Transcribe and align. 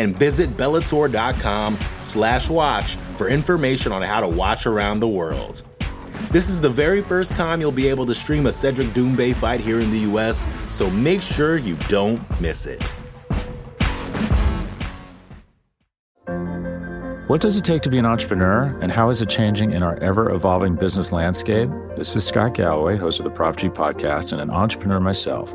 And 0.00 0.18
visit 0.18 0.56
Bellator.com 0.56 1.78
slash 2.00 2.48
watch 2.48 2.96
for 3.18 3.28
information 3.28 3.92
on 3.92 4.00
how 4.00 4.22
to 4.22 4.28
watch 4.28 4.66
around 4.66 5.00
the 5.00 5.08
world. 5.08 5.60
This 6.30 6.48
is 6.48 6.58
the 6.58 6.70
very 6.70 7.02
first 7.02 7.34
time 7.34 7.60
you'll 7.60 7.70
be 7.70 7.86
able 7.86 8.06
to 8.06 8.14
stream 8.14 8.46
a 8.46 8.52
Cedric 8.52 8.88
Doumbé 8.88 9.34
fight 9.34 9.60
here 9.60 9.78
in 9.78 9.90
the 9.90 9.98
US, 10.10 10.46
so 10.72 10.88
make 10.88 11.20
sure 11.20 11.58
you 11.58 11.76
don't 11.88 12.18
miss 12.40 12.66
it. 12.66 12.94
What 17.26 17.42
does 17.42 17.56
it 17.56 17.64
take 17.64 17.82
to 17.82 17.90
be 17.90 17.98
an 17.98 18.06
entrepreneur, 18.06 18.76
and 18.80 18.90
how 18.90 19.10
is 19.10 19.20
it 19.20 19.28
changing 19.28 19.72
in 19.72 19.82
our 19.82 19.96
ever 20.02 20.30
evolving 20.30 20.76
business 20.76 21.12
landscape? 21.12 21.68
This 21.96 22.16
is 22.16 22.26
Scott 22.26 22.54
Galloway, 22.54 22.96
host 22.96 23.20
of 23.20 23.24
the 23.24 23.30
Prop 23.30 23.56
G 23.56 23.68
podcast, 23.68 24.32
and 24.32 24.40
an 24.40 24.50
entrepreneur 24.50 24.98
myself. 24.98 25.54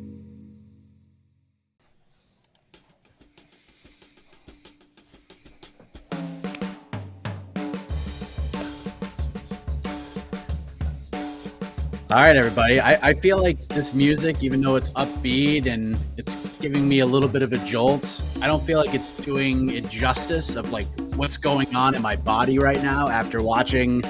All 12.11 12.17
right, 12.17 12.35
everybody. 12.35 12.77
I, 12.81 13.11
I 13.11 13.13
feel 13.13 13.41
like 13.41 13.61
this 13.69 13.93
music, 13.93 14.43
even 14.43 14.59
though 14.59 14.75
it's 14.75 14.89
upbeat 14.91 15.65
and 15.65 15.97
it's 16.17 16.35
giving 16.59 16.85
me 16.85 16.99
a 16.99 17.05
little 17.05 17.29
bit 17.29 17.41
of 17.41 17.53
a 17.53 17.57
jolt, 17.59 18.21
I 18.41 18.47
don't 18.47 18.61
feel 18.61 18.79
like 18.79 18.93
it's 18.93 19.13
doing 19.13 19.69
it 19.69 19.87
justice 19.87 20.57
of 20.57 20.73
like 20.73 20.87
what's 21.15 21.37
going 21.37 21.73
on 21.73 21.95
in 21.95 22.01
my 22.01 22.17
body 22.17 22.59
right 22.59 22.83
now 22.83 23.07
after 23.07 23.41
watching 23.41 24.03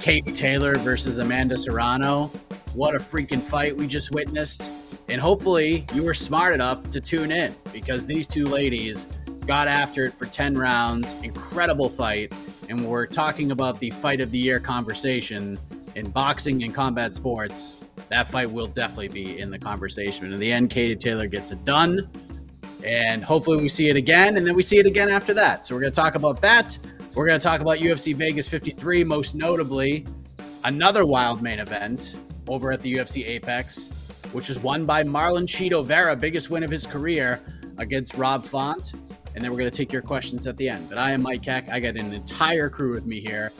Kate 0.00 0.34
Taylor 0.34 0.74
versus 0.78 1.18
Amanda 1.18 1.56
Serrano. 1.56 2.26
What 2.72 2.96
a 2.96 2.98
freaking 2.98 3.40
fight 3.40 3.76
we 3.76 3.86
just 3.86 4.10
witnessed. 4.10 4.72
And 5.08 5.20
hopefully 5.20 5.86
you 5.94 6.02
were 6.02 6.12
smart 6.12 6.54
enough 6.54 6.90
to 6.90 7.00
tune 7.00 7.30
in 7.30 7.54
because 7.72 8.04
these 8.04 8.26
two 8.26 8.46
ladies 8.46 9.04
got 9.46 9.68
after 9.68 10.06
it 10.06 10.14
for 10.14 10.26
10 10.26 10.58
rounds. 10.58 11.12
Incredible 11.22 11.88
fight. 11.88 12.32
And 12.68 12.84
we're 12.84 13.06
talking 13.06 13.52
about 13.52 13.78
the 13.78 13.90
fight 13.90 14.20
of 14.20 14.32
the 14.32 14.38
year 14.38 14.58
conversation 14.58 15.56
in 15.94 16.10
boxing 16.10 16.62
and 16.62 16.74
combat 16.74 17.14
sports, 17.14 17.84
that 18.08 18.28
fight 18.28 18.50
will 18.50 18.66
definitely 18.66 19.08
be 19.08 19.38
in 19.38 19.50
the 19.50 19.58
conversation. 19.58 20.24
And 20.24 20.34
in 20.34 20.40
the 20.40 20.52
end, 20.52 20.70
Katie 20.70 20.96
Taylor 20.96 21.26
gets 21.26 21.50
it 21.50 21.64
done. 21.64 22.08
And 22.84 23.24
hopefully 23.24 23.56
we 23.56 23.68
see 23.68 23.88
it 23.88 23.96
again, 23.96 24.36
and 24.36 24.46
then 24.46 24.54
we 24.54 24.62
see 24.62 24.78
it 24.78 24.84
again 24.84 25.08
after 25.08 25.32
that. 25.34 25.64
So 25.64 25.74
we're 25.74 25.80
going 25.80 25.92
to 25.92 25.96
talk 25.96 26.16
about 26.16 26.42
that. 26.42 26.78
We're 27.14 27.26
going 27.26 27.38
to 27.38 27.44
talk 27.44 27.60
about 27.60 27.78
UFC 27.78 28.14
Vegas 28.14 28.46
53, 28.46 29.04
most 29.04 29.34
notably 29.34 30.04
another 30.64 31.06
wild 31.06 31.42
main 31.42 31.60
event 31.60 32.16
over 32.46 32.72
at 32.72 32.82
the 32.82 32.94
UFC 32.96 33.26
Apex, 33.26 33.90
which 34.32 34.48
was 34.48 34.58
won 34.58 34.84
by 34.84 35.02
Marlon 35.02 35.46
Chito 35.46 35.84
Vera, 35.84 36.14
biggest 36.16 36.50
win 36.50 36.62
of 36.62 36.70
his 36.70 36.86
career 36.86 37.40
against 37.78 38.14
Rob 38.14 38.44
Font. 38.44 38.92
And 39.34 39.42
then 39.42 39.50
we're 39.50 39.58
going 39.58 39.70
to 39.70 39.76
take 39.76 39.92
your 39.92 40.02
questions 40.02 40.46
at 40.46 40.56
the 40.56 40.68
end. 40.68 40.88
But 40.88 40.98
I 40.98 41.10
am 41.12 41.22
Mike 41.22 41.44
Heck. 41.44 41.68
I 41.70 41.80
got 41.80 41.96
an 41.96 42.12
entire 42.12 42.68
crew 42.68 42.92
with 42.92 43.06
me 43.06 43.20
here. 43.20 43.52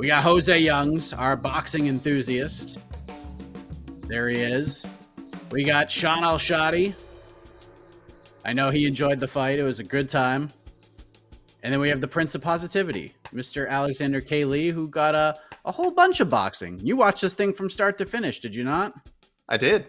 We 0.00 0.06
got 0.06 0.22
Jose 0.22 0.58
Youngs, 0.58 1.12
our 1.12 1.36
boxing 1.36 1.86
enthusiast. 1.86 2.80
There 4.06 4.30
he 4.30 4.38
is. 4.38 4.86
We 5.50 5.62
got 5.62 5.88
Shaheen 5.88 6.22
Al-Shatti. 6.22 6.94
I 8.46 8.54
know 8.54 8.70
he 8.70 8.86
enjoyed 8.86 9.20
the 9.20 9.28
fight. 9.28 9.58
It 9.58 9.62
was 9.62 9.78
a 9.78 9.84
good 9.84 10.08
time. 10.08 10.48
And 11.62 11.70
then 11.70 11.80
we 11.82 11.90
have 11.90 12.00
the 12.00 12.08
Prince 12.08 12.34
of 12.34 12.40
Positivity, 12.40 13.12
Mr. 13.34 13.68
Alexander 13.68 14.22
K. 14.22 14.46
Lee, 14.46 14.70
who 14.70 14.88
got 14.88 15.14
a, 15.14 15.38
a 15.66 15.70
whole 15.70 15.90
bunch 15.90 16.20
of 16.20 16.30
boxing. 16.30 16.80
You 16.80 16.96
watched 16.96 17.20
this 17.20 17.34
thing 17.34 17.52
from 17.52 17.68
start 17.68 17.98
to 17.98 18.06
finish, 18.06 18.40
did 18.40 18.54
you 18.54 18.64
not? 18.64 18.94
I 19.50 19.58
did. 19.58 19.84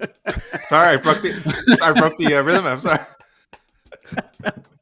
sorry, 0.68 0.94
I 0.94 0.96
broke 0.96 1.20
the 1.20 1.78
I 1.82 1.92
broke 1.92 2.16
the 2.16 2.34
uh, 2.34 2.40
rhythm. 2.40 2.64
I'm 2.64 2.80
sorry. 2.80 3.04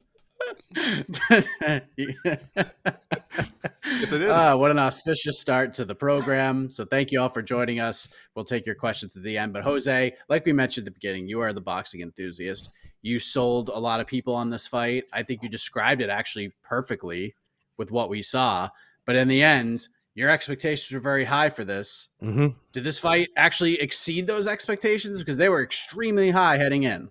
yes, 0.74 1.48
I 1.62 1.80
did. 3.92 4.28
Uh, 4.28 4.56
what 4.56 4.70
an 4.70 4.78
auspicious 4.78 5.40
start 5.40 5.74
to 5.74 5.84
the 5.84 5.94
program. 5.94 6.70
So 6.70 6.84
thank 6.84 7.12
you 7.12 7.20
all 7.20 7.28
for 7.28 7.42
joining 7.42 7.80
us. 7.80 8.08
We'll 8.34 8.44
take 8.44 8.66
your 8.66 8.74
questions 8.74 9.16
at 9.16 9.22
the 9.22 9.38
end. 9.38 9.52
But 9.52 9.62
Jose, 9.62 10.12
like 10.28 10.44
we 10.44 10.52
mentioned 10.52 10.86
at 10.86 10.92
the 10.94 10.98
beginning, 10.98 11.28
you 11.28 11.40
are 11.40 11.52
the 11.52 11.60
boxing 11.60 12.00
enthusiast. 12.00 12.70
You 13.02 13.18
sold 13.18 13.68
a 13.68 13.78
lot 13.78 14.00
of 14.00 14.06
people 14.06 14.34
on 14.34 14.50
this 14.50 14.66
fight. 14.66 15.04
I 15.12 15.22
think 15.22 15.42
you 15.42 15.48
described 15.48 16.02
it 16.02 16.10
actually 16.10 16.52
perfectly 16.62 17.34
with 17.76 17.90
what 17.90 18.08
we 18.08 18.22
saw. 18.22 18.68
But 19.06 19.16
in 19.16 19.28
the 19.28 19.42
end, 19.42 19.88
your 20.14 20.30
expectations 20.30 20.92
were 20.92 21.00
very 21.00 21.24
high 21.24 21.50
for 21.50 21.64
this. 21.64 22.08
Mm-hmm. 22.22 22.48
Did 22.72 22.84
this 22.84 22.98
fight 22.98 23.28
actually 23.36 23.80
exceed 23.80 24.26
those 24.26 24.46
expectations? 24.46 25.18
Because 25.18 25.36
they 25.36 25.48
were 25.48 25.62
extremely 25.62 26.30
high 26.30 26.56
heading 26.56 26.84
in 26.84 27.10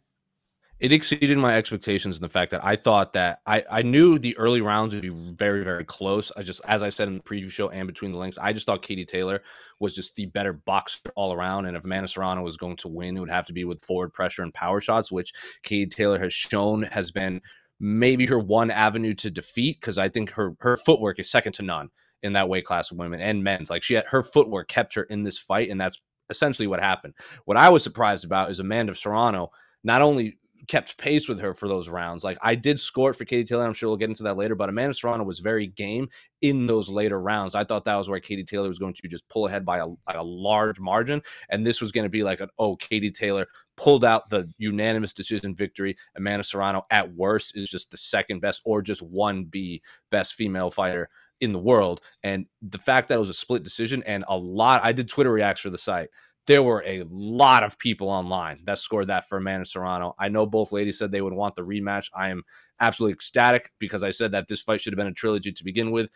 it 0.84 0.92
exceeded 0.92 1.38
my 1.38 1.56
expectations 1.56 2.18
in 2.18 2.22
the 2.22 2.28
fact 2.28 2.52
that 2.52 2.62
I 2.62 2.76
thought 2.76 3.14
that 3.14 3.40
I, 3.46 3.64
I 3.72 3.82
knew 3.84 4.20
the 4.20 4.38
early 4.38 4.60
rounds 4.60 4.94
would 4.94 5.02
be 5.02 5.08
very, 5.08 5.64
very 5.64 5.86
close. 5.86 6.30
I 6.36 6.44
just, 6.44 6.60
as 6.66 6.84
I 6.84 6.90
said 6.90 7.08
in 7.08 7.14
the 7.14 7.24
preview 7.24 7.50
show 7.50 7.70
and 7.70 7.88
between 7.88 8.12
the 8.12 8.20
links, 8.20 8.38
I 8.38 8.52
just 8.52 8.66
thought 8.66 8.82
Katie 8.82 9.06
Taylor 9.06 9.42
was 9.80 9.96
just 9.96 10.14
the 10.18 10.26
better 10.26 10.52
boxer 10.52 11.00
all 11.16 11.32
around. 11.32 11.68
And 11.68 11.78
if 11.78 11.86
Amanda 11.86 12.10
Serrano 12.10 12.42
was 12.42 12.58
going 12.58 12.76
to 12.76 12.90
win, 12.90 13.16
it 13.16 13.22
would 13.22 13.30
have 13.30 13.46
to 13.46 13.54
be 13.54 13.64
with 13.64 13.82
forward 13.82 14.12
pressure 14.12 14.44
and 14.44 14.54
power 14.54 14.82
shots, 14.82 15.10
which 15.10 15.32
Katie 15.64 15.86
Taylor 15.86 16.20
has 16.20 16.34
shown 16.34 16.82
has 16.84 17.12
been 17.12 17.40
maybe 17.80 18.26
her 18.26 18.38
one 18.40 18.70
avenue 18.70 19.14
to 19.14 19.32
defeat 19.32 19.80
because 19.80 19.98
I 19.98 20.10
think 20.10 20.32
her 20.32 20.54
her 20.60 20.76
footwork 20.76 21.18
is 21.18 21.32
second 21.32 21.54
to 21.54 21.62
none 21.62 21.92
in 22.24 22.34
that 22.34 22.50
weight 22.50 22.66
class 22.66 22.92
of 22.92 22.98
women 22.98 23.22
and 23.22 23.42
men's. 23.42 23.70
Like 23.70 23.84
she 23.84 23.94
had 23.94 24.08
her 24.08 24.22
footwork 24.22 24.68
kept 24.68 24.96
her 24.96 25.04
in 25.04 25.24
this 25.24 25.40
fight, 25.40 25.70
and 25.70 25.80
that's 25.80 26.02
essentially 26.30 26.68
what 26.68 26.82
happened. 26.82 27.14
What 27.46 27.56
I 27.56 27.70
was 27.70 27.84
surprised 27.84 28.26
about 28.26 28.52
is 28.52 28.60
Amanda 28.60 28.94
Serrano 28.96 29.52
not 29.86 30.02
only 30.02 30.38
kept 30.68 30.98
pace 30.98 31.28
with 31.28 31.40
her 31.40 31.54
for 31.54 31.68
those 31.68 31.90
rounds. 31.90 32.24
Like 32.24 32.38
I 32.42 32.56
did 32.56 32.80
score 32.80 33.12
it 33.12 33.16
for 33.16 33.26
Katie 33.26 33.44
Taylor. 33.44 33.66
I'm 33.66 33.74
sure 33.74 33.90
we'll 33.90 33.98
get 33.98 34.10
into 34.10 34.24
that 34.24 34.38
later, 34.38 34.56
but 34.56 34.70
Amanda 34.70 34.94
Serrano 34.94 35.24
was 35.24 35.40
very 35.40 35.68
game 35.68 36.08
in 36.42 36.66
those 36.66 36.90
later 36.90 37.20
rounds. 37.20 37.56
I 37.56 37.64
thought 37.64 37.86
that 37.86 37.96
was 37.96 38.10
where 38.10 38.20
Katie 38.20 38.44
Taylor 38.44 38.68
was 38.68 38.80
going 38.80 38.94
to 38.94 39.08
just 39.08 39.28
pull 39.30 39.48
ahead 39.48 39.66
by 39.66 39.80
a, 39.80 39.88
a 40.08 40.24
large 40.24 40.80
margin. 40.80 41.22
And 41.50 41.66
this 41.66 41.82
was 41.82 41.92
going 41.92 42.06
to 42.06 42.10
be 42.10 42.24
like 42.24 42.42
an, 42.42 42.50
oh, 42.60 42.76
Katie 42.76 43.12
Taylor 43.12 43.48
pulled 43.76 44.06
out 44.06 44.30
the 44.30 44.50
unanimous 44.58 45.14
decision 45.14 45.56
victory. 45.56 45.98
Amanda 46.16 46.44
Serrano 46.44 46.86
at 46.92 47.14
worst 47.14 47.58
is 47.58 47.70
just 47.70 47.92
the 47.92 47.98
second 47.98 48.40
best 48.40 48.62
or 48.66 48.82
just 48.82 49.02
one 49.02 49.46
B 49.46 49.82
best 50.12 50.36
female 50.36 50.72
fighter 50.72 51.10
in 51.42 51.52
the 51.52 51.60
world. 51.60 52.02
And 52.24 52.46
the 52.62 52.78
fact 52.78 53.10
that 53.10 53.16
it 53.16 53.20
was 53.20 53.30
a 53.30 53.34
split 53.34 53.64
decision 53.64 54.04
and 54.04 54.24
a 54.28 54.38
lot, 54.38 54.84
I 54.84 54.94
did 54.94 55.10
Twitter 55.10 55.32
reacts 55.32 55.62
for 55.62 55.70
the 55.70 55.78
site 55.78 56.10
there 56.46 56.64
were 56.64 56.84
a 56.86 57.04
lot 57.10 57.64
of 57.64 57.78
people 57.80 58.10
online 58.10 58.64
that 58.66 58.78
scored 58.78 59.08
that 59.08 59.30
for 59.30 59.38
Amanda 59.38 59.66
Serrano. 59.66 60.14
I 60.20 60.28
know 60.28 60.46
both 60.46 60.72
ladies 60.72 60.98
said 60.98 61.12
they 61.12 61.22
would 61.22 61.34
want 61.34 61.56
the 61.56 61.62
rematch. 61.62 62.10
I 62.14 62.30
am 62.30 62.44
absolutely 62.80 63.14
ecstatic 63.14 63.72
because 63.80 64.04
I 64.04 64.12
said 64.12 64.32
that 64.34 64.48
this 64.48 64.62
fight 64.62 64.82
should 64.82 64.94
have 64.94 64.98
been 64.98 65.08
a 65.08 65.14
trilogy 65.14 65.52
to 65.52 65.64
begin 65.64 65.92
with. 65.92 66.10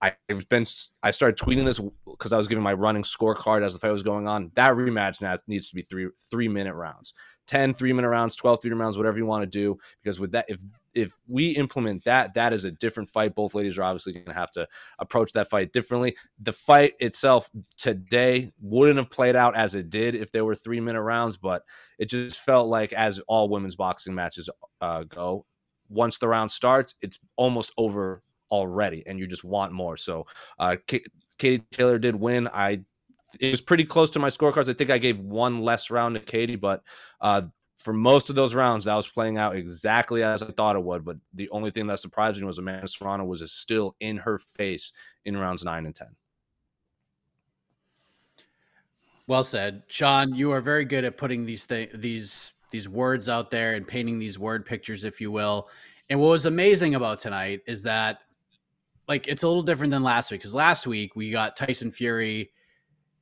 I've 0.00 0.48
been 0.48 0.66
I 1.02 1.10
started 1.10 1.38
tweeting 1.38 1.64
this 1.64 1.80
because 2.18 2.32
I 2.32 2.36
was 2.36 2.48
giving 2.48 2.64
my 2.64 2.72
running 2.72 3.02
scorecard 3.02 3.64
as 3.64 3.72
the 3.72 3.78
fight 3.78 3.92
was 3.92 4.02
going 4.02 4.26
on. 4.26 4.50
That 4.54 4.74
rematch 4.74 5.20
now 5.20 5.36
needs 5.46 5.68
to 5.68 5.74
be 5.74 5.82
three 5.82 6.08
three 6.30 6.48
minute 6.48 6.74
rounds. 6.74 7.14
10 7.46 7.72
three 7.72 7.94
minute 7.94 8.10
rounds 8.10 8.36
12 8.36 8.60
three 8.60 8.68
minute 8.68 8.82
rounds 8.82 8.98
whatever 8.98 9.16
you 9.16 9.24
want 9.24 9.42
to 9.42 9.46
do 9.46 9.78
because 10.02 10.20
with 10.20 10.32
that 10.32 10.44
if 10.48 10.60
if 10.92 11.16
we 11.28 11.52
implement 11.52 12.04
that 12.04 12.34
that 12.34 12.52
is 12.52 12.66
a 12.66 12.70
different 12.72 13.08
fight 13.08 13.34
both 13.34 13.54
ladies 13.54 13.78
are 13.78 13.84
obviously 13.84 14.12
going 14.12 14.26
to 14.26 14.34
have 14.34 14.50
to 14.50 14.68
approach 14.98 15.32
that 15.32 15.48
fight 15.48 15.72
differently 15.72 16.14
the 16.40 16.52
fight 16.52 16.92
itself 17.00 17.50
today 17.78 18.52
wouldn't 18.60 18.98
have 18.98 19.08
played 19.08 19.34
out 19.34 19.56
as 19.56 19.74
it 19.74 19.88
did 19.88 20.14
if 20.14 20.30
there 20.30 20.44
were 20.44 20.54
three 20.54 20.78
minute 20.78 21.00
rounds 21.00 21.38
but 21.38 21.62
it 21.98 22.10
just 22.10 22.38
felt 22.38 22.68
like 22.68 22.92
as 22.92 23.18
all 23.28 23.48
women's 23.48 23.76
boxing 23.76 24.14
matches 24.14 24.50
uh, 24.82 25.04
go 25.04 25.46
once 25.88 26.18
the 26.18 26.28
round 26.28 26.50
starts, 26.50 26.94
it's 27.00 27.18
almost 27.36 27.72
over 27.76 28.22
already, 28.50 29.02
and 29.06 29.18
you 29.18 29.26
just 29.26 29.44
want 29.44 29.72
more. 29.72 29.96
So, 29.96 30.26
uh, 30.58 30.76
Katie 31.38 31.64
Taylor 31.70 31.98
did 31.98 32.16
win. 32.16 32.48
I 32.48 32.80
it 33.40 33.50
was 33.50 33.60
pretty 33.60 33.84
close 33.84 34.10
to 34.10 34.18
my 34.18 34.28
scorecards. 34.28 34.68
I 34.68 34.72
think 34.72 34.90
I 34.90 34.98
gave 34.98 35.18
one 35.18 35.60
less 35.60 35.90
round 35.90 36.14
to 36.14 36.20
Katie, 36.20 36.56
but 36.56 36.82
uh, 37.20 37.42
for 37.76 37.92
most 37.92 38.30
of 38.30 38.36
those 38.36 38.54
rounds, 38.54 38.86
that 38.86 38.94
was 38.94 39.06
playing 39.06 39.38
out 39.38 39.54
exactly 39.54 40.22
as 40.22 40.42
I 40.42 40.50
thought 40.50 40.76
it 40.76 40.82
would. 40.82 41.04
But 41.04 41.18
the 41.34 41.48
only 41.50 41.70
thing 41.70 41.86
that 41.86 42.00
surprised 42.00 42.40
me 42.40 42.46
was 42.46 42.58
Amanda 42.58 42.88
Serrano 42.88 43.24
was 43.24 43.50
still 43.52 43.94
in 44.00 44.16
her 44.16 44.38
face 44.38 44.92
in 45.24 45.36
rounds 45.36 45.64
nine 45.64 45.86
and 45.86 45.94
ten. 45.94 46.08
Well 49.26 49.44
said, 49.44 49.86
Shaheen. 49.88 50.34
You 50.36 50.52
are 50.52 50.60
very 50.60 50.86
good 50.86 51.04
at 51.04 51.18
putting 51.18 51.44
these 51.44 51.66
th- 51.66 51.90
these 51.94 52.54
these 52.70 52.88
words 52.88 53.28
out 53.28 53.50
there 53.50 53.74
and 53.74 53.86
painting 53.86 54.18
these 54.18 54.38
word 54.38 54.64
pictures, 54.64 55.04
if 55.04 55.20
you 55.20 55.30
will. 55.30 55.68
And 56.10 56.18
what 56.18 56.28
was 56.28 56.46
amazing 56.46 56.94
about 56.94 57.18
tonight 57.18 57.60
is 57.66 57.82
that, 57.82 58.20
like, 59.08 59.26
it's 59.26 59.42
a 59.42 59.48
little 59.48 59.62
different 59.62 59.90
than 59.90 60.02
last 60.02 60.30
week 60.30 60.40
because 60.40 60.54
last 60.54 60.86
week 60.86 61.16
we 61.16 61.30
got 61.30 61.56
Tyson 61.56 61.90
Fury, 61.90 62.50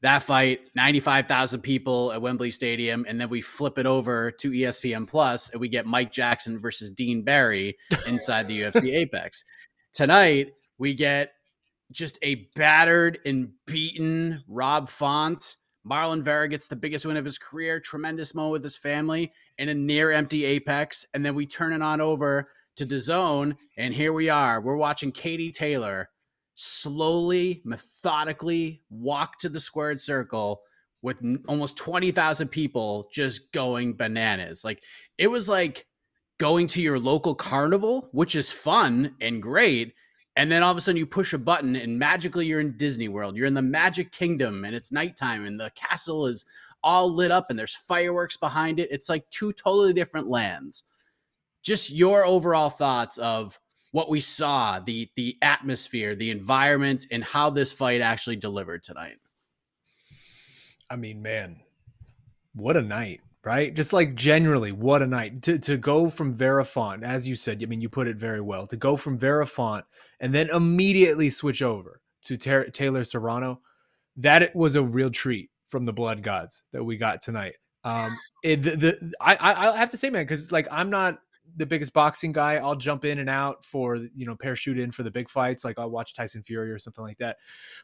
that 0.03 0.23
fight, 0.23 0.61
ninety 0.75 1.01
five 1.01 1.27
thousand 1.27 1.63
people 1.63 2.13
at 2.13 2.21
Wembley 2.21 2.51
Stadium, 2.51 3.07
and 3.09 3.21
then 3.21 3.29
we 3.29 3.41
flip 3.41 3.79
it 3.79 3.87
over 3.87 4.31
to 4.33 4.51
ESPN 4.51 5.07
Plus 5.09 5.51
and 5.51 5.61
we 5.61 5.69
get 5.69 5.87
Mike 5.87 6.13
Jackson 6.13 6.61
versus 6.61 6.91
Dean 6.91 7.23
Barry 7.23 7.77
inside 8.07 8.47
the 8.47 8.61
UFC 8.63 8.95
Apex. 8.95 9.45
Tonight 9.93 10.53
we 10.79 10.93
get 10.93 11.33
just 11.93 12.19
a 12.23 12.47
battered 12.55 13.19
and 13.25 13.51
beaten 13.67 14.43
Rob 14.49 14.89
Font 14.89 15.57
Marlon 15.89 16.21
Vera 16.21 16.49
gets 16.49 16.67
the 16.67 16.77
biggest 16.77 17.07
win 17.07 17.17
of 17.17 17.25
his 17.25 17.39
career, 17.39 17.79
tremendous 17.79 18.35
moment 18.35 18.53
with 18.53 18.63
his 18.63 18.77
family 18.77 19.33
in 19.59 19.69
a 19.69 19.75
near 19.75 20.11
empty 20.11 20.45
apex. 20.45 21.07
And 21.15 21.25
then 21.25 21.35
we 21.35 21.47
turn 21.47 21.73
it 21.73 21.83
on 21.83 22.01
over 22.01 22.49
to 22.77 22.87
DAZN, 22.87 23.57
and 23.77 23.95
here 23.95 24.13
we 24.13 24.29
are. 24.29 24.61
We're 24.61 24.77
watching 24.77 25.13
Katie 25.13 25.51
Taylor 25.51 26.11
slowly, 26.55 27.63
methodically 27.65 28.83
walk 28.89 29.39
to 29.41 29.49
the 29.49 29.61
squared 29.61 30.01
circle 30.01 30.63
with 31.03 31.21
almost 31.49 31.77
20,000 31.77 32.49
people 32.49 33.09
just 33.13 33.53
going 33.53 33.95
bananas. 33.95 34.65
Like 34.65 34.83
it 35.19 35.27
was 35.27 35.49
like 35.49 35.87
going 36.39 36.67
to 36.69 36.83
your 36.83 36.99
local 36.99 37.35
carnival, 37.35 38.09
which 38.13 38.35
is 38.35 38.51
fun 38.51 39.15
and 39.21 39.43
great 39.43 39.95
and 40.37 40.53
then 40.53 40.63
all 40.63 40.71
of 40.71 40.77
a 40.77 40.81
sudden 40.81 40.99
you 40.99 41.07
push 41.07 41.33
a 41.33 41.39
button 41.39 41.75
and 41.77 41.99
magically 41.99 42.47
you're 42.47 42.61
in 42.61 42.77
Disney 42.77 43.09
World. 43.09 43.37
You're 43.37 43.47
in 43.47 43.55
the 43.55 43.63
Magic 43.63 44.13
Kingdom 44.13 44.65
and 44.65 44.75
it's 44.77 44.93
nighttime 44.93 45.47
and 45.47 45.59
the 45.59 45.73
castle 45.75 46.27
is 46.27 46.45
all 46.85 47.13
lit 47.13 47.31
up 47.31 47.47
and 47.49 47.59
there's 47.59 47.75
fireworks 47.75 48.37
behind 48.37 48.79
it. 48.79 48.91
It's 48.93 49.09
like 49.09 49.29
two 49.31 49.53
totally 49.55 49.95
different 49.95 50.29
lands. 50.29 50.85
Just 51.67 51.91
your 51.91 52.25
overall 52.25 52.71
thoughts 52.71 53.19
of 53.19 53.59
what 53.91 54.09
we 54.09 54.21
saw, 54.21 54.79
the 54.79 55.11
the 55.17 55.37
atmosphere, 55.43 56.15
the 56.15 56.31
environment, 56.31 57.07
and 57.11 57.25
how 57.25 57.51
this 57.51 57.73
fight 57.73 58.01
actually 58.01 58.37
delivered 58.37 58.85
tonight. 58.85 59.17
I 60.89 60.97
mean, 60.97 61.21
man, 61.21 61.61
what 62.55 62.77
a 62.77 62.83
night 62.83 63.21
right? 63.47 63.73
Just 63.75 63.93
like 63.93 64.17
generally, 64.17 64.73
what 64.73 65.03
a 65.03 65.07
night 65.07 65.41
to 65.43 65.59
to 65.61 65.79
go 65.79 66.11
from 66.11 66.33
Vera 66.33 66.65
Font, 66.65 67.05
as 67.05 67.27
you 67.27 67.37
said. 67.37 67.63
I 67.63 67.67
mean, 67.67 67.81
you 67.81 67.89
put 67.89 68.09
it 68.09 68.17
very 68.17 68.41
well. 68.41 68.67
To 68.67 68.77
go 68.77 68.97
from 68.97 69.17
Vera 69.17 69.47
Font 69.47 69.87
and 70.21 70.35
then 70.35 70.51
immediately 70.51 71.31
switch 71.31 71.63
over 71.63 72.01
to 72.23 72.37
Ter- 72.37 72.69
Taylor 72.71 73.05
Serrano, 73.05 73.61
that 74.17 74.55
was 74.55 74.75
a 74.75 74.83
real 74.83 75.11
treat 75.11 75.51
from 75.69 75.85
the 75.85 75.93
Blood 75.93 76.23
Gods 76.23 76.65
that 76.73 76.83
we 76.83 76.97
got 76.97 77.21
tonight. 77.21 77.55
Um, 77.85 78.19
it, 78.43 78.63
the, 78.63 78.77
the 78.77 79.13
I 79.21 79.37
I 79.41 79.77
have 79.77 79.91
to 79.91 79.97
say, 79.97 80.11
man, 80.11 80.25
because 80.25 80.51
like 80.51 80.67
I'm 80.71 80.91
not 80.91 81.21
the 81.57 81.67
biggest 81.67 81.93
boxing 81.93 82.33
guy. 82.33 82.57
I'll 82.57 82.77
jump 82.77 83.05
in 83.05 83.19
and 83.19 83.29
out 83.29 83.65
for 83.65 83.97
you 83.97 84.27
know 84.27 84.37
parachute 84.37 84.79
in 84.79 84.91
for 84.91 85.03
the 85.03 85.11
big 85.11 85.29
fights. 85.29 85.65
Like 85.65 85.79
I'll 85.79 85.91
watch 85.91 86.15
Tyson 86.15 86.43
Fury 86.43 86.71
or 86.71 86.79
something 86.79 87.05
like 87.05 87.19
that. 87.19 87.39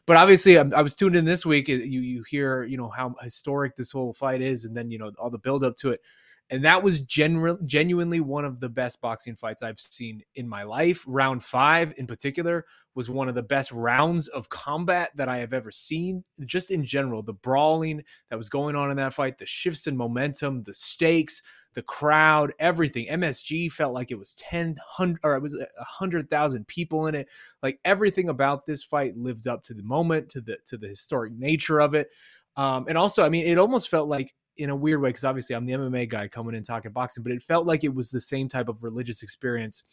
But 0.05 0.17
obviously, 0.17 0.57
I, 0.57 0.63
I 0.75 0.81
was 0.81 0.95
tuned 0.95 1.15
in 1.15 1.25
this 1.25 1.45
week. 1.45 1.67
You 1.67 1.77
you 1.77 2.23
hear 2.29 2.63
you 2.63 2.77
know 2.77 2.89
how 2.89 3.15
historic 3.21 3.75
this 3.75 3.91
whole 3.91 4.13
fight 4.13 4.41
is, 4.41 4.65
and 4.65 4.75
then 4.75 4.91
you 4.91 4.99
know 4.99 5.11
all 5.17 5.29
the 5.29 5.39
build 5.39 5.63
up 5.63 5.75
to 5.77 5.91
it. 5.91 6.01
And 6.49 6.63
that 6.65 6.83
was 6.83 6.99
genu- 6.99 7.57
genuinely 7.65 8.19
one 8.19 8.45
of 8.45 8.59
the 8.59 8.69
best 8.69 9.01
boxing 9.01 9.35
fights 9.35 9.63
I've 9.63 9.79
seen 9.79 10.21
in 10.35 10.47
my 10.47 10.63
life. 10.63 11.03
Round 11.07 11.41
five, 11.41 11.93
in 11.97 12.05
particular, 12.05 12.65
was 12.95 13.09
one 13.09 13.29
of 13.29 13.35
the 13.35 13.41
best 13.41 13.71
rounds 13.71 14.27
of 14.27 14.49
combat 14.49 15.11
that 15.15 15.27
I 15.27 15.37
have 15.37 15.53
ever 15.53 15.71
seen. 15.71 16.23
Just 16.45 16.69
in 16.69 16.85
general, 16.85 17.23
the 17.23 17.33
brawling 17.33 18.03
that 18.29 18.37
was 18.37 18.49
going 18.49 18.75
on 18.75 18.91
in 18.91 18.97
that 18.97 19.13
fight, 19.13 19.37
the 19.37 19.45
shifts 19.45 19.87
in 19.87 19.97
momentum, 19.97 20.63
the 20.63 20.73
stakes, 20.73 21.41
the 21.73 21.81
crowd, 21.81 22.53
everything. 22.59 23.07
MSG 23.07 23.71
felt 23.71 23.93
like 23.93 24.11
it 24.11 24.19
was 24.19 24.33
10 24.35 24.75
hundred 24.85 25.19
or 25.23 25.35
it 25.35 25.41
was 25.41 25.53
a 25.55 25.67
100,000 25.77 26.67
people 26.67 27.07
in 27.07 27.15
it. 27.15 27.29
Like 27.61 27.79
everything 27.85 28.29
about 28.29 28.65
this 28.65 28.83
fight 28.83 29.17
lived 29.17 29.47
up 29.47 29.63
to 29.63 29.73
the 29.73 29.83
moment, 29.83 30.29
to 30.29 30.41
the 30.41 30.57
to 30.65 30.77
the 30.77 30.87
historic 30.87 31.33
nature 31.33 31.79
of 31.79 31.93
it. 31.93 32.09
Um, 32.55 32.85
and 32.87 32.97
also, 32.97 33.25
I 33.25 33.29
mean, 33.29 33.47
it 33.47 33.57
almost 33.57 33.89
felt 33.89 34.07
like 34.07 34.35
in 34.57 34.69
a 34.69 34.75
weird 34.75 35.01
way, 35.01 35.09
because 35.09 35.25
obviously 35.25 35.55
I'm 35.55 35.65
the 35.65 35.73
MMA 35.73 36.09
guy 36.09 36.27
coming 36.27 36.53
in 36.55 36.63
talking 36.63 36.91
boxing, 36.91 37.23
but 37.23 37.31
it 37.31 37.41
felt 37.41 37.65
like 37.65 37.83
it 37.83 37.93
was 37.93 38.11
the 38.11 38.21
same 38.21 38.47
type 38.47 38.69
of 38.69 38.83
religious 38.83 39.23
experience 39.23 39.83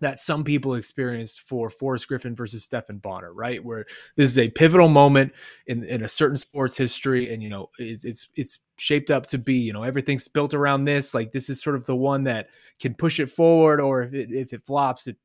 that 0.00 0.18
some 0.18 0.44
people 0.44 0.74
experienced 0.74 1.42
for 1.42 1.70
Forrest 1.70 2.08
Griffin 2.08 2.34
versus 2.34 2.64
Stephan 2.64 2.98
Bonnar, 2.98 3.32
right? 3.32 3.64
Where 3.64 3.84
this 4.16 4.30
is 4.30 4.38
a 4.38 4.48
pivotal 4.48 4.88
moment 4.88 5.32
in, 5.66 5.84
in 5.84 6.02
a 6.02 6.08
certain 6.08 6.36
sports 6.36 6.76
history, 6.76 7.32
and 7.32 7.42
you 7.42 7.48
know 7.48 7.68
it's 7.78 8.04
it's 8.04 8.28
it's 8.34 8.58
shaped 8.78 9.10
up 9.10 9.26
to 9.26 9.38
be, 9.38 9.54
you 9.54 9.72
know, 9.72 9.82
everything's 9.82 10.26
built 10.26 10.54
around 10.54 10.84
this. 10.84 11.14
Like 11.14 11.32
this 11.32 11.50
is 11.50 11.62
sort 11.62 11.76
of 11.76 11.86
the 11.86 11.96
one 11.96 12.24
that 12.24 12.48
can 12.80 12.94
push 12.94 13.20
it 13.20 13.30
forward, 13.30 13.80
or 13.80 14.02
if 14.02 14.14
it 14.14 14.30
if 14.32 14.52
it 14.52 14.64
flops, 14.64 15.06
it 15.06 15.16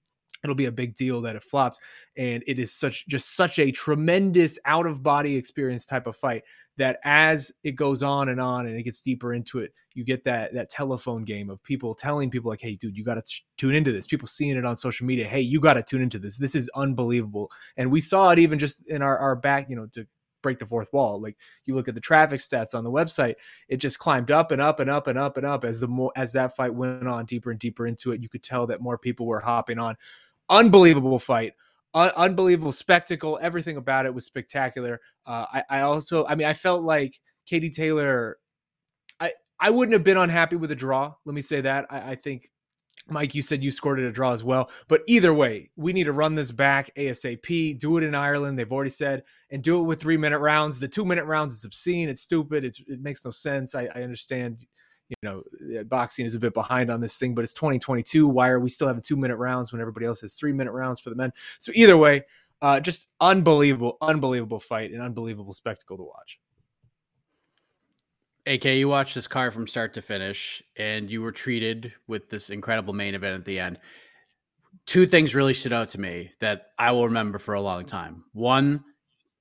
it'll 0.43 0.55
be 0.55 0.65
a 0.65 0.71
big 0.71 0.95
deal 0.95 1.21
that 1.21 1.35
it 1.35 1.43
flops 1.43 1.79
and 2.17 2.43
it 2.47 2.59
is 2.59 2.73
such 2.73 3.07
just 3.07 3.35
such 3.35 3.59
a 3.59 3.71
tremendous 3.71 4.59
out 4.65 4.85
of 4.85 5.01
body 5.01 5.35
experience 5.35 5.85
type 5.85 6.07
of 6.07 6.15
fight 6.15 6.43
that 6.77 6.99
as 7.03 7.51
it 7.63 7.71
goes 7.71 8.03
on 8.03 8.29
and 8.29 8.41
on 8.41 8.67
and 8.67 8.77
it 8.77 8.83
gets 8.83 9.01
deeper 9.01 9.33
into 9.33 9.59
it 9.59 9.71
you 9.93 10.03
get 10.03 10.23
that 10.23 10.53
that 10.53 10.69
telephone 10.69 11.23
game 11.23 11.49
of 11.49 11.61
people 11.63 11.95
telling 11.95 12.29
people 12.29 12.49
like 12.49 12.61
hey 12.61 12.75
dude 12.75 12.95
you 12.95 13.03
got 13.03 13.15
to 13.15 13.41
tune 13.57 13.73
into 13.73 13.91
this. 13.91 14.07
People 14.07 14.27
seeing 14.27 14.57
it 14.57 14.65
on 14.65 14.75
social 14.75 15.05
media 15.05 15.25
hey 15.25 15.41
you 15.41 15.59
got 15.59 15.73
to 15.73 15.83
tune 15.83 16.01
into 16.01 16.19
this. 16.19 16.37
This 16.37 16.55
is 16.55 16.69
unbelievable. 16.75 17.51
And 17.77 17.91
we 17.91 18.01
saw 18.01 18.31
it 18.31 18.39
even 18.39 18.59
just 18.59 18.87
in 18.87 19.01
our, 19.01 19.17
our 19.17 19.35
back 19.35 19.69
you 19.69 19.75
know 19.75 19.87
to 19.93 20.05
break 20.41 20.59
the 20.59 20.65
fourth 20.65 20.93
wall 20.93 21.19
like 21.19 21.35
you 21.65 21.73
look 21.73 21.87
at 21.87 21.95
the 21.95 21.99
traffic 21.99 22.39
stats 22.39 22.75
on 22.75 22.83
the 22.83 22.91
website 22.91 23.33
it 23.67 23.77
just 23.77 23.97
climbed 23.97 24.29
up 24.29 24.51
and 24.51 24.61
up 24.61 24.79
and 24.79 24.91
up 24.91 25.07
and 25.07 25.17
up 25.17 25.37
and 25.37 25.45
up 25.45 25.65
as 25.65 25.79
the 25.79 25.87
more 25.87 26.11
as 26.15 26.33
that 26.33 26.55
fight 26.55 26.71
went 26.71 27.07
on 27.07 27.25
deeper 27.25 27.49
and 27.49 27.59
deeper 27.59 27.87
into 27.87 28.11
it 28.11 28.21
you 28.21 28.29
could 28.29 28.43
tell 28.43 28.67
that 28.67 28.79
more 28.79 28.95
people 28.95 29.25
were 29.25 29.39
hopping 29.39 29.79
on 29.79 29.95
unbelievable 30.49 31.19
fight 31.19 31.53
Un- 31.95 32.11
unbelievable 32.17 32.73
spectacle. 32.73 33.39
Everything 33.41 33.77
about 33.77 34.05
it 34.05 34.13
was 34.13 34.25
spectacular. 34.25 34.99
Uh, 35.25 35.45
I, 35.51 35.63
I 35.69 35.81
also, 35.81 36.25
I 36.25 36.35
mean, 36.35 36.45
I 36.45 36.53
felt 36.53 36.83
like 36.83 37.19
Katie 37.45 37.69
Taylor. 37.69 38.37
I 39.21 39.31
I 39.61 39.69
wouldn't 39.69 39.93
have 39.93 40.03
been 40.03 40.17
unhappy 40.17 40.57
with 40.57 40.71
a 40.71 40.75
draw. 40.75 41.13
Let 41.23 41.33
me 41.33 41.39
say 41.39 41.61
that. 41.61 41.85
I, 41.89 42.11
I 42.11 42.15
think 42.15 42.51
Mike, 43.07 43.33
you 43.33 43.41
said 43.41 43.63
you 43.63 43.71
scored 43.71 43.99
it 43.99 44.05
a 44.05 44.11
draw 44.11 44.33
as 44.33 44.43
well. 44.43 44.69
But 44.89 45.03
either 45.07 45.33
way, 45.33 45.69
we 45.77 45.93
need 45.93 46.03
to 46.03 46.11
run 46.11 46.35
this 46.35 46.51
back 46.51 46.89
ASAP. 46.97 47.79
Do 47.79 47.97
it 47.97 48.03
in 48.03 48.13
Ireland. 48.13 48.59
They've 48.59 48.71
already 48.71 48.89
said, 48.89 49.23
and 49.49 49.63
do 49.63 49.79
it 49.79 49.83
with 49.83 50.01
three 50.01 50.17
minute 50.17 50.39
rounds. 50.39 50.81
The 50.81 50.89
two 50.89 51.05
minute 51.05 51.25
rounds 51.25 51.53
is 51.53 51.63
obscene. 51.63 52.09
It's 52.09 52.21
stupid. 52.21 52.65
It's, 52.65 52.81
it 52.87 52.99
makes 52.99 53.23
no 53.23 53.31
sense. 53.31 53.73
I, 53.73 53.87
I 53.95 54.01
understand 54.03 54.65
you 55.09 55.15
know, 55.21 55.43
boxing 55.85 56.25
is 56.25 56.35
a 56.35 56.39
bit 56.39 56.53
behind 56.53 56.89
on 56.89 56.99
this 56.99 57.17
thing, 57.17 57.35
but 57.35 57.43
it's 57.43 57.53
2022. 57.53 58.27
Why 58.27 58.49
are 58.49 58.59
we 58.59 58.69
still 58.69 58.87
having 58.87 59.03
two 59.03 59.15
minute 59.15 59.37
rounds 59.37 59.71
when 59.71 59.81
everybody 59.81 60.05
else 60.05 60.21
has 60.21 60.35
three 60.35 60.53
minute 60.53 60.71
rounds 60.71 60.99
for 60.99 61.09
the 61.09 61.15
men? 61.15 61.31
So 61.59 61.71
either 61.75 61.97
way, 61.97 62.23
uh, 62.61 62.79
just 62.79 63.11
unbelievable, 63.21 63.97
unbelievable 64.01 64.59
fight, 64.59 64.91
and 64.91 65.01
unbelievable 65.01 65.53
spectacle 65.53 65.97
to 65.97 66.03
watch. 66.03 66.39
AK, 68.47 68.65
you 68.65 68.87
watched 68.87 69.15
this 69.15 69.27
card 69.27 69.53
from 69.53 69.67
start 69.67 69.93
to 69.95 70.01
finish, 70.01 70.61
and 70.77 71.09
you 71.09 71.21
were 71.21 71.31
treated 71.31 71.93
with 72.07 72.29
this 72.29 72.49
incredible 72.49 72.93
main 72.93 73.15
event 73.15 73.35
at 73.35 73.45
the 73.45 73.59
end. 73.59 73.79
Two 74.85 75.07
things 75.07 75.33
really 75.33 75.53
stood 75.53 75.73
out 75.73 75.89
to 75.89 75.99
me 75.99 76.31
that 76.41 76.67
I 76.77 76.91
will 76.91 77.05
remember 77.05 77.39
for 77.39 77.55
a 77.55 77.61
long 77.61 77.85
time. 77.85 78.23
One, 78.33 78.83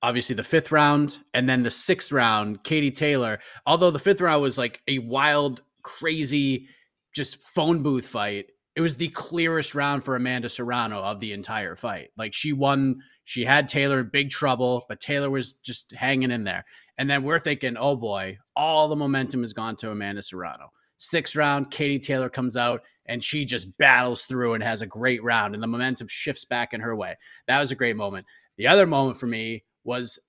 obviously 0.05 0.35
the 0.35 0.43
fifth 0.43 0.71
round 0.71 1.17
and 1.33 1.49
then 1.49 1.63
the 1.63 1.71
sixth 1.71 2.11
round 2.11 2.63
katie 2.63 2.91
taylor. 2.91 3.39
Although 3.65 3.89
the 3.89 3.97
fifth 3.97 4.21
round 4.21 4.39
was 4.39 4.55
like 4.55 4.79
a 4.87 4.99
wild 4.99 5.63
crazy 5.81 6.67
just 7.15 7.41
phone 7.41 7.81
booth 7.81 8.07
fight 8.07 8.45
it 8.75 8.81
was 8.81 8.97
the 8.97 9.07
clearest 9.09 9.73
round 9.73 10.03
for 10.03 10.15
amanda 10.15 10.47
serrano 10.47 11.01
of 11.01 11.19
the 11.19 11.33
entire 11.33 11.75
fight. 11.75 12.09
Like 12.17 12.35
she 12.35 12.53
won 12.53 12.97
she 13.23 13.43
had 13.43 13.67
taylor 13.67 14.01
in 14.01 14.09
big 14.09 14.29
trouble 14.29 14.85
but 14.87 14.99
taylor 14.99 15.31
was 15.31 15.53
just 15.53 15.91
hanging 15.95 16.29
in 16.29 16.43
there. 16.43 16.65
And 16.99 17.09
then 17.09 17.23
we're 17.23 17.39
thinking 17.39 17.75
oh 17.75 17.95
boy 17.95 18.37
all 18.55 18.87
the 18.87 18.95
momentum 18.95 19.41
has 19.41 19.53
gone 19.53 19.75
to 19.77 19.89
amanda 19.89 20.21
serrano. 20.21 20.69
Sixth 20.97 21.35
round 21.35 21.71
katie 21.71 21.97
taylor 21.97 22.29
comes 22.29 22.55
out 22.55 22.83
and 23.07 23.23
she 23.23 23.43
just 23.43 23.75
battles 23.79 24.25
through 24.25 24.53
and 24.53 24.63
has 24.63 24.83
a 24.83 24.87
great 24.87 25.23
round 25.23 25.55
and 25.55 25.63
the 25.63 25.67
momentum 25.67 26.07
shifts 26.07 26.45
back 26.45 26.75
in 26.75 26.81
her 26.81 26.95
way. 26.95 27.15
That 27.47 27.59
was 27.59 27.71
a 27.71 27.75
great 27.75 27.95
moment. 27.95 28.27
The 28.57 28.67
other 28.67 28.85
moment 28.85 29.17
for 29.17 29.25
me 29.25 29.63
was 29.85 30.19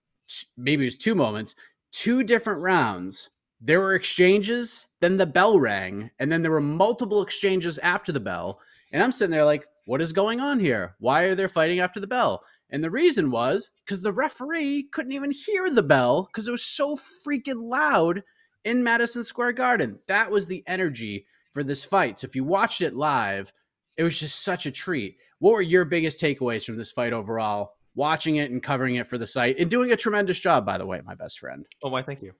maybe 0.56 0.84
it 0.84 0.86
was 0.86 0.96
two 0.96 1.14
moments, 1.14 1.54
two 1.90 2.22
different 2.22 2.60
rounds. 2.62 3.30
There 3.60 3.80
were 3.80 3.94
exchanges, 3.94 4.86
then 5.00 5.16
the 5.16 5.26
bell 5.26 5.58
rang, 5.58 6.10
and 6.18 6.30
then 6.30 6.42
there 6.42 6.52
were 6.52 6.60
multiple 6.60 7.22
exchanges 7.22 7.78
after 7.78 8.12
the 8.12 8.20
bell. 8.20 8.60
And 8.92 9.02
I'm 9.02 9.12
sitting 9.12 9.32
there 9.32 9.44
like, 9.44 9.66
what 9.86 10.02
is 10.02 10.12
going 10.12 10.40
on 10.40 10.60
here? 10.60 10.94
Why 10.98 11.25
are 11.25 11.34
they 11.34 11.48
fighting 11.48 11.80
after 11.80 11.98
the 11.98 12.06
bell? 12.06 12.44
And 12.70 12.82
the 12.82 12.90
reason 12.90 13.30
was 13.30 13.70
because 13.84 14.02
the 14.02 14.12
referee 14.12 14.88
couldn't 14.92 15.12
even 15.12 15.30
hear 15.30 15.70
the 15.70 15.82
bell 15.82 16.25
because 16.25 16.48
it 16.48 16.52
was 16.52 16.64
so 16.64 16.96
freaking 17.26 17.62
loud 17.62 18.22
in 18.64 18.82
Madison 18.82 19.22
Square 19.22 19.52
Garden. 19.52 20.00
That 20.08 20.30
was 20.30 20.46
the 20.46 20.64
energy 20.66 21.26
for 21.52 21.62
this 21.62 21.84
fight. 21.84 22.18
So 22.18 22.26
if 22.26 22.34
you 22.34 22.44
watched 22.44 22.82
it 22.82 22.94
live, 22.94 23.52
it 23.96 24.02
was 24.02 24.18
just 24.18 24.42
such 24.42 24.66
a 24.66 24.72
treat. 24.72 25.16
What 25.38 25.52
were 25.52 25.62
your 25.62 25.84
biggest 25.84 26.20
takeaways 26.20 26.64
from 26.64 26.76
this 26.76 26.90
fight 26.90 27.12
overall? 27.12 27.75
Watching 27.97 28.37
it 28.37 28.50
and 28.53 28.62
covering 28.62 28.95
it 28.95 29.09
for 29.09 29.19
the 29.19 29.26
site 29.26 29.59
and 29.59 29.69
doing 29.69 29.91
a 29.91 29.97
tremendous 29.97 30.38
job, 30.38 30.65
by 30.65 30.79
the 30.79 30.87
way, 30.87 31.00
my 31.05 31.15
best 31.15 31.41
friend. 31.41 31.67
Oh, 31.83 31.88
why? 31.88 32.03
Thank 32.03 32.23
you. 32.23 32.33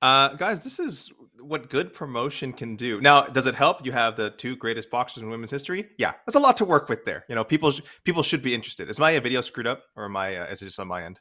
Uh, 0.00 0.28
guys, 0.34 0.60
this 0.60 0.78
is 0.78 1.10
what 1.40 1.70
good 1.70 1.92
promotion 1.92 2.52
can 2.52 2.76
do. 2.76 3.00
Now, 3.00 3.22
does 3.22 3.46
it 3.46 3.54
help? 3.54 3.84
You 3.84 3.90
have 3.92 4.16
the 4.16 4.30
two 4.30 4.54
greatest 4.54 4.90
boxers 4.90 5.22
in 5.22 5.30
women's 5.30 5.50
history. 5.50 5.88
Yeah, 5.98 6.12
that's 6.24 6.36
a 6.36 6.40
lot 6.40 6.56
to 6.58 6.64
work 6.64 6.88
with 6.88 7.04
there. 7.04 7.24
You 7.28 7.34
know, 7.34 7.42
people 7.42 7.72
sh- 7.72 7.80
people 8.04 8.22
should 8.22 8.42
be 8.42 8.54
interested. 8.54 8.88
Is 8.88 8.98
my 9.00 9.18
video 9.18 9.40
screwed 9.40 9.66
up, 9.66 9.82
or 9.96 10.04
am 10.04 10.16
I? 10.16 10.36
Uh, 10.36 10.44
is 10.46 10.62
it 10.62 10.66
just 10.66 10.78
on 10.78 10.86
my 10.86 11.02
end? 11.04 11.20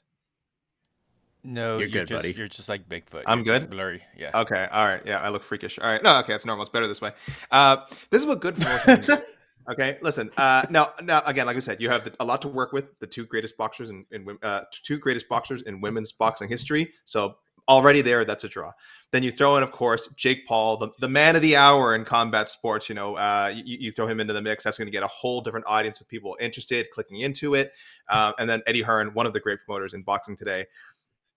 No, 1.43 1.77
You're 1.77 1.81
you're, 1.81 1.89
good, 1.89 2.07
just, 2.09 2.23
buddy. 2.23 2.33
You're 2.37 2.47
just 2.49 2.67
like 2.67 2.89
Bigfoot. 2.89 3.23
I'm 3.25 3.39
You're 3.39 3.55
just 3.55 3.69
good? 3.69 3.71
blurry. 3.71 4.03
Yeah. 4.17 4.31
Okay, 4.41 4.67
all 4.69 4.85
right. 4.85 5.01
Yeah, 5.05 5.21
I 5.21 5.29
look 5.29 5.43
freakish. 5.43 5.79
All 5.79 5.87
right, 5.89 6.03
no, 6.03 6.19
okay, 6.19 6.33
that's 6.33 6.45
normal. 6.45 6.63
It's 6.63 6.69
better 6.69 6.87
this 6.87 6.99
way. 6.99 7.11
Uh, 7.51 7.77
this 8.09 8.21
is 8.21 8.27
what 8.27 8.41
good 8.41 8.59
promotion. 8.59 9.17
Okay, 9.69 9.97
listen. 10.01 10.31
Uh, 10.37 10.65
now, 10.69 10.93
now 11.03 11.21
again, 11.25 11.45
like 11.45 11.57
I 11.57 11.59
said, 11.59 11.81
you 11.81 11.89
have 11.89 12.05
the, 12.05 12.13
a 12.21 12.25
lot 12.25 12.41
to 12.43 12.47
work 12.47 12.71
with. 12.71 12.97
The 12.99 13.07
two 13.07 13.25
greatest 13.25 13.57
boxers 13.57 13.89
in, 13.89 14.05
in 14.11 14.37
uh, 14.41 14.61
two 14.71 14.97
greatest 14.97 15.27
boxers 15.27 15.61
in 15.61 15.81
women's 15.81 16.13
boxing 16.13 16.47
history. 16.47 16.93
So 17.03 17.35
already 17.67 18.01
there, 18.01 18.23
that's 18.23 18.45
a 18.45 18.47
draw. 18.49 18.71
Then 19.11 19.23
you 19.23 19.31
throw 19.31 19.57
in, 19.57 19.63
of 19.63 19.73
course, 19.73 20.07
Jake 20.15 20.47
Paul, 20.47 20.77
the, 20.77 20.89
the 20.99 21.09
man 21.09 21.35
of 21.35 21.41
the 21.41 21.57
hour 21.57 21.95
in 21.95 22.05
combat 22.05 22.47
sports. 22.47 22.87
You 22.87 22.95
know, 22.95 23.15
uh, 23.15 23.53
you, 23.53 23.77
you 23.81 23.91
throw 23.91 24.07
him 24.07 24.21
into 24.21 24.33
the 24.33 24.41
mix. 24.41 24.63
That's 24.63 24.77
going 24.77 24.87
to 24.87 24.91
get 24.91 25.03
a 25.03 25.07
whole 25.07 25.41
different 25.41 25.65
audience 25.67 25.99
of 25.99 26.07
people 26.07 26.37
interested, 26.39 26.87
clicking 26.93 27.19
into 27.19 27.53
it. 27.53 27.73
Uh, 28.07 28.31
and 28.39 28.49
then 28.49 28.61
Eddie 28.67 28.83
Hearn, 28.83 29.13
one 29.13 29.25
of 29.25 29.33
the 29.33 29.41
great 29.41 29.59
promoters 29.65 29.93
in 29.93 30.01
boxing 30.01 30.37
today. 30.37 30.65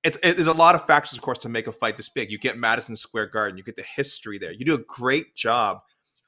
It's, 0.04 0.18
it, 0.22 0.36
there's 0.36 0.46
a 0.46 0.52
lot 0.52 0.76
of 0.76 0.86
factors, 0.86 1.14
of 1.14 1.20
course, 1.20 1.38
to 1.38 1.48
make 1.48 1.66
a 1.66 1.72
fight 1.72 1.96
this 1.96 2.08
big. 2.08 2.30
You 2.30 2.38
get 2.38 2.56
Madison 2.56 2.94
Square 2.94 3.26
Garden, 3.26 3.58
you 3.58 3.64
get 3.64 3.76
the 3.76 3.82
history 3.82 4.38
there. 4.38 4.52
You 4.52 4.64
do 4.64 4.74
a 4.74 4.82
great 4.84 5.34
job 5.34 5.80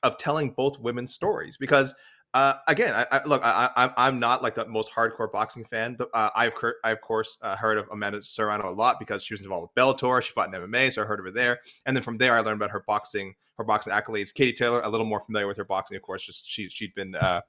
of 0.03 0.17
telling 0.17 0.51
both 0.51 0.79
women's 0.79 1.15
stories 1.15 1.57
because 1.57 1.95
uh, 2.35 2.55
again, 2.67 2.95
I, 2.95 3.07
I, 3.13 3.25
look, 3.25 3.43
I, 3.45 3.91
I'm 3.97 4.19
not 4.19 4.43
like 4.43 4.55
the 4.55 4.67
most 4.67 4.91
hardcore 4.91 5.31
boxing 5.31 5.67
fan, 5.67 5.99
uh, 6.15 6.31
I've, 6.35 6.53
I 6.83 6.91
of 6.91 7.01
course 7.03 7.37
uh, 7.43 7.57
heard 7.57 7.77
of 7.77 7.87
Amanda 7.93 8.23
Serrano 8.23 8.71
a 8.71 8.73
lot 8.73 8.99
because 8.99 9.23
she 9.23 9.35
was 9.35 9.43
involved 9.43 9.69
with 9.69 9.85
Bellator. 9.85 10.23
She 10.23 10.33
fought 10.33 10.55
in 10.55 10.59
MMA, 10.59 10.93
so 10.93 11.03
I 11.03 11.05
heard 11.05 11.19
of 11.19 11.27
her 11.27 11.31
there. 11.31 11.61
And 11.85 11.95
then 11.95 12.03
from 12.03 12.17
there, 12.17 12.35
I 12.35 12.41
learned 12.41 12.57
about 12.57 12.71
her 12.71 12.85
boxing, 12.87 13.35
her 13.59 13.65
boxing 13.65 13.93
accolades. 13.93 14.33
Katie 14.33 14.55
Taylor, 14.55 14.81
a 14.83 14.89
little 14.89 15.05
more 15.05 15.21
familiar 15.21 15.47
with 15.47 15.59
her 15.59 15.65
boxing, 15.65 15.95
of 15.95 16.03
course. 16.03 16.25
Just 16.25 16.49
she 16.49 16.71
she'd 16.71 16.95
been 16.95 17.15
uh, 17.17 17.43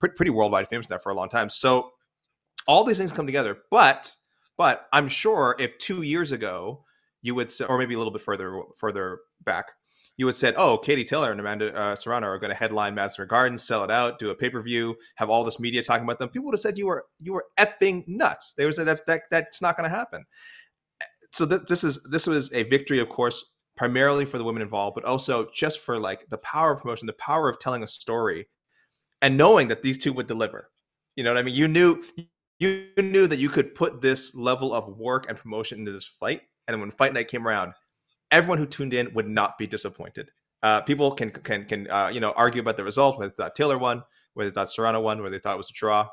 pretty, 0.00 0.14
pretty 0.16 0.30
worldwide 0.30 0.66
famous 0.66 0.90
now 0.90 0.98
for 0.98 1.10
a 1.10 1.14
long 1.14 1.28
time. 1.28 1.48
So 1.48 1.92
all 2.66 2.82
these 2.82 2.98
things 2.98 3.12
come 3.12 3.26
together, 3.26 3.58
but 3.70 4.12
but 4.56 4.88
I'm 4.92 5.06
sure 5.06 5.54
if 5.60 5.78
two 5.78 6.02
years 6.02 6.32
ago 6.32 6.84
you 7.22 7.36
would 7.36 7.50
say, 7.50 7.64
or 7.64 7.78
maybe 7.78 7.94
a 7.94 7.98
little 7.98 8.12
bit 8.12 8.22
further 8.22 8.60
further 8.76 9.20
back, 9.44 9.72
you 10.16 10.26
would 10.26 10.34
said, 10.34 10.54
"Oh, 10.56 10.78
Katie 10.78 11.04
Taylor 11.04 11.30
and 11.30 11.40
Amanda 11.40 11.74
uh, 11.74 11.94
Serrano 11.94 12.26
are 12.26 12.38
going 12.38 12.50
to 12.50 12.56
headline 12.56 12.94
Madison 12.94 13.26
Garden, 13.26 13.58
sell 13.58 13.84
it 13.84 13.90
out, 13.90 14.18
do 14.18 14.30
a 14.30 14.34
pay 14.34 14.50
per 14.50 14.62
view, 14.62 14.96
have 15.16 15.28
all 15.28 15.44
this 15.44 15.60
media 15.60 15.82
talking 15.82 16.04
about 16.04 16.18
them." 16.18 16.28
People 16.28 16.46
would 16.46 16.54
have 16.54 16.60
said 16.60 16.78
you 16.78 16.86
were 16.86 17.04
you 17.20 17.32
were 17.32 17.44
effing 17.58 18.04
nuts. 18.06 18.54
They 18.54 18.64
would 18.64 18.74
say 18.74 18.84
that's 18.84 19.02
that 19.02 19.22
that's 19.30 19.60
not 19.60 19.76
going 19.76 19.88
to 19.88 19.94
happen. 19.94 20.24
So 21.32 21.46
th- 21.46 21.62
this 21.68 21.84
is 21.84 22.02
this 22.10 22.26
was 22.26 22.52
a 22.54 22.62
victory, 22.64 22.98
of 22.98 23.08
course, 23.08 23.44
primarily 23.76 24.24
for 24.24 24.38
the 24.38 24.44
women 24.44 24.62
involved, 24.62 24.94
but 24.94 25.04
also 25.04 25.48
just 25.54 25.80
for 25.80 25.98
like 25.98 26.26
the 26.30 26.38
power 26.38 26.72
of 26.72 26.80
promotion, 26.80 27.06
the 27.06 27.12
power 27.14 27.48
of 27.48 27.58
telling 27.58 27.82
a 27.82 27.88
story, 27.88 28.48
and 29.20 29.36
knowing 29.36 29.68
that 29.68 29.82
these 29.82 29.98
two 29.98 30.12
would 30.14 30.26
deliver. 30.26 30.70
You 31.14 31.24
know 31.24 31.32
what 31.32 31.38
I 31.38 31.42
mean? 31.42 31.54
You 31.54 31.68
knew 31.68 32.02
you 32.58 32.88
knew 32.96 33.26
that 33.26 33.38
you 33.38 33.50
could 33.50 33.74
put 33.74 34.00
this 34.00 34.34
level 34.34 34.72
of 34.72 34.96
work 34.96 35.26
and 35.28 35.36
promotion 35.36 35.80
into 35.80 35.92
this 35.92 36.06
fight, 36.06 36.40
and 36.68 36.80
when 36.80 36.90
fight 36.90 37.12
night 37.12 37.28
came 37.28 37.46
around, 37.46 37.74
everyone 38.30 38.58
who 38.58 38.66
tuned 38.66 38.94
in 38.94 39.12
would 39.14 39.28
not 39.28 39.58
be 39.58 39.66
disappointed. 39.66 40.30
Uh, 40.62 40.80
people 40.80 41.12
can 41.12 41.30
can 41.30 41.64
can 41.64 41.90
uh, 41.90 42.10
you 42.12 42.20
know 42.20 42.32
argue 42.36 42.60
about 42.60 42.76
the 42.76 42.84
result, 42.84 43.18
whether 43.18 43.32
thought 43.32 43.54
Taylor 43.54 43.78
won, 43.78 44.02
whether 44.34 44.50
thought 44.50 44.70
Serrano 44.70 45.00
won, 45.00 45.18
whether 45.22 45.30
they 45.30 45.38
thought 45.38 45.54
it 45.54 45.58
was 45.58 45.70
a 45.70 45.74
draw. 45.74 46.08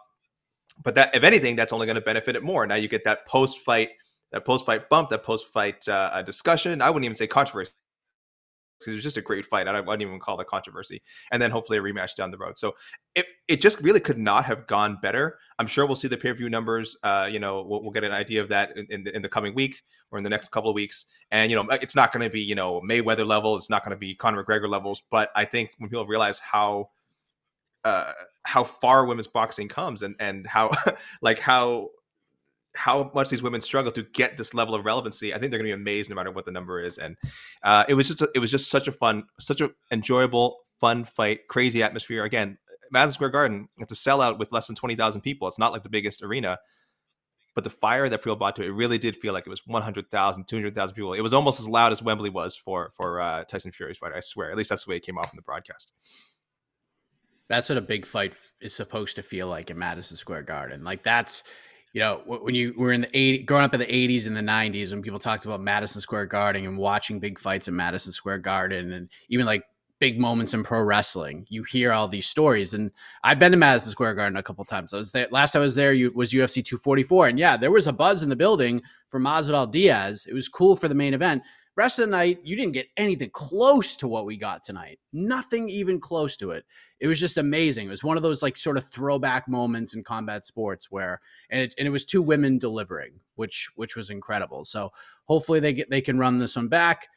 But 0.82 0.96
that, 0.96 1.16
if 1.16 1.24
anything, 1.24 1.56
that's 1.56 1.72
only 1.72 1.86
going 1.86 1.96
to 1.96 2.02
benefit 2.02 2.36
it 2.36 2.44
more. 2.44 2.66
Now 2.66 2.76
you 2.76 2.88
get 2.88 3.04
that 3.04 3.28
post 3.28 3.60
fight, 3.60 3.90
that 4.32 4.44
post 4.46 4.66
fight 4.66 4.90
bump, 4.90 5.10
that 5.10 5.24
post 5.24 5.54
fight 5.54 5.88
uh, 5.88 6.10
uh, 6.14 6.22
discussion. 6.24 6.82
I 6.82 6.90
wouldn't 6.90 7.06
even 7.06 7.16
say 7.16 7.28
controversy. 7.28 7.72
It 8.86 8.92
was 8.92 9.04
just 9.04 9.18
a 9.18 9.22
great 9.22 9.46
fight. 9.46 9.68
I 9.68 9.72
don't- 9.72 9.76
I 9.76 9.88
wouldn't 9.88 10.02
even 10.02 10.20
call 10.20 10.40
it 10.40 10.42
a 10.42 10.46
controversy. 10.46 11.02
And 11.32 11.42
then 11.42 11.52
hopefully 11.52 11.78
a 11.78 11.82
rematch 11.82 12.16
down 12.16 12.32
the 12.32 12.38
road. 12.38 12.58
So 12.58 12.76
it, 13.16 13.26
it 13.48 13.62
just 13.62 13.82
really 13.82 14.00
could 14.00 14.18
not 14.18 14.46
have 14.46 14.68
gone 14.68 14.98
better. 15.02 15.40
I'm 15.60 15.68
sure 15.68 15.86
we'll 15.86 15.96
see 15.96 16.08
the 16.08 16.18
pay 16.18 16.32
per 16.32 16.38
view 16.38 16.50
numbers. 16.50 16.98
Uh, 17.04 17.30
you 17.32 17.40
know, 17.40 17.64
we'll, 17.64 17.82
we'll 17.82 17.92
get 17.92 18.04
an 18.04 18.12
idea 18.12 18.42
of 18.42 18.50
that 18.50 18.76
in, 18.78 18.86
in, 18.90 19.08
in 19.08 19.22
the 19.22 19.30
coming 19.30 19.56
week 19.56 19.82
or 20.12 20.18
in 20.18 20.24
the 20.24 20.30
next 20.30 20.52
couple 20.52 20.70
of 20.70 20.76
weeks. 20.76 21.06
And 21.32 21.50
you 21.50 21.56
know, 21.56 21.68
it's 21.72 21.96
not 21.96 22.12
going 22.12 22.24
to 22.24 22.30
be 22.30 22.42
you 22.42 22.56
know 22.56 22.82
Mayweather 22.82 23.26
level. 23.26 23.56
It's 23.56 23.70
not 23.70 23.84
going 23.84 23.96
to 23.96 23.98
be 23.98 24.16
Conor 24.16 24.44
McGregor 24.44 24.70
levels. 24.70 25.04
But 25.10 25.30
I 25.36 25.46
think 25.46 25.72
when 25.78 25.90
people 25.90 26.06
realize 26.06 26.40
how 26.40 26.90
uh, 27.84 28.12
how 28.44 28.64
far 28.64 29.06
women's 29.06 29.28
boxing 29.28 29.68
comes 29.68 30.04
and 30.04 30.16
and 30.20 30.48
how 30.48 30.72
like 31.22 31.40
how 31.40 31.90
how 32.76 33.12
much 33.14 33.30
these 33.30 33.44
women 33.44 33.62
struggle 33.62 33.92
to 33.92 34.04
get 34.04 34.38
this 34.38 34.54
level 34.54 34.76
of 34.76 34.86
relevancy, 34.86 35.34
I 35.34 35.38
think 35.38 35.52
they're 35.52 35.60
going 35.60 35.72
to 35.72 35.78
be 35.78 35.82
amazed 35.82 36.10
no 36.10 36.16
matter 36.16 36.32
what 36.32 36.46
the 36.46 36.52
number 36.52 36.80
is. 36.80 36.98
And 36.98 37.18
uh, 37.64 37.86
it 37.88 37.94
was 37.94 38.08
just 38.08 38.22
a, 38.22 38.30
it 38.36 38.40
was 38.40 38.52
just 38.52 38.70
such 38.70 38.88
a 38.88 38.92
fun, 38.92 39.24
such 39.40 39.62
an 39.62 39.72
enjoyable, 39.92 40.58
fun 40.80 41.06
fight, 41.06 41.48
crazy 41.48 41.84
atmosphere. 41.84 42.24
Again, 42.24 42.58
Madison 42.92 43.14
Square 43.14 43.30
Garden, 43.30 43.70
it's 43.78 43.92
a 43.92 44.10
sellout 44.10 44.40
with 44.40 44.52
less 44.52 44.68
than 44.68 44.76
twenty 44.76 44.96
thousand 44.96 45.22
people. 45.22 45.48
It's 45.48 45.60
not 45.60 45.72
like 45.72 45.84
the 45.84 45.90
biggest 45.90 46.24
arena, 46.24 46.60
but 47.56 47.64
the 47.64 47.70
fire 47.70 48.10
that 48.10 48.20
people 48.20 48.36
brought 48.36 48.56
to 48.58 48.64
it, 48.64 48.68
it 48.68 48.74
really 48.74 48.98
did 48.98 49.16
feel 49.16 49.34
like 49.34 49.46
it 49.46 49.50
was 49.50 49.66
100,000, 49.66 50.48
200,000 50.48 50.96
people. 50.96 51.14
It 51.14 51.22
was 51.22 51.34
almost 51.34 51.60
as 51.60 51.68
loud 51.68 51.92
as 51.92 52.02
Wembley 52.02 52.30
was 52.30 52.56
for 52.56 52.92
for 52.96 53.22
uh, 53.22 53.44
Tyson 53.44 53.72
Fury's 53.72 53.98
fight. 53.98 54.14
I 54.16 54.20
swear. 54.20 54.52
At 54.52 54.58
least 54.58 54.70
that's 54.70 54.86
the 54.86 54.90
way 54.90 54.98
it 54.98 55.06
came 55.06 55.18
off 55.18 55.32
in 55.32 55.38
the 55.38 55.44
broadcast. 55.44 55.94
That's 57.50 57.70
what 57.70 57.78
a 57.78 57.82
big 57.82 58.06
fight 58.06 58.36
is 58.62 58.74
supposed 58.74 59.16
to 59.18 59.22
feel 59.22 59.48
like 59.48 59.70
in 59.70 59.78
Madison 59.78 60.18
Square 60.18 60.44
Garden. 60.44 60.84
Like 60.84 61.04
that's, 61.04 61.44
you 61.94 62.00
know, 62.00 62.24
when 62.26 62.56
you 62.56 62.74
were 62.76 62.92
in 62.92 63.02
the 63.02 63.18
80, 63.18 63.44
growing 63.44 63.64
up 63.64 63.74
in 63.76 63.80
the 63.80 63.86
80s 63.86 64.26
and 64.26 64.36
the 64.36 64.42
90s, 64.42 64.92
when 64.92 65.04
people 65.04 65.20
talked 65.20 65.46
about 65.46 65.62
Madison 65.62 66.02
Square 66.02 66.26
Garden 66.26 66.66
and 66.66 66.78
watching 66.78 67.20
big 67.20 67.40
fights 67.40 67.68
in 67.68 67.76
Madison 67.76 68.12
Square 68.12 68.40
Garden 68.40 68.94
and 68.94 69.10
even 69.30 69.46
like 69.46 69.64
big 70.00 70.20
moments 70.20 70.56
in 70.56 70.64
pro 70.64 70.82
wrestling, 70.82 71.46
you 71.50 71.64
hear 71.64 71.94
all 71.94 72.08
these 72.08 72.26
stories. 72.26 72.74
And 72.74 72.92
I've 73.24 73.38
been 73.38 73.52
to 73.52 73.58
Madison 73.58 73.92
Square 73.92 74.16
Garden 74.16 74.38
a 74.38 74.44
couple 74.44 74.66
times. 74.66 74.92
I 74.92 74.98
was 74.98 75.12
there 75.12 75.28
last 75.30 75.56
I 75.56 75.60
was 75.60 75.76
there 75.76 75.94
you, 75.94 76.12
was 76.16 76.34
UFC 76.34 76.66
244. 76.66 77.28
And 77.28 77.40
yeah, 77.40 77.56
there 77.56 77.72
was 77.72 77.86
a 77.86 77.94
buzz 77.94 78.24
in 78.24 78.30
the 78.30 78.36
building 78.36 78.82
for 79.10 79.20
Masvidal 79.20 79.72
Diaz. 79.72 80.26
It 80.28 80.34
was 80.34 80.50
cool 80.50 80.76
for 80.76 80.88
the 80.88 80.96
main 80.96 81.14
event. 81.14 81.44
Rest 81.76 82.00
of 82.00 82.06
the 82.06 82.12
night, 82.12 82.40
you 82.44 82.56
didn't 82.56 82.74
get 82.74 82.88
anything 82.98 83.32
close 83.32 83.96
to 83.98 84.08
what 84.08 84.26
we 84.26 84.38
got 84.38 84.64
tonight. 84.64 85.00
Nothing 85.12 85.70
even 85.70 86.00
close 86.00 86.38
to 86.38 86.52
it 86.52 86.66
it 87.04 87.08
was 87.08 87.20
just 87.20 87.38
amazing. 87.38 87.88
It 87.88 87.90
was 87.90 88.04
one 88.06 88.16
of 88.16 88.24
those 88.24 88.42
like 88.42 88.56
sort 88.56 88.78
of 88.78 88.88
throwback 88.88 89.50
moments 89.50 89.94
in 89.94 90.06
combat 90.06 90.46
sports 90.46 90.90
where 90.90 91.20
and 91.50 91.60
it, 91.60 91.76
and 91.78 91.86
it 91.86 91.92
was 91.92 92.06
two 92.06 92.22
women 92.22 92.58
delivering, 92.58 93.20
which 93.36 93.70
which 93.76 93.98
was 93.98 94.10
incredible. 94.10 94.64
So 94.64 94.90
hopefully 95.26 95.60
they 95.60 95.74
get 95.74 95.90
they 95.90 96.00
can 96.00 96.18
run 96.18 96.40
this 96.40 96.56
one 96.56 96.70
back. 96.70 97.10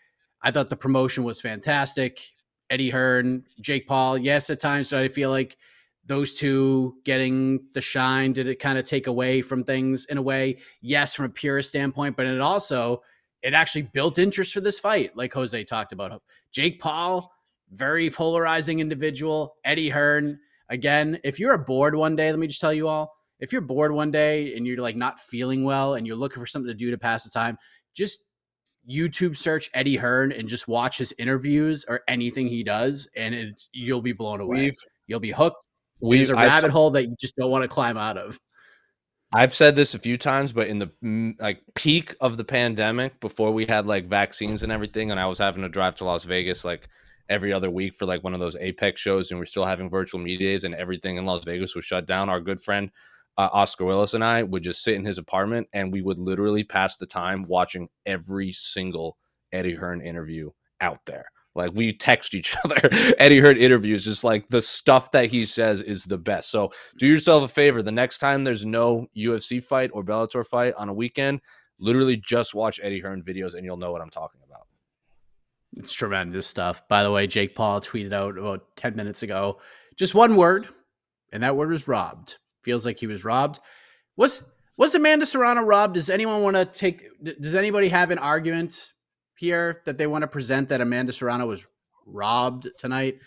I 0.42 0.50
thought 0.50 0.70
the 0.70 0.76
promotion 0.76 1.22
was 1.22 1.40
fantastic. 1.40 2.20
Eddie 2.68 2.90
Hearn, 2.90 3.44
Jake 3.60 3.86
Paul. 3.86 4.18
Yes, 4.18 4.50
at 4.50 4.58
times 4.58 4.92
I 4.92 5.06
feel 5.06 5.30
like 5.30 5.56
those 6.04 6.34
two 6.34 6.96
getting 7.04 7.60
the 7.72 7.80
shine 7.80 8.32
did 8.32 8.48
it 8.48 8.58
kind 8.58 8.78
of 8.78 8.84
take 8.84 9.06
away 9.06 9.40
from 9.40 9.62
things 9.62 10.06
in 10.06 10.18
a 10.18 10.22
way? 10.22 10.58
Yes, 10.80 11.14
from 11.14 11.26
a 11.26 11.28
purist 11.28 11.68
standpoint, 11.68 12.16
but 12.16 12.26
it 12.26 12.40
also 12.40 13.02
it 13.46 13.54
actually 13.54 13.82
built 13.82 14.18
interest 14.18 14.52
for 14.52 14.60
this 14.60 14.78
fight, 14.80 15.16
like 15.16 15.32
Jose 15.32 15.62
talked 15.64 15.92
about. 15.92 16.20
Jake 16.50 16.80
Paul 16.80 17.30
very 17.72 18.10
polarizing 18.10 18.80
individual. 18.80 19.56
Eddie 19.64 19.88
Hearn, 19.88 20.38
again, 20.68 21.18
if 21.24 21.38
you're 21.40 21.56
bored 21.58 21.94
one 21.94 22.14
day, 22.16 22.30
let 22.30 22.38
me 22.38 22.46
just 22.46 22.60
tell 22.60 22.72
you 22.72 22.86
all, 22.88 23.12
if 23.40 23.52
you're 23.52 23.60
bored 23.60 23.92
one 23.92 24.10
day 24.10 24.56
and 24.56 24.66
you're 24.66 24.80
like 24.80 24.96
not 24.96 25.18
feeling 25.18 25.64
well 25.64 25.94
and 25.94 26.06
you're 26.06 26.16
looking 26.16 26.40
for 26.40 26.46
something 26.46 26.68
to 26.68 26.74
do 26.74 26.90
to 26.90 26.98
pass 26.98 27.24
the 27.24 27.30
time, 27.30 27.58
just 27.94 28.24
YouTube 28.88 29.36
search 29.36 29.68
Eddie 29.74 29.96
Hearn 29.96 30.32
and 30.32 30.48
just 30.48 30.68
watch 30.68 30.98
his 30.98 31.12
interviews 31.18 31.84
or 31.88 32.02
anything 32.08 32.46
he 32.46 32.62
does, 32.62 33.08
and 33.16 33.34
it, 33.34 33.62
you'll 33.72 34.02
be 34.02 34.12
blown 34.12 34.40
away. 34.40 34.56
We've 34.66 34.78
you'll 35.08 35.20
be 35.20 35.32
hooked. 35.32 35.66
we've 36.00 36.20
It's 36.20 36.30
a 36.30 36.36
I've- 36.36 36.46
rabbit 36.46 36.70
hole 36.70 36.90
that 36.92 37.04
you 37.08 37.16
just 37.20 37.34
don't 37.36 37.50
want 37.50 37.62
to 37.62 37.68
climb 37.68 37.96
out 37.96 38.16
of. 38.16 38.38
I've 39.36 39.54
said 39.54 39.76
this 39.76 39.94
a 39.94 39.98
few 39.98 40.16
times, 40.16 40.52
but 40.52 40.68
in 40.68 40.78
the 40.78 41.34
like 41.38 41.60
peak 41.74 42.16
of 42.22 42.38
the 42.38 42.44
pandemic, 42.44 43.20
before 43.20 43.52
we 43.52 43.66
had 43.66 43.86
like 43.86 44.08
vaccines 44.08 44.62
and 44.62 44.72
everything, 44.72 45.10
and 45.10 45.20
I 45.20 45.26
was 45.26 45.38
having 45.38 45.62
to 45.62 45.68
drive 45.68 45.94
to 45.96 46.04
Las 46.04 46.24
Vegas 46.24 46.64
like 46.64 46.88
every 47.28 47.52
other 47.52 47.70
week 47.70 47.94
for 47.94 48.06
like 48.06 48.24
one 48.24 48.32
of 48.32 48.40
those 48.40 48.56
Apex 48.56 48.98
shows, 48.98 49.30
and 49.30 49.38
we're 49.38 49.44
still 49.44 49.66
having 49.66 49.90
virtual 49.90 50.20
media 50.20 50.48
days, 50.48 50.64
and 50.64 50.74
everything 50.74 51.18
in 51.18 51.26
Las 51.26 51.44
Vegas 51.44 51.74
was 51.74 51.84
shut 51.84 52.06
down. 52.06 52.30
Our 52.30 52.40
good 52.40 52.62
friend 52.62 52.90
uh, 53.36 53.50
Oscar 53.52 53.84
Willis 53.84 54.14
and 54.14 54.24
I 54.24 54.42
would 54.42 54.62
just 54.62 54.82
sit 54.82 54.94
in 54.94 55.04
his 55.04 55.18
apartment, 55.18 55.68
and 55.74 55.92
we 55.92 56.00
would 56.00 56.18
literally 56.18 56.64
pass 56.64 56.96
the 56.96 57.04
time 57.04 57.44
watching 57.46 57.88
every 58.06 58.52
single 58.52 59.18
Eddie 59.52 59.74
Hearn 59.74 60.00
interview 60.00 60.50
out 60.80 61.04
there. 61.04 61.26
Like 61.56 61.72
we 61.74 61.92
text 61.92 62.34
each 62.34 62.56
other 62.64 62.78
Eddie 63.18 63.40
Hearn 63.40 63.56
interviews, 63.56 64.04
just 64.04 64.24
like 64.24 64.48
the 64.48 64.60
stuff 64.60 65.10
that 65.12 65.30
he 65.30 65.44
says 65.44 65.80
is 65.80 66.04
the 66.04 66.18
best. 66.18 66.50
So 66.50 66.72
do 66.98 67.06
yourself 67.06 67.44
a 67.44 67.48
favor. 67.48 67.82
The 67.82 67.92
next 67.92 68.18
time 68.18 68.44
there's 68.44 68.66
no 68.66 69.06
UFC 69.16 69.62
fight 69.62 69.90
or 69.92 70.04
Bellator 70.04 70.46
fight 70.46 70.74
on 70.76 70.88
a 70.88 70.94
weekend, 70.94 71.40
literally 71.78 72.16
just 72.16 72.54
watch 72.54 72.80
Eddie 72.82 73.00
Hearn 73.00 73.22
videos 73.22 73.54
and 73.54 73.64
you'll 73.64 73.76
know 73.76 73.92
what 73.92 74.02
I'm 74.02 74.10
talking 74.10 74.40
about. 74.46 74.66
It's 75.76 75.92
tremendous 75.92 76.46
stuff. 76.46 76.86
By 76.88 77.02
the 77.02 77.10
way, 77.10 77.26
Jake 77.26 77.54
Paul 77.54 77.80
tweeted 77.80 78.12
out 78.12 78.38
about 78.38 78.76
10 78.76 78.96
minutes 78.96 79.22
ago 79.22 79.58
just 79.96 80.14
one 80.14 80.36
word, 80.36 80.68
and 81.32 81.42
that 81.42 81.56
word 81.56 81.70
was 81.70 81.88
robbed. 81.88 82.36
Feels 82.62 82.84
like 82.84 82.98
he 82.98 83.06
was 83.06 83.24
robbed. 83.24 83.60
Was 84.16 84.42
was 84.78 84.94
Amanda 84.94 85.24
Serrano 85.24 85.62
robbed? 85.62 85.94
Does 85.94 86.10
anyone 86.10 86.42
want 86.42 86.56
to 86.56 86.64
take 86.66 87.04
does 87.22 87.54
anybody 87.54 87.88
have 87.88 88.10
an 88.10 88.18
argument 88.18 88.92
here 89.36 89.82
that 89.84 89.98
they 89.98 90.06
want 90.06 90.22
to 90.22 90.28
present 90.28 90.68
that 90.68 90.80
Amanda 90.80 91.12
Serrano 91.12 91.46
was 91.46 91.66
robbed 92.06 92.68
tonight? 92.78 93.18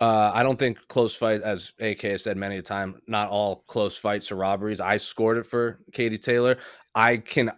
Uh, 0.00 0.30
I 0.32 0.44
don't 0.44 0.58
think 0.58 0.78
close 0.88 1.14
fight, 1.14 1.42
as 1.42 1.72
AK 1.80 2.02
has 2.02 2.22
said 2.22 2.36
many 2.36 2.58
a 2.58 2.62
time, 2.62 3.02
not 3.08 3.30
all 3.30 3.64
close 3.66 3.96
fights 3.96 4.30
are 4.30 4.36
robberies. 4.36 4.80
I 4.80 4.96
scored 4.96 5.38
it 5.38 5.46
for 5.46 5.80
Katie 5.92 6.18
Taylor. 6.18 6.58
I 6.94 7.16
can 7.16 7.50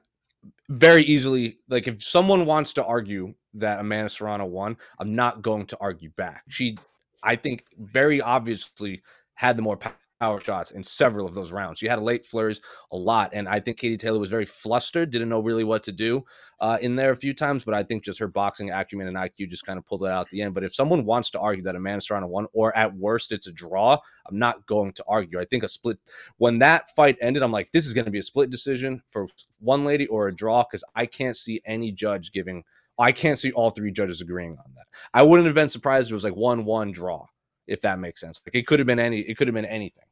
very 0.71 1.03
easily, 1.03 1.59
like, 1.69 1.87
if 1.87 2.03
someone 2.03 2.47
wants 2.47 2.73
to 2.75 2.85
argue 2.85 3.35
that 3.55 3.81
Amanda 3.81 4.09
Serrano 4.09 4.47
won, 4.47 4.77
I'm 4.99 5.15
not 5.15 5.43
going 5.43 5.67
to 5.67 5.77
argue 5.81 6.11
back. 6.11 6.45
She, 6.49 6.79
I 7.23 7.37
think, 7.37 7.65
very 7.79 8.23
obviously 8.23 9.03
had 9.35 9.59
the 9.59 9.63
more 9.63 9.77
power 10.21 10.39
shots 10.39 10.71
in 10.73 10.85
several 10.85 11.27
of 11.27 11.35
those 11.35 11.51
rounds. 11.51 11.79
She 11.79 11.87
had 11.87 11.99
a 11.99 12.03
late 12.03 12.27
flurries 12.27 12.61
a 12.93 12.97
lot, 12.97 13.31
and 13.33 13.49
I 13.49 13.59
think 13.59 13.79
Katie 13.79 13.97
Taylor 13.97 14.19
was 14.19 14.29
very 14.29 14.45
flustered, 14.45 15.11
didn't 15.11 15.31
know 15.31 15.41
really 15.41 15.65
what 15.65 15.83
to 15.85 15.93
do 15.93 16.23
uh, 16.61 16.77
in 16.83 16.95
there 16.95 17.11
a 17.11 17.17
few 17.17 17.33
times. 17.33 17.65
But 17.65 17.75
I 17.75 17.83
think 17.83 18.05
just 18.05 18.19
her 18.19 18.29
boxing 18.29 18.71
acumen 18.71 19.09
and 19.09 19.17
IQ 19.17 19.49
just 19.49 19.65
kind 19.65 19.79
of 19.79 19.87
pulled 19.87 20.03
it 20.03 20.11
out 20.11 20.27
at 20.27 20.31
the 20.31 20.43
end. 20.43 20.53
But 20.55 20.63
if 20.63 20.75
someone 20.75 21.07
wants 21.07 21.31
to 21.31 21.41
argue 21.41 21.65
that 21.65 21.75
Amanda 21.75 22.03
Serrano 22.03 22.27
won, 22.27 22.47
or 22.53 22.77
at 22.77 22.95
worst 22.95 23.33
it's 23.33 23.47
a 23.47 23.53
draw, 23.53 23.97
I'm 24.29 24.39
not 24.39 24.67
going 24.67 24.93
to 24.93 25.05
argue. 25.09 25.41
I 25.41 25.47
think 25.47 25.63
a 25.63 25.69
split 25.69 25.99
when 26.37 26.59
that 26.59 26.91
fight 26.95 27.17
ended, 27.23 27.43
I'm 27.43 27.53
like, 27.53 27.73
this 27.73 27.87
is 27.87 27.95
going 27.95 28.05
to 28.05 28.11
be 28.11 28.19
a 28.19 28.23
split 28.23 28.51
decision 28.51 29.03
for 29.09 29.27
one 29.59 29.87
lady 29.87 30.07
or 30.09 30.29
a 30.29 30.35
draw 30.37 30.63
because 30.63 30.85
I 30.95 31.07
can't 31.07 31.37
see 31.37 31.63
any 31.65 31.93
judge 31.93 32.31
giving. 32.33 32.63
I 32.99 33.13
can't 33.13 33.39
see 33.39 33.53
all 33.53 33.71
three 33.71 33.91
judges 33.91 34.21
agreeing 34.21 34.53
on 34.53 34.75
that. 34.77 34.87
I 35.15 35.23
wouldn't 35.23 35.47
have 35.47 35.55
been 35.55 35.71
surprised 35.71 36.09
if 36.09 36.13
it 36.13 36.17
was 36.17 36.25
like 36.25 36.37
one 36.37 36.67
one 36.67 36.93
draw, 36.93 37.25
if 37.67 37.81
that 37.81 37.99
makes 37.99 38.21
sense. 38.21 38.43
Like 38.47 38.55
it 38.55 38.67
could 38.67 38.81
have 38.81 38.87
been 38.87 38.99
any. 38.99 39.21
It 39.21 39.39
could 39.39 39.49
have 39.49 39.55
been 39.55 39.65
anything. 39.65 40.05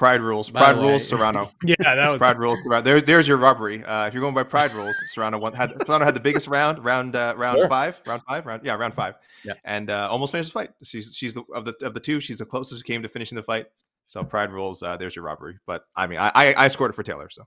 Pride 0.00 0.22
rules. 0.22 0.48
By 0.48 0.60
Pride 0.72 0.76
rules. 0.78 1.06
Serrano. 1.06 1.52
Yeah, 1.62 1.74
that 1.78 2.08
was 2.08 2.18
Pride 2.18 2.38
rules. 2.38 2.58
Serrano. 2.62 2.82
There, 2.82 3.02
there's 3.02 3.28
your 3.28 3.36
robbery. 3.36 3.84
Uh, 3.84 4.06
if 4.06 4.14
you're 4.14 4.22
going 4.22 4.32
by 4.34 4.44
pride 4.44 4.72
rules, 4.72 4.96
Serrano 5.12 5.36
won, 5.38 5.52
had 5.52 5.72
Serrano 5.84 6.06
had 6.06 6.14
the 6.16 6.20
biggest 6.20 6.48
round, 6.48 6.82
round 6.82 7.14
uh, 7.14 7.34
round 7.36 7.58
Sure. 7.58 7.68
five, 7.68 8.00
round 8.06 8.22
five, 8.26 8.46
round 8.46 8.62
yeah, 8.64 8.76
round 8.76 8.94
five, 8.94 9.16
Yeah. 9.44 9.52
and 9.62 9.90
uh, 9.90 10.08
almost 10.10 10.32
finished 10.32 10.54
the 10.54 10.58
fight. 10.58 10.70
She's 10.82 11.14
she's 11.14 11.34
the 11.34 11.42
of 11.54 11.66
the 11.66 11.74
of 11.82 11.92
the 11.92 12.00
two, 12.00 12.18
she's 12.18 12.38
the 12.38 12.46
closest 12.46 12.80
who 12.80 12.84
came 12.90 13.02
to 13.02 13.10
finishing 13.10 13.36
the 13.36 13.42
fight. 13.42 13.66
So 14.06 14.24
pride 14.24 14.52
rules. 14.52 14.82
Uh, 14.82 14.96
there's 14.96 15.14
your 15.14 15.26
robbery. 15.26 15.58
But 15.66 15.84
I 15.94 16.06
mean, 16.06 16.18
I 16.18 16.32
I, 16.34 16.54
I 16.64 16.68
scored 16.68 16.92
it 16.92 16.94
for 16.94 17.02
Taylor. 17.02 17.28
So 17.30 17.42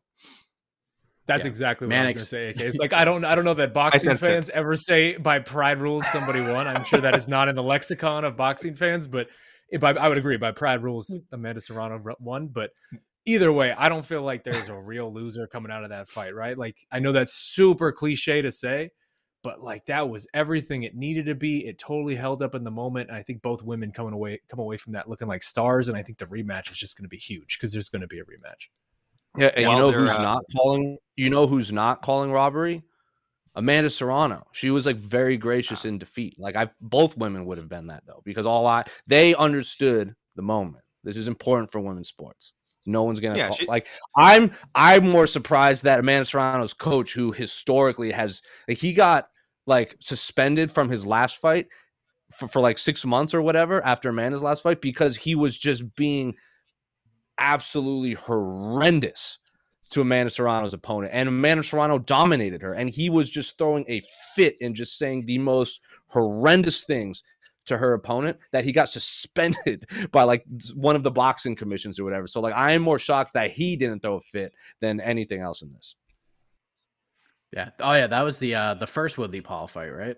That's 1.26 1.46
Yeah. 1.46 1.50
exactly 1.50 1.88
what 1.88 1.90
Mannix. 1.90 2.18
I 2.18 2.20
was 2.22 2.32
going 2.32 2.54
to 2.54 2.60
say. 2.60 2.64
AK. 2.66 2.68
It's 2.70 2.78
like 2.78 2.94
I 2.94 3.04
don't 3.04 3.26
I 3.26 3.34
don't 3.34 3.46
know 3.46 3.56
that 3.56 3.74
boxing 3.82 4.02
sensed 4.02 4.22
it. 4.22 4.28
fans 4.28 4.50
ever 4.52 4.76
say 4.76 5.18
by 5.18 5.40
pride 5.40 5.80
rules 5.82 6.06
somebody 6.12 6.42
won. 6.42 6.68
I'm 6.68 6.84
sure 6.84 7.02
that 7.02 7.16
is 7.16 7.28
not 7.28 7.48
in 7.48 7.56
the 7.56 7.64
lexicon 7.64 8.26
of 8.26 8.38
boxing 8.38 8.76
fans, 8.76 9.08
but 9.08 9.28
if 9.74 9.84
I, 9.84 9.90
I 9.90 10.08
would 10.08 10.20
agree 10.20 10.38
by 10.38 10.52
pride 10.52 10.84
rules 10.84 11.18
Amanda 11.32 11.60
Serrano 11.60 12.00
won. 12.20 12.48
But 12.48 12.70
either 13.26 13.52
way, 13.52 13.74
I 13.74 13.90
don't 13.90 14.06
feel 14.06 14.22
like 14.22 14.44
there's 14.44 14.70
a 14.70 14.80
real 14.80 15.12
loser 15.12 15.48
coming 15.48 15.72
out 15.72 15.84
of 15.84 15.90
that 15.90 16.08
fight, 16.08 16.36
right? 16.36 16.56
Like 16.56 16.78
I 16.92 17.00
know 17.00 17.12
that's 17.12 17.34
super 17.34 17.92
cliche 17.92 18.44
to 18.44 18.52
say, 18.52 18.92
but 19.42 19.62
like 19.62 19.88
that 19.88 20.08
was 20.08 20.28
everything 20.32 20.84
it 20.84 20.96
needed 20.96 21.26
to 21.26 21.34
be. 21.34 21.66
It 21.66 21.80
totally 21.80 22.14
held 22.14 22.44
up 22.44 22.54
in 22.54 22.64
the 22.64 22.72
moment. 22.72 23.10
And 23.10 23.18
I 23.18 23.24
think 23.24 23.42
both 23.42 23.64
women 23.64 23.92
coming 23.92 24.14
away 24.14 24.40
come 24.48 24.60
away 24.60 24.78
from 24.78 24.94
that 24.94 25.10
looking 25.10 25.28
like 25.28 25.42
stars. 25.42 25.90
And 25.90 25.98
I 25.98 26.04
think 26.04 26.20
the 26.20 26.26
rematch 26.26 26.72
is 26.72 26.78
just 26.78 26.96
going 26.96 27.06
to 27.06 27.10
be 27.10 27.18
huge 27.18 27.58
because 27.58 27.74
there's 27.74 27.90
going 27.90 28.04
to 28.04 28.08
be 28.08 28.20
a 28.20 28.24
rematch. 28.24 28.70
Yeah, 29.36 29.48
and 29.56 29.66
you 29.66 29.76
know 29.76 29.92
who's 29.92 30.12
uh, 30.12 30.22
not 30.22 30.44
calling? 30.56 31.00
You 31.16 31.32
know 31.32 31.48
who's 31.48 31.74
not 31.74 32.04
calling 32.04 32.32
robbery? 32.32 32.84
Amanda 33.56 33.90
Serrano. 33.90 34.48
She 34.52 34.72
was 34.72 34.86
like 34.86 34.96
very 34.96 35.38
gracious 35.38 35.86
in 35.86 35.98
defeat. 35.98 36.40
Like 36.40 36.56
I, 36.56 36.70
both 36.82 37.18
women 37.18 37.46
would 37.46 37.58
have 37.58 37.70
been 37.70 37.88
that 37.88 38.04
though, 38.06 38.22
because 38.24 38.46
all 38.46 38.66
I 38.66 38.86
they 39.08 39.36
understood 39.36 40.16
the 40.36 40.42
moment. 40.42 40.84
This 41.04 41.18
is 41.18 41.28
important 41.28 41.72
for 41.72 41.80
women's 41.80 42.08
sports. 42.08 42.54
No 42.86 43.04
one's 43.04 43.20
gonna 43.20 43.38
Yeah, 43.38 43.52
she- 43.52 43.66
like 43.68 43.88
I'm. 44.18 44.52
I'm 44.76 45.10
more 45.10 45.28
surprised 45.28 45.84
that 45.84 46.00
Amanda 46.00 46.26
Serrano's 46.26 46.74
coach, 46.74 47.14
who 47.14 47.32
historically 47.32 48.12
has, 48.12 48.42
like, 48.68 48.78
he 48.78 48.94
got 48.94 49.30
like 49.66 49.96
suspended 50.00 50.70
from 50.70 50.90
his 50.90 51.06
last 51.06 51.38
fight 51.38 51.68
for, 52.34 52.48
for 52.50 52.60
like 52.60 52.78
six 52.78 53.06
months 53.06 53.34
or 53.34 53.42
whatever 53.42 53.84
after 53.86 54.10
Amanda's 54.10 54.44
last 54.44 54.64
fight 54.64 54.82
because 54.82 55.16
he 55.16 55.36
was 55.36 55.58
just 55.58 55.96
being 55.96 56.36
absolutely 57.38 58.14
horrendous 58.14 59.40
to 59.94 60.02
Amanda 60.02 60.30
Serrano's 60.30 60.74
opponent. 60.74 61.14
And 61.14 61.30
Amanda 61.30 61.64
Serrano 61.64 62.00
dominated 62.00 62.62
her. 62.62 62.74
And 62.74 62.90
he 62.90 63.10
was 63.10 63.30
just 63.30 63.58
throwing 63.58 63.86
a 63.88 64.02
fit 64.36 64.58
and 64.62 64.76
just 64.76 64.98
saying 64.98 65.26
the 65.26 65.38
most 65.38 65.82
horrendous 66.08 66.84
things 66.84 67.24
to 67.66 67.78
her 67.78 67.94
opponent 67.94 68.38
that 68.52 68.66
he 68.66 68.72
got 68.72 68.90
suspended 68.90 69.86
by 70.12 70.24
like 70.24 70.44
one 70.76 70.96
of 70.96 71.04
the 71.04 71.12
boxing 71.12 71.56
commissions 71.56 72.00
or 72.00 72.04
whatever. 72.04 72.28
So 72.28 72.42
like 72.42 72.56
I 72.56 72.72
am 72.72 72.82
more 72.82 73.00
shocked 73.00 73.34
that 73.34 73.52
he 73.52 73.76
didn't 73.76 74.02
throw 74.02 74.16
a 74.16 74.22
fit 74.22 74.54
than 74.82 75.00
anything 75.00 75.42
else 75.42 75.62
in 75.62 75.72
this. 75.74 75.96
Yeah. 77.52 77.70
Oh 77.80 77.94
yeah, 77.94 78.08
that 78.08 78.24
was 78.24 78.40
the 78.40 78.56
uh 78.56 78.74
the 78.74 78.88
first 78.88 79.18
Woodley 79.20 79.42
Paul 79.42 79.68
fight, 79.68 79.90
right? 79.90 80.18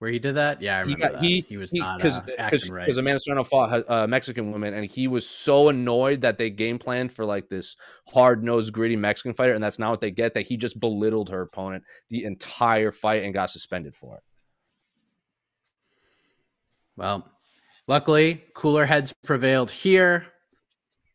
Where 0.00 0.10
he 0.10 0.18
did 0.18 0.36
that? 0.36 0.60
Yeah, 0.62 0.78
I 0.78 0.84
He 0.84 0.94
remember 0.94 1.02
got 1.02 1.12
that. 1.20 1.22
he 1.22 1.40
he 1.46 1.56
was 1.58 1.70
he- 1.70 1.78
not 1.78 1.98
because 1.98 2.16
uh, 2.16 2.22
because 2.26 2.70
right. 2.70 2.86
because 2.86 2.96
Amanda 2.96 3.20
Serrano 3.20 3.44
fought 3.44 3.84
a 3.86 4.08
Mexican 4.08 4.50
woman 4.50 4.72
and 4.72 4.90
he 4.90 5.06
was 5.08 5.28
so 5.28 5.68
annoyed 5.68 6.22
that 6.22 6.38
they 6.38 6.48
game 6.48 6.78
planned 6.78 7.12
for 7.12 7.26
like 7.26 7.50
this 7.50 7.76
hard 8.08 8.42
nosed 8.42 8.72
gritty 8.72 8.96
Mexican 8.96 9.34
fighter 9.34 9.52
and 9.52 9.62
that's 9.62 9.78
not 9.78 9.90
what 9.90 10.00
they 10.00 10.10
get 10.10 10.32
that 10.34 10.46
he 10.46 10.56
just 10.56 10.80
belittled 10.80 11.28
her 11.28 11.42
opponent 11.42 11.84
the 12.08 12.24
entire 12.24 12.90
fight 12.90 13.24
and 13.24 13.34
got 13.34 13.50
suspended 13.50 13.94
for 13.94 14.16
it. 14.16 14.22
Well, 16.96 17.30
luckily, 17.86 18.42
cooler 18.54 18.86
heads 18.86 19.12
prevailed 19.24 19.70
here. 19.70 20.26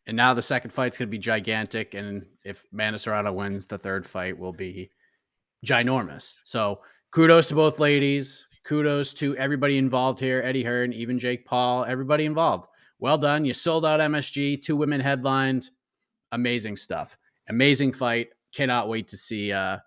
And 0.06 0.16
now 0.16 0.34
the 0.34 0.42
second 0.42 0.70
fight's 0.70 0.96
going 0.96 1.08
to 1.08 1.10
be 1.10 1.18
gigantic. 1.18 1.94
And 1.94 2.24
if 2.44 2.64
Amanda 2.72 2.98
Serrano 3.00 3.32
wins, 3.32 3.66
the 3.66 3.78
third 3.78 4.06
fight 4.06 4.38
will 4.38 4.52
be 4.52 4.90
ginormous. 5.66 6.34
So 6.44 6.80
kudos 7.10 7.48
to 7.48 7.56
both 7.56 7.80
ladies. 7.80 8.46
Kudos 8.66 9.14
to 9.14 9.36
everybody 9.36 9.78
involved 9.78 10.18
here 10.18 10.42
Eddie 10.44 10.64
Hearn, 10.64 10.92
even 10.92 11.20
Jake 11.20 11.46
Paul, 11.46 11.84
everybody 11.84 12.24
involved. 12.24 12.68
Well 12.98 13.16
done. 13.16 13.44
You 13.44 13.54
sold 13.54 13.86
out 13.86 14.00
MSG, 14.00 14.60
two 14.60 14.74
women 14.74 15.00
headlined. 15.00 15.70
Amazing 16.32 16.76
stuff. 16.76 17.16
Amazing 17.48 17.92
fight. 17.92 18.30
Cannot 18.52 18.88
wait 18.88 19.06
to 19.08 19.16
see 19.16 19.52
uh 19.52 19.78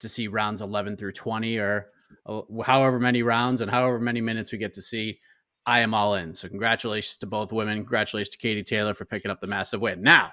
to 0.00 0.08
see 0.08 0.26
rounds 0.26 0.62
11 0.62 0.96
through 0.96 1.12
20 1.12 1.58
or 1.58 1.86
uh, 2.26 2.42
however 2.64 2.98
many 2.98 3.22
rounds 3.22 3.60
and 3.60 3.70
however 3.70 4.00
many 4.00 4.20
minutes 4.20 4.52
we 4.52 4.58
get 4.58 4.74
to 4.74 4.82
see, 4.82 5.18
I 5.64 5.80
am 5.80 5.94
all 5.94 6.16
in. 6.16 6.34
So 6.34 6.48
congratulations 6.48 7.16
to 7.18 7.26
both 7.26 7.52
women. 7.52 7.78
Congratulations 7.78 8.30
to 8.30 8.38
Katie 8.38 8.64
Taylor 8.64 8.94
for 8.94 9.04
picking 9.04 9.30
up 9.30 9.40
the 9.40 9.46
massive 9.46 9.80
win. 9.80 10.02
Now, 10.02 10.32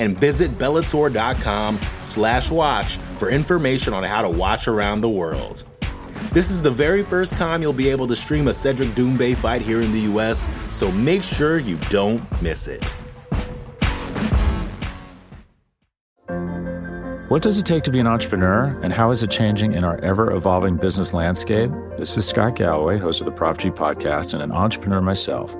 And 0.00 0.18
visit 0.18 0.50
Bellator.com 0.58 1.78
slash 2.00 2.50
watch 2.50 2.96
for 3.18 3.30
information 3.30 3.94
on 3.94 4.02
how 4.02 4.22
to 4.22 4.28
watch 4.28 4.66
around 4.66 5.02
the 5.02 5.08
world. 5.08 5.62
This 6.32 6.50
is 6.50 6.62
the 6.62 6.70
very 6.70 7.04
first 7.04 7.36
time 7.36 7.60
you'll 7.60 7.72
be 7.72 7.88
able 7.88 8.08
to 8.08 8.16
stream 8.16 8.48
a 8.48 8.54
Cedric 8.54 8.88
Doumbé 8.90 9.36
fight 9.36 9.62
here 9.62 9.82
in 9.82 9.92
the 9.92 10.00
US, 10.12 10.48
so 10.68 10.90
make 10.90 11.22
sure 11.22 11.58
you 11.58 11.76
don't 11.88 12.22
miss 12.40 12.66
it. 12.66 12.96
What 17.30 17.42
does 17.42 17.58
it 17.58 17.64
take 17.64 17.84
to 17.84 17.92
be 17.92 18.00
an 18.00 18.08
entrepreneur, 18.08 18.76
and 18.82 18.92
how 18.92 19.12
is 19.12 19.22
it 19.22 19.30
changing 19.30 19.74
in 19.74 19.84
our 19.84 19.98
ever 20.00 20.32
evolving 20.32 20.76
business 20.76 21.14
landscape? 21.14 21.70
This 21.96 22.16
is 22.16 22.26
Scott 22.26 22.56
Galloway, 22.56 22.98
host 22.98 23.20
of 23.20 23.26
the 23.26 23.30
Prop 23.30 23.56
G 23.56 23.70
podcast, 23.70 24.34
and 24.34 24.42
an 24.42 24.50
entrepreneur 24.50 25.00
myself. 25.00 25.56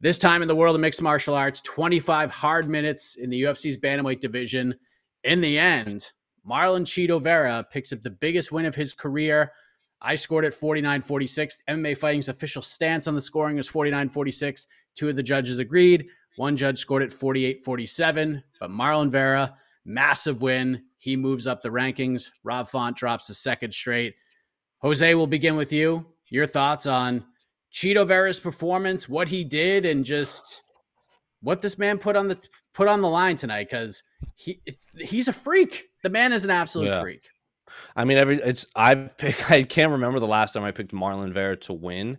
This 0.00 0.18
time 0.18 0.42
in 0.42 0.48
the 0.48 0.54
world 0.54 0.76
of 0.76 0.80
mixed 0.80 1.02
martial 1.02 1.34
arts, 1.34 1.60
25 1.62 2.30
hard 2.30 2.68
minutes 2.68 3.16
in 3.16 3.30
the 3.30 3.42
UFC's 3.42 3.76
bantamweight 3.76 4.20
division. 4.20 4.72
In 5.24 5.40
the 5.40 5.58
end, 5.58 6.12
Marlon 6.48 6.84
Chito 6.84 7.20
Vera 7.20 7.66
picks 7.68 7.92
up 7.92 8.02
the 8.02 8.10
biggest 8.10 8.52
win 8.52 8.64
of 8.64 8.76
his 8.76 8.94
career. 8.94 9.50
I 10.00 10.14
scored 10.14 10.44
at 10.44 10.54
49 10.54 11.02
46. 11.02 11.58
MMA 11.68 11.98
Fighting's 11.98 12.28
official 12.28 12.62
stance 12.62 13.08
on 13.08 13.16
the 13.16 13.20
scoring 13.20 13.58
is 13.58 13.66
49 13.66 14.08
46. 14.08 14.68
Two 14.94 15.08
of 15.08 15.16
the 15.16 15.22
judges 15.22 15.58
agreed. 15.58 16.06
One 16.36 16.56
judge 16.56 16.78
scored 16.78 17.02
at 17.02 17.12
48 17.12 17.64
47. 17.64 18.40
But 18.60 18.70
Marlon 18.70 19.10
Vera, 19.10 19.56
massive 19.84 20.40
win. 20.42 20.84
He 20.98 21.16
moves 21.16 21.48
up 21.48 21.60
the 21.60 21.70
rankings. 21.70 22.30
Rob 22.44 22.68
Font 22.68 22.96
drops 22.96 23.30
a 23.30 23.34
second 23.34 23.72
straight. 23.72 24.14
Jose, 24.78 25.16
we'll 25.16 25.26
begin 25.26 25.56
with 25.56 25.72
you. 25.72 26.06
Your 26.28 26.46
thoughts 26.46 26.86
on 26.86 27.24
Chito 27.72 28.06
Vera's 28.06 28.40
performance, 28.40 29.08
what 29.08 29.28
he 29.28 29.44
did, 29.44 29.84
and 29.84 30.04
just 30.04 30.62
what 31.40 31.62
this 31.62 31.78
man 31.78 31.98
put 31.98 32.16
on 32.16 32.28
the 32.28 32.40
put 32.74 32.88
on 32.88 33.00
the 33.00 33.08
line 33.08 33.36
tonight 33.36 33.68
because 33.70 34.02
he 34.36 34.60
he's 34.96 35.28
a 35.28 35.32
freak. 35.32 35.84
The 36.02 36.10
man 36.10 36.32
is 36.32 36.44
an 36.44 36.50
absolute 36.50 36.88
Yeah. 36.88 37.00
freak. 37.00 37.22
I 37.94 38.04
mean, 38.04 38.16
every 38.16 38.36
it's 38.38 38.66
I've 38.74 39.16
picked. 39.18 39.50
I 39.50 39.62
can't 39.62 39.92
remember 39.92 40.20
the 40.20 40.26
last 40.26 40.52
time 40.52 40.64
I 40.64 40.70
picked 40.72 40.92
Marlon 40.92 41.32
Vera 41.32 41.56
to 41.58 41.74
win, 41.74 42.18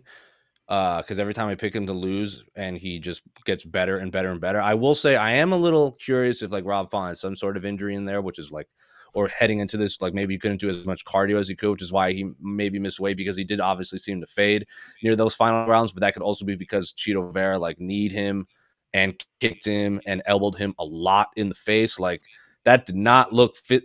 uh, 0.68 1.02
because 1.02 1.18
every 1.18 1.34
time 1.34 1.48
I 1.48 1.56
pick 1.56 1.74
him 1.74 1.86
to 1.86 1.92
lose, 1.92 2.44
and 2.54 2.78
he 2.78 3.00
just 3.00 3.22
gets 3.44 3.64
better 3.64 3.98
and 3.98 4.12
better 4.12 4.30
and 4.30 4.40
better. 4.40 4.60
I 4.60 4.74
will 4.74 4.94
say 4.94 5.16
I 5.16 5.32
am 5.32 5.52
a 5.52 5.56
little 5.58 5.92
curious 5.92 6.42
if 6.42 6.52
like 6.52 6.64
Rob 6.64 6.90
Font 6.90 7.08
has 7.08 7.20
some 7.20 7.34
sort 7.34 7.56
of 7.56 7.64
injury 7.64 7.96
in 7.96 8.04
there, 8.04 8.22
which 8.22 8.38
is 8.38 8.52
like, 8.52 8.68
or 9.12 9.28
heading 9.28 9.58
into 9.58 9.76
this, 9.76 10.00
like 10.00 10.14
maybe 10.14 10.34
he 10.34 10.38
couldn't 10.38 10.60
do 10.60 10.68
as 10.68 10.84
much 10.84 11.04
cardio 11.04 11.38
as 11.38 11.48
he 11.48 11.56
could, 11.56 11.70
which 11.70 11.82
is 11.82 11.92
why 11.92 12.12
he 12.12 12.30
maybe 12.40 12.78
missed 12.78 13.00
weight 13.00 13.16
because 13.16 13.36
he 13.36 13.44
did 13.44 13.60
obviously 13.60 13.98
seem 13.98 14.20
to 14.20 14.26
fade 14.26 14.66
near 15.02 15.16
those 15.16 15.34
final 15.34 15.66
rounds. 15.66 15.92
But 15.92 16.00
that 16.00 16.14
could 16.14 16.22
also 16.22 16.44
be 16.44 16.56
because 16.56 16.92
Chito 16.92 17.32
Vera 17.32 17.58
like 17.58 17.80
kneed 17.80 18.12
him 18.12 18.46
and 18.92 19.22
kicked 19.40 19.64
him 19.64 20.00
and 20.06 20.22
elbowed 20.26 20.56
him 20.56 20.74
a 20.78 20.84
lot 20.84 21.28
in 21.36 21.48
the 21.48 21.54
face. 21.54 22.00
Like 22.00 22.22
that 22.64 22.86
did 22.86 22.96
not 22.96 23.32
look 23.32 23.56
fit 23.56 23.84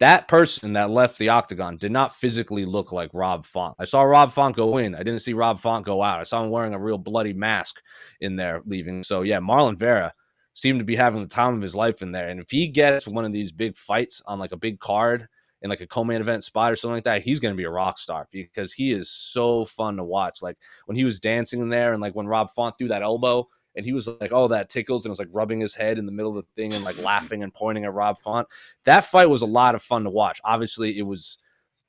that 0.00 0.28
person 0.28 0.72
that 0.72 0.90
left 0.90 1.18
the 1.18 1.28
octagon 1.28 1.76
did 1.76 1.92
not 1.92 2.14
physically 2.14 2.64
look 2.64 2.92
like 2.92 3.10
Rob 3.12 3.44
Font. 3.44 3.76
I 3.78 3.84
saw 3.84 4.02
Rob 4.02 4.32
Font 4.32 4.56
go 4.56 4.78
in. 4.78 4.94
I 4.94 5.02
didn't 5.02 5.20
see 5.20 5.34
Rob 5.34 5.60
Font 5.60 5.86
go 5.86 6.02
out. 6.02 6.20
I 6.20 6.24
saw 6.24 6.42
him 6.42 6.50
wearing 6.50 6.74
a 6.74 6.78
real 6.78 6.98
bloody 6.98 7.32
mask 7.32 7.80
in 8.20 8.36
there 8.36 8.60
leaving. 8.66 9.02
So 9.02 9.22
yeah, 9.22 9.38
Marlon 9.38 9.78
Vera 9.78 10.12
seemed 10.54 10.78
to 10.78 10.84
be 10.84 10.96
having 10.96 11.20
the 11.20 11.28
time 11.28 11.54
of 11.54 11.60
his 11.60 11.74
life 11.74 12.00
in 12.00 12.12
there. 12.12 12.28
And 12.28 12.40
if 12.40 12.50
he 12.50 12.68
gets 12.68 13.06
one 13.06 13.24
of 13.24 13.32
these 13.32 13.52
big 13.52 13.76
fights 13.76 14.22
on 14.26 14.38
like 14.38 14.52
a 14.52 14.56
big 14.56 14.80
card 14.80 15.28
in 15.62 15.68
like 15.68 15.80
a 15.80 15.86
co-main 15.86 16.20
event 16.20 16.44
spot 16.44 16.72
or 16.72 16.76
something 16.76 16.94
like 16.94 17.04
that, 17.04 17.22
he's 17.22 17.40
going 17.40 17.52
to 17.52 17.58
be 17.58 17.64
a 17.64 17.70
rock 17.70 17.98
star 17.98 18.28
because 18.30 18.72
he 18.72 18.92
is 18.92 19.10
so 19.10 19.64
fun 19.64 19.96
to 19.96 20.04
watch. 20.04 20.42
Like 20.42 20.56
when 20.86 20.96
he 20.96 21.04
was 21.04 21.20
dancing 21.20 21.60
in 21.60 21.68
there 21.68 21.92
and 21.92 22.00
like 22.00 22.14
when 22.14 22.26
Rob 22.26 22.50
Font 22.50 22.78
threw 22.78 22.88
that 22.88 23.02
elbow 23.02 23.48
and 23.76 23.84
he 23.84 23.92
was 23.92 24.06
like, 24.06 24.32
"Oh, 24.32 24.46
that 24.48 24.70
tickles," 24.70 25.04
and 25.04 25.10
was 25.10 25.18
like 25.18 25.28
rubbing 25.32 25.60
his 25.60 25.74
head 25.74 25.98
in 25.98 26.06
the 26.06 26.12
middle 26.12 26.36
of 26.38 26.44
the 26.44 26.62
thing 26.62 26.72
and 26.72 26.84
like 26.84 27.02
laughing 27.04 27.42
and 27.42 27.52
pointing 27.52 27.84
at 27.84 27.92
Rob 27.92 28.18
Font. 28.20 28.46
That 28.84 29.04
fight 29.04 29.28
was 29.28 29.42
a 29.42 29.46
lot 29.46 29.74
of 29.74 29.82
fun 29.82 30.04
to 30.04 30.10
watch. 30.10 30.40
Obviously, 30.44 30.96
it 30.98 31.02
was 31.02 31.38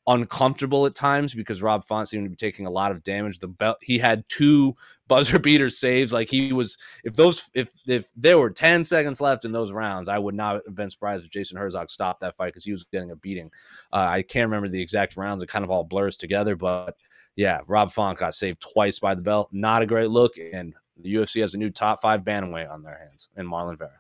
uncomfortable 0.08 0.86
at 0.86 0.94
times 0.94 1.34
because 1.34 1.62
Rob 1.62 1.84
Font 1.86 2.08
seemed 2.08 2.26
to 2.26 2.30
be 2.30 2.36
taking 2.36 2.68
a 2.68 2.72
lot 2.72 2.92
of 2.92 3.04
damage. 3.04 3.40
The 3.40 3.48
belt 3.48 3.78
he 3.82 3.98
had 3.98 4.28
two 4.30 4.76
buzzer 5.08 5.40
beater 5.40 5.70
saves. 5.70 6.14
Like 6.14 6.30
he 6.30 6.54
was, 6.54 6.78
if 7.04 7.16
those, 7.16 7.50
if 7.54 7.72
if 7.88 8.10
there 8.16 8.38
were 8.38 8.50
ten 8.50 8.84
seconds 8.84 9.22
left 9.22 9.46
in 9.46 9.52
those 9.52 9.72
rounds, 9.72 10.10
I 10.10 10.18
would 10.18 10.36
not 10.36 10.62
have 10.66 10.76
been 10.76 10.90
surprised 10.90 11.24
if 11.24 11.30
Jason 11.30 11.58
Herzog 11.58 11.90
stopped 11.90 12.22
that 12.22 12.36
fight 12.36 12.48
because 12.48 12.66
he 12.66 12.72
was 12.72 12.84
getting 12.86 13.12
a 13.12 13.16
beating. 13.16 13.52
Uh, 13.92 14.08
I 14.10 14.22
can't 14.22 14.48
remember 14.48 14.70
the 14.70 14.82
exact 14.82 15.18
rounds; 15.18 15.44
it 15.44 15.50
kind 15.50 15.66
of 15.66 15.72
all 15.72 15.84
blurs 15.84 16.18
together, 16.18 16.56
but. 16.56 16.96
Yeah, 17.38 17.60
Rob 17.68 17.92
Font 17.92 18.18
got 18.18 18.34
saved 18.34 18.62
twice 18.62 18.98
by 19.00 19.14
the 19.14 19.22
belt. 19.22 19.50
Not 19.52 19.82
a 19.82 19.86
great 19.86 20.10
look, 20.10 20.38
and 20.38 20.74
the 21.02 21.16
UFC 21.16 21.42
has 21.42 21.54
a 21.54 21.58
new 21.58 21.70
top 21.70 22.02
five 22.02 22.22
bantamweight 22.22 22.72
on 22.72 22.82
their 22.82 22.98
hands 22.98 23.28
in 23.36 23.46
Marlon 23.46 23.78
Vera. 23.78 24.00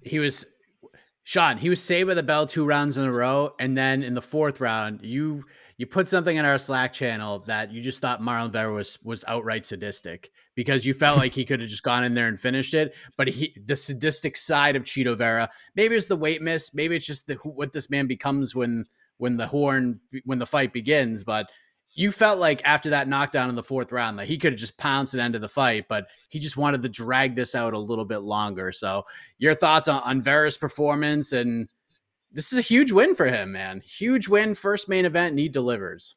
He 0.00 0.18
was 0.18 0.46
Shaheen, 1.30 1.60
he 1.60 1.70
was 1.70 1.80
saved 1.80 2.08
by 2.08 2.14
the 2.14 2.24
bell 2.24 2.44
two 2.44 2.64
rounds 2.64 2.98
in 2.98 3.04
a 3.04 3.12
row, 3.12 3.54
and 3.60 3.78
then 3.78 4.02
in 4.02 4.14
the 4.14 4.22
fourth 4.22 4.60
round, 4.60 5.00
you 5.04 5.44
you 5.76 5.86
put 5.86 6.08
something 6.08 6.36
in 6.36 6.44
our 6.44 6.58
Slack 6.58 6.92
channel 6.92 7.38
that 7.46 7.72
you 7.72 7.80
just 7.80 8.00
thought 8.00 8.20
Marlon 8.20 8.50
Vera 8.50 8.72
was 8.72 8.98
was 9.04 9.24
outright 9.28 9.64
sadistic 9.64 10.32
because 10.56 10.84
you 10.84 10.92
felt 10.92 11.18
like 11.18 11.30
he 11.32 11.44
could 11.44 11.60
have 11.60 11.68
just 11.68 11.84
gone 11.84 12.02
in 12.02 12.14
there 12.14 12.26
and 12.26 12.40
finished 12.40 12.74
it. 12.74 12.96
But 13.16 13.28
he 13.28 13.54
the 13.64 13.76
sadistic 13.76 14.36
side 14.36 14.74
of 14.74 14.82
Chito 14.82 15.16
Vera, 15.16 15.48
maybe 15.76 15.94
it's 15.94 16.08
the 16.08 16.16
weight 16.16 16.42
miss, 16.42 16.74
maybe 16.74 16.96
it's 16.96 17.06
just 17.06 17.28
the 17.28 17.34
what 17.34 17.72
this 17.72 17.90
man 17.90 18.08
becomes 18.08 18.56
when 18.56 18.84
when 19.18 19.36
the 19.36 19.46
horn 19.46 20.00
when 20.24 20.40
the 20.40 20.46
fight 20.46 20.72
begins. 20.72 21.22
But 21.22 21.48
you 21.92 22.12
felt 22.12 22.38
like 22.38 22.62
after 22.64 22.90
that 22.90 23.08
knockdown 23.08 23.48
in 23.48 23.56
the 23.56 23.62
fourth 23.62 23.92
round 23.92 24.18
that 24.18 24.28
he 24.28 24.38
could 24.38 24.52
have 24.52 24.60
just 24.60 24.78
pounced 24.78 25.14
and 25.14 25.20
ended 25.20 25.42
the 25.42 25.48
fight, 25.48 25.86
but 25.88 26.06
he 26.28 26.38
just 26.38 26.56
wanted 26.56 26.82
to 26.82 26.88
drag 26.88 27.34
this 27.34 27.54
out 27.54 27.74
a 27.74 27.78
little 27.78 28.04
bit 28.04 28.18
longer. 28.18 28.72
So, 28.72 29.04
your 29.38 29.54
thoughts 29.54 29.88
on, 29.88 30.02
on 30.02 30.22
Vera's 30.22 30.56
performance 30.56 31.32
and 31.32 31.68
this 32.32 32.52
is 32.52 32.58
a 32.58 32.62
huge 32.62 32.92
win 32.92 33.14
for 33.14 33.26
him, 33.26 33.52
man. 33.52 33.80
Huge 33.84 34.28
win, 34.28 34.54
first 34.54 34.88
main 34.88 35.04
event, 35.04 35.30
and 35.30 35.38
he 35.38 35.48
delivers. 35.48 36.14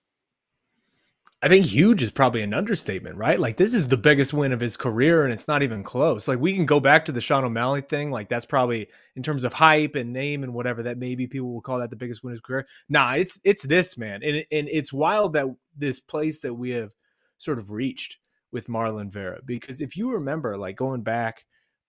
I 1.43 1.49
think 1.49 1.65
huge 1.65 2.01
is 2.01 2.09
probably 2.09 2.41
an 2.41 2.53
understatement, 2.53 3.17
right? 3.17 3.37
Like 3.37 3.57
this 3.57 3.73
is 3.73 3.89
the 3.89 3.97
biggest 3.97 4.31
win 4.31 4.53
of 4.53 4.61
his 4.61 4.77
career, 4.77 5.25
and 5.25 5.33
it's 5.33 5.49
not 5.49 5.61
even 5.61 5.83
close. 5.83 6.25
Like 6.25 6.39
we 6.39 6.55
can 6.55 6.65
go 6.65 6.79
back 6.79 7.03
to 7.03 7.11
the 7.11 7.19
Sean 7.19 7.43
O'Malley 7.43 7.81
thing. 7.81 8.11
Like 8.11 8.29
that's 8.29 8.45
probably 8.45 8.87
in 9.17 9.23
terms 9.23 9.43
of 9.43 9.51
hype 9.51 9.95
and 9.95 10.13
name 10.13 10.43
and 10.43 10.53
whatever 10.53 10.81
that 10.83 10.97
maybe 10.97 11.27
people 11.27 11.53
will 11.53 11.59
call 11.61 11.79
that 11.79 11.89
the 11.89 11.97
biggest 11.97 12.23
win 12.23 12.31
of 12.31 12.35
his 12.35 12.41
career. 12.41 12.65
Nah, 12.87 13.15
it's 13.15 13.41
it's 13.43 13.63
this 13.63 13.97
man, 13.97 14.23
and 14.23 14.37
and 14.53 14.69
it's 14.71 14.93
wild 14.93 15.33
that 15.33 15.47
this 15.77 15.99
place 15.99 16.39
that 16.39 16.53
we 16.53 16.69
have 16.69 16.93
sort 17.39 17.59
of 17.59 17.71
reached 17.71 18.19
with 18.53 18.67
Marlon 18.67 19.11
Vera. 19.11 19.39
Because 19.43 19.81
if 19.81 19.97
you 19.97 20.13
remember, 20.13 20.57
like 20.57 20.77
going 20.77 21.01
back 21.01 21.43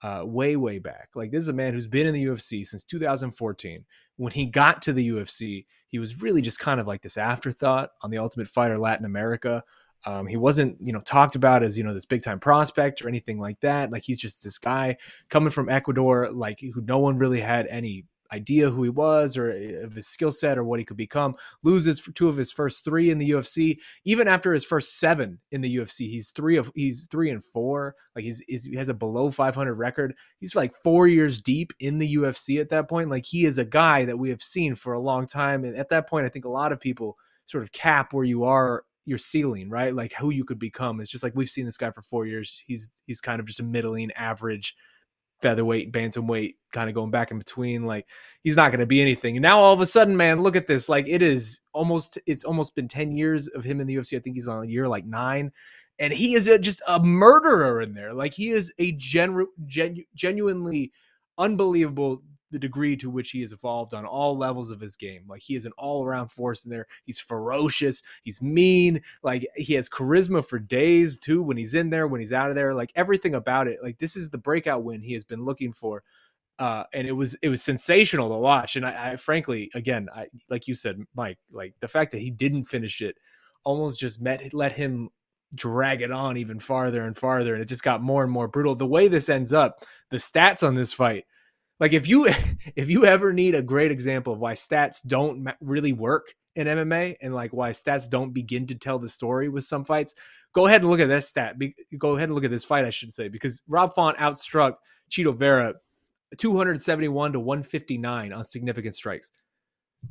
uh, 0.04 0.22
way 0.24 0.54
way 0.56 0.78
back, 0.78 1.08
like 1.14 1.30
this 1.30 1.42
is 1.42 1.48
a 1.48 1.54
man 1.54 1.74
who's 1.74 1.86
been 1.86 2.06
in 2.06 2.14
the 2.14 2.24
UFC 2.24 2.64
since 2.64 2.84
2014 2.84 3.84
when 4.16 4.32
he 4.32 4.46
got 4.46 4.82
to 4.82 4.92
the 4.92 5.08
UFC, 5.10 5.66
he 5.88 5.98
was 5.98 6.22
really 6.22 6.40
just 6.40 6.58
kind 6.58 6.80
of 6.80 6.86
like 6.86 7.02
this 7.02 7.16
afterthought 7.16 7.90
on 8.02 8.10
the 8.10 8.18
Ultimate 8.18 8.48
Fighter 8.48 8.78
Latin 8.78 9.04
America. 9.04 9.62
Um, 10.06 10.26
he 10.26 10.36
wasn't, 10.36 10.76
you 10.80 10.92
know, 10.92 11.00
talked 11.00 11.34
about 11.34 11.62
as 11.62 11.78
you 11.78 11.84
know 11.84 11.94
this 11.94 12.04
big 12.04 12.22
time 12.22 12.38
prospect 12.38 13.02
or 13.02 13.08
anything 13.08 13.40
like 13.40 13.58
that. 13.60 13.90
Like 13.90 14.02
he's 14.04 14.20
just 14.20 14.44
this 14.44 14.58
guy 14.58 14.96
coming 15.30 15.50
from 15.50 15.68
Ecuador, 15.68 16.30
like 16.30 16.60
who 16.60 16.82
no 16.82 16.98
one 16.98 17.18
really 17.18 17.40
had 17.40 17.66
any 17.68 18.04
idea 18.34 18.70
who 18.70 18.82
he 18.82 18.90
was 18.90 19.36
or 19.36 19.50
eh, 19.50 19.84
of 19.84 19.94
his 19.94 20.06
skill 20.06 20.32
set 20.32 20.58
or 20.58 20.64
what 20.64 20.78
he 20.78 20.84
could 20.84 20.96
become. 20.96 21.34
Loses 21.62 22.06
two 22.14 22.28
of 22.28 22.36
his 22.36 22.52
first 22.52 22.84
three 22.84 23.10
in 23.10 23.18
the 23.18 23.30
UFC. 23.30 23.78
Even 24.04 24.28
after 24.28 24.52
his 24.52 24.64
first 24.64 24.98
seven 24.98 25.38
in 25.50 25.60
the 25.60 25.76
UFC, 25.76 26.10
he's 26.10 26.30
three 26.30 26.56
of 26.56 26.70
he's 26.74 27.06
three 27.10 27.30
and 27.30 27.42
four. 27.42 27.94
Like 28.14 28.24
he's, 28.24 28.42
he's 28.48 28.64
he 28.64 28.76
has 28.76 28.88
a 28.88 28.94
below 28.94 29.30
500 29.30 29.74
record. 29.74 30.14
He's 30.40 30.54
like 30.54 30.74
four 30.82 31.06
years 31.06 31.40
deep 31.40 31.72
in 31.80 31.98
the 31.98 32.16
UFC 32.16 32.60
at 32.60 32.70
that 32.70 32.88
point. 32.88 33.10
Like 33.10 33.24
he 33.24 33.44
is 33.44 33.58
a 33.58 33.64
guy 33.64 34.04
that 34.04 34.18
we 34.18 34.30
have 34.30 34.42
seen 34.42 34.74
for 34.74 34.92
a 34.92 35.00
long 35.00 35.26
time. 35.26 35.64
And 35.64 35.76
at 35.76 35.88
that 35.90 36.08
point, 36.08 36.26
I 36.26 36.28
think 36.28 36.44
a 36.44 36.50
lot 36.50 36.72
of 36.72 36.80
people 36.80 37.16
sort 37.46 37.62
of 37.62 37.72
cap 37.72 38.12
where 38.12 38.24
you 38.24 38.44
are 38.44 38.84
your 39.06 39.18
ceiling, 39.18 39.68
right? 39.68 39.94
Like 39.94 40.14
who 40.14 40.30
you 40.30 40.44
could 40.44 40.58
become. 40.58 41.00
It's 41.00 41.10
just 41.10 41.22
like 41.22 41.34
we've 41.34 41.48
seen 41.48 41.66
this 41.66 41.76
guy 41.76 41.90
for 41.90 42.02
four 42.02 42.26
years. 42.26 42.64
He's 42.66 42.90
he's 43.06 43.20
kind 43.20 43.40
of 43.40 43.46
just 43.46 43.60
a 43.60 43.64
middling 43.64 44.10
average 44.12 44.74
featherweight, 45.44 45.92
bantamweight, 45.92 46.54
kind 46.72 46.88
of 46.88 46.94
going 46.94 47.10
back 47.10 47.30
in 47.30 47.36
between. 47.36 47.84
Like 47.84 48.08
he's 48.42 48.56
not 48.56 48.72
going 48.72 48.80
to 48.80 48.86
be 48.86 49.02
anything. 49.02 49.36
And 49.36 49.42
now 49.42 49.60
all 49.60 49.74
of 49.74 49.80
a 49.82 49.86
sudden, 49.86 50.16
man, 50.16 50.42
look 50.42 50.56
at 50.56 50.66
this. 50.66 50.88
Like 50.88 51.06
it 51.06 51.20
is 51.20 51.60
almost, 51.74 52.18
it's 52.26 52.44
almost 52.44 52.74
been 52.74 52.88
10 52.88 53.12
years 53.12 53.46
of 53.48 53.62
him 53.62 53.78
in 53.78 53.86
the 53.86 53.96
UFC. 53.96 54.16
I 54.16 54.20
think 54.20 54.36
he's 54.36 54.48
on 54.48 54.70
year 54.70 54.86
like 54.86 55.04
nine. 55.04 55.52
And 55.98 56.14
he 56.14 56.32
is 56.32 56.48
a, 56.48 56.58
just 56.58 56.80
a 56.88 56.98
murderer 56.98 57.82
in 57.82 57.92
there. 57.92 58.14
Like 58.14 58.32
he 58.32 58.48
is 58.48 58.72
a 58.78 58.92
genu- 58.92 59.52
genu- 59.66 60.04
genuinely 60.14 60.92
unbelievable 61.36 62.22
the 62.54 62.58
degree 62.60 62.96
to 62.96 63.10
which 63.10 63.32
he 63.32 63.40
has 63.40 63.52
evolved 63.52 63.92
on 63.92 64.06
all 64.06 64.38
levels 64.38 64.70
of 64.70 64.80
his 64.80 64.96
game. 64.96 65.24
Like 65.28 65.42
he 65.42 65.56
is 65.56 65.66
an 65.66 65.72
all-around 65.76 66.28
force 66.28 66.64
in 66.64 66.70
there. 66.70 66.86
He's 67.04 67.18
ferocious, 67.20 68.02
he's 68.22 68.40
mean, 68.40 69.02
like 69.22 69.46
he 69.56 69.74
has 69.74 69.88
charisma 69.88 70.46
for 70.46 70.60
days 70.60 71.18
too 71.18 71.42
when 71.42 71.56
he's 71.56 71.74
in 71.74 71.90
there, 71.90 72.06
when 72.06 72.20
he's 72.20 72.32
out 72.32 72.48
of 72.48 72.54
there, 72.54 72.72
like 72.72 72.92
everything 72.94 73.34
about 73.34 73.66
it. 73.66 73.80
Like 73.82 73.98
this 73.98 74.16
is 74.16 74.30
the 74.30 74.38
breakout 74.38 74.84
win 74.84 75.02
he 75.02 75.12
has 75.12 75.24
been 75.24 75.44
looking 75.44 75.72
for. 75.72 76.04
Uh, 76.60 76.84
and 76.94 77.08
it 77.08 77.12
was 77.12 77.34
it 77.42 77.48
was 77.48 77.62
sensational 77.62 78.28
to 78.28 78.36
watch. 78.36 78.76
And 78.76 78.86
I, 78.86 79.10
I 79.12 79.16
frankly, 79.16 79.70
again, 79.74 80.08
I 80.14 80.28
like 80.48 80.68
you 80.68 80.74
said, 80.74 81.00
Mike, 81.14 81.38
like 81.50 81.74
the 81.80 81.88
fact 81.88 82.12
that 82.12 82.20
he 82.20 82.30
didn't 82.30 82.64
finish 82.64 83.02
it 83.02 83.16
almost 83.64 83.98
just 83.98 84.22
met 84.22 84.54
let 84.54 84.72
him 84.72 85.10
drag 85.56 86.02
it 86.02 86.10
on 86.10 86.36
even 86.36 86.58
farther 86.58 87.04
and 87.04 87.16
farther 87.16 87.54
and 87.54 87.62
it 87.62 87.66
just 87.68 87.82
got 87.82 88.02
more 88.02 88.22
and 88.22 88.32
more 88.32 88.48
brutal 88.48 88.74
the 88.74 88.86
way 88.86 89.08
this 89.08 89.28
ends 89.28 89.52
up 89.52 89.84
the 90.10 90.16
stats 90.16 90.66
on 90.66 90.74
this 90.74 90.92
fight 90.92 91.24
like 91.80 91.92
if 91.92 92.08
you 92.08 92.28
if 92.76 92.88
you 92.88 93.04
ever 93.04 93.32
need 93.32 93.54
a 93.54 93.62
great 93.62 93.90
example 93.90 94.32
of 94.32 94.38
why 94.38 94.52
stats 94.52 95.06
don't 95.06 95.48
really 95.60 95.92
work 95.92 96.34
in 96.56 96.66
MMA 96.66 97.16
and 97.20 97.34
like 97.34 97.52
why 97.52 97.70
stats 97.70 98.08
don't 98.08 98.32
begin 98.32 98.66
to 98.66 98.74
tell 98.74 98.98
the 98.98 99.08
story 99.08 99.48
with 99.48 99.64
some 99.64 99.84
fights, 99.84 100.14
go 100.52 100.66
ahead 100.66 100.82
and 100.82 100.90
look 100.90 101.00
at 101.00 101.08
this 101.08 101.28
stat. 101.28 101.58
Be, 101.58 101.74
go 101.98 102.16
ahead 102.16 102.28
and 102.28 102.34
look 102.34 102.44
at 102.44 102.50
this 102.50 102.64
fight, 102.64 102.84
I 102.84 102.90
should 102.90 103.12
say, 103.12 103.28
because 103.28 103.62
Rob 103.68 103.94
Font 103.94 104.16
outstruck 104.18 104.74
Chito 105.10 105.36
Vera 105.36 105.74
271 106.38 107.32
to 107.32 107.40
159 107.40 108.32
on 108.32 108.44
significant 108.44 108.94
strikes. 108.94 109.30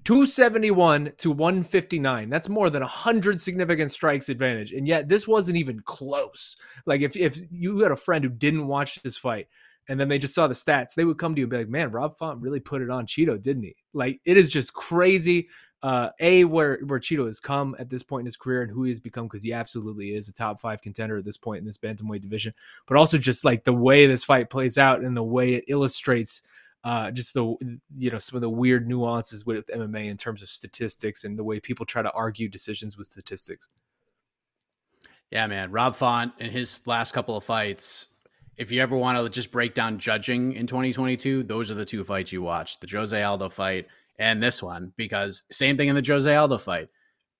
271 0.06 1.14
to 1.18 1.32
159. 1.32 2.30
That's 2.30 2.50
more 2.50 2.70
than 2.70 2.82
100 2.82 3.40
significant 3.40 3.92
strikes 3.92 4.30
advantage. 4.30 4.74
And 4.74 4.88
yet 4.88 5.08
this 5.08 5.28
wasn't 5.28 5.58
even 5.58 5.80
close. 5.82 6.58
Like 6.86 7.02
if 7.02 7.16
if 7.16 7.38
you 7.52 7.80
had 7.80 7.92
a 7.92 7.96
friend 7.96 8.24
who 8.24 8.32
didn't 8.32 8.68
watch 8.68 9.02
this 9.04 9.18
fight 9.18 9.48
and 9.90 10.00
then 10.00 10.08
they 10.08 10.18
just 10.18 10.34
saw 10.36 10.48
the 10.48 10.54
stats, 10.54 10.96
they 10.96 11.06
would 11.06 11.18
come 11.18 11.36
to 11.36 11.40
you 11.40 11.46
and 11.46 11.52
be 11.52 11.58
like, 11.58 11.70
"Man, 11.70 11.92
Rob 11.92 12.18
Font 12.18 12.42
really 12.42 12.60
put 12.60 12.82
it 12.82 12.90
on 12.90 13.06
Chito, 13.06 13.42
didn't 13.42 13.64
he?" 13.64 13.76
Like 13.94 14.20
it 14.26 14.38
is 14.38 14.50
just 14.50 14.74
crazy 14.74 15.50
uh 15.82 16.10
a 16.20 16.46
where 16.46 16.80
where 16.86 17.00
Chito 17.00 17.26
has 17.26 17.40
come 17.40 17.76
at 17.80 17.90
this 17.90 18.04
point 18.04 18.22
in 18.22 18.26
his 18.26 18.38
career 18.38 18.62
and 18.62 18.72
who 18.72 18.84
he 18.84 18.92
has 18.92 19.00
become 19.00 19.26
because 19.26 19.44
he 19.44 19.54
absolutely 19.54 20.16
is 20.16 20.30
a 20.30 20.34
top 20.34 20.62
5 20.62 20.82
contender 20.82 21.18
at 21.18 21.26
this 21.26 21.38
point 21.38 21.60
in 21.60 21.66
this 21.66 21.78
bantamweight 21.78 22.22
division, 22.22 22.54
but 22.88 22.98
also 22.98 23.18
just 23.18 23.44
like 23.46 23.64
the 23.64 23.74
way 23.74 24.06
this 24.06 24.24
fight 24.24 24.50
plays 24.50 24.78
out 24.78 25.02
and 25.02 25.16
the 25.16 25.24
way 25.24 25.56
it 25.56 25.66
illustrates 25.68 26.44
uh, 26.84 27.12
just 27.12 27.34
the 27.34 27.56
you 27.96 28.12
know 28.12 28.20
some 28.20 28.36
of 28.36 28.42
the 28.42 28.50
weird 28.50 28.88
nuances 28.88 29.46
with 29.46 29.68
MMA 29.68 30.10
in 30.10 30.18
terms 30.18 30.42
of 30.42 30.50
statistics 30.50 31.24
and 31.24 31.38
the 31.38 31.44
way 31.44 31.60
people 31.60 31.86
try 31.86 32.02
to 32.02 32.12
argue 32.12 32.50
decisions 32.50 32.98
with 32.98 33.08
statistics. 33.08 33.70
Yeah, 35.32 35.48
man, 35.48 35.72
Rob 35.72 35.96
Font 35.96 36.34
in 36.40 36.52
his 36.52 36.80
last 36.86 37.14
couple 37.14 37.36
of 37.38 37.44
fights. 37.44 38.08
If 38.56 38.72
you 38.72 38.82
ever 38.82 38.96
want 38.96 39.18
to 39.18 39.30
just 39.30 39.52
break 39.52 39.74
down 39.74 39.98
judging 39.98 40.54
in 40.54 40.68
2022, 40.68 41.44
those 41.44 41.72
are 41.72 41.76
the 41.76 41.86
two 41.86 42.04
fights 42.04 42.32
you 42.32 42.42
watch: 42.42 42.80
the 42.80 42.88
Jose 42.88 43.22
Aldo 43.22 43.50
fight 43.50 43.88
and 44.20 44.42
this 44.42 44.62
one. 44.62 44.94
Because 44.96 45.44
same 45.50 45.76
thing 45.76 45.90
in 45.90 45.96
the 45.96 46.06
Jose 46.06 46.34
Aldo 46.34 46.60
fight, 46.60 46.90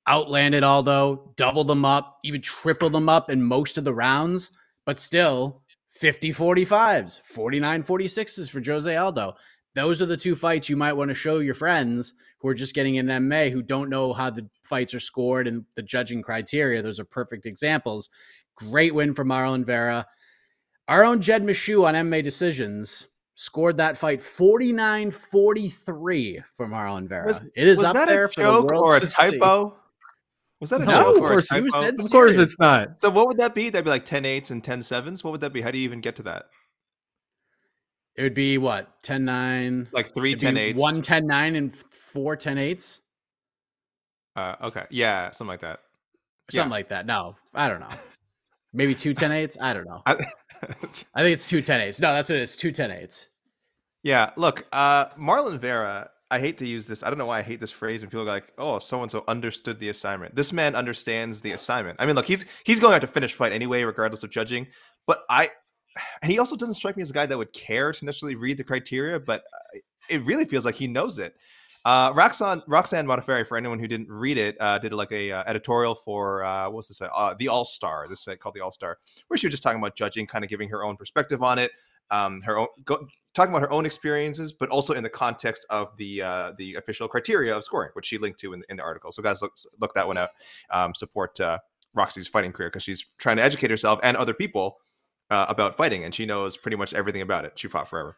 outlanded 0.08 0.64
Aldo, 0.64 1.34
doubled 1.36 1.68
them 1.68 1.86
up, 1.86 2.18
even 2.24 2.42
tripled 2.42 2.94
them 2.94 3.10
up 3.10 3.30
in 3.30 3.44
most 3.44 3.78
of 3.78 3.84
the 3.84 3.94
rounds, 3.94 4.50
but 4.86 5.00
still 5.00 5.62
50 5.92 6.32
45s, 6.32 7.22
49 7.22 7.84
46s 7.84 8.50
for 8.50 8.62
Jose 8.64 8.96
Aldo. 8.96 9.36
Those 9.76 10.02
are 10.02 10.08
the 10.08 10.18
two 10.18 10.36
fights 10.36 10.70
you 10.70 10.78
might 10.78 10.94
want 10.94 11.10
to 11.10 11.16
show 11.16 11.40
your 11.40 11.54
friends 11.54 12.14
who 12.40 12.48
are 12.48 12.54
just 12.54 12.76
getting 12.76 12.96
in 12.96 13.06
MMA 13.06 13.52
who 13.52 13.62
don't 13.62 13.90
know 13.90 14.14
how 14.14 14.30
the 14.30 14.48
fights 14.64 14.94
are 14.94 15.00
scored 15.00 15.48
and 15.48 15.64
the 15.76 15.84
judging 15.84 16.22
criteria. 16.22 16.82
Those 16.82 17.00
are 17.00 17.06
perfect 17.06 17.46
examples. 17.46 18.10
Great 18.56 18.94
win 18.94 19.14
for 19.14 19.24
Marlon 19.24 19.66
Vera. 19.66 20.06
Our 20.88 21.04
own 21.04 21.22
Jed 21.22 21.44
Meshew 21.44 21.86
on 21.86 21.96
MMA 21.96 22.24
decisions 22.24 23.08
scored 23.36 23.78
that 23.78 23.98
fight 23.98 24.22
49 24.22 25.12
43 25.12 26.44
for 26.56 26.68
Marlon 26.68 27.08
Vera. 27.08 27.26
Was- 27.26 27.42
it 27.56 27.68
is 27.68 27.84
up 27.84 27.94
there 28.08 28.26
a 28.26 28.30
for 28.30 28.42
the 28.42 28.48
joke 28.48 28.68
world 28.70 28.84
or 28.92 28.98
a 28.98 29.00
to 29.00 29.06
see. 29.08 29.32
typo? 29.32 29.76
Was 30.60 30.70
that 30.70 30.82
a 30.82 30.86
No, 30.86 30.92
joke 30.92 31.16
of 31.18 31.24
or 31.24 31.28
course 31.30 31.52
a 31.52 31.56
he 31.56 31.62
typo? 31.62 31.78
was 31.78 31.84
dead 31.84 32.00
Of 32.06 32.12
course 32.12 32.36
it's 32.38 32.58
not. 32.60 33.02
So 33.02 33.10
what 33.10 33.28
would 33.28 33.38
that 33.38 33.56
be? 33.56 33.70
That'd 33.70 33.86
be 33.86 33.92
like 33.92 34.06
10 34.06 34.26
eights 34.26 34.52
and 34.52 34.64
10 34.64 34.82
sevens. 34.82 35.24
What 35.24 35.32
would 35.32 35.42
that 35.42 35.52
be? 35.54 35.62
How 35.62 35.72
do 35.72 35.78
you 35.78 35.84
even 35.84 36.00
get 36.02 36.16
to 36.18 36.24
that? 36.24 36.46
It 38.16 38.22
would 38.24 38.34
be 38.36 38.58
what? 38.58 39.02
10 39.04 39.26
9. 39.26 39.88
Like 39.92 40.14
three 40.14 40.32
It'd 40.32 40.42
10 40.42 40.58
eights. 40.58 40.80
One 40.82 41.02
10 41.02 41.26
9 41.26 41.56
and 41.56 41.74
four 41.76 42.36
10 42.36 42.58
8s. 42.58 43.00
Uh, 44.36 44.56
okay. 44.64 44.86
Yeah, 44.90 45.32
something 45.32 45.50
like 45.52 45.62
that. 45.62 45.80
Something 46.52 46.70
Yeah. 46.70 46.76
like 46.76 46.90
that. 46.90 47.06
No, 47.06 47.36
I 47.54 47.68
don't 47.70 47.80
know. 47.80 47.90
Maybe 48.74 48.94
two 48.96 49.14
10 49.14 49.32
8s. 49.32 49.58
I 49.60 49.74
don't 49.74 49.86
know. 49.86 50.02
I, 50.06 50.16
I 51.16 51.22
think 51.24 51.34
it's 51.34 51.48
two 51.48 51.62
10 51.62 51.82
8s. 51.82 52.02
No, 52.02 52.14
that's 52.14 52.30
what 52.30 52.38
it 52.38 52.44
is. 52.44 52.56
Two 52.56 52.72
10 52.72 52.90
8s. 52.90 53.28
yeah, 54.04 54.32
look, 54.36 54.66
uh, 54.72 55.08
Marlon 55.20 55.60
Vera, 55.60 56.10
I 56.32 56.40
hate 56.40 56.58
to 56.60 56.68
use 56.68 56.86
this. 56.88 57.04
I 57.04 57.10
don't 57.10 57.20
know 57.20 57.28
why 57.28 57.40
I 57.40 57.42
hate 57.44 57.60
this 57.60 57.72
phrase 57.72 58.02
when 58.02 58.10
people 58.10 58.26
go 58.26 58.32
like, 58.32 58.52
"Oh, 58.58 58.80
so 58.80 59.02
and 59.02 59.12
so 59.12 59.24
understood 59.28 59.80
the 59.80 59.90
assignment." 59.90 60.36
This 60.36 60.52
man 60.52 60.76
understands 60.76 61.42
the 61.42 61.52
assignment. 61.52 62.02
I 62.02 62.06
mean, 62.08 62.16
look, 62.16 62.26
he's 62.26 62.46
he's 62.66 62.80
going 62.80 62.96
out 62.96 63.02
to 63.02 63.08
finish 63.08 63.34
fight 63.34 63.52
anyway, 63.52 63.84
regardless 63.84 64.24
of 64.24 64.32
judging. 64.32 64.68
But 65.06 65.24
I, 65.30 65.52
and 66.24 66.32
he 66.32 66.40
also 66.40 66.56
doesn't 66.56 66.74
strike 66.74 66.98
me 66.98 67.02
as 67.02 67.12
a 67.12 67.14
guy 67.14 67.28
that 67.28 67.38
would 67.38 67.54
care 67.54 67.92
to 67.92 68.06
necessarily 68.06 68.36
read 68.36 68.58
the 68.58 68.64
criteria. 68.64 69.20
But 69.20 69.44
uh, 69.76 69.80
it 70.10 70.24
really 70.26 70.46
feels 70.46 70.66
like 70.66 70.76
he 70.76 70.88
knows 70.88 71.20
it. 71.20 71.36
Uh, 71.86 72.12
Roxanne 72.16 72.64
Roxanne 72.68 73.06
Modafferi, 73.06 73.46
for 73.46 73.58
anyone 73.58 73.78
who 73.78 73.88
didn't 73.88 74.10
read 74.10 74.38
it, 74.38 74.56
uh, 74.60 74.80
did 74.80 74.94
like 74.94 75.12
a 75.12 75.32
uh, 75.32 75.44
editorial 75.46 75.96
for 75.96 76.44
uh, 76.44 76.70
what's 76.70 76.88
this? 76.88 77.02
Uh, 77.02 77.36
the 77.38 77.50
All 77.50 77.66
Star. 77.66 78.08
This 78.08 78.22
site 78.22 78.40
called 78.40 78.56
the 78.56 78.62
All 78.62 78.72
Star, 78.72 79.00
where 79.28 79.38
she 79.38 79.48
was 79.48 79.54
just 79.54 79.64
talking 79.64 79.80
about 79.80 79.96
judging, 79.96 80.26
kind 80.26 80.44
of 80.46 80.50
giving 80.50 80.70
her 80.70 80.84
own 80.84 80.96
perspective 80.96 81.44
on 81.44 81.60
it. 81.60 81.72
Um, 82.10 82.42
her 82.42 82.58
own 82.58 82.68
go, 82.86 83.06
talking 83.34 83.54
about 83.54 83.64
her 83.64 83.72
own 83.72 83.86
experiences, 83.86 84.54
but 84.54 84.70
also 84.70 84.94
in 84.94 85.04
the 85.04 85.10
context 85.10 85.66
of 85.70 85.96
the 85.98 86.22
uh, 86.22 86.54
the 86.58 86.76
official 86.76 87.08
criteria 87.10 87.56
of 87.56 87.66
scoring, 87.66 87.90
which 87.94 88.06
she 88.06 88.18
linked 88.18 88.40
to 88.40 88.54
in, 88.54 88.64
in 88.70 88.78
the 88.78 88.84
article. 88.84 89.12
So 89.12 89.22
guys, 89.22 89.42
look 89.42 89.54
look 89.82 89.94
that 89.96 90.08
one 90.08 90.18
out. 90.18 90.30
Um, 90.70 90.94
support 90.94 91.40
uh, 91.42 91.60
Roxy's 91.94 92.28
fighting 92.28 92.54
career 92.54 92.70
because 92.70 92.84
she's 92.84 93.06
trying 93.18 93.38
to 93.38 93.44
educate 93.44 93.72
herself 93.72 94.00
and 94.04 94.16
other 94.16 94.34
people 94.34 94.78
uh, 95.30 95.48
about 95.50 95.76
fighting, 95.76 96.06
and 96.06 96.16
she 96.16 96.26
knows 96.26 96.56
pretty 96.56 96.78
much 96.78 96.94
everything 96.94 97.22
about 97.22 97.44
it. 97.44 97.54
She 97.56 97.68
fought 97.68 97.90
forever. 97.90 98.18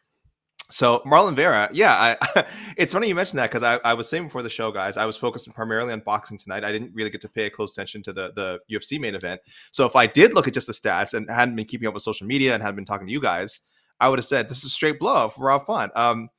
So 0.71 1.04
Marlon 1.06 1.36
Vera, 1.36 1.69
yeah, 1.71 2.17
I, 2.36 2.45
it's 2.78 2.93
funny 2.93 3.08
you 3.08 3.15
mentioned 3.15 3.39
that 3.39 3.51
because 3.51 3.62
I, 3.62 3.80
I 3.84 3.93
was 3.93 4.10
saying 4.10 4.23
before 4.25 4.41
the 4.41 4.49
show, 4.49 4.71
guys, 4.71 4.97
I 4.97 5.06
was 5.06 5.15
focusing 5.15 5.54
primarily 5.54 5.93
on 5.93 5.99
boxing 5.99 6.38
tonight. 6.38 6.63
I 6.63 6.71
didn't 6.71 6.91
really 6.93 7.12
get 7.12 7.21
to 7.21 7.30
pay 7.30 7.49
close 7.49 7.73
attention 7.73 8.01
to 8.04 8.13
the 8.13 8.32
the 8.36 8.60
UFC 8.71 8.99
main 8.99 9.15
event. 9.15 9.41
So 9.71 9.86
if 9.86 9.95
I 9.95 10.08
did 10.08 10.34
look 10.34 10.47
at 10.47 10.54
just 10.54 10.67
the 10.67 10.73
stats 10.73 11.13
and 11.13 11.30
hadn't 11.30 11.56
been 11.56 11.65
keeping 11.65 11.88
up 11.88 11.93
with 11.93 12.04
social 12.04 12.25
media 12.25 12.54
and 12.54 12.63
hadn't 12.63 12.78
been 12.78 12.86
talking 12.86 13.08
to 13.08 13.13
you 13.13 13.21
guys, 13.21 13.62
I 13.99 14.10
would 14.10 14.17
have 14.19 14.25
said 14.25 14.49
this 14.49 14.60
is 14.60 14.65
a 14.65 14.69
straight 14.69 14.99
blow 14.99 15.30
for 15.30 15.45
Rob 15.45 15.65
Font. 15.65 15.91
Um, 15.95 16.30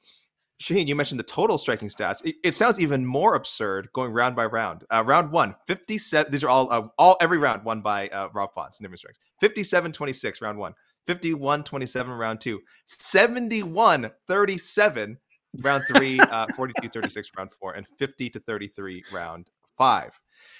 Shaheen, 0.61 0.89
you 0.89 0.95
mentioned 0.95 1.21
the 1.21 1.25
total 1.25 1.59
striking 1.59 1.89
stats. 1.89 2.25
It, 2.25 2.37
it 2.43 2.53
sounds 2.53 2.81
even 2.81 3.05
more 3.05 3.35
absurd 3.35 3.91
going 3.93 4.12
round 4.12 4.35
by 4.35 4.47
round. 4.47 4.85
Uh, 4.91 5.05
round 5.07 5.31
one, 5.31 5.55
57. 5.67 6.33
These 6.33 6.45
are 6.45 6.49
all, 6.49 6.73
uh, 6.73 6.89
all 6.99 7.17
every 7.21 7.37
round 7.37 7.62
won 7.65 7.83
by 7.83 8.09
uh, 8.09 8.29
Rob 8.33 8.55
Font, 8.55 8.75
significant 8.75 9.01
strikes. 9.01 9.19
57 9.41 9.93
26, 9.93 10.41
round 10.41 10.59
one. 10.59 10.73
51 11.07 11.64
27, 11.64 12.12
round 12.12 12.40
two. 12.40 12.61
71 12.87 14.11
37, 14.29 15.19
round 15.62 15.85
three. 15.88 16.19
Uh, 16.31 16.47
42 16.55 16.88
36, 16.88 17.31
round 17.37 17.53
four. 17.53 17.73
And 17.73 17.87
50 17.99 18.31
to 18.31 18.40
33, 18.40 19.05
round 19.12 19.51
five. 19.79 20.19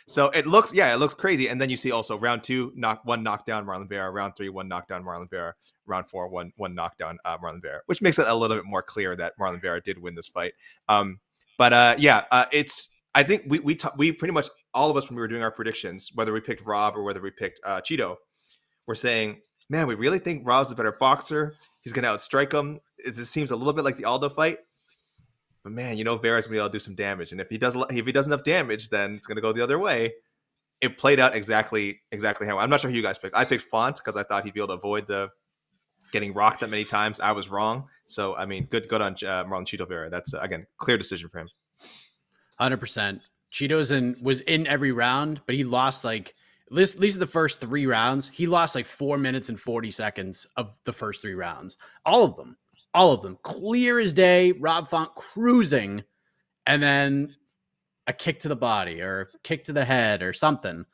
So 0.09 0.29
it 0.29 0.47
looks, 0.47 0.73
yeah, 0.73 0.95
it 0.95 0.99
looks 0.99 1.15
crazy. 1.15 1.49
And 1.49 1.61
then 1.61 1.69
you 1.69 1.77
see 1.77 1.91
also 1.91 2.19
round 2.19 2.43
two, 2.43 2.73
knock 2.77 3.01
one 3.05 3.23
knockdown, 3.23 3.67
Marlon 3.67 3.89
Vera. 3.89 4.11
Round 4.11 4.35
three, 4.37 4.49
one 4.49 4.69
knockdown, 4.69 5.05
Marlon 5.05 5.29
Vera. 5.29 5.55
Round 5.87 6.09
four, 6.09 6.29
one 6.29 6.53
one 6.57 6.75
knockdown, 6.75 7.19
uh, 7.25 7.37
Marlon 7.39 7.61
Vera, 7.61 7.81
which 7.87 8.01
makes 8.01 8.19
it 8.19 8.27
a 8.29 8.35
little 8.35 8.57
bit 8.57 8.65
more 8.65 8.83
clear 8.83 9.17
that 9.17 9.35
Marlon 9.39 9.61
Vera 9.61 9.81
did 9.81 10.01
win 10.01 10.15
this 10.15 10.29
fight. 10.29 10.53
Um, 10.89 11.21
but 11.59 11.73
uh, 11.73 11.97
yeah, 11.99 12.25
uh, 12.31 12.47
it's. 12.53 12.91
I 13.15 13.23
think 13.23 13.45
we 13.49 13.61
we 13.61 13.79
we 13.97 14.13
pretty 14.13 14.33
much 14.33 14.49
all 14.75 14.91
of 14.91 14.97
us 14.97 15.09
when 15.09 15.17
we 15.17 15.21
were 15.21 15.29
doing 15.29 15.43
our 15.43 15.51
predictions, 15.51 16.11
whether 16.15 16.33
we 16.33 16.41
picked 16.41 16.65
Rob 16.67 16.97
or 16.97 17.03
whether 17.03 17.21
we 17.21 17.31
picked 17.31 17.61
uh, 17.65 17.81
Chito, 17.81 18.17
were 18.87 18.95
saying, 18.95 19.41
"Man, 19.69 19.87
we 19.87 19.95
really 19.95 20.19
think 20.19 20.47
Rob's 20.47 20.69
the 20.69 20.75
better 20.75 20.93
boxer. 20.93 21.55
He's 21.81 21.93
going 21.93 22.05
to 22.05 22.11
outstrike 22.11 22.53
him." 22.53 22.81
It, 22.99 23.19
it 23.19 23.25
seems 23.27 23.51
a 23.51 23.57
little 23.57 23.73
bit 23.73 23.85
like 23.85 23.97
the 23.97 24.05
Aldo 24.05 24.31
fight. 24.31 24.59
But 25.67 25.73
man, 25.73 25.99
you 25.99 26.05
know 26.05 26.17
Vera's 26.17 26.47
able 26.47 26.65
to 26.65 26.71
do 26.71 26.79
some 26.79 26.95
damage, 26.95 27.33
and 27.33 27.41
if 27.41 27.49
he 27.49 27.59
does 27.59 27.77
if 27.91 28.07
he 28.07 28.13
does 28.13 28.29
enough 28.29 28.45
damage, 28.45 28.89
then 28.89 29.15
it's 29.17 29.27
gonna 29.27 29.41
go 29.41 29.53
the 29.53 29.63
other 29.63 29.81
way. 29.81 30.15
It 30.81 30.97
played 30.97 31.19
out 31.19 31.35
exactly 31.35 32.03
exactly 32.13 32.47
how 32.47 32.59
I'm 32.59 32.71
not 32.71 32.81
sure 32.81 32.89
who 32.89 32.97
you 32.97 33.03
guys 33.03 33.19
picked. 33.19 33.37
I 33.37 33.45
picked 33.45 33.65
Font 33.65 33.97
because 33.97 34.17
I 34.17 34.23
thought 34.23 34.45
he'd 34.45 34.55
be 34.55 34.61
able 34.61 34.69
to 34.69 34.75
avoid 34.75 35.09
the 35.09 35.29
getting 36.13 36.33
rocked 36.33 36.61
that 36.61 36.71
many 36.71 36.85
times. 36.85 37.19
I 37.19 37.33
was 37.33 37.49
wrong, 37.49 37.89
so 38.07 38.37
I 38.37 38.47
mean, 38.47 38.67
good 38.67 38.89
good 38.89 39.03
on 39.03 39.15
uh, 39.15 39.43
Marlon 39.45 39.67
Chito 39.67 39.89
Vera. 39.89 40.09
That's 40.09 40.35
uh, 40.35 40.39
again 40.39 40.69
clear 40.79 40.97
decision 40.97 41.29
for 41.29 41.41
him. 41.41 41.49
Hundred 42.61 42.79
percent. 42.79 43.21
Chito's 43.51 43.91
in 43.91 44.17
was 44.23 44.43
in 44.43 44.69
every 44.69 44.93
round, 44.93 45.41
but 45.47 45.57
he 45.57 45.65
lost 45.65 46.05
like 46.05 46.37
least, 46.71 46.95
at 46.95 47.01
least 47.01 47.19
the 47.19 47.27
first 47.27 47.61
three 47.61 47.87
rounds. 47.87 48.29
He 48.29 48.47
lost 48.47 48.75
like 48.75 48.87
four 48.87 49.19
minutes 49.19 49.49
and 49.49 49.61
forty 49.61 49.91
seconds 49.91 50.47
of 50.57 50.79
the 50.85 50.93
first 50.93 51.23
three 51.23 51.35
rounds. 51.35 51.77
All 52.05 52.25
of 52.25 52.37
them, 52.37 52.57
all 52.95 53.13
of 53.13 53.23
them, 53.23 53.39
clear 53.43 53.99
as 53.99 54.13
day. 54.13 54.53
Rob 54.53 54.89
Font 54.89 55.15
cruising, 55.15 56.03
and 56.67 56.83
then 56.83 57.35
a 58.07 58.13
kick 58.13 58.41
to 58.41 58.49
the 58.49 58.57
body 58.57 59.01
or 59.01 59.31
kick 59.43 59.65
to 59.65 59.73
the 59.73 59.85
head 59.85 60.23
or 60.23 60.33
something. 60.33 60.85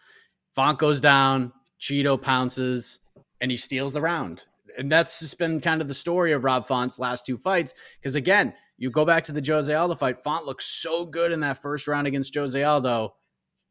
Font 0.54 0.78
goes 0.78 1.00
down. 1.00 1.52
Chito 1.80 2.20
pounces, 2.20 3.00
and 3.40 3.50
he 3.50 3.56
steals 3.56 3.92
the 3.92 4.00
round. 4.00 4.44
And 4.78 4.90
that's 4.90 5.18
just 5.18 5.36
been 5.36 5.60
kind 5.60 5.82
of 5.82 5.88
the 5.88 5.94
story 5.94 6.30
of 6.30 6.44
Rob 6.44 6.64
Font's 6.64 7.00
last 7.00 7.26
two 7.26 7.36
fights. 7.36 7.74
Because 8.00 8.14
again, 8.14 8.54
you 8.78 8.88
go 8.88 9.04
back 9.04 9.24
to 9.24 9.32
the 9.32 9.42
Jose 9.44 9.74
Aldo 9.74 9.96
fight, 9.96 10.18
Font 10.18 10.46
looks 10.46 10.64
so 10.64 11.04
good 11.04 11.32
in 11.32 11.40
that 11.40 11.60
first 11.60 11.88
round 11.88 12.06
against 12.06 12.34
Jose 12.36 12.62
Aldo, 12.62 13.14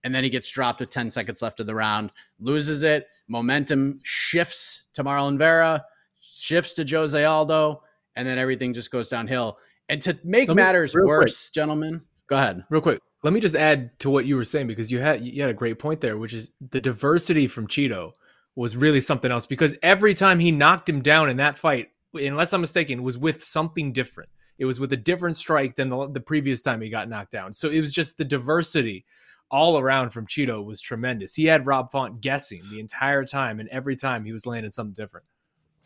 and 0.03 0.13
then 0.13 0.23
he 0.23 0.29
gets 0.29 0.49
dropped 0.49 0.79
with 0.79 0.89
10 0.89 1.09
seconds 1.09 1.41
left 1.41 1.59
of 1.59 1.67
the 1.67 1.75
round, 1.75 2.11
loses 2.39 2.83
it. 2.83 3.07
Momentum 3.27 3.99
shifts 4.03 4.87
to 4.93 5.03
Marlon 5.03 5.37
Vera, 5.37 5.85
shifts 6.19 6.73
to 6.75 6.85
Jose 6.85 7.23
Aldo, 7.23 7.81
and 8.15 8.27
then 8.27 8.37
everything 8.37 8.73
just 8.73 8.91
goes 8.91 9.09
downhill. 9.09 9.57
And 9.89 10.01
to 10.01 10.17
make 10.23 10.49
me- 10.49 10.55
matters 10.55 10.95
real 10.95 11.05
quick. 11.05 11.19
worse, 11.21 11.49
gentlemen, 11.49 12.01
go 12.27 12.37
ahead. 12.37 12.63
Real 12.69 12.81
quick, 12.81 12.99
let 13.23 13.33
me 13.33 13.39
just 13.39 13.55
add 13.55 13.97
to 13.99 14.09
what 14.09 14.25
you 14.25 14.35
were 14.35 14.43
saying 14.43 14.67
because 14.67 14.91
you 14.91 14.99
had 14.99 15.21
you 15.21 15.41
had 15.41 15.51
a 15.51 15.55
great 15.55 15.79
point 15.79 16.01
there, 16.01 16.17
which 16.17 16.33
is 16.33 16.51
the 16.71 16.81
diversity 16.81 17.47
from 17.47 17.67
Chito 17.67 18.13
was 18.55 18.75
really 18.75 18.99
something 18.99 19.31
else 19.31 19.45
because 19.45 19.77
every 19.81 20.13
time 20.13 20.39
he 20.39 20.51
knocked 20.51 20.89
him 20.89 21.01
down 21.01 21.29
in 21.29 21.37
that 21.37 21.55
fight, 21.55 21.89
unless 22.13 22.53
I'm 22.53 22.61
mistaken, 22.61 23.03
was 23.03 23.17
with 23.17 23.41
something 23.41 23.93
different. 23.93 24.29
It 24.57 24.65
was 24.65 24.79
with 24.79 24.93
a 24.93 24.97
different 24.97 25.35
strike 25.35 25.75
than 25.75 25.89
the, 25.89 26.09
the 26.09 26.19
previous 26.19 26.61
time 26.61 26.81
he 26.81 26.89
got 26.89 27.09
knocked 27.09 27.31
down. 27.31 27.53
So 27.53 27.69
it 27.69 27.81
was 27.81 27.91
just 27.91 28.17
the 28.17 28.25
diversity 28.25 29.05
all 29.51 29.77
around 29.77 30.09
from 30.11 30.25
Chito 30.25 30.63
was 30.65 30.81
tremendous. 30.81 31.35
He 31.35 31.45
had 31.45 31.65
Rob 31.67 31.91
Font 31.91 32.21
guessing 32.21 32.61
the 32.71 32.79
entire 32.79 33.25
time, 33.25 33.59
and 33.59 33.69
every 33.69 33.95
time 33.95 34.23
he 34.25 34.31
was 34.31 34.45
landing 34.45 34.71
something 34.71 34.93
different. 34.93 35.25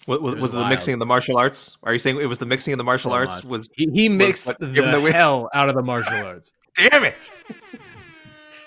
Was, 0.07 0.19
was, 0.19 0.33
It 0.33 0.35
was 0.35 0.41
was 0.41 0.53
it 0.53 0.63
the 0.63 0.69
mixing 0.69 0.93
of 0.93 0.99
the 0.99 1.05
martial 1.05 1.37
arts? 1.37 1.77
Are 1.83 1.91
you 1.93 1.99
saying 1.99 2.21
it 2.21 2.27
was 2.27 2.37
the 2.37 2.45
mixing 2.45 2.73
of 2.73 2.77
the 2.77 2.83
martial 2.83 3.11
So 3.11 3.17
arts? 3.17 3.43
much. 3.43 3.49
Was 3.49 3.69
He, 3.75 3.89
he 3.93 4.07
mixed 4.09 4.45
what 4.47 4.59
the 4.59 4.67
given 4.67 4.93
away? 4.93 5.11
hell 5.11 5.49
out 5.53 5.67
of 5.69 5.75
the 5.75 5.81
martial 5.83 6.13
arts. 6.25 6.53
damn 6.75 7.03
it! 7.03 7.31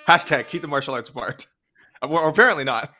Hashtag 0.08 0.48
keep 0.48 0.62
the 0.62 0.68
martial 0.68 0.94
arts 0.94 1.08
apart. 1.08 1.46
Uh, 2.02 2.08
or, 2.08 2.20
or 2.22 2.28
apparently 2.28 2.64
not. 2.64 2.92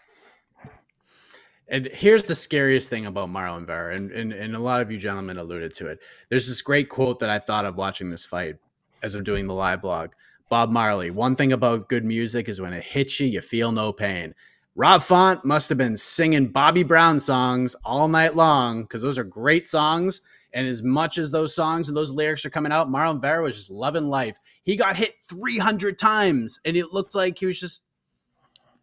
And 1.71 1.87
here's 1.87 2.23
the 2.23 2.35
scariest 2.35 2.89
thing 2.89 3.05
about 3.07 3.29
Marlon 3.29 3.67
Vera, 3.67 3.95
and, 3.95 4.11
and, 4.13 4.33
and 4.33 4.57
a 4.57 4.59
lot 4.59 4.81
of 4.81 4.91
you 4.91 4.97
gentlemen 4.99 5.37
alluded 5.37 5.75
to 5.75 5.89
it. 5.89 5.99
There's 6.31 6.49
this 6.49 6.63
great 6.63 6.89
quote 6.89 7.19
that 7.19 7.29
I 7.29 7.39
thought 7.39 7.67
of 7.67 7.77
watching 7.77 8.09
this 8.11 8.25
fight 8.25 8.57
as 9.03 9.15
I'm 9.15 9.23
doing 9.23 9.47
the 9.47 9.53
live 9.55 9.83
blog. 9.83 10.13
Bob 10.49 10.71
Marley, 10.71 11.11
one 11.11 11.37
thing 11.37 11.53
about 11.53 11.89
good 11.89 12.05
music 12.05 12.49
is 12.49 12.61
when 12.61 12.73
it 12.73 12.83
hits 12.83 13.21
you, 13.21 13.27
you 13.27 13.41
feel 13.41 13.71
no 13.71 13.93
pain. 13.93 14.35
Rob 14.75 15.03
Font 15.03 15.45
must 15.45 15.69
have 15.69 15.79
been 15.79 15.97
singing 15.97 16.47
Bobby 16.47 16.83
Brown 16.83 17.21
songs 17.21 17.75
all 17.85 18.09
night 18.09 18.37
long 18.37 18.83
because 18.83 19.03
those 19.03 19.19
are 19.19 19.25
great 19.25 19.67
songs. 19.67 20.21
And 20.55 20.67
as 20.67 20.83
much 20.83 21.19
as 21.19 21.31
those 21.31 21.55
songs 21.55 21.89
and 21.89 21.97
those 21.97 22.13
lyrics 22.13 22.47
are 22.47 22.51
coming 22.51 22.73
out, 22.73 22.89
Marlon 22.89 23.21
Vera 23.21 23.43
was 23.43 23.57
just 23.57 23.71
loving 23.71 24.09
life. 24.09 24.39
He 24.63 24.77
got 24.77 24.97
hit 24.97 25.17
300 25.29 25.99
times 25.99 26.61
and 26.65 26.77
it 26.77 26.93
looked 26.93 27.15
like 27.15 27.39
he 27.39 27.47
was 27.47 27.61
just 27.61 27.83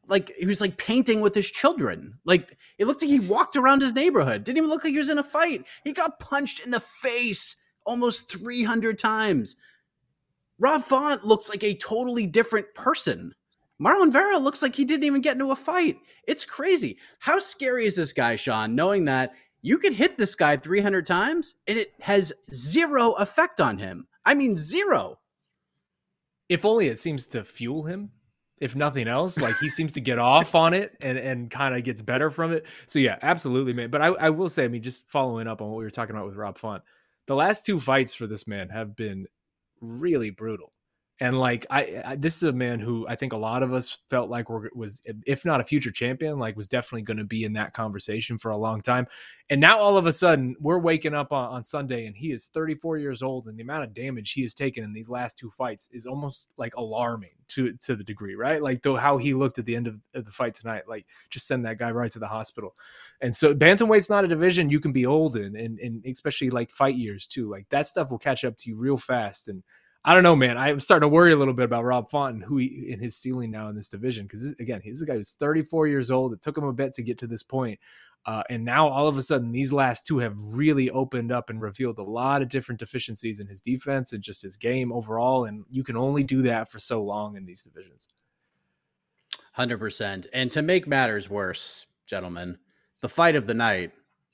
like 0.08 0.36
he 0.38 0.46
was 0.46 0.62
like 0.62 0.78
painting 0.78 1.22
with 1.22 1.34
his 1.34 1.50
children. 1.50 2.20
Like 2.26 2.58
it 2.78 2.86
looked 2.86 3.02
like 3.02 3.10
he 3.10 3.20
walked 3.22 3.56
around 3.56 3.82
his 3.82 3.94
neighborhood. 3.94 4.44
Didn't 4.44 4.58
even 4.58 4.70
look 4.70 4.84
like 4.84 4.92
he 4.92 5.00
was 5.00 5.10
in 5.10 5.18
a 5.18 5.24
fight. 5.24 5.66
He 5.84 5.94
got 5.94 6.20
punched 6.20 6.64
in 6.64 6.72
the 6.72 6.80
face 6.80 7.56
almost 7.86 8.30
300 8.30 8.98
times. 8.98 9.56
Rob 10.60 10.84
Font 10.84 11.26
looks 11.26 11.50
like 11.50 11.64
a 11.64 11.76
totally 11.76 12.28
different 12.28 12.74
person. 12.76 13.34
Marlon 13.82 14.12
Vera 14.12 14.38
looks 14.38 14.62
like 14.62 14.74
he 14.76 14.86
didn't 14.86 15.04
even 15.04 15.22
get 15.22 15.34
into 15.34 15.52
a 15.52 15.56
fight. 15.56 15.98
It's 16.28 16.46
crazy. 16.46 16.98
How 17.20 17.40
scary 17.40 17.86
is 17.86 17.96
this 17.96 18.14
guy, 18.14 18.36
Shaheen, 18.36 18.74
knowing 18.74 19.06
that 19.06 19.34
you 19.62 19.78
could 19.78 19.94
hit 19.94 20.18
this 20.18 20.36
guy 20.36 20.56
300 20.56 21.06
times 21.06 21.56
and 21.68 21.78
it 21.78 21.94
has 22.00 22.32
zero 22.54 23.12
effect 23.14 23.60
on 23.60 23.78
him? 23.78 24.08
I 24.26 24.34
mean, 24.34 24.56
zero. 24.56 25.20
if 26.50 26.64
only 26.66 26.88
it 26.88 27.00
seems 27.00 27.28
to 27.28 27.44
fuel 27.44 27.84
him 27.84 28.12
if 28.62 28.76
nothing 28.76 29.08
else 29.08 29.38
like 29.40 29.58
he 29.58 29.68
seems 29.68 29.92
to 29.94 30.00
get 30.00 30.18
off 30.18 30.56
on 30.56 30.74
it 30.74 30.96
and 31.02 31.18
and 31.18 31.52
kind 31.52 31.76
of 31.76 31.84
gets 31.84 32.02
better 32.02 32.30
from 32.30 32.54
it 32.54 32.66
so 32.86 33.00
yeah 33.00 33.18
absolutely 33.22 33.74
man 33.74 33.90
but 33.90 34.02
I, 34.02 34.08
I 34.08 34.30
will 34.30 34.48
say 34.48 34.64
i 34.64 34.68
mean 34.68 34.82
just 34.82 35.10
following 35.10 35.48
up 35.48 35.62
on 35.62 35.70
what 35.70 35.78
we 35.78 35.84
were 35.84 35.90
talking 35.90 36.16
about 36.16 36.28
with 36.28 36.38
rob 36.38 36.58
font 36.58 36.84
the 37.26 37.36
last 37.36 37.66
two 37.66 37.80
fights 37.80 38.14
for 38.14 38.28
this 38.28 38.48
man 38.48 38.70
have 38.70 38.96
been 38.96 39.28
really 39.82 40.30
brutal 40.30 40.75
and 41.22 41.40
like 41.40 41.66
I, 41.70 42.02
I 42.06 42.16
this 42.16 42.36
is 42.38 42.44
a 42.44 42.54
man 42.54 42.80
who 42.80 43.06
i 43.08 43.16
think 43.16 43.32
a 43.34 43.38
lot 43.38 43.64
of 43.64 43.74
us 43.74 44.00
felt 44.10 44.30
like 44.30 44.50
were, 44.50 44.70
was 44.76 45.02
if 45.26 45.46
not 45.46 45.62
a 45.62 45.64
future 45.64 45.92
champion 45.92 46.40
like 46.40 46.58
was 46.58 46.68
definitely 46.68 47.04
going 47.04 47.18
to 47.18 47.24
be 47.24 47.46
in 47.46 47.54
that 47.54 47.74
conversation 47.74 48.38
for 48.38 48.52
a 48.52 48.58
long 48.58 48.82
time. 48.82 49.08
And 49.50 49.62
now 49.62 49.78
all 49.78 49.96
of 49.98 50.08
a 50.08 50.14
sudden 50.14 50.56
we're 50.60 50.80
waking 50.80 51.14
up 51.14 51.32
on, 51.32 51.50
on 51.50 51.64
sunday 51.64 52.08
and 52.08 52.16
he 52.16 52.32
is 52.32 52.48
34 52.48 52.98
years 52.98 53.22
old 53.22 53.48
and 53.48 53.58
the 53.58 53.64
amount 53.64 53.84
of 53.84 53.94
damage 53.94 54.34
he 54.34 54.42
has 54.42 54.54
taken 54.54 54.84
in 54.84 54.92
these 54.92 55.10
last 55.10 55.38
two 55.38 55.50
fights 55.50 55.90
is 55.94 56.06
almost 56.06 56.48
like 56.58 56.76
alarming 56.76 57.30
to 57.48 57.74
to 57.74 57.96
the 57.96 58.04
degree 58.04 58.36
right? 58.36 58.62
Like 58.62 58.82
though 58.82 58.96
how 58.96 59.18
he 59.18 59.34
looked 59.34 59.60
at 59.60 59.66
the 59.66 59.76
end 59.76 59.88
of, 59.88 60.00
of 60.16 60.26
the 60.26 60.32
fight 60.32 60.54
tonight 60.54 60.84
like 60.88 61.06
just 61.30 61.48
send 61.48 61.66
that 61.66 61.78
guy 61.78 61.92
right 61.92 62.12
to 62.12 62.20
the 62.20 62.28
hospital. 62.28 62.76
And 63.22 63.34
so 63.34 63.54
bantamweight's 63.54 64.10
not 64.10 64.26
a 64.26 64.28
division 64.28 64.70
you 64.70 64.80
can 64.80 64.92
be 64.92 65.06
old 65.06 65.38
in 65.38 65.56
and, 65.56 65.80
and 65.80 66.06
especially 66.06 66.50
like 66.50 66.72
fight 66.72 66.96
years 66.96 67.26
too. 67.26 67.50
Like 67.50 67.70
that 67.70 67.88
stuff 67.88 68.12
will 68.12 68.18
catch 68.18 68.44
up 68.44 68.58
to 68.58 68.70
you 68.70 68.76
real 68.76 68.98
fast 68.98 69.48
and 69.48 69.64
I 70.08 70.14
don't 70.14 70.22
know, 70.22 70.36
man. 70.36 70.56
I'm 70.56 70.80
starting 70.80 71.10
to 71.10 71.14
worry 71.14 71.34
a 71.34 71.36
little 71.36 71.56
bit 71.56 71.66
about 71.66 71.84
Rob 71.84 72.12
Font 72.12 72.36
and 72.36 72.44
who 72.44 72.58
he 72.58 72.92
in 72.92 73.00
his 73.00 73.18
ceiling 73.18 73.50
now 73.50 73.70
in 73.70 73.76
this 73.76 73.90
division 73.90 74.26
because 74.26 74.44
again, 74.60 74.80
he's 74.84 75.02
a 75.02 75.06
guy 75.06 75.16
who's 75.16 75.32
34 75.32 75.88
years 75.88 76.12
old. 76.12 76.32
It 76.32 76.42
took 76.42 76.56
him 76.56 76.64
a 76.64 76.74
bit 76.74 76.94
to 76.94 77.02
get 77.02 77.18
to 77.18 77.28
this 77.28 77.42
point, 77.42 77.80
uh, 78.28 78.44
and 78.50 78.66
now 78.66 78.88
all 78.88 79.08
of 79.08 79.18
a 79.18 79.22
sudden, 79.22 79.52
these 79.52 79.72
last 79.72 80.08
two 80.08 80.18
have 80.18 80.36
really 80.40 80.90
opened 80.90 81.32
up 81.32 81.50
and 81.50 81.62
revealed 81.62 82.00
a 82.00 82.04
lot 82.04 82.42
of 82.42 82.50
different 82.50 82.80
deficiencies 82.80 83.40
in 83.40 83.48
his 83.48 83.62
defense 83.62 84.14
and 84.14 84.24
just 84.24 84.42
his 84.42 84.58
game 84.58 84.92
overall. 84.92 85.46
And 85.46 85.64
you 85.70 85.84
can 85.84 85.96
only 85.96 86.24
do 86.24 86.42
that 86.44 86.70
for 86.70 86.80
so 86.80 87.04
long 87.04 87.38
in 87.38 87.46
these 87.46 87.62
divisions. 87.62 88.08
Hundred 89.54 89.78
percent. 89.78 90.26
And 90.34 90.52
to 90.52 90.64
make 90.64 90.88
matters 90.88 91.30
worse, 91.30 91.86
gentlemen, 92.08 92.58
the 93.02 93.10
fight 93.10 93.36
of 93.36 93.46
the 93.46 93.54
night 93.54 93.92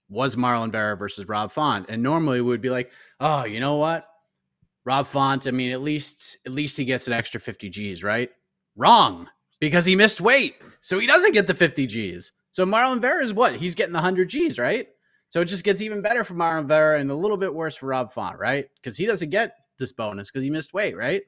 was 0.10 0.36
Marlon 0.36 0.72
Vera 0.72 0.96
versus 0.96 1.28
Rob 1.28 1.52
Font. 1.52 1.90
And 1.90 2.02
normally 2.02 2.42
we 2.42 2.48
would 2.48 2.62
be 2.62 2.70
like, 2.70 2.92
oh, 3.20 3.46
you 3.46 3.60
know 3.60 3.76
what? 3.76 4.08
Rob 4.86 5.06
Font, 5.06 5.48
I 5.48 5.52
mean, 5.52 5.72
at 5.72 5.82
least 5.82 6.38
at 6.46 6.52
least 6.52 6.78
he 6.78 6.86
gets 6.86 7.08
an 7.08 7.14
extra 7.14 7.40
50 7.40 7.70
G's, 7.70 8.04
right? 8.04 8.30
Wrong. 8.76 9.28
Because 9.60 9.86
he 9.86 9.96
missed 9.96 10.22
weight. 10.22 10.56
So 10.82 10.98
he 10.98 11.06
doesn't 11.06 11.34
get 11.34 11.46
the 11.46 11.54
50 11.54 11.86
G's. 11.86 12.32
So 12.50 12.66
Marlon 12.66 13.00
Vera 13.00 13.24
is 13.24 13.34
what? 13.34 13.56
He's 13.56 13.76
getting 13.76 13.94
the 13.94 13.98
100 13.98 14.28
G's, 14.28 14.58
right? 14.58 14.88
So 15.30 15.40
it 15.40 15.46
just 15.46 15.64
gets 15.64 15.82
even 15.82 16.02
better 16.02 16.24
for 16.24 16.34
Marlon 16.34 16.66
Vera 16.66 17.00
and 17.00 17.12
a 17.12 17.16
little 17.16 17.38
bit 17.38 17.54
worse 17.54 17.76
for 17.76 17.86
Rob 17.86 18.12
Font, 18.12 18.40
right? 18.40 18.68
Because 18.76 18.98
he 18.98 19.06
doesn't 19.06 19.30
get 19.30 19.56
this 19.78 19.94
bonus 19.94 20.30
because 20.30 20.44
he 20.44 20.50
missed 20.50 20.74
weight, 20.74 20.98
right? 20.98 21.22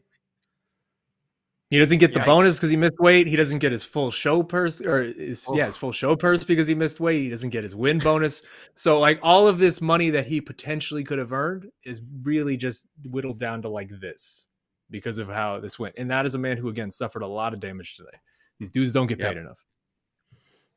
He 1.69 1.79
doesn't 1.79 1.97
get 1.97 2.13
the 2.13 2.19
Yikes. 2.19 2.25
bonus 2.25 2.57
because 2.57 2.69
he 2.69 2.77
missed 2.77 2.99
weight. 2.99 3.27
He 3.27 3.35
doesn't 3.35 3.57
get 3.59 3.71
his 3.71 3.83
full 3.83 4.11
show 4.11 4.43
purse 4.43 4.79
or 4.79 5.03
his 5.03 5.47
yeah 5.53 5.65
his 5.65 5.75
full 5.75 5.91
show 5.91 6.15
purse 6.15 6.43
because 6.43 6.67
he 6.67 6.75
missed 6.75 6.99
weight. 6.99 7.21
He 7.23 7.29
doesn't 7.29 7.49
get 7.49 7.63
his 7.63 7.75
win 7.75 7.97
bonus. 7.97 8.43
So 8.75 8.99
like 8.99 9.19
all 9.23 9.47
of 9.47 9.57
this 9.57 9.81
money 9.81 10.11
that 10.11 10.27
he 10.27 10.39
potentially 10.39 11.03
could 11.03 11.17
have 11.17 11.33
earned 11.33 11.71
is 11.83 11.99
really 12.21 12.57
just 12.57 12.89
whittled 13.05 13.39
down 13.39 13.63
to 13.63 13.69
like 13.69 13.89
this 13.99 14.47
because 14.91 15.17
of 15.17 15.27
how 15.29 15.59
this 15.59 15.79
went. 15.79 15.95
And 15.97 16.11
that 16.11 16.27
is 16.27 16.35
a 16.35 16.39
man 16.39 16.57
who 16.57 16.69
again 16.69 16.91
suffered 16.91 17.23
a 17.23 17.27
lot 17.27 17.53
of 17.55 17.59
damage 17.59 17.95
today. 17.97 18.17
These 18.59 18.71
dudes 18.71 18.93
don't 18.93 19.07
get 19.07 19.17
Yep. 19.17 19.29
paid 19.29 19.37
enough. 19.39 19.65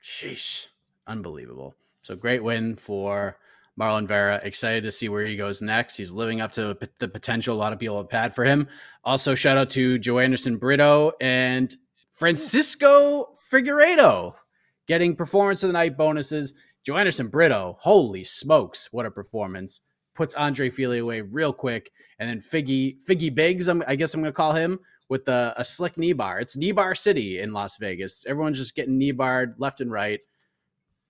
Sheesh. 0.03 0.69
Unbelievable. 1.07 1.75
So 2.01 2.17
great 2.17 2.43
win 2.43 2.75
for 2.77 3.37
Marlon 3.79 4.07
Vera. 4.07 4.41
Excited 4.43 4.83
to 4.85 4.93
see 4.93 5.09
where 5.09 5.25
he 5.25 5.37
goes 5.37 5.61
next. 5.61 5.97
He's 5.97 6.13
living 6.13 6.41
up 6.41 6.53
to 6.53 6.79
the 6.99 7.09
potential 7.09 7.55
a 7.55 7.59
lot 7.59 7.73
of 7.73 7.79
people 7.79 7.99
have 7.99 8.11
had 8.11 8.35
for 8.35 8.45
him. 8.45 8.69
Also, 9.05 9.35
shout 9.35 9.59
out 9.59 9.71
to 9.71 9.99
Joanderson 9.99 10.59
Brito 10.59 11.13
and 11.21 11.75
Francisco 12.13 13.35
Figueiredo 13.53 14.35
getting 14.87 15.15
performance 15.15 15.63
of 15.63 15.69
the 15.69 15.75
night 15.75 15.97
bonuses. 15.97 16.55
Joanderson 16.87 17.31
Brito, 17.31 17.77
holy 17.79 18.25
smokes, 18.25 18.89
what 18.93 19.07
a 19.07 19.11
performance. 19.11 19.83
Puts 20.15 20.35
Andre 20.35 20.71
Fili 20.71 20.99
away 20.99 21.21
real 21.21 21.53
quick. 21.53 21.91
And 22.19 22.29
then 22.29 22.41
Figgy, 22.41 22.97
Figgy 23.07 23.35
Biggs, 23.35 23.69
I'm, 23.69 23.83
I 23.87 23.97
guess 23.97 24.15
I'm 24.15 24.21
going 24.21 24.33
to 24.33 24.37
call 24.37 24.53
him, 24.53 24.79
with 25.09 25.29
a, 25.29 25.55
a 25.57 25.65
slick 25.65 25.99
knee 25.99 26.13
bar. 26.13 26.41
It's 26.41 26.57
knee 26.57 26.73
bar 26.73 26.95
city 26.95 27.41
in 27.41 27.53
Las 27.53 27.77
Vegas. 27.79 28.25
Everyone's 28.27 28.59
just 28.59 28.75
getting 28.75 28.99
knee 28.99 29.13
barred 29.13 29.55
left 29.59 29.81
and 29.81 29.91
right. 29.91 30.21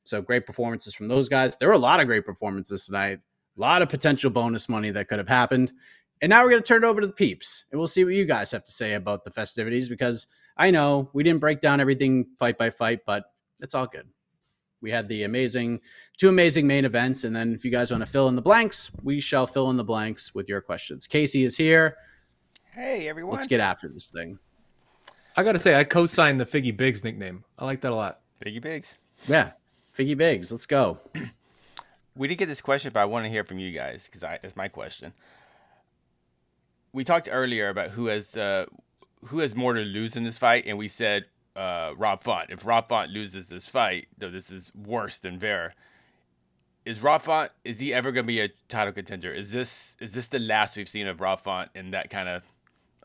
So 0.07 0.23
great 0.23 0.47
performances 0.47 0.95
from 0.95 1.09
those 1.09 1.29
guys. 1.29 1.57
There 1.59 1.69
were 1.69 1.75
a 1.75 1.79
lot 1.79 2.01
of 2.01 2.07
great 2.07 2.25
performances 2.25 2.87
tonight. 2.87 3.19
A 3.57 3.61
lot 3.61 3.83
of 3.83 3.89
potential 3.89 4.31
bonus 4.31 4.69
money 4.69 4.91
that 4.91 5.09
could 5.09 5.19
have 5.19 5.29
happened. 5.29 5.73
And 6.23 6.31
now 6.31 6.43
we're 6.43 6.51
going 6.51 6.63
to 6.63 6.67
turn 6.67 6.85
it 6.85 6.87
over 6.87 7.01
to 7.01 7.07
the 7.07 7.13
peeps, 7.13 7.67
and 7.71 7.79
we'll 7.79 7.89
see 7.89 8.03
what 8.03 8.15
you 8.15 8.25
guys 8.25 8.51
have 8.53 8.65
to 8.65 8.73
say 8.73 8.95
about 8.95 9.25
the 9.25 9.31
festivities 9.31 9.89
because 9.89 10.27
I 10.57 10.71
know 10.71 11.11
we 11.13 11.23
didn't 11.23 11.41
break 11.41 11.61
down 11.61 11.79
everything 11.79 12.27
fight 12.39 12.57
by 12.57 12.71
fight, 12.71 13.01
but 13.05 13.25
it's 13.61 13.75
all 13.75 13.87
good. 13.87 14.09
We 14.81 14.91
had 14.91 15.09
the 15.09 15.25
amazing, 15.25 15.81
two 16.17 16.31
amazing 16.31 16.67
main 16.67 16.87
events, 16.87 17.25
and 17.25 17.37
then 17.37 17.55
if 17.55 17.65
you 17.67 17.71
guys 17.71 17.91
want 17.91 18.03
to 18.03 18.11
fill 18.11 18.29
in 18.29 18.37
the 18.37 18.43
blanks, 18.43 18.91
we 19.03 19.21
shall 19.21 19.47
fill 19.47 19.69
in 19.69 19.77
the 19.77 19.85
blanks 19.85 20.35
with 20.35 20.49
your 20.49 20.63
questions. 20.63 21.07
Casey 21.07 21.45
is 21.45 21.57
here. 21.57 21.97
Hey 22.73 23.09
everyone. 23.09 23.35
Let's 23.35 23.47
get 23.47 23.61
after 23.61 23.89
this 23.89 24.09
thing. 24.09 24.39
I 25.37 25.43
gotta 25.43 25.59
say, 25.59 25.79
I 25.79 25.85
co-signed 25.85 26.41
the 26.41 26.47
Figgy 26.47 26.75
Biggs 26.75 27.05
nickname. 27.05 27.45
I 27.59 27.67
like 27.67 27.83
that 27.83 27.93
a 27.93 27.95
lot. 27.95 28.21
Figgy 28.45 28.63
Bigs. 28.63 28.99
Yeah, 29.29 29.53
Figgy 29.97 30.17
Biggs, 30.17 30.53
let's 30.53 30.67
go. 30.67 30.99
We 32.15 32.29
didn't 32.29 32.39
get 32.39 32.49
this 32.49 32.63
question, 32.63 32.93
but 32.93 33.01
I 33.01 33.05
want 33.05 33.25
to 33.25 33.31
hear 33.31 33.45
from 33.45 33.59
you 33.59 33.73
guys 33.73 34.09
because 34.11 34.39
it's 34.43 34.57
my 34.57 34.69
question. 34.69 35.13
We 36.93 37.05
talked 37.05 37.29
earlier 37.31 37.69
about 37.69 37.91
who 37.91 38.07
has 38.07 38.35
uh, 38.37 38.67
who 39.27 39.41
has 39.41 39.55
more 39.55 39.75
to 39.75 39.81
lose 39.81 40.17
in 40.17 40.25
this 40.25 40.39
fight, 40.39 40.65
and 40.67 40.79
we 40.79 40.89
said 40.89 41.27
uh, 41.55 41.93
Rob 41.97 42.23
Font. 42.23 42.51
If 42.51 42.65
Rob 42.65 42.89
Font 42.89 43.11
loses 43.11 43.49
this 43.49 43.69
fight, 43.69 44.09
though 44.17 44.31
this 44.31 44.51
is 44.51 44.73
worse 44.75 45.19
than 45.19 45.39
Vera, 45.39 45.75
is 46.87 47.03
Rob 47.03 47.21
Font 47.23 47.51
is 47.65 47.81
he 47.81 47.93
ever 47.93 48.13
going 48.13 48.25
to 48.25 48.29
be 48.29 48.41
a 48.41 48.49
title 48.69 48.95
contender? 48.95 49.33
Is 49.33 49.53
this 49.53 49.97
is 50.01 50.13
this 50.13 50.29
the 50.29 50.39
last 50.39 50.77
we've 50.77 50.89
seen 50.89 51.07
of 51.07 51.21
Rob 51.21 51.41
Font 51.41 51.71
in 51.75 51.91
that 51.91 52.09
kind 52.09 52.31
of 52.31 52.45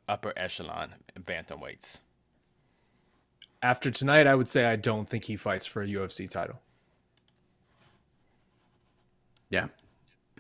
upper 0.08 0.32
echelon 0.38 0.96
bantamweights? 1.20 2.00
After 3.62 3.92
tonight, 3.92 4.26
I 4.26 4.36
would 4.36 4.48
say 4.48 4.66
I 4.66 4.78
don't 4.78 5.08
think 5.08 5.26
he 5.26 5.36
fights 5.36 5.66
for 5.66 5.84
a 5.84 5.88
UFC 5.88 6.30
title. 6.30 6.62
Yeah, 9.52 9.68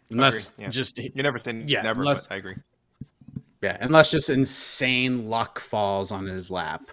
unless 0.09 0.53
yeah. 0.57 0.69
just 0.69 0.97
You 0.97 1.11
never 1.21 1.37
think 1.37 1.69
Yeah, 1.69 1.83
never, 1.83 2.01
unless- 2.01 2.31
I 2.31 2.35
agree. 2.37 2.55
Yeah, 3.61 3.77
unless 3.81 4.09
just 4.09 4.31
insane 4.31 5.27
luck 5.27 5.59
falls 5.59 6.11
on 6.11 6.25
his 6.25 6.49
lap. 6.49 6.89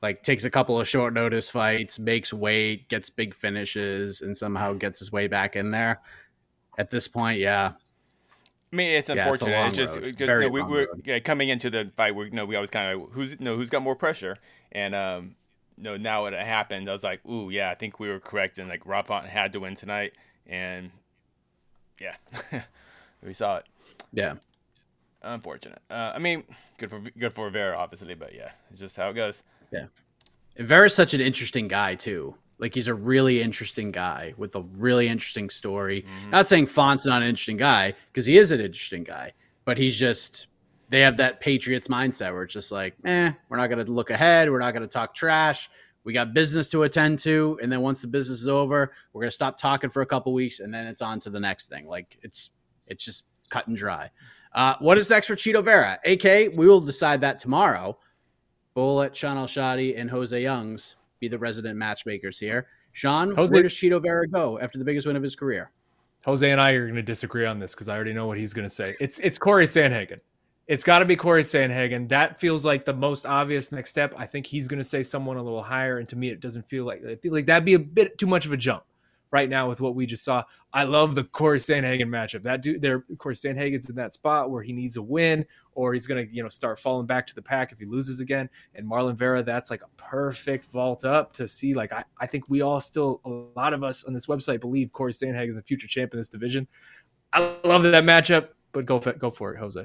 Like 0.00 0.22
takes 0.22 0.44
a 0.44 0.50
couple 0.50 0.78
of 0.78 0.86
short 0.86 1.12
notice 1.12 1.50
fights, 1.50 1.98
makes 1.98 2.32
weight, 2.32 2.88
gets 2.88 3.10
big 3.10 3.34
finishes, 3.34 4.20
and 4.20 4.36
somehow 4.36 4.74
gets 4.74 5.00
his 5.00 5.10
way 5.10 5.26
back 5.26 5.56
in 5.56 5.72
there. 5.72 6.00
At 6.78 6.90
this 6.90 7.08
point, 7.08 7.38
yeah. 7.40 7.72
I 8.72 8.76
mean, 8.76 8.90
it's 8.90 9.08
Yeah, 9.08 9.32
it's 9.32 9.42
unfortunate. 9.42 9.68
it's 9.68 9.76
just 9.76 10.00
because 10.00 10.28
you 10.28 10.40
know, 10.40 10.48
we, 10.50 10.62
we're 10.62 10.86
yeah, 11.04 11.18
coming 11.20 11.48
into 11.48 11.70
the 11.70 11.90
fight. 11.96 12.14
We 12.14 12.26
you 12.26 12.30
know 12.32 12.44
we 12.44 12.54
always 12.54 12.70
kind 12.70 12.92
of 13.00 13.08
who's 13.12 13.32
you 13.32 13.38
know 13.40 13.56
who's 13.56 13.70
got 13.70 13.82
more 13.82 13.96
pressure, 13.96 14.36
and 14.72 14.94
um, 14.94 15.36
you 15.78 15.84
know 15.84 15.96
now 15.96 16.26
it 16.26 16.34
happened, 16.34 16.88
I 16.88 16.92
was 16.92 17.02
like, 17.02 17.24
ooh, 17.26 17.50
yeah, 17.50 17.70
I 17.70 17.74
think 17.74 17.98
we 17.98 18.08
were 18.08 18.20
correct, 18.20 18.58
and 18.58 18.68
like 18.68 18.84
Rob 18.84 19.06
Font 19.06 19.26
had 19.26 19.52
to 19.54 19.60
win 19.60 19.74
tonight, 19.74 20.12
and 20.46 20.90
yeah, 22.00 22.16
we 23.22 23.32
saw 23.32 23.56
it. 23.56 23.64
Yeah. 24.12 24.34
Unfortunate. 25.22 25.80
Uh, 25.90 26.12
I 26.14 26.18
mean, 26.18 26.44
good 26.78 26.90
for 26.90 27.00
good 27.00 27.32
for 27.32 27.48
Vera, 27.48 27.76
obviously, 27.76 28.14
but 28.14 28.34
yeah, 28.34 28.50
it's 28.70 28.80
just 28.80 28.96
how 28.96 29.08
it 29.08 29.14
goes. 29.14 29.42
Yeah, 29.72 29.86
and 30.56 30.68
Vera's 30.68 30.94
such 30.94 31.14
an 31.14 31.20
interesting 31.20 31.66
guy 31.66 31.94
too. 31.94 32.34
Like 32.58 32.74
he's 32.74 32.88
a 32.88 32.94
really 32.94 33.42
interesting 33.42 33.90
guy 33.90 34.34
with 34.36 34.54
a 34.54 34.60
really 34.76 35.08
interesting 35.08 35.50
story. 35.50 36.02
Mm-hmm. 36.02 36.30
Not 36.30 36.48
saying 36.48 36.66
Font's 36.66 37.06
not 37.06 37.22
an 37.22 37.28
interesting 37.28 37.56
guy 37.56 37.94
because 38.12 38.26
he 38.26 38.36
is 38.36 38.52
an 38.52 38.60
interesting 38.60 39.02
guy, 39.02 39.32
but 39.64 39.78
he's 39.78 39.98
just 39.98 40.46
they 40.88 41.00
have 41.00 41.16
that 41.16 41.40
Patriots 41.40 41.88
mindset 41.88 42.32
where 42.32 42.42
it's 42.42 42.52
just 42.52 42.70
like, 42.70 42.94
eh, 43.04 43.32
we're 43.48 43.56
not 43.56 43.68
going 43.68 43.84
to 43.84 43.90
look 43.90 44.10
ahead. 44.10 44.50
We're 44.50 44.60
not 44.60 44.72
going 44.74 44.82
to 44.82 44.88
talk 44.88 45.14
trash. 45.14 45.68
We 46.04 46.12
got 46.12 46.34
business 46.34 46.68
to 46.70 46.82
attend 46.82 47.18
to, 47.20 47.58
and 47.62 47.72
then 47.72 47.80
once 47.80 48.02
the 48.02 48.08
business 48.08 48.40
is 48.40 48.48
over, 48.48 48.92
we're 49.12 49.22
going 49.22 49.30
to 49.30 49.34
stop 49.34 49.56
talking 49.56 49.90
for 49.90 50.02
a 50.02 50.06
couple 50.06 50.32
weeks, 50.34 50.60
and 50.60 50.72
then 50.72 50.86
it's 50.86 51.00
on 51.00 51.18
to 51.20 51.30
the 51.30 51.40
next 51.40 51.68
thing. 51.68 51.86
Like 51.86 52.18
it's 52.22 52.50
it's 52.86 53.04
just 53.04 53.26
cut 53.50 53.66
and 53.68 53.76
dry. 53.76 54.10
Uh, 54.52 54.76
what 54.80 54.98
is 54.98 55.10
next 55.10 55.26
for 55.26 55.34
Chito 55.34 55.64
Vera? 55.64 55.98
AK, 56.04 56.52
we 56.56 56.68
will 56.68 56.80
decide 56.80 57.20
that 57.22 57.38
tomorrow. 57.38 57.98
But 58.74 58.82
we'll 58.82 58.96
let 58.96 59.14
Shaheen 59.14 59.36
Al-Shatti 59.36 59.98
and 59.98 60.10
Jose 60.10 60.40
Youngs 60.40 60.96
be 61.20 61.28
the 61.28 61.38
resident 61.38 61.76
matchmakers 61.76 62.38
here. 62.38 62.66
Shaheen, 62.94 63.34
Jose- 63.34 63.52
where 63.52 63.62
does 63.62 63.72
Chito 63.72 64.02
Vera 64.02 64.28
go 64.28 64.58
after 64.60 64.78
the 64.78 64.84
biggest 64.84 65.06
win 65.06 65.16
of 65.16 65.22
his 65.22 65.36
career? 65.36 65.70
Jose 66.24 66.50
and 66.50 66.60
I 66.60 66.72
are 66.72 66.84
going 66.84 66.94
to 66.94 67.02
disagree 67.02 67.46
on 67.46 67.58
this 67.58 67.74
because 67.74 67.88
I 67.88 67.94
already 67.94 68.14
know 68.14 68.26
what 68.26 68.38
he's 68.38 68.54
going 68.54 68.66
to 68.66 68.74
say. 68.74 68.94
It's 69.00 69.18
it's 69.20 69.38
Corey 69.38 69.66
Sandhagen. 69.66 70.20
It's 70.66 70.84
got 70.84 71.00
to 71.00 71.04
be 71.04 71.14
Corey 71.14 71.42
Sandhagen. 71.42 72.08
That 72.08 72.40
feels 72.40 72.64
like 72.64 72.84
the 72.84 72.94
most 72.94 73.26
obvious 73.26 73.70
next 73.70 73.90
step. 73.90 74.14
I 74.16 74.26
think 74.26 74.46
he's 74.46 74.66
going 74.66 74.78
to 74.78 74.84
say 74.84 75.02
someone 75.02 75.36
a 75.36 75.42
little 75.42 75.62
higher, 75.62 75.98
and 75.98 76.08
to 76.08 76.16
me, 76.16 76.30
it 76.30 76.40
doesn't 76.40 76.66
feel 76.66 76.84
like 76.84 77.04
I 77.04 77.16
feel 77.16 77.32
like 77.32 77.46
that'd 77.46 77.66
be 77.66 77.74
a 77.74 77.78
bit 77.78 78.16
too 78.16 78.26
much 78.26 78.46
of 78.46 78.52
a 78.52 78.56
jump 78.56 78.84
right 79.34 79.48
now 79.48 79.68
with 79.68 79.80
what 79.80 79.96
we 79.96 80.06
just 80.06 80.24
saw. 80.24 80.44
I 80.72 80.84
love 80.84 81.16
the 81.16 81.24
Corey 81.24 81.58
Sandhagen 81.58 82.06
matchup. 82.06 82.44
That 82.44 82.62
dude, 82.62 82.80
there, 82.80 83.00
Corey 83.18 83.34
Sandhagen's 83.34 83.90
in 83.90 83.96
that 83.96 84.14
spot 84.14 84.48
where 84.48 84.62
he 84.62 84.72
needs 84.72 84.96
a 84.96 85.02
win, 85.02 85.44
or 85.72 85.92
he's 85.92 86.06
going 86.06 86.24
to 86.24 86.32
you 86.32 86.42
know 86.42 86.48
start 86.48 86.78
falling 86.78 87.04
back 87.04 87.26
to 87.26 87.34
the 87.34 87.42
pack 87.42 87.72
if 87.72 87.80
he 87.80 87.84
loses 87.84 88.20
again. 88.20 88.48
And 88.76 88.88
Marlon 88.88 89.16
Vera, 89.16 89.42
that's 89.42 89.70
like 89.70 89.82
a 89.82 89.88
perfect 89.96 90.66
vault 90.66 91.04
up 91.04 91.32
to 91.34 91.48
see. 91.48 91.74
Like 91.74 91.92
I, 91.92 92.04
I 92.20 92.26
think 92.26 92.48
we 92.48 92.62
all 92.62 92.78
still 92.78 93.20
a 93.24 93.28
lot 93.58 93.74
of 93.74 93.82
us 93.82 94.04
on 94.04 94.14
this 94.14 94.26
website 94.26 94.60
believe 94.60 94.92
Corey 94.92 95.12
Sandhagen 95.12 95.50
is 95.50 95.56
a 95.56 95.62
future 95.62 95.88
champ 95.88 96.14
in 96.14 96.20
this 96.20 96.28
division. 96.28 96.68
I 97.32 97.56
love 97.64 97.82
that 97.82 98.04
matchup, 98.04 98.50
but 98.70 98.86
go 98.86 99.00
go 99.00 99.32
for 99.32 99.52
it, 99.52 99.58
Jose. 99.58 99.84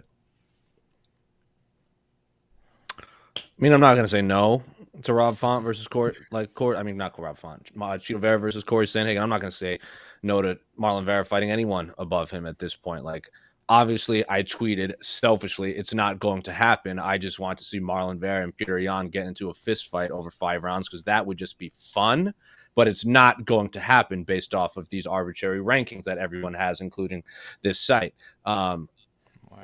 I 3.60 3.62
mean, 3.62 3.74
I'm 3.74 3.82
not 3.82 3.96
gonna 3.96 4.08
say 4.08 4.22
no 4.22 4.64
to 5.02 5.14
Rob 5.14 5.36
Font 5.36 5.66
versus 5.66 5.86
Corey, 5.86 6.14
like 6.32 6.54
Corey. 6.54 6.78
I 6.78 6.84
mean, 6.84 6.96
not 6.96 7.20
Rob 7.20 7.38
Font, 7.38 7.70
Chito 7.76 8.20
Vera 8.20 8.40
versus 8.40 8.64
Corey 8.64 8.86
Sandhagen. 8.86 9.22
I'm 9.22 9.30
not 9.30 9.42
gonna 9.42 9.52
say 9.52 9.80
no 10.24 10.42
to 10.42 10.58
Marlon 10.80 11.04
Vera 11.04 11.26
fighting 11.26 11.52
anyone 11.52 11.92
above 11.98 12.32
him 12.32 12.46
at 12.46 12.58
this 12.58 12.74
point. 12.74 13.04
Like, 13.04 13.30
obviously, 13.68 14.24
I 14.30 14.44
tweeted 14.44 14.94
selfishly, 15.04 15.76
it's 15.76 15.94
not 15.94 16.20
going 16.20 16.42
to 16.44 16.54
happen. 16.54 17.00
I 17.00 17.18
just 17.18 17.40
want 17.40 17.58
to 17.58 17.66
see 17.66 17.82
Marlon 17.82 18.18
Vera 18.18 18.44
and 18.44 18.56
Peter 18.56 18.80
Yan 18.80 19.10
get 19.10 19.28
into 19.28 19.50
a 19.50 19.54
fist 19.54 19.90
fight 19.90 20.12
over 20.12 20.32
five 20.32 20.64
rounds 20.64 20.88
because 20.88 21.04
that 21.04 21.26
would 21.26 21.38
just 21.38 21.58
be 21.58 21.70
fun. 21.70 22.34
But 22.76 22.88
it's 22.88 23.06
not 23.06 23.44
going 23.44 23.70
to 23.72 23.80
happen 23.82 24.24
based 24.24 24.56
off 24.56 24.78
of 24.78 24.88
these 24.90 25.06
arbitrary 25.06 25.60
rankings 25.60 26.04
that 26.04 26.18
everyone 26.18 26.54
has, 26.54 26.80
including 26.80 27.24
this 27.62 27.80
site. 27.80 28.14
Um, 28.46 28.88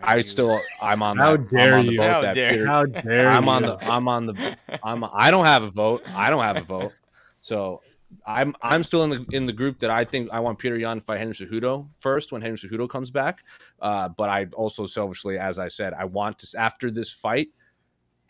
I 0.02 0.18
you- 0.18 0.24
still, 0.24 0.62
I'm 0.82 1.02
on. 1.04 1.18
How 1.18 1.38
that, 1.38 1.50
dare 1.50 1.74
I'm 1.76 1.80
on 1.82 1.86
the 1.86 1.92
you. 1.94 1.98
boat 2.00 2.12
How 2.12 2.22
that 2.22 2.36
dare 2.36 2.52
Peter- 2.52 2.66
How 2.66 2.86
dare 2.86 3.30
I'm 3.30 3.46
you. 3.46 3.50
on 3.50 3.62
the 3.64 3.78
I'm 3.92 4.08
on 4.08 4.26
the 4.26 4.58
I'm 4.84 5.04
I 5.14 5.32
don't 5.32 5.46
have 5.46 5.64
a 5.64 5.70
vote. 5.70 6.04
I 6.14 6.30
don't 6.30 6.44
have 6.44 6.58
a 6.58 6.62
vote. 6.62 6.94
So 7.42 7.82
I'm 8.26 8.56
I'm 8.62 8.84
still 8.84 9.04
in 9.04 9.10
the 9.10 9.26
in 9.32 9.46
the 9.46 9.54
group 9.54 9.80
that 9.80 9.90
I 9.92 10.04
think 10.04 10.30
I 10.32 10.40
want 10.40 10.58
Peter 10.60 10.78
Yan 10.78 10.98
to 11.00 11.02
fight 11.04 11.20
Henry 11.20 11.34
Cejudo 11.34 11.88
first 11.98 12.32
when 12.32 12.42
Henry 12.42 12.58
Cejudo 12.58 12.90
comes 12.90 13.10
back. 13.12 13.44
Uh, 13.82 14.10
but 14.10 14.30
I 14.30 14.48
also 14.54 14.86
selfishly, 14.86 15.38
as 15.38 15.60
I 15.60 15.68
said, 15.68 15.94
I 15.94 16.06
want 16.06 16.40
to 16.40 16.58
after 16.60 16.90
this 16.92 17.12
fight, 17.12 17.50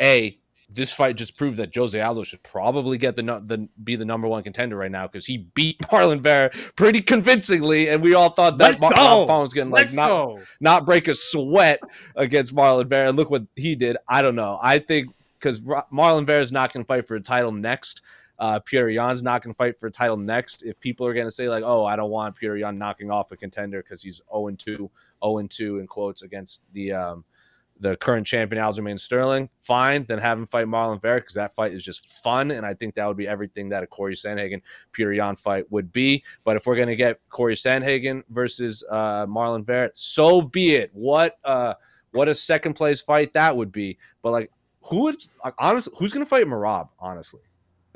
a 0.01 0.38
this 0.76 0.93
fight 0.93 1.15
just 1.15 1.38
proved 1.38 1.57
that 1.57 1.73
Jose 1.73 1.99
Aldo 1.99 2.23
should 2.23 2.43
probably 2.43 2.97
get 2.97 3.15
the 3.15 3.23
the 3.23 3.67
be 3.84 3.95
the 3.95 4.05
number 4.05 4.28
one 4.28 4.43
contender 4.43 4.76
right 4.76 4.91
now 4.91 5.07
because 5.07 5.26
he 5.26 5.38
beat 5.55 5.80
Marlon 5.84 6.21
Vera 6.21 6.51
pretty 6.76 7.01
convincingly, 7.01 7.89
and 7.89 8.03
we 8.03 8.13
all 8.13 8.30
thought 8.30 8.57
that 8.59 8.80
Mar- 8.82 8.93
go. 8.93 9.26
Font 9.26 9.41
was 9.41 9.53
getting 9.53 9.71
like 9.71 9.86
Let's 9.86 9.95
not 9.95 10.07
go. 10.07 10.39
not 10.59 10.86
break 10.86 11.07
a 11.07 11.15
sweat 11.15 11.80
against 12.15 12.53
Marlon 12.53 12.88
Vera. 12.88 13.09
And 13.09 13.17
look 13.17 13.30
what 13.30 13.43
he 13.55 13.76
did. 13.76 13.97
I 14.07 14.21
don't 14.21 14.36
know. 14.36 14.59
I 14.61 14.80
think 14.80 15.09
because 15.39 15.61
Marlon 15.61 16.26
Vera 16.26 16.41
is 16.41 16.51
not 16.51 16.73
going 16.73 16.84
to 16.84 16.88
fight 16.88 17.07
for 17.07 17.15
a 17.15 17.21
title 17.21 17.51
next. 17.51 18.01
Uh, 18.38 18.59
Peter 18.59 18.89
Yan's 18.89 19.23
not 19.23 19.41
going 19.41 19.53
to 19.53 19.57
fight 19.57 19.78
for 19.80 19.88
a 19.88 19.91
title 19.91 20.17
next. 20.17 20.63
If 20.63 20.78
people 20.82 21.07
are 21.07 21.13
going 21.13 21.28
to 21.28 21.32
say 21.32 21.47
like, 21.47 21.63
"Oh, 21.63 21.86
I 21.86 21.95
don't 21.95 22.09
want 22.09 22.36
Pierre 22.36 22.57
Yan 22.57 22.78
knocking 22.78 23.09
off 23.09 23.32
a 23.32 23.38
contender 23.38 23.82
because 23.82 24.01
he's 24.01 24.21
0 24.30 24.47
and 24.47 24.59
2, 24.59 24.91
0 25.23 25.47
2 25.49 25.80
in 25.80 25.88
quotes 25.88 26.21
against 26.21 26.63
the 26.73 26.91
um, 26.91 27.23
the 27.80 27.95
current 27.97 28.26
champion 28.26 28.61
Aljamain 28.61 28.99
Sterling," 28.99 29.49
fine. 29.61 30.05
Then 30.05 30.19
have 30.19 30.38
him 30.38 30.47
fight 30.47 30.67
Marlon 30.67 31.01
Vera 31.01 31.19
because 31.19 31.36
that 31.36 31.53
fight 31.53 31.73
is 31.73 31.84
just 31.84 32.05
fun, 32.23 32.51
and 32.51 32.65
I 32.65 32.73
think 32.73 32.95
that 32.95 33.05
would 33.07 33.17
be 33.17 33.28
everything 33.28 33.69
that 33.69 33.84
a 33.84 33.88
Corey 33.88 34.15
Sandhagen 34.15 34.61
Peter 34.91 35.13
Yan 35.13 35.36
fight 35.36 35.69
would 35.71 35.91
be. 35.91 36.23
But 36.43 36.55
if 36.55 36.65
we're 36.65 36.76
to 36.88 36.95
get 36.95 37.19
Corey 37.30 37.55
Sandhagen 37.55 38.23
versus 38.30 38.84
uh, 38.89 39.26
Marlon 39.26 39.65
Vera, 39.65 39.89
so 39.93 40.41
be 40.41 40.76
it. 40.76 40.89
What 40.93 41.38
uh, 41.43 41.76
what 42.11 42.28
a 42.28 42.36
second 42.36 42.73
place 42.73 43.01
fight 43.01 43.34
that 43.34 43.55
would 43.55 43.71
be. 43.71 43.97
But 44.21 44.32
like, 44.32 44.51
who 44.82 45.03
would 45.03 45.17
honestly, 45.59 45.93
who's 45.97 46.11
to 46.26 46.30
fight 46.30 46.45
Merab? 46.45 46.89
Honestly, 46.99 47.41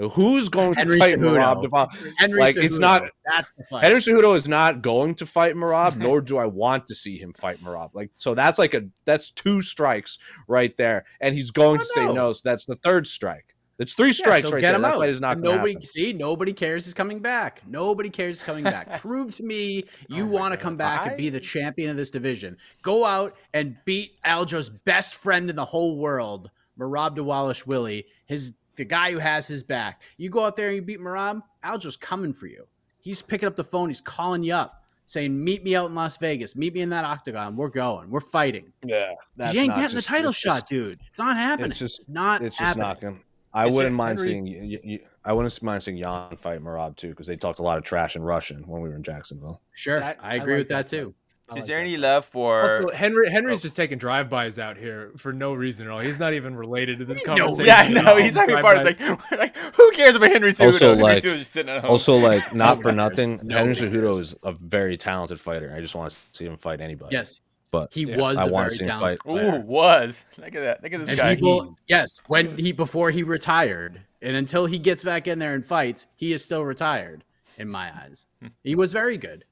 who's 0.07 0.47
going 0.49 0.73
Henry 0.73 0.97
to 0.97 1.03
fight 1.03 1.15
Cejudo. 1.15 1.37
Merab? 1.37 1.61
Devon? 1.61 1.87
Henry 2.17 2.39
Like, 2.39 2.55
it's 2.57 2.79
not- 2.79 3.09
That's 3.25 3.51
the 3.57 3.63
fight. 3.65 3.83
Henry 3.83 3.99
Cejudo 3.99 4.35
is 4.35 4.47
not 4.47 4.81
going 4.81 5.15
to 5.15 5.25
fight 5.25 5.55
Merab, 5.55 5.95
nor 5.97 6.21
do 6.21 6.37
I 6.37 6.45
want 6.45 6.85
to 6.87 6.95
see 6.95 7.17
him 7.17 7.33
fight 7.33 7.57
Merab. 7.57 7.89
Like, 7.93 8.11
so 8.15 8.33
that's 8.35 8.57
like 8.59 8.73
a 8.73 8.83
that's 9.05 9.31
two 9.31 9.61
strikes 9.61 10.17
right 10.47 10.75
there, 10.77 11.05
and 11.21 11.35
he's 11.35 11.51
going 11.51 11.77
Oh, 11.77 11.83
to 11.83 11.85
say 11.85 12.05
no. 12.05 12.13
no. 12.13 12.33
So 12.33 12.41
that's 12.45 12.65
the 12.65 12.75
third 12.75 13.07
strike. 13.07 13.55
It's 13.77 13.93
three 13.93 14.07
Yeah, 14.07 14.13
strikes 14.13 14.41
so 14.43 14.51
right 14.51 14.59
get 14.59 14.67
there. 14.71 14.75
him 14.75 14.81
That 14.81 14.93
out. 14.95 14.97
fight 14.99 15.09
is 15.09 15.21
not 15.21 15.35
And 15.37 15.43
going 15.43 15.53
to 15.53 15.57
nobody 15.59 15.73
happen. 15.75 15.87
see 15.87 16.11
nobody 16.11 16.51
cares 16.51 16.83
he's 16.83 16.93
coming 16.93 17.19
back. 17.19 17.61
Nobody 17.65 18.09
cares 18.09 18.39
he's 18.39 18.45
coming 18.45 18.65
back. 18.65 18.99
Prove 19.01 19.33
to 19.35 19.43
me 19.43 19.85
oh 20.11 20.15
you 20.15 20.23
Oh 20.25 20.27
want 20.27 20.53
to 20.53 20.57
come 20.57 20.75
back 20.75 21.07
and 21.07 21.15
be 21.17 21.29
the 21.29 21.39
champion 21.39 21.89
of 21.89 21.95
this 21.95 22.09
division. 22.09 22.57
Go 22.81 23.05
out 23.05 23.37
and 23.53 23.77
beat 23.85 24.21
Aljo's 24.25 24.67
best 24.67 25.15
friend 25.15 25.49
in 25.49 25.55
the 25.55 25.63
whole 25.63 25.95
world, 25.97 26.51
Merab 26.77 27.65
Willie. 27.65 28.05
his 28.25 28.51
the 28.79 28.85
guy 28.85 29.11
who 29.11 29.19
has 29.19 29.47
his 29.47 29.61
back. 29.61 30.01
You 30.17 30.29
go 30.29 30.45
out 30.45 30.55
there 30.55 30.67
and 30.69 30.75
you 30.77 30.81
beat 30.81 30.99
Merab, 30.99 31.43
Aljo's 31.63 31.97
coming 31.97 32.33
for 32.33 32.47
you. 32.47 32.65
He's 33.01 33.21
picking 33.21 33.45
up 33.47 33.55
the 33.55 33.63
phone. 33.63 33.89
He's 33.89 34.01
calling 34.01 34.41
you 34.43 34.53
up, 34.53 34.83
saying, 35.05 35.41
"Meet 35.43 35.63
me 35.63 35.75
out 35.75 35.89
in 35.89 35.95
Las 35.95 36.17
Vegas. 36.17 36.55
Meet 36.55 36.73
me 36.73 36.81
in 36.81 36.89
that 36.89 37.03
octagon. 37.05 37.55
We're 37.55 37.67
going. 37.69 38.09
We're 38.09 38.19
fighting." 38.21 38.71
Yeah, 38.83 39.11
'Cause 39.37 39.53
you 39.53 39.61
ain't 39.61 39.75
getting 39.75 39.95
the 39.95 40.01
title 40.01 40.31
shot, 40.31 40.67
dude. 40.67 40.99
It's 41.07 41.19
not 41.19 41.37
happening. 41.37 41.69
It's 41.71 41.79
just 41.79 42.09
not 42.09 42.41
it's 42.41 42.57
just 42.57 42.65
happening. 42.67 42.87
not 42.87 43.01
going. 43.01 43.19
I 43.53 43.67
Is 43.67 43.73
wouldn't 43.73 43.95
mind 43.95 44.19
seeing 44.19 44.45
you, 44.45 44.79
you, 44.83 44.99
I 45.25 45.33
wouldn't 45.33 45.61
mind 45.63 45.81
seeing 45.83 45.97
Yan 45.97 46.35
fight 46.37 46.61
Merab 46.63 46.95
too 46.95 47.09
because 47.09 47.25
they 47.27 47.35
talked 47.35 47.57
a 47.59 47.63
lot 47.63 47.77
of 47.79 47.83
trash 47.83 48.15
in 48.15 48.21
Russian 48.21 48.65
when 48.67 48.81
we 48.81 48.89
were 48.89 48.95
in 48.95 49.01
Jacksonville. 49.03 49.61
Sure, 49.73 49.99
That- 49.99 50.17
I 50.21 50.33
I 50.33 50.35
agree 50.35 50.53
like 50.53 50.59
with 50.59 50.67
that, 50.69 50.87
that 50.87 50.95
fight. 50.95 51.03
too. 51.03 51.15
I 51.51 51.55
Is 51.55 51.63
like 51.63 51.67
there 51.67 51.79
any 51.79 51.91
fight. 51.93 51.99
love 52.01 52.25
for? 52.25 52.83
Also, 52.85 52.95
Henry 52.95 53.29
Henry's 53.29 53.59
Oh. 53.59 53.63
just 53.63 53.75
taking 53.75 53.97
drive-bys 53.97 54.59
out 54.59 54.77
here 54.77 55.11
for 55.17 55.33
no 55.33 55.53
reason 55.53 55.87
at 55.87 55.91
all. 55.93 55.99
He's 55.99 56.19
not 56.19 56.33
even 56.33 56.55
related 56.55 56.99
to 56.99 57.05
this 57.05 57.23
No, 57.25 57.35
conversation. 57.35 57.65
yeah, 57.65 57.75
I 57.79 57.87
know. 57.89 58.15
He's 58.17 58.33
not 58.33 58.49
even 58.49 58.61
part 58.61 58.77
of 58.77 58.83
Drive-bys. 58.83 59.31
like, 59.31 59.39
like 59.39 59.57
who 59.75 59.91
cares 59.91 60.15
about 60.15 60.31
Henry 60.31 60.51
Cejudo? 60.53 60.65
Also, 60.67 60.87
Henry 60.89 61.03
like- 61.03 61.23
Cejudo's 61.23 61.39
just 61.39 61.51
sitting 61.53 61.73
at 61.73 61.81
home. 61.81 61.91
Also, 61.91 62.15
like 62.15 62.53
not 62.53 62.81
for 62.81 62.91
Nobody 62.91 63.15
cares. 63.15 63.27
nothing, 63.37 63.49
Henry 63.49 63.73
Nobody 63.73 63.97
Cejudo 63.97 64.19
is 64.19 64.35
a 64.43 64.51
very 64.53 64.95
talented 64.97 65.39
fighter. 65.39 65.73
I 65.75 65.79
just 65.81 65.95
want 65.95 66.11
to 66.11 66.17
see 66.33 66.45
him 66.45 66.57
fight 66.57 66.81
anybody. 66.81 67.15
Yes, 67.15 67.41
but 67.71 67.93
he 67.93 68.03
Yeah, 68.05 68.17
was 68.17 68.37
I 68.37 68.45
a 68.45 68.49
very 68.49 68.69
to 68.69 68.75
see 68.75 68.83
him 68.83 68.89
talented 68.89 69.23
fight. 69.23 69.55
Ooh, 69.55 69.59
was 69.61 70.25
look 70.37 70.47
at 70.55 70.61
that. 70.61 70.83
Look 70.83 70.93
at 70.93 70.99
this 71.01 71.09
And 71.09 71.17
guy. 71.17 71.35
people, 71.35 71.73
yes, 71.87 72.19
when 72.27 72.57
he 72.57 72.71
before 72.71 73.11
he 73.11 73.23
retired, 73.23 74.01
and 74.21 74.35
until 74.35 74.65
he 74.65 74.77
gets 74.77 75.03
back 75.03 75.27
in 75.27 75.39
there 75.39 75.53
and 75.53 75.65
fights, 75.65 76.07
he 76.15 76.33
is 76.33 76.43
still 76.43 76.63
retired 76.65 77.23
in 77.57 77.69
my 77.69 77.91
eyes. 78.03 78.25
Hmm. 78.41 78.47
he 78.63 78.75
was 78.75 78.93
very 78.93 79.17
good, 79.17 79.43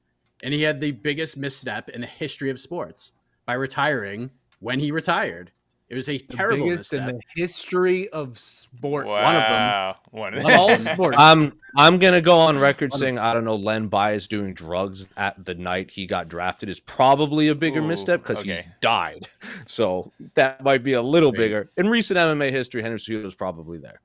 and 0.42 0.52
he 0.54 0.62
had 0.62 0.80
the 0.80 0.90
biggest 0.92 1.36
misstep 1.36 1.88
in 1.90 2.00
the 2.00 2.06
history 2.06 2.50
of 2.50 2.58
sports 2.60 3.12
by 3.46 3.54
retiring 3.54 4.30
when 4.60 4.78
he 4.80 4.90
retired. 4.90 5.52
It 5.88 5.94
was 5.94 6.10
a 6.10 6.18
The 6.18 6.26
terrible 6.26 6.68
biggest 6.68 6.92
in 6.92 7.06
the 7.06 7.18
history 7.34 8.10
of 8.10 8.38
sports. 8.38 9.06
wow. 9.08 9.96
One 10.10 10.34
of 10.34 10.44
Of 10.44 10.50
all 10.52 10.68
them. 10.68 10.80
sports. 10.80 11.16
I'm 11.18 11.50
I'm 11.78 11.98
gonna 11.98 12.20
go 12.20 12.38
on 12.38 12.58
record 12.58 12.90
One 12.90 13.00
saying 13.00 13.18
I 13.18 13.32
don't 13.32 13.44
know 13.46 13.56
Len 13.56 13.88
Bias 13.88 14.28
doing 14.28 14.52
drugs 14.52 15.08
at 15.16 15.42
the 15.46 15.54
night 15.54 15.90
he 15.90 16.06
got 16.06 16.28
drafted 16.28 16.68
is 16.68 16.78
probably 16.78 17.48
a 17.48 17.54
bigger 17.54 17.80
Ooh, 17.80 17.86
misstep 17.88 18.22
because 18.22 18.42
he's 18.42 18.66
died. 18.82 19.28
So 19.66 20.12
that 20.34 20.62
might 20.62 20.82
be 20.82 20.92
a 20.94 21.00
little 21.02 21.32
Maybe. 21.32 21.44
bigger. 21.44 21.70
In 21.78 21.88
recent 21.88 22.18
MMA 22.18 22.50
history, 22.50 22.82
Henry 22.82 22.98
Cejudo 22.98 23.24
is 23.26 23.34
probably 23.34 23.78
there. 23.78 24.00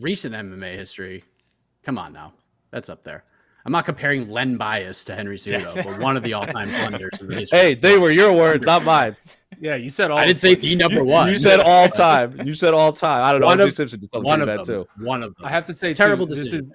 recent 0.00 0.34
MMA 0.34 0.74
history. 0.74 1.22
Come 1.84 1.98
on 1.98 2.12
now, 2.12 2.32
that's 2.72 2.88
up 2.88 3.04
there. 3.04 3.22
I'm 3.66 3.72
not 3.72 3.84
comparing 3.84 4.30
Len 4.30 4.56
Bias 4.56 5.02
to 5.06 5.14
Henry 5.16 5.36
Cejudo, 5.36 5.74
but 5.84 5.98
one 6.00 6.16
of 6.16 6.22
the 6.22 6.32
all-time 6.34 6.68
blunders 6.70 7.20
in 7.20 7.26
the 7.26 7.34
history. 7.34 7.58
Hey, 7.58 7.74
they 7.74 7.98
were 7.98 8.12
your 8.12 8.32
words, 8.32 8.64
not 8.64 8.84
mine. 8.84 9.16
Yeah, 9.60 9.74
you 9.74 9.90
said 9.90 10.12
all. 10.12 10.18
I 10.18 10.24
didn't 10.26 10.38
say 10.38 10.54
the 10.54 10.76
number 10.76 11.02
one. 11.02 11.28
You 11.30 11.34
said 11.34 11.58
all 11.58 11.88
time. 12.04 12.40
You 12.46 12.54
said 12.54 12.74
all 12.74 12.92
time. 12.92 13.24
I 13.24 13.32
don't 13.32 13.40
know. 13.40 13.48
One 13.48 13.58
OJ 13.58 13.66
of- 13.66 13.74
Simpson 13.74 14.00
just 14.00 14.14
one 14.14 14.40
of 14.40 14.46
that 14.46 14.64
them. 14.64 14.84
too. 14.84 14.88
One 15.04 15.22
of 15.24 15.34
them. 15.34 15.44
I 15.44 15.48
have 15.50 15.64
to 15.64 15.72
say, 15.72 15.94
terrible 15.94 16.26
too, 16.28 16.36
this 16.36 16.44
is 16.44 16.50
decision. 16.52 16.72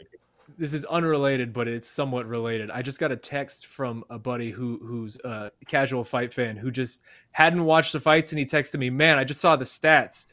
this 0.57 0.73
is 0.73 0.83
unrelated, 0.85 1.53
but 1.53 1.69
it's 1.69 1.87
somewhat 1.87 2.25
related. 2.27 2.69
I 2.71 2.81
just 2.81 2.99
got 2.99 3.11
a 3.13 3.15
text 3.15 3.67
from 3.67 4.03
a 4.09 4.19
buddy 4.19 4.51
who 4.51 4.77
who's 4.83 5.15
a 5.23 5.51
casual 5.67 6.03
fight 6.03 6.33
fan 6.33 6.57
who 6.57 6.71
just 6.71 7.03
hadn't 7.31 7.63
watched 7.63 7.93
the 7.93 8.01
fights, 8.01 8.33
and 8.33 8.39
he 8.39 8.45
texted 8.45 8.79
me, 8.79 8.89
"Man, 8.89 9.17
I 9.17 9.23
just 9.23 9.39
saw 9.39 9.55
the 9.55 9.63
stats. 9.63 10.25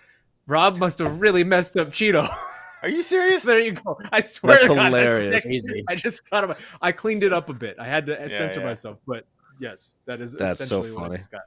Rob 0.48 0.78
must 0.78 0.98
have 0.98 1.20
really 1.20 1.44
messed 1.44 1.76
up 1.76 1.90
Chito." 1.90 2.26
Are 2.82 2.88
you 2.88 3.02
serious? 3.02 3.42
there 3.42 3.60
you 3.60 3.72
go. 3.72 3.98
I 4.12 4.20
swear 4.20 4.54
That's 4.54 4.68
to 4.68 4.74
God, 4.74 4.86
hilarious. 4.86 5.44
crazy. 5.44 5.84
I 5.88 5.94
just 5.94 6.28
got 6.30 6.44
him. 6.44 6.54
I 6.80 6.92
cleaned 6.92 7.24
it 7.24 7.32
up 7.32 7.48
a 7.48 7.52
bit. 7.54 7.76
I 7.78 7.86
had 7.86 8.06
to 8.06 8.28
censor 8.28 8.60
yeah. 8.60 8.66
myself, 8.66 8.98
but 9.06 9.24
yes, 9.58 9.96
that 10.06 10.20
is 10.20 10.34
That's 10.34 10.58
so 10.58 10.82
essentially 10.82 10.92
what 10.92 11.02
I 11.02 11.06
funny. 11.06 11.16
just 11.16 11.30
got. 11.30 11.42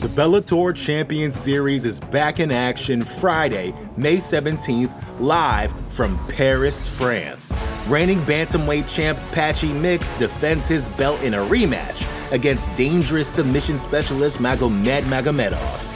The 0.00 0.08
Bellator 0.08 0.74
Champion 0.76 1.32
Series 1.32 1.84
is 1.84 2.00
back 2.00 2.38
in 2.38 2.50
action 2.52 3.02
Friday, 3.02 3.74
May 3.96 4.16
17th, 4.18 4.92
live 5.20 5.72
from 5.92 6.18
Paris, 6.28 6.86
France. 6.86 7.52
Reigning 7.88 8.20
bantamweight 8.20 8.88
champ 8.94 9.18
Patchy 9.32 9.72
Mix 9.72 10.14
defends 10.14 10.66
his 10.66 10.88
belt 10.90 11.20
in 11.22 11.34
a 11.34 11.38
rematch 11.38 12.06
against 12.30 12.74
dangerous 12.76 13.26
submission 13.26 13.78
specialist 13.78 14.38
Magomed 14.38 15.02
Magomedov. 15.02 15.95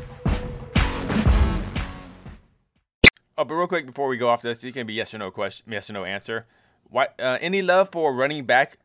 Oh, 3.41 3.43
but 3.43 3.55
real 3.55 3.65
quick 3.65 3.87
before 3.87 4.07
we 4.07 4.17
go 4.17 4.29
off 4.29 4.43
this, 4.43 4.63
it 4.63 4.71
can 4.73 4.85
be 4.85 4.93
yes 4.93 5.15
or 5.15 5.17
no 5.17 5.31
question, 5.31 5.71
yes 5.73 5.89
or 5.89 5.93
no 5.93 6.05
answer. 6.05 6.45
What? 6.91 7.15
Uh, 7.19 7.39
any 7.41 7.63
love 7.63 7.89
for 7.91 8.13
running 8.13 8.45
back 8.45 8.77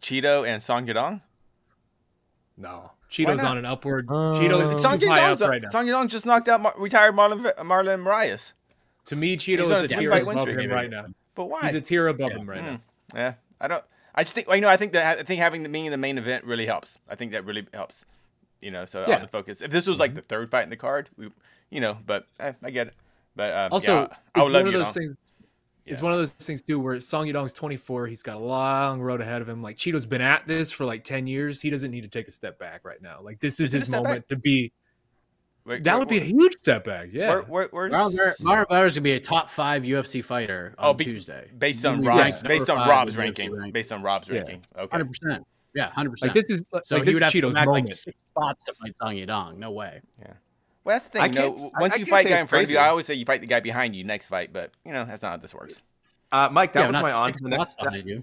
Chito 0.00 0.46
and 0.46 0.62
Song 0.62 0.86
Yadong? 0.86 1.22
No, 2.56 2.92
Chito's 3.10 3.38
not? 3.42 3.50
on 3.52 3.58
an 3.58 3.64
upward. 3.64 4.06
Uh, 4.08 4.30
Chito's 4.38 4.80
Song 4.80 5.00
high 5.00 5.32
up 5.32 5.40
right 5.40 5.60
now. 5.60 5.70
Song 5.70 5.86
Yadong 5.86 6.06
just 6.08 6.24
knocked 6.24 6.48
out 6.48 6.60
Mar- 6.60 6.74
retired 6.78 7.16
Marlon 7.16 7.42
Marlon 7.58 8.04
Moraes. 8.04 8.52
To 9.06 9.16
me, 9.16 9.30
He's 9.30 9.42
Chito 9.42 9.64
is 9.64 9.82
a 9.82 9.84
a 9.86 9.88
tier 9.88 10.12
above 10.12 10.46
him 10.48 10.70
right 10.70 10.88
now. 10.88 11.06
But 11.34 11.46
why? 11.46 11.62
He's 11.62 11.74
a 11.74 11.80
tier 11.80 12.06
above 12.06 12.30
him 12.32 12.48
right 12.48 12.60
Hmm. 12.60 12.66
now. 12.66 12.78
Yeah, 13.14 13.34
I 13.60 13.66
don't. 13.66 13.84
I 14.14 14.22
just 14.22 14.34
think. 14.34 14.46
Well, 14.46 14.54
you 14.56 14.62
know, 14.62 14.68
I 14.68 14.76
think 14.76 14.92
that 14.92 15.18
I 15.18 15.22
think 15.24 15.40
having 15.40 15.64
the 15.64 15.68
being 15.68 15.86
in 15.86 15.90
the 15.92 15.98
main 15.98 16.16
event 16.16 16.44
really 16.44 16.66
helps. 16.66 16.98
I 17.08 17.16
think 17.16 17.32
that 17.32 17.44
really 17.44 17.66
helps. 17.74 18.04
You 18.60 18.70
know, 18.70 18.84
so 18.84 19.04
Yeah. 19.08 19.14
all 19.16 19.20
the 19.20 19.28
focus. 19.28 19.60
If 19.60 19.72
this 19.72 19.84
was 19.86 19.98
like 19.98 20.14
the 20.14 20.22
third 20.22 20.48
fight 20.50 20.62
in 20.62 20.70
the 20.70 20.76
card, 20.76 21.10
we, 21.18 21.30
you 21.70 21.80
know, 21.80 21.98
but 22.06 22.26
eh, 22.38 22.52
I 22.62 22.70
get 22.70 22.86
it. 22.88 22.94
But 23.36 23.52
uh, 23.52 23.68
Also, 23.70 23.94
yeah, 23.94 24.02
it's 24.04 24.14
I 24.34 24.42
would 24.42 24.52
love 24.52 24.62
one 24.64 24.66
of 24.68 24.72
you. 24.72 24.78
those 24.84 24.92
things. 24.94 25.14
It's 25.84 26.02
one 26.02 26.10
of 26.10 26.18
those 26.18 26.30
things 26.32 26.62
too, 26.62 26.80
where 26.80 26.98
Song 27.00 27.26
Yadong's 27.28 27.52
24. 27.52 28.08
He's 28.08 28.22
got 28.22 28.34
a 28.36 28.40
long 28.40 29.00
road 29.00 29.20
ahead 29.20 29.40
of 29.40 29.48
him. 29.48 29.62
Like 29.62 29.76
Chito's 29.76 30.04
been 30.04 30.20
at 30.20 30.44
this 30.48 30.72
for 30.72 30.84
like 30.84 31.04
10 31.04 31.28
years. 31.28 31.60
He 31.60 31.70
doesn't 31.70 31.92
need 31.92 32.00
to 32.00 32.08
take 32.08 32.26
a 32.26 32.32
step 32.32 32.58
back 32.58 32.84
right 32.84 33.00
now. 33.00 33.20
Like 33.22 33.38
this 33.38 33.60
is 33.60 33.72
Is 33.72 33.82
his 33.82 33.88
moment 33.88 34.22
back? 34.22 34.26
to 34.26 34.36
be. 34.36 34.72
Wait, 35.64 35.84
that 35.84 35.92
where- 35.92 35.98
would 36.00 36.08
be 36.08 36.16
a 36.18 36.24
huge 36.24 36.54
step 36.58 36.84
back. 36.84 37.10
Yeah. 37.12 37.28
Where, 37.28 37.42
where, 37.42 37.68
where's, 37.70 37.92
Marlon 37.92 38.16
Vera- 38.16 38.34
Marlon 38.40 38.86
is 38.86 38.94
gonna 38.96 39.02
be 39.04 39.12
a 39.12 39.20
top 39.20 39.48
five 39.48 39.84
UFC 39.84 40.24
fighter 40.24 40.74
on 40.78 40.88
Oh, 40.88 40.94
be- 40.94 41.04
Tuesday. 41.04 41.48
based 41.56 41.84
on 41.84 42.02
Rob's 42.02 42.18
ranked 42.18 42.44
based 42.48 42.70
on 42.70 42.88
Rob's 42.88 43.14
in 43.16 43.20
UFC 43.20 43.26
ranking. 43.50 43.70
Based 43.72 43.92
on 43.92 44.02
Rob's 44.02 44.28
Yeah. 44.28 44.38
ranking. 44.38 44.62
Okay. 44.76 44.88
Hundred 44.90 45.06
percent. 45.12 45.44
Yeah, 45.74 45.90
hundred 45.90 46.10
like 46.22 46.32
percent. 46.32 46.34
this 46.34 46.56
is 46.56 46.62
So 46.84 46.96
like 46.96 47.04
he 47.04 47.04
this 47.06 47.14
would 47.14 47.16
is 47.16 47.22
have 47.22 47.30
to 47.30 47.38
Chito's 47.38 47.54
back 47.54 47.66
like 47.68 47.92
six 47.92 48.22
spots 48.26 48.64
to 48.64 48.72
fight 48.74 48.96
Song 48.96 49.14
Yadong. 49.14 49.58
No 49.58 49.70
way. 49.72 50.00
Well, 50.86 50.94
that's 50.94 51.06
the 51.08 51.10
thing. 51.18 51.22
I 51.22 51.26
You 51.26 51.32
know, 51.32 51.52
can't- 51.52 51.72
once 51.80 51.92
I 51.94 51.96
you 51.96 52.04
can't 52.06 52.08
fight 52.08 52.22
say 52.24 52.30
guy 52.30 52.38
in 52.40 52.46
front 52.46 52.64
of 52.64 52.70
you. 52.70 52.78
I 52.78 52.88
always 52.88 53.06
say 53.06 53.14
you 53.14 53.24
fight 53.26 53.40
the 53.42 53.46
guy 53.48 53.60
behind 53.60 53.94
you 53.96 54.04
next 54.04 54.28
fight. 54.28 54.52
But 54.52 54.70
you 54.84 54.92
know, 54.92 55.04
that's 55.04 55.20
not 55.22 55.30
how 55.32 55.36
this 55.36 55.52
works. 55.54 55.82
Uh, 56.32 56.48
Mike, 56.52 56.72
that 56.72 56.80
yeah, 56.80 56.86
was 56.86 56.94
not 56.94 57.02
my 57.02 57.12
on 57.12 57.32
to 57.32 57.42
the 57.42 57.48
next. 57.50 57.76
behind 57.78 58.06
you. 58.08 58.22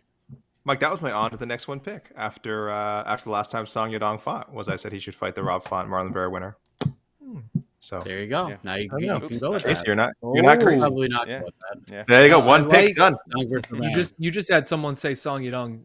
Mike, 0.65 0.79
that 0.79 0.89
was 0.91 1.01
my 1.01 1.11
on 1.11 1.29
to 1.31 1.37
the 1.37 1.45
next 1.45 1.67
one 1.67 1.79
pick 1.81 2.09
after 2.15 2.69
uh, 2.71 3.03
after 3.05 3.25
the 3.25 3.31
last 3.31 3.51
time 3.51 3.65
Song 3.65 3.91
Yadong 3.91 4.19
fought. 4.19 4.53
Was 4.53 4.69
I 4.69 4.77
said 4.77 4.93
he 4.93 4.99
should 4.99 5.13
fight 5.13 5.35
the 5.35 5.43
Rob 5.43 5.63
Font 5.65 5.89
Marlon 5.89 6.13
Vera 6.13 6.29
winner. 6.29 6.55
So 7.79 7.99
There 7.99 8.19
you 8.19 8.27
go. 8.27 8.47
Yeah. 8.47 8.55
Now 8.63 8.75
you, 8.75 8.89
I 8.93 8.97
you, 8.97 9.19
can 9.27 9.39
go 9.39 9.51
with 9.51 9.63
Chase, 9.63 9.79
that. 9.79 9.87
you're 9.87 9.95
not 9.97 10.11
you're 10.33 10.41
not 10.43 10.61
crazy. 10.61 10.79
Probably 10.79 11.09
not 11.09 11.27
Yeah. 11.27 11.39
go 11.39 11.45
with 11.45 11.53
that. 11.89 12.07
There 12.07 12.23
you 12.23 12.31
go, 12.31 12.39
I 12.39 12.45
one 12.45 12.69
pick 12.69 12.85
like- 12.87 12.95
done. 12.95 13.17
You 13.81 13.91
just 13.91 14.13
you 14.17 14.31
just 14.31 14.49
had 14.49 14.65
someone 14.65 14.95
say 14.95 15.13
Song 15.13 15.41
Yadong 15.41 15.81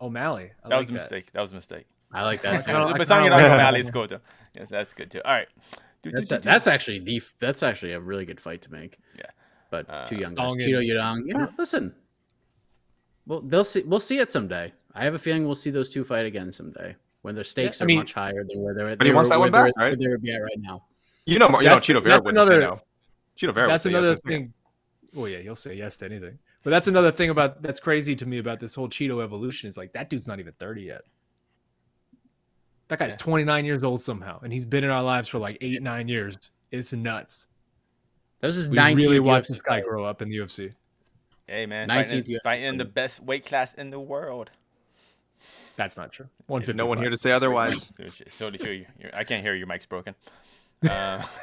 O'Malley. 0.00 0.50
I 0.64 0.68
That 0.68 0.74
like 0.76 0.80
was 0.82 0.90
a 0.90 0.94
mistake. 0.94 1.30
That 1.32 1.40
was 1.40 1.52
a 1.52 1.54
mistake. 1.54 1.86
I 2.12 2.24
like 2.24 2.40
that. 2.42 2.64
too. 2.64 2.72
But 2.72 3.06
Song 3.06 3.22
kinda 3.22 3.36
Yadong 3.36 3.42
like 3.42 3.52
O'Malley 3.52 3.80
that. 3.82 3.86
is 3.86 3.90
cool 3.92 4.08
too. 4.08 4.18
Yes, 4.56 4.68
that's 4.68 4.94
good 4.94 5.10
too. 5.12 5.20
All 5.24 5.32
right. 5.32 5.46
Do, 6.02 6.10
That's 6.12 6.28
do, 6.28 6.36
a, 6.36 6.38
do. 6.38 6.44
that's 6.48 6.66
actually 6.68 7.00
the 7.00 7.20
that's 7.40 7.62
actually 7.62 7.92
a 7.92 8.00
really 8.00 8.24
good 8.24 8.40
fight 8.40 8.62
to 8.62 8.72
make. 8.72 8.98
Yeah. 9.16 9.24
But 9.70 9.90
Uh, 9.90 10.04
two 10.04 10.16
young 10.16 10.34
guys, 10.34 10.54
Chito 10.54 10.80
Yadong. 10.86 11.22
Yeah, 11.26 11.48
listen. 11.58 11.94
Well, 13.26 13.40
they'll 13.42 13.64
see. 13.64 13.82
We'll 13.82 14.00
see 14.00 14.18
it 14.18 14.30
someday. 14.30 14.72
I 14.94 15.04
have 15.04 15.14
a 15.14 15.18
feeling 15.18 15.44
we'll 15.44 15.54
see 15.54 15.70
those 15.70 15.90
two 15.90 16.04
fight 16.04 16.24
again 16.24 16.50
someday 16.52 16.96
when 17.22 17.34
their 17.34 17.44
stakes 17.44 17.82
I 17.82 17.84
are 17.84 17.88
much 17.88 18.12
higher 18.14 18.44
than 18.44 18.62
where 18.62 18.74
they're. 18.74 18.96
But 18.96 19.06
he 19.06 19.12
wants 19.12 19.28
that 19.30 19.38
one 19.38 19.50
back, 19.50 19.72
right? 19.76 19.98
Where 19.98 20.18
they're 20.18 20.36
at 20.36 20.42
right 20.42 20.58
now. 20.58 20.84
You 21.26 21.38
know, 21.38 21.48
you 21.60 21.68
know, 21.68 21.76
Chito 21.76 22.02
Vera 22.02 22.22
say 22.22 22.30
another- 22.30 22.60
no. 22.60 22.80
Chito 23.36 23.52
Vera 23.54 23.68
that's 23.68 23.86
another 23.86 24.10
yes. 24.10 24.20
thing. 24.26 24.52
Well, 25.14 25.28
yeah, 25.28 25.38
he'll 25.38 25.56
say 25.56 25.74
yes 25.74 25.98
to 25.98 26.06
anything. 26.06 26.38
But 26.64 26.70
that's 26.70 26.88
another 26.88 27.10
thing 27.12 27.30
about 27.30 27.60
that's 27.62 27.80
crazy 27.80 28.16
to 28.16 28.26
me 28.26 28.38
about 28.38 28.60
this 28.60 28.74
whole 28.74 28.88
Chito 28.88 29.22
evolution 29.22 29.68
is 29.68 29.76
like 29.76 29.92
that 29.92 30.10
dude's 30.10 30.26
not 30.26 30.40
even 30.40 30.52
30 30.54 30.82
yet. 30.82 31.02
That 32.88 32.98
guy's 32.98 33.12
Yeah. 33.12 33.16
29 33.24 33.64
years 33.64 33.82
old 33.84 34.00
somehow, 34.02 34.40
and 34.42 34.52
he's 34.52 34.64
been 34.66 34.84
in 34.84 34.90
our 34.90 35.02
lives 35.02 35.28
for 35.28 35.38
like 35.38 35.56
eight, 35.60 35.82
nine 35.82 36.08
years. 36.08 36.36
It's 36.70 36.92
nuts. 36.92 37.46
That 38.40 38.46
was 38.48 38.56
his 38.56 38.68
We 38.68 38.76
19th 38.76 38.96
really 38.96 39.20
watched 39.20 39.46
UFC 39.46 39.48
this 39.48 39.62
guy 39.62 39.80
grow 39.80 40.04
up 40.04 40.22
in 40.22 40.28
the 40.30 40.38
UFC. 40.38 40.72
Hey 41.46 41.66
man, 41.66 41.88
19th 41.88 41.94
fighting, 42.08 42.22
UFC 42.24 42.38
fighting 42.44 42.76
the 42.78 42.84
best 42.84 43.22
weight 43.22 43.44
class 43.46 43.74
in 43.74 43.90
the 43.90 44.00
world. 44.00 44.50
That's 45.76 45.96
not 45.96 46.12
true. 46.12 46.28
150. 46.46 46.76
No 46.82 46.86
one 46.86 46.98
here 46.98 47.10
to 47.10 47.20
say 47.20 47.30
otherwise. 47.30 47.92
So 48.30 48.50
to 48.50 48.58
show 48.58 48.70
you, 48.70 48.86
you're- 48.98 49.12
I 49.14 49.24
can't 49.24 49.42
hear 49.42 49.52
you. 49.52 49.60
Your 49.60 49.66
mic's 49.68 49.86
broken. 49.86 50.14
Uh, 50.88 51.20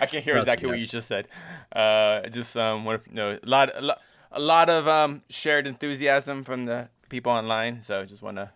I 0.00 0.06
can't 0.06 0.22
hear 0.22 0.36
exactly 0.36 0.68
what 0.68 0.78
you 0.78 0.86
just 0.86 1.08
said. 1.08 1.26
Uh, 1.72 2.20
just 2.28 2.56
um, 2.56 2.84
want 2.84 3.02
to 3.04 3.12
know 3.12 3.32
a 3.32 3.40
lot, 3.44 3.70
a 3.74 3.80
lot, 3.82 3.98
a 4.30 4.38
lot 4.38 4.70
of 4.70 4.86
um 4.86 5.22
shared 5.28 5.66
enthusiasm 5.66 6.44
from 6.44 6.66
the 6.66 6.90
people 7.08 7.32
online. 7.32 7.82
So 7.82 8.04
just 8.04 8.22
want 8.22 8.36
to 8.36 8.50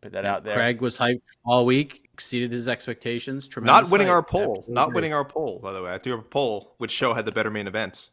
put 0.00 0.12
that 0.12 0.24
out 0.24 0.44
there. 0.44 0.54
Craig 0.54 0.80
was 0.80 0.96
hyped 0.98 1.22
all 1.44 1.66
week, 1.66 2.08
exceeded 2.12 2.52
his 2.52 2.68
expectations. 2.68 3.48
Tremendous 3.48 3.88
Not 3.88 3.92
winning 3.92 4.08
fight. 4.08 4.12
our 4.12 4.22
poll. 4.22 4.56
Absolutely 4.58 4.74
Not 4.74 4.92
winning 4.92 5.12
our 5.14 5.24
poll, 5.24 5.58
by 5.62 5.72
the 5.72 5.82
way. 5.82 5.92
I 5.92 5.98
threw 5.98 6.14
a 6.14 6.22
poll 6.22 6.74
which 6.78 6.90
show 6.90 7.14
had 7.14 7.24
the 7.24 7.32
better 7.32 7.50
main 7.50 7.66
event. 7.66 8.10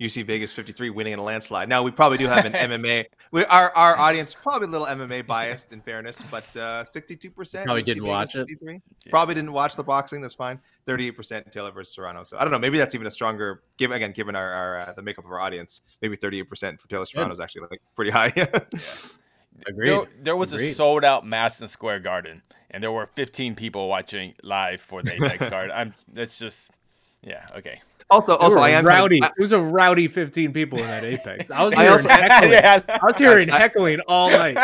UFC 0.00 0.24
Vegas 0.24 0.50
53 0.52 0.90
winning 0.90 1.12
in 1.12 1.18
a 1.20 1.22
landslide. 1.22 1.68
Now 1.68 1.82
we 1.82 1.92
probably 1.92 2.18
do 2.18 2.26
have 2.26 2.44
an 2.44 2.52
MMA. 2.82 3.04
We, 3.30 3.44
our 3.44 3.70
our 3.76 3.96
audience 3.96 4.34
probably 4.34 4.66
a 4.66 4.70
little 4.70 4.86
MMA 4.86 5.26
biased 5.26 5.72
in 5.72 5.80
fairness, 5.80 6.24
but 6.30 6.44
uh, 6.56 6.82
62% 6.82 7.32
Probably 7.64 7.82
UC 7.82 7.86
didn't 7.86 8.02
Vegas 8.02 8.08
watch 8.08 8.34
it. 8.34 8.48
53. 8.48 8.80
Probably 9.10 9.34
didn't 9.36 9.52
watch 9.52 9.76
the 9.76 9.84
boxing. 9.84 10.20
That's 10.20 10.34
fine. 10.34 10.58
38% 10.86 11.52
Taylor 11.52 11.70
versus 11.70 11.94
Serrano. 11.94 12.24
So 12.24 12.36
I 12.36 12.42
don't 12.42 12.50
know. 12.50 12.58
Maybe 12.58 12.78
that's 12.78 12.96
even 12.96 13.06
a 13.06 13.10
stronger. 13.10 13.62
Given 13.76 13.96
again, 13.96 14.10
given 14.12 14.34
our, 14.34 14.50
our 14.50 14.80
uh, 14.80 14.92
the 14.94 15.02
makeup 15.02 15.24
of 15.24 15.30
our 15.30 15.40
audience, 15.40 15.82
maybe 16.00 16.16
38% 16.16 16.48
for 16.80 16.88
Taylor 16.88 17.00
That's. 17.00 17.12
Serrano 17.12 17.32
is 17.32 17.38
actually 17.38 17.68
like 17.70 17.82
pretty 17.94 18.10
high. 18.10 18.32
Agreed. 19.66 19.88
There, 19.88 20.04
there 20.22 20.36
was 20.36 20.52
a 20.52 20.72
sold 20.72 21.04
out 21.04 21.26
Madison 21.26 21.68
Square 21.68 22.00
Garden, 22.00 22.42
and 22.70 22.82
there 22.82 22.90
were 22.92 23.06
15 23.14 23.54
people 23.54 23.88
watching 23.88 24.34
live 24.42 24.80
for 24.80 25.02
the 25.02 25.14
Apex 25.14 25.48
card. 25.48 25.70
I'm. 25.70 25.94
That's 26.12 26.38
just. 26.38 26.70
Yeah. 27.22 27.46
Okay. 27.56 27.80
also, 28.10 28.36
also 28.36 28.58
I 28.58 28.70
am 28.70 28.84
kind 28.84 28.88
of- 28.88 28.94
rowdy. 29.02 29.22
I- 29.22 29.26
it 29.28 29.32
was 29.40 29.52
a 29.52 29.60
rowdy 29.60 30.08
15 30.08 30.52
people 30.52 30.78
in 30.80 30.86
that 30.86 31.04
Apex. 31.04 31.50
I 31.52 31.62
was 31.64 31.72
I 31.74 31.76
hearing 31.82 31.92
also- 31.92 32.08
heckling. 32.08 32.50
yeah. 32.52 32.80
I 32.88 32.98
was 33.06 33.16
hearing 33.18 33.50
I- 33.50 33.58
heckling 33.58 34.00
all 34.08 34.30
night. 34.44 34.56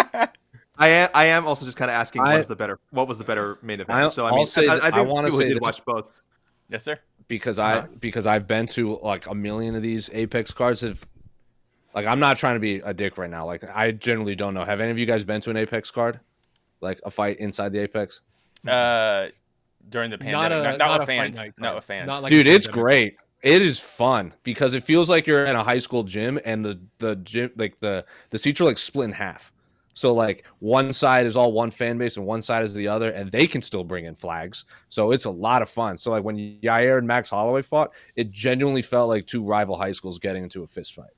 I 0.80 0.89
am. 0.89 1.11
I 1.14 1.24
am 1.26 1.47
also 1.47 1.64
just 1.64 1.76
kind 1.78 1.91
of 1.91 1.95
asking 1.95 2.22
I- 2.22 2.32
what 2.32 2.39
is 2.41 2.47
the 2.49 2.57
better. 2.57 2.80
What 2.91 3.07
was 3.07 3.18
the 3.18 3.24
better 3.24 3.59
main 3.62 3.80
event? 3.80 3.91
I- 3.99 4.09
so 4.09 4.26
I 4.26 4.32
mean, 4.32 4.47
say 4.47 4.66
I, 4.66 4.74
I 4.78 4.86
I 4.89 4.91
think 4.91 5.09
wanna 5.09 5.28
people 5.28 5.39
say 5.41 5.49
did 5.51 5.61
watch 5.61 5.84
both. 5.84 6.20
Yes, 6.68 6.82
sir. 6.84 6.99
because 7.28 7.59
I 7.61 7.78
uh-huh. 7.78 7.86
because 8.01 8.26
I've 8.26 8.47
been 8.49 8.66
to 8.68 8.99
like 9.03 9.26
a 9.28 9.34
million 9.34 9.74
of 9.76 9.82
these 9.82 10.11
Apex 10.12 10.53
cards. 10.53 10.80
Have 10.80 11.07
like 11.95 12.07
I'm 12.07 12.20
not 12.20 12.36
trying 12.36 12.55
to 12.55 12.61
be 12.61 12.76
a 12.76 12.93
dick 12.95 13.18
right 13.18 13.30
now. 13.30 13.47
Like 13.47 13.64
I 13.74 13.93
generally 13.93 14.34
don't 14.36 14.55
know. 14.55 14.64
Have 14.64 14.80
any 14.80 14.91
of 14.91 14.99
you 14.99 15.07
guys 15.07 15.24
been 15.24 15.41
to 15.43 15.51
an 15.51 15.57
Apex 15.57 15.91
card, 15.91 16.20
like 16.80 17.01
a 17.05 17.11
fight 17.11 17.39
inside 17.39 17.72
the 17.72 17.78
Apex? 17.80 18.20
Uh, 18.66 19.26
during 19.89 20.11
the 20.11 20.18
pandemic, 20.18 20.51
Not 20.51 20.51
not, 20.51 20.53
a- 20.53 20.62
not, 20.70 20.78
not 20.78 20.89
a 20.91 20.99
with 21.01 21.09
fight 21.09 21.16
fans, 21.16 21.36
night 21.36 21.53
not 21.59 21.66
card. 21.68 21.74
with 21.76 21.84
fans. 21.84 22.09
Like- 22.09 22.30
Dude, 22.30 22.47
a 22.49 22.53
it's 22.55 22.66
great. 22.66 23.16
It 23.43 23.62
is 23.62 23.78
fun 23.78 24.34
because 24.43 24.74
it 24.74 24.82
feels 24.82 25.09
like 25.09 25.26
you're 25.26 25.45
in 25.45 25.55
a 25.55 25.62
high 25.62 25.78
school 25.78 26.03
gym 26.03 26.41
and 26.45 26.64
the 26.64 26.80
the 26.99 27.14
gym 27.16 27.51
like 27.57 27.78
the 27.80 28.05
the 28.30 28.39
seats 28.39 28.61
are 28.61 28.64
like 28.64 28.78
split 28.78 29.05
in 29.07 29.12
half. 29.12 29.53
So 29.95 30.12
like 30.14 30.45
one 30.59 30.93
side 30.93 31.24
is 31.26 31.36
all 31.36 31.53
one 31.53 31.70
fan 31.70 31.99
base 31.99 32.16
and 32.16 32.26
one 32.26 32.43
side 32.43 32.64
is 32.64 32.74
the 32.74 32.86
other, 32.89 33.11
and 33.11 33.30
they 33.32 33.47
can 33.47 33.62
still 33.62 33.82
bring 33.84 34.05
in 34.07 34.14
flags. 34.16 34.64
So 34.89 35.12
it's 35.12 35.24
a 35.24 35.30
lot 35.30 35.62
of 35.62 35.68
fun. 35.68 35.97
So 35.97 36.11
like 36.11 36.22
when 36.24 36.36
Yair 36.62 36.99
and 36.99 37.07
Max 37.07 37.30
Holloway 37.30 37.62
fought, 37.62 37.91
it 38.16 38.30
genuinely 38.32 38.82
felt 38.82 39.09
like 39.09 39.26
two 39.26 39.43
rival 39.45 39.76
high 39.76 39.93
schools 39.93 40.18
getting 40.18 40.43
into 40.45 40.62
a 40.64 40.66
fist 40.66 40.95
fight. 40.95 41.11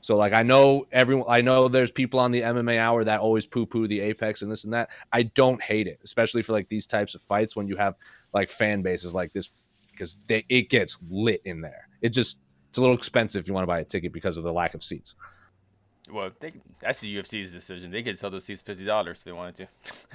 So 0.00 0.16
like 0.16 0.32
I 0.32 0.42
know 0.42 0.86
everyone 0.92 1.26
I 1.28 1.40
know 1.40 1.68
there's 1.68 1.90
people 1.90 2.20
on 2.20 2.30
the 2.30 2.42
MMA 2.42 2.78
hour 2.78 3.04
that 3.04 3.20
always 3.20 3.46
poo 3.46 3.66
poo 3.66 3.88
the 3.88 4.00
apex 4.00 4.42
and 4.42 4.50
this 4.50 4.64
and 4.64 4.72
that. 4.72 4.90
I 5.12 5.24
don't 5.24 5.60
hate 5.62 5.86
it, 5.86 6.00
especially 6.04 6.42
for 6.42 6.52
like 6.52 6.68
these 6.68 6.86
types 6.86 7.14
of 7.14 7.22
fights 7.22 7.56
when 7.56 7.66
you 7.66 7.76
have 7.76 7.94
like 8.32 8.50
fan 8.50 8.82
bases 8.82 9.14
like 9.14 9.32
this 9.32 9.50
because 9.90 10.16
they 10.26 10.44
it 10.48 10.70
gets 10.70 10.98
lit 11.08 11.42
in 11.44 11.60
there. 11.60 11.88
It 12.00 12.10
just 12.10 12.38
it's 12.68 12.78
a 12.78 12.80
little 12.80 12.96
expensive 12.96 13.40
if 13.40 13.48
you 13.48 13.54
want 13.54 13.64
to 13.64 13.68
buy 13.68 13.80
a 13.80 13.84
ticket 13.84 14.12
because 14.12 14.36
of 14.36 14.44
the 14.44 14.52
lack 14.52 14.74
of 14.74 14.84
seats. 14.84 15.14
Well, 16.10 16.30
they, 16.40 16.52
that's 16.80 17.00
the 17.00 17.16
UFC's 17.16 17.52
decision. 17.52 17.90
They 17.90 18.02
could 18.02 18.18
sell 18.18 18.30
those 18.30 18.44
seats 18.44 18.62
fifty 18.62 18.84
dollars 18.84 19.18
if 19.18 19.24
they 19.24 19.32
wanted 19.32 19.56
to. 19.56 19.68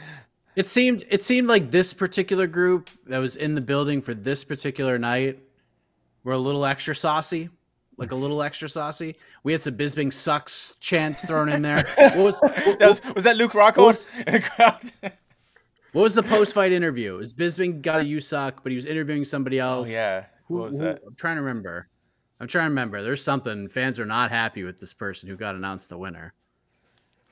It 0.56 0.68
seemed 0.68 1.04
it 1.10 1.24
seemed 1.24 1.48
like 1.48 1.72
this 1.72 1.94
particular 1.94 2.46
group 2.46 2.92
that 3.08 3.18
was 3.18 3.36
in 3.38 3.56
the 3.56 3.62
building 3.62 4.04
for 4.04 4.14
this 4.14 4.44
particular 4.44 5.00
night 5.00 5.40
were 6.24 6.34
a 6.34 6.38
little 6.38 6.64
extra 6.64 6.96
saucy, 6.96 7.50
like 7.98 8.12
a 8.12 8.16
little 8.16 8.42
extra 8.42 8.68
saucy. 8.70 9.16
We 9.44 9.52
had 9.52 9.62
some 9.62 9.76
Bisping 9.78 10.12
sucks 10.12 10.74
chants 10.80 11.26
thrown 11.26 11.50
in 11.50 11.62
there. 11.62 11.84
What 11.98 12.18
was 12.18 12.40
what, 12.42 12.80
that 12.80 12.90
was, 12.90 13.02
was 13.16 13.24
that 13.24 13.38
Luke 13.38 13.52
Rockhold 13.54 13.78
was- 13.86 14.08
in 14.28 14.34
the 14.34 14.40
crowd? 14.42 14.92
what 15.92 16.02
was 16.02 16.16
the 16.16 16.24
post 16.24 16.54
fight 16.54 16.72
interview? 16.72 17.18
Is 17.20 17.34
Bisping 17.34 17.82
got 17.82 18.02
a 18.02 18.04
you 18.06 18.20
suck, 18.20 18.64
but 18.64 18.72
he 18.72 18.76
was 18.76 18.86
interviewing 18.86 19.26
somebody 19.26 19.62
oh 19.62 19.66
else? 19.80 19.92
yeah. 19.92 20.26
Who, 20.48 20.58
What 20.58 20.70
was 20.72 20.80
who- 20.80 20.86
that? 20.86 21.02
I'm 21.06 21.16
trying 21.16 21.36
to 21.38 21.42
remember. 21.42 21.88
I'm 22.40 22.48
trying 22.48 22.66
to 22.66 22.70
remember. 22.70 23.02
There's 23.02 23.24
something 23.24 23.70
fans 23.70 24.00
are 24.00 24.06
not 24.06 24.30
happy 24.32 24.64
with 24.64 24.80
this 24.80 24.94
person 24.94 25.30
who 25.30 25.38
got 25.38 25.56
announced 25.56 25.90
the 25.90 25.98
winner. 25.98 26.34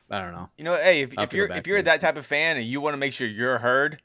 I 0.09 0.21
don't 0.21 0.31
know. 0.33 0.49
You 0.57 0.63
know, 0.65 0.75
hey, 0.75 1.01
if, 1.01 1.13
if 1.13 1.19
have 1.19 1.29
to 1.29 1.35
go 1.37 1.43
you're 1.43 1.51
if 1.57 1.67
you're 1.67 1.81
that 1.81 2.01
type 2.01 2.17
of 2.17 2.25
fan 2.25 2.57
and 2.57 2.65
you 2.65 2.81
want 2.81 2.93
to 2.93 2.97
make 2.97 3.13
sure 3.13 3.27
you're 3.27 3.57
heard, 3.57 4.01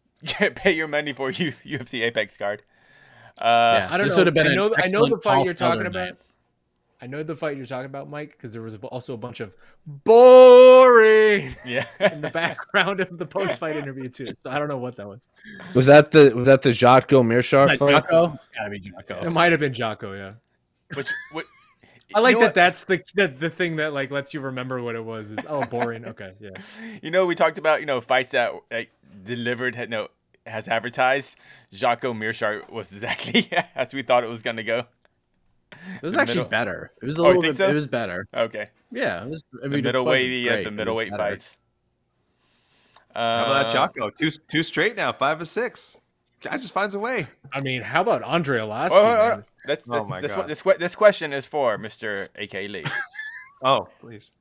pay 0.54 0.72
your 0.72 0.88
money 0.88 1.12
for 1.12 1.30
you 1.30 1.52
UFC 1.64 2.02
Apex 2.02 2.36
card. 2.36 2.62
Uh, 3.40 3.44
Yeah. 3.80 3.88
I 3.90 3.96
don't 3.96 4.06
This 4.06 4.16
know. 4.16 4.20
would 4.20 4.26
have 4.28 4.34
been 4.34 4.48
I 4.48 4.54
know. 4.54 4.74
I 4.76 4.86
know 4.92 5.06
the 5.06 5.16
fight 5.18 5.22
Paul 5.36 5.44
you're 5.44 5.54
talking 5.54 5.86
about. 5.86 6.04
night. 6.08 6.16
I 7.02 7.06
know 7.06 7.22
the 7.22 7.34
fight 7.34 7.56
you're 7.56 7.64
talking 7.64 7.86
about, 7.86 8.10
Mike, 8.10 8.32
because 8.32 8.52
there 8.52 8.60
was 8.60 8.74
also 8.76 9.14
a 9.14 9.16
bunch 9.16 9.40
of 9.40 9.54
boring 9.86 11.54
Yeah. 11.66 11.86
in 11.98 12.20
the 12.20 12.30
background 12.30 13.00
of 13.00 13.16
the 13.16 13.24
post-fight 13.26 13.76
interview 13.76 14.08
too. 14.08 14.34
So 14.40 14.50
I 14.50 14.58
don't 14.58 14.68
know 14.68 14.76
what 14.78 14.96
that 14.96 15.06
was. 15.08 15.28
Was 15.74 15.86
that 15.86 16.10
the 16.10 16.30
was 16.34 16.46
that 16.46 16.62
the 16.62 16.70
Jotko 16.70 17.22
Meerschaert 17.24 17.78
fight? 17.78 17.90
Jocko? 17.90 18.32
It's 18.34 18.46
gotta 18.48 18.70
be 18.70 18.78
Jocko. 18.78 19.24
It 19.24 19.30
might 19.30 19.50
have 19.52 19.60
been 19.60 19.72
Jocko. 19.72 20.12
Yeah, 20.12 20.32
Which, 20.94 21.08
what, 21.32 21.46
I 22.14 22.20
like 22.20 22.32
you 22.32 22.36
know 22.36 22.40
that. 22.40 22.46
what- 22.48 22.54
That's 22.54 22.84
the, 22.84 23.02
the 23.14 23.28
the 23.28 23.48
thing 23.50 23.76
that 23.76 23.92
like 23.94 24.10
lets 24.10 24.34
you 24.34 24.40
remember 24.40 24.82
what 24.82 24.94
it 24.94 25.04
was. 25.04 25.32
Is 25.32 25.46
oh 25.48 25.64
boring. 25.66 26.04
Okay, 26.04 26.32
yeah. 26.40 26.50
You 27.02 27.10
know, 27.10 27.24
we 27.26 27.34
talked 27.34 27.56
about 27.58 27.80
you 27.80 27.86
know 27.86 28.00
fights 28.02 28.32
that 28.32 28.52
like, 28.70 28.90
delivered 29.24 29.74
had 29.74 29.88
no 29.88 30.08
has 30.46 30.68
advertised. 30.68 31.36
Jocko 31.72 32.12
Meerschaert 32.14 32.70
was 32.70 32.92
exactly 32.92 33.48
as 33.74 33.92
we 33.94 34.02
thought 34.02 34.24
it 34.24 34.28
was 34.30 34.42
gonna 34.42 34.62
go. 34.62 34.84
It 35.72 36.02
was 36.02 36.14
The 36.14 36.20
actually 36.20 36.36
middle- 36.38 36.50
better. 36.50 36.92
It 37.00 37.06
was 37.06 37.18
a 37.18 37.22
Oh, 37.22 37.26
little 37.26 37.42
bit. 37.42 37.56
so? 37.56 37.68
It 37.68 37.74
was 37.74 37.86
better. 37.86 38.26
Okay, 38.34 38.68
Yeah, 38.90 39.24
it 39.24 39.30
was. 39.30 39.44
I 39.54 39.62
the 39.62 39.68
mean, 39.68 39.78
it 39.80 39.84
middleweight, 39.84 40.28
wasn't 40.28 40.32
yeah, 40.42 40.52
great, 40.54 40.64
some 40.64 40.76
but 40.76 40.88
it 40.88 40.90
was 40.90 40.96
middleweight 40.96 41.10
better. 41.12 41.22
fights. 41.36 41.56
How 43.14 43.44
about 43.44 43.48
that 43.54 43.66
Uh, 43.66 43.72
Jocko? 43.72 44.10
Two 44.10 44.30
two 44.48 44.62
straight 44.62 44.96
now, 44.96 45.12
five 45.12 45.40
of 45.40 45.48
six. 45.48 46.00
Guy 46.42 46.52
just 46.52 46.72
finds 46.72 46.94
a 46.94 46.98
way. 46.98 47.26
I 47.52 47.60
mean, 47.60 47.82
how 47.82 48.00
about 48.00 48.22
Andre 48.22 48.60
Arlovsky? 48.60 48.88
Oh, 48.92 48.94
oh, 48.94 49.20
oh, 49.32 49.36
man? 49.36 49.44
That's, 49.66 49.84
Oh 49.90 50.04
my 50.04 50.20
this, 50.22 50.30
God. 50.32 50.38
one- 50.38 50.48
this, 50.48 50.62
this 50.78 50.94
question 50.94 51.32
is 51.32 51.44
for 51.46 51.76
Mr. 51.78 52.28
AK 52.38 52.68
Lee. 52.70 52.84
Oh, 53.62 53.86
please. 54.00 54.32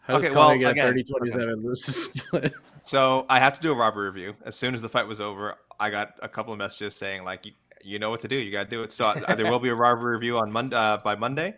How 0.00 0.16
Okay, 0.16 0.28
Conor 0.28 0.58
well, 0.58 0.70
again, 0.70 0.86
30 0.86 1.02
27 1.02 1.54
lose 1.62 1.82
the 1.86 1.92
split? 1.92 2.54
So 2.84 3.24
I 3.30 3.40
have 3.40 3.54
to 3.54 3.60
do 3.62 3.72
a 3.72 3.74
robbery 3.74 4.10
review. 4.10 4.34
As 4.44 4.54
soon 4.54 4.74
as 4.74 4.82
the 4.82 4.90
fight 4.90 5.06
was 5.06 5.18
over, 5.18 5.56
I 5.80 5.88
got 5.88 6.18
a 6.22 6.28
couple 6.28 6.52
of 6.52 6.58
messages 6.58 6.94
saying 6.94 7.24
like, 7.24 7.46
you, 7.46 7.52
you 7.82 7.98
know 7.98 8.10
what 8.10 8.20
to 8.20 8.28
do. 8.28 8.36
You 8.36 8.52
got 8.52 8.64
to 8.64 8.70
do 8.70 8.82
it. 8.82 8.92
So 8.92 9.06
uh, 9.06 9.34
there 9.34 9.50
will 9.50 9.58
be 9.58 9.70
a 9.70 9.74
robbery 9.74 10.14
review 10.14 10.38
on 10.38 10.52
Monday 10.52 10.76
uh, 10.76 10.98
by 10.98 11.16
Monday. 11.16 11.54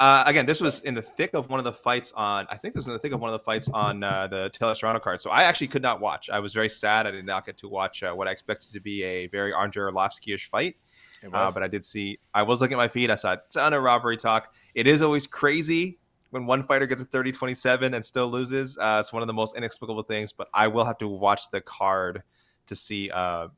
Uh, 0.00 0.24
again, 0.26 0.46
this 0.46 0.60
was 0.60 0.80
in 0.80 0.94
the 0.94 1.02
thick 1.02 1.30
of 1.34 1.48
one 1.48 1.60
of 1.60 1.64
the 1.64 1.72
fights 1.72 2.10
on. 2.16 2.48
I 2.50 2.56
think 2.56 2.74
this 2.74 2.80
was 2.80 2.88
in 2.88 2.92
the 2.94 2.98
thick 2.98 3.12
of 3.12 3.20
one 3.20 3.30
of 3.30 3.38
the 3.38 3.44
fights 3.44 3.68
on 3.72 4.02
uh, 4.02 4.26
the 4.26 4.50
Taylor 4.52 4.74
Serrano 4.74 4.98
card. 4.98 5.20
So 5.20 5.30
I 5.30 5.44
actually 5.44 5.68
could 5.68 5.82
not 5.82 6.00
watch. 6.00 6.28
I 6.28 6.40
was 6.40 6.52
very 6.52 6.68
sad. 6.68 7.06
I 7.06 7.12
did 7.12 7.24
not 7.24 7.46
get 7.46 7.56
to 7.58 7.68
watch 7.68 8.02
uh, 8.02 8.12
what 8.12 8.26
I 8.26 8.32
expected 8.32 8.72
to 8.72 8.80
be 8.80 9.04
a 9.04 9.28
very 9.28 9.52
Andre 9.52 9.92
Arlovsky-ish 9.92 10.50
fight. 10.50 10.76
It 11.22 11.32
Uh, 11.32 11.52
but 11.52 11.62
I 11.62 11.68
did 11.68 11.84
see. 11.84 12.18
I 12.34 12.42
was 12.42 12.60
looking 12.60 12.74
at 12.74 12.78
my 12.78 12.88
feed. 12.88 13.10
I 13.10 13.14
saw 13.14 13.34
a 13.34 13.40
ton 13.48 13.72
of 13.72 13.82
robbery 13.84 14.16
talk. 14.16 14.52
It 14.74 14.88
is 14.88 15.00
always 15.02 15.28
crazy 15.28 16.00
when 16.34 16.46
one 16.46 16.66
fighter 16.66 16.84
gets 16.84 17.00
a 17.00 17.06
30-27 17.06 17.94
and 17.94 18.04
still 18.04 18.26
loses. 18.26 18.76
Uh, 18.76 18.98
it's 19.00 19.12
one 19.12 19.22
of 19.22 19.28
the 19.28 19.32
most 19.32 19.56
inexplicable 19.56 20.02
things. 20.02 20.32
But 20.32 20.48
I 20.52 20.66
will 20.66 20.84
have 20.84 20.98
to 20.98 21.08
watch 21.08 21.50
the 21.50 21.60
card 21.60 22.24
to 22.66 22.74
see. 22.74 23.08
Uh, 23.10 23.48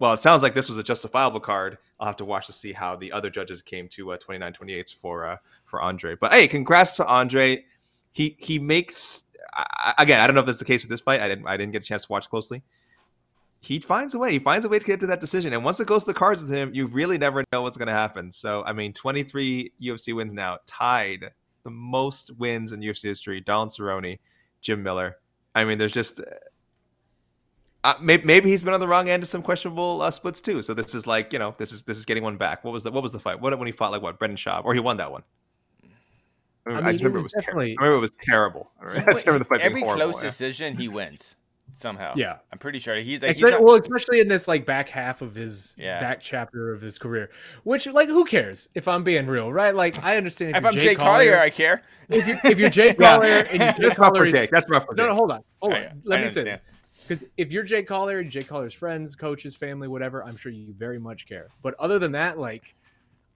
well, 0.00 0.12
it 0.12 0.18
sounds 0.18 0.42
like 0.42 0.52
this 0.52 0.68
was 0.68 0.76
a 0.76 0.82
justifiable 0.82 1.38
card. 1.38 1.78
I'll 2.00 2.06
have 2.08 2.16
to 2.16 2.24
watch 2.24 2.46
to 2.46 2.52
see 2.52 2.72
how 2.72 2.96
the 2.96 3.12
other 3.12 3.30
judges 3.30 3.62
came 3.62 3.86
to 3.90 4.12
uh, 4.12 4.18
29-28s 4.18 4.94
for 4.94 5.26
uh, 5.26 5.36
for 5.64 5.80
Andre. 5.80 6.16
But 6.20 6.32
hey, 6.32 6.48
congrats 6.48 6.96
to 6.96 7.06
Andre. 7.06 7.64
He 8.10 8.36
he 8.40 8.58
makes 8.58 9.24
I- 9.54 9.94
again. 9.98 10.20
I 10.20 10.26
don't 10.26 10.34
know 10.34 10.40
if 10.40 10.46
that's 10.46 10.58
the 10.58 10.64
case 10.64 10.82
with 10.82 10.90
this 10.90 11.00
fight. 11.00 11.20
I 11.20 11.28
didn't 11.28 11.46
I 11.46 11.56
didn't 11.56 11.72
get 11.72 11.84
a 11.84 11.86
chance 11.86 12.06
to 12.06 12.12
watch 12.12 12.28
closely 12.28 12.62
he 13.64 13.78
finds 13.78 14.14
a 14.14 14.18
way. 14.18 14.32
He 14.32 14.38
finds 14.38 14.66
a 14.66 14.68
way 14.68 14.78
to 14.78 14.84
get 14.84 15.00
to 15.00 15.06
that 15.06 15.20
decision. 15.20 15.54
And 15.54 15.64
once 15.64 15.80
it 15.80 15.86
goes 15.86 16.04
to 16.04 16.10
the 16.10 16.14
cards 16.14 16.42
with 16.42 16.50
him, 16.50 16.74
you 16.74 16.86
really 16.86 17.16
never 17.16 17.42
know 17.50 17.62
what's 17.62 17.78
going 17.78 17.88
to 17.88 17.94
happen. 17.94 18.30
So, 18.30 18.62
I 18.66 18.74
mean, 18.74 18.92
23 18.92 19.72
UFC 19.82 20.14
wins 20.14 20.34
now, 20.34 20.58
tied 20.66 21.30
the 21.64 21.70
most 21.70 22.30
wins 22.38 22.72
in 22.72 22.80
UFC 22.80 23.04
history. 23.04 23.40
Don 23.40 23.68
Cerrone, 23.68 24.18
Jim 24.60 24.82
Miller. 24.82 25.16
I 25.54 25.64
mean, 25.64 25.78
there's 25.78 25.92
just. 25.92 26.20
Uh, 27.82 27.94
maybe, 28.00 28.24
maybe 28.24 28.48
he's 28.48 28.62
been 28.62 28.72
on 28.72 28.80
the 28.80 28.88
wrong 28.88 29.10
end 29.10 29.22
of 29.22 29.28
some 29.28 29.42
questionable 29.42 30.00
uh, 30.00 30.10
splits 30.10 30.40
too. 30.40 30.62
So 30.62 30.72
this 30.72 30.94
is 30.94 31.06
like 31.06 31.32
you 31.32 31.38
know 31.38 31.54
this 31.58 31.72
is 31.72 31.82
this 31.82 31.98
is 31.98 32.04
getting 32.04 32.22
one 32.22 32.36
back. 32.36 32.64
What 32.64 32.72
was 32.72 32.82
the 32.82 32.90
what 32.90 33.02
was 33.02 33.12
the 33.12 33.20
fight? 33.20 33.40
What 33.40 33.58
when 33.58 33.66
he 33.66 33.72
fought 33.72 33.92
like 33.92 34.00
what 34.00 34.18
Brendan 34.18 34.36
Schaub 34.36 34.64
or 34.64 34.72
he 34.72 34.80
won 34.80 34.96
that 34.98 35.12
one? 35.12 35.22
I, 36.66 36.70
remember, 36.70 36.88
I 36.88 36.92
mean, 36.92 36.94
just 36.94 37.02
it 37.02 37.04
remember 37.04 37.18
it 37.18 37.22
was 37.24 37.34
was, 37.34 37.44
ter- 37.44 37.52
I 37.52 37.84
remember 37.84 37.94
it 37.96 38.00
was 38.00 38.16
terrible. 38.16 38.70
I 38.80 38.84
remember, 38.84 39.10
I 39.10 39.14
remember 39.14 39.38
the 39.38 39.44
fight 39.44 39.60
Every 39.60 39.82
close 39.82 40.20
decision, 40.20 40.76
he 40.76 40.88
wins 40.88 41.36
somehow. 41.74 42.14
Yeah. 42.16 42.38
I'm 42.52 42.58
pretty 42.58 42.78
sure 42.78 42.96
he's 42.96 43.20
like. 43.20 43.36
He's 43.36 43.40
not, 43.40 43.62
well, 43.62 43.74
especially 43.74 44.20
in 44.20 44.28
this 44.28 44.48
like 44.48 44.64
back 44.64 44.88
half 44.88 45.22
of 45.22 45.34
his 45.34 45.74
Yeah. 45.78 46.00
back 46.00 46.20
chapter 46.20 46.72
of 46.72 46.80
his 46.80 46.98
career, 46.98 47.30
which 47.64 47.86
like 47.86 48.08
who 48.08 48.24
cares 48.24 48.68
if 48.74 48.88
I'm 48.88 49.04
being 49.04 49.26
real, 49.26 49.52
right? 49.52 49.74
Like 49.74 50.02
I 50.02 50.16
understand 50.16 50.52
if, 50.52 50.56
if 50.56 50.62
you're 50.62 50.72
I'm 50.72 50.78
Jay 50.78 50.94
Collier, 50.94 51.38
I 51.38 51.50
care. 51.50 51.82
if, 52.08 52.26
you, 52.26 52.36
if 52.44 52.58
you're 52.58 52.70
Jay 52.70 52.94
Yeah. 52.98 53.44
And 53.50 53.52
you 53.52 53.58
Jay 53.58 53.58
That's 53.58 53.80
rough 53.80 53.96
for 53.96 54.12
Collier, 54.14 54.32
Jake. 54.32 54.50
That's 54.50 54.70
rough 54.70 54.86
for 54.86 54.94
no, 54.94 55.06
no, 55.08 55.14
hold 55.14 55.32
on, 55.32 55.40
hold 55.60 55.72
oh, 55.74 55.76
on. 55.76 55.82
I- 55.82 55.92
Let 56.04 56.20
I 56.20 56.22
me 56.24 56.28
say 56.30 56.40
understand. 56.40 56.60
because 57.08 57.24
if 57.36 57.52
you're 57.52 57.64
Jay 57.64 57.82
Collier 57.82 58.18
and 58.20 58.30
Jay 58.30 58.42
Collier's 58.44 58.74
friends, 58.74 59.14
coaches, 59.16 59.56
family, 59.56 59.88
whatever, 59.88 60.24
I'm 60.24 60.36
sure 60.36 60.52
you 60.52 60.72
very 60.74 60.98
much 60.98 61.26
care. 61.26 61.48
But 61.62 61.74
other 61.78 61.98
than 61.98 62.12
that, 62.12 62.38
like 62.38 62.74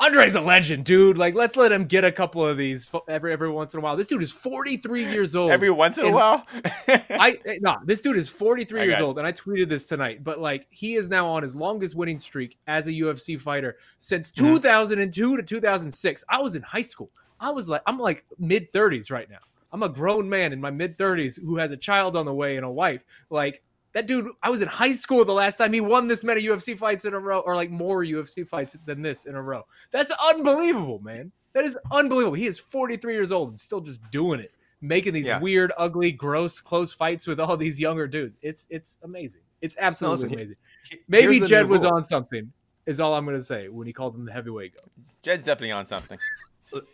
Andre's 0.00 0.36
a 0.36 0.40
legend, 0.40 0.84
dude. 0.84 1.18
Like 1.18 1.34
let's 1.34 1.56
let 1.56 1.72
him 1.72 1.84
get 1.84 2.04
a 2.04 2.12
couple 2.12 2.46
of 2.46 2.56
these 2.56 2.88
every 3.08 3.32
every 3.32 3.50
once 3.50 3.74
in 3.74 3.78
a 3.78 3.82
while. 3.82 3.96
This 3.96 4.06
dude 4.06 4.22
is 4.22 4.30
43 4.30 5.04
years 5.10 5.34
old. 5.34 5.50
Every 5.50 5.70
once 5.70 5.98
in 5.98 6.06
a 6.06 6.12
while. 6.12 6.46
I 6.88 7.38
eh, 7.44 7.58
no, 7.60 7.76
this 7.84 8.00
dude 8.00 8.16
is 8.16 8.28
43 8.28 8.80
I 8.80 8.84
years 8.84 9.00
old, 9.00 9.18
and 9.18 9.26
I 9.26 9.32
tweeted 9.32 9.68
this 9.68 9.86
tonight. 9.86 10.22
But 10.22 10.38
like, 10.40 10.68
he 10.70 10.94
is 10.94 11.08
now 11.10 11.26
on 11.26 11.42
his 11.42 11.56
longest 11.56 11.96
winning 11.96 12.16
streak 12.16 12.58
as 12.68 12.86
a 12.86 12.92
UFC 12.92 13.40
fighter 13.40 13.76
since 13.98 14.28
Mm-hmm. 14.30 14.54
2002 14.54 15.36
to 15.36 15.42
2006. 15.42 16.24
I 16.28 16.40
was 16.40 16.54
in 16.54 16.62
high 16.62 16.82
school. 16.82 17.10
I 17.40 17.50
was 17.50 17.68
like, 17.68 17.82
I'm 17.86 17.98
like 17.98 18.24
mid 18.38 18.72
30s 18.72 19.10
right 19.10 19.28
now. 19.28 19.38
I'm 19.72 19.82
a 19.82 19.88
grown 19.88 20.28
man 20.28 20.52
in 20.52 20.60
my 20.60 20.70
mid 20.70 20.96
30s 20.96 21.42
who 21.42 21.56
has 21.56 21.72
a 21.72 21.76
child 21.76 22.16
on 22.16 22.26
the 22.26 22.34
way 22.34 22.56
and 22.56 22.64
a 22.64 22.70
wife. 22.70 23.04
Like 23.30 23.62
that 23.92 24.06
dude, 24.06 24.28
I 24.42 24.50
was 24.50 24.62
in 24.62 24.68
high 24.68 24.92
school 24.92 25.24
the 25.24 25.32
last 25.32 25.56
time 25.58 25.72
he 25.72 25.80
won 25.80 26.06
this 26.08 26.22
many 26.24 26.42
UFC 26.42 26.76
fights 26.78 27.04
in 27.04 27.14
a 27.14 27.18
row, 27.18 27.40
or 27.40 27.54
like 27.56 27.70
more 27.70 28.04
UFC 28.04 28.46
fights 28.46 28.76
than 28.84 29.02
this 29.02 29.24
in 29.26 29.34
a 29.34 29.42
row. 29.42 29.64
That's 29.90 30.12
unbelievable, 30.34 30.98
man. 31.00 31.32
That 31.54 31.64
is 31.64 31.76
unbelievable. 31.90 32.34
He 32.34 32.46
is 32.46 32.58
43 32.58 33.14
years 33.14 33.32
old 33.32 33.48
and 33.48 33.58
still 33.58 33.80
just 33.80 34.00
doing 34.10 34.40
it, 34.40 34.52
making 34.80 35.14
these 35.14 35.26
Yeah. 35.26 35.40
weird, 35.40 35.72
ugly, 35.78 36.12
gross, 36.12 36.60
close 36.60 36.92
fights 36.92 37.26
with 37.26 37.40
all 37.40 37.56
these 37.56 37.80
younger 37.80 38.06
dudes. 38.06 38.36
It's 38.42 38.66
it's 38.70 38.98
amazing. 39.02 39.40
It's 39.62 39.76
absolutely 39.80 40.16
listen, 40.28 40.34
amazing. 40.38 40.56
He- 40.88 40.98
Maybe 41.08 41.40
Jed 41.40 41.66
was 41.68 41.82
rule. 41.82 41.94
on 41.94 42.04
something. 42.04 42.52
Is 42.86 43.00
all 43.00 43.14
I'm 43.14 43.24
gonna 43.24 43.40
say 43.40 43.68
when 43.68 43.86
he 43.86 43.92
called 43.92 44.14
him 44.14 44.24
the 44.24 44.32
heavyweight 44.32 44.74
goat. 44.76 44.90
Jed's 45.22 45.44
definitely 45.46 45.72
on 45.72 45.84
something. 45.86 46.18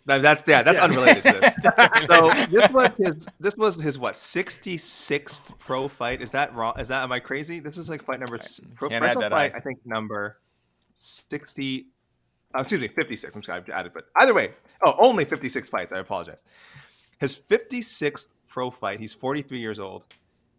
That- 0.06 0.22
that's 0.22 0.42
yeah, 0.46 0.62
that's 0.62 0.78
Yeah. 0.78 0.84
unrelated 0.84 1.22
to 1.24 1.32
this. 1.32 1.54
so 2.08 2.46
this 2.46 2.70
was 2.72 2.96
his 2.96 3.28
this 3.40 3.56
was 3.56 3.76
his 3.76 3.98
what 3.98 4.14
66th 4.14 5.58
pro 5.58 5.88
fight. 5.88 6.22
Is 6.22 6.30
that 6.32 6.54
wrong? 6.54 6.78
Is 6.78 6.88
that 6.88 7.02
am 7.02 7.12
I 7.12 7.20
crazy? 7.20 7.60
This 7.60 7.76
is 7.78 7.88
like 7.88 8.02
fight 8.04 8.20
number 8.20 8.38
pro, 8.74 8.88
professional 8.88 9.30
fight. 9.30 9.54
I. 9.54 9.58
I 9.58 9.60
think 9.60 9.78
number 9.84 10.38
60. 10.94 11.86
Oh, 12.54 12.60
excuse 12.60 12.80
me, 12.80 12.88
56. 12.88 13.34
I'm 13.34 13.42
sorry, 13.42 13.62
I 13.68 13.78
added, 13.78 13.92
but 13.92 14.04
either 14.16 14.32
way, 14.32 14.52
oh, 14.86 14.94
only 14.98 15.24
56 15.24 15.68
fights. 15.68 15.92
I 15.92 15.98
apologize. 15.98 16.44
His 17.18 17.36
56th 17.36 18.28
pro 18.48 18.70
fight. 18.70 19.00
He's 19.00 19.12
43 19.12 19.58
years 19.58 19.80
old. 19.80 20.06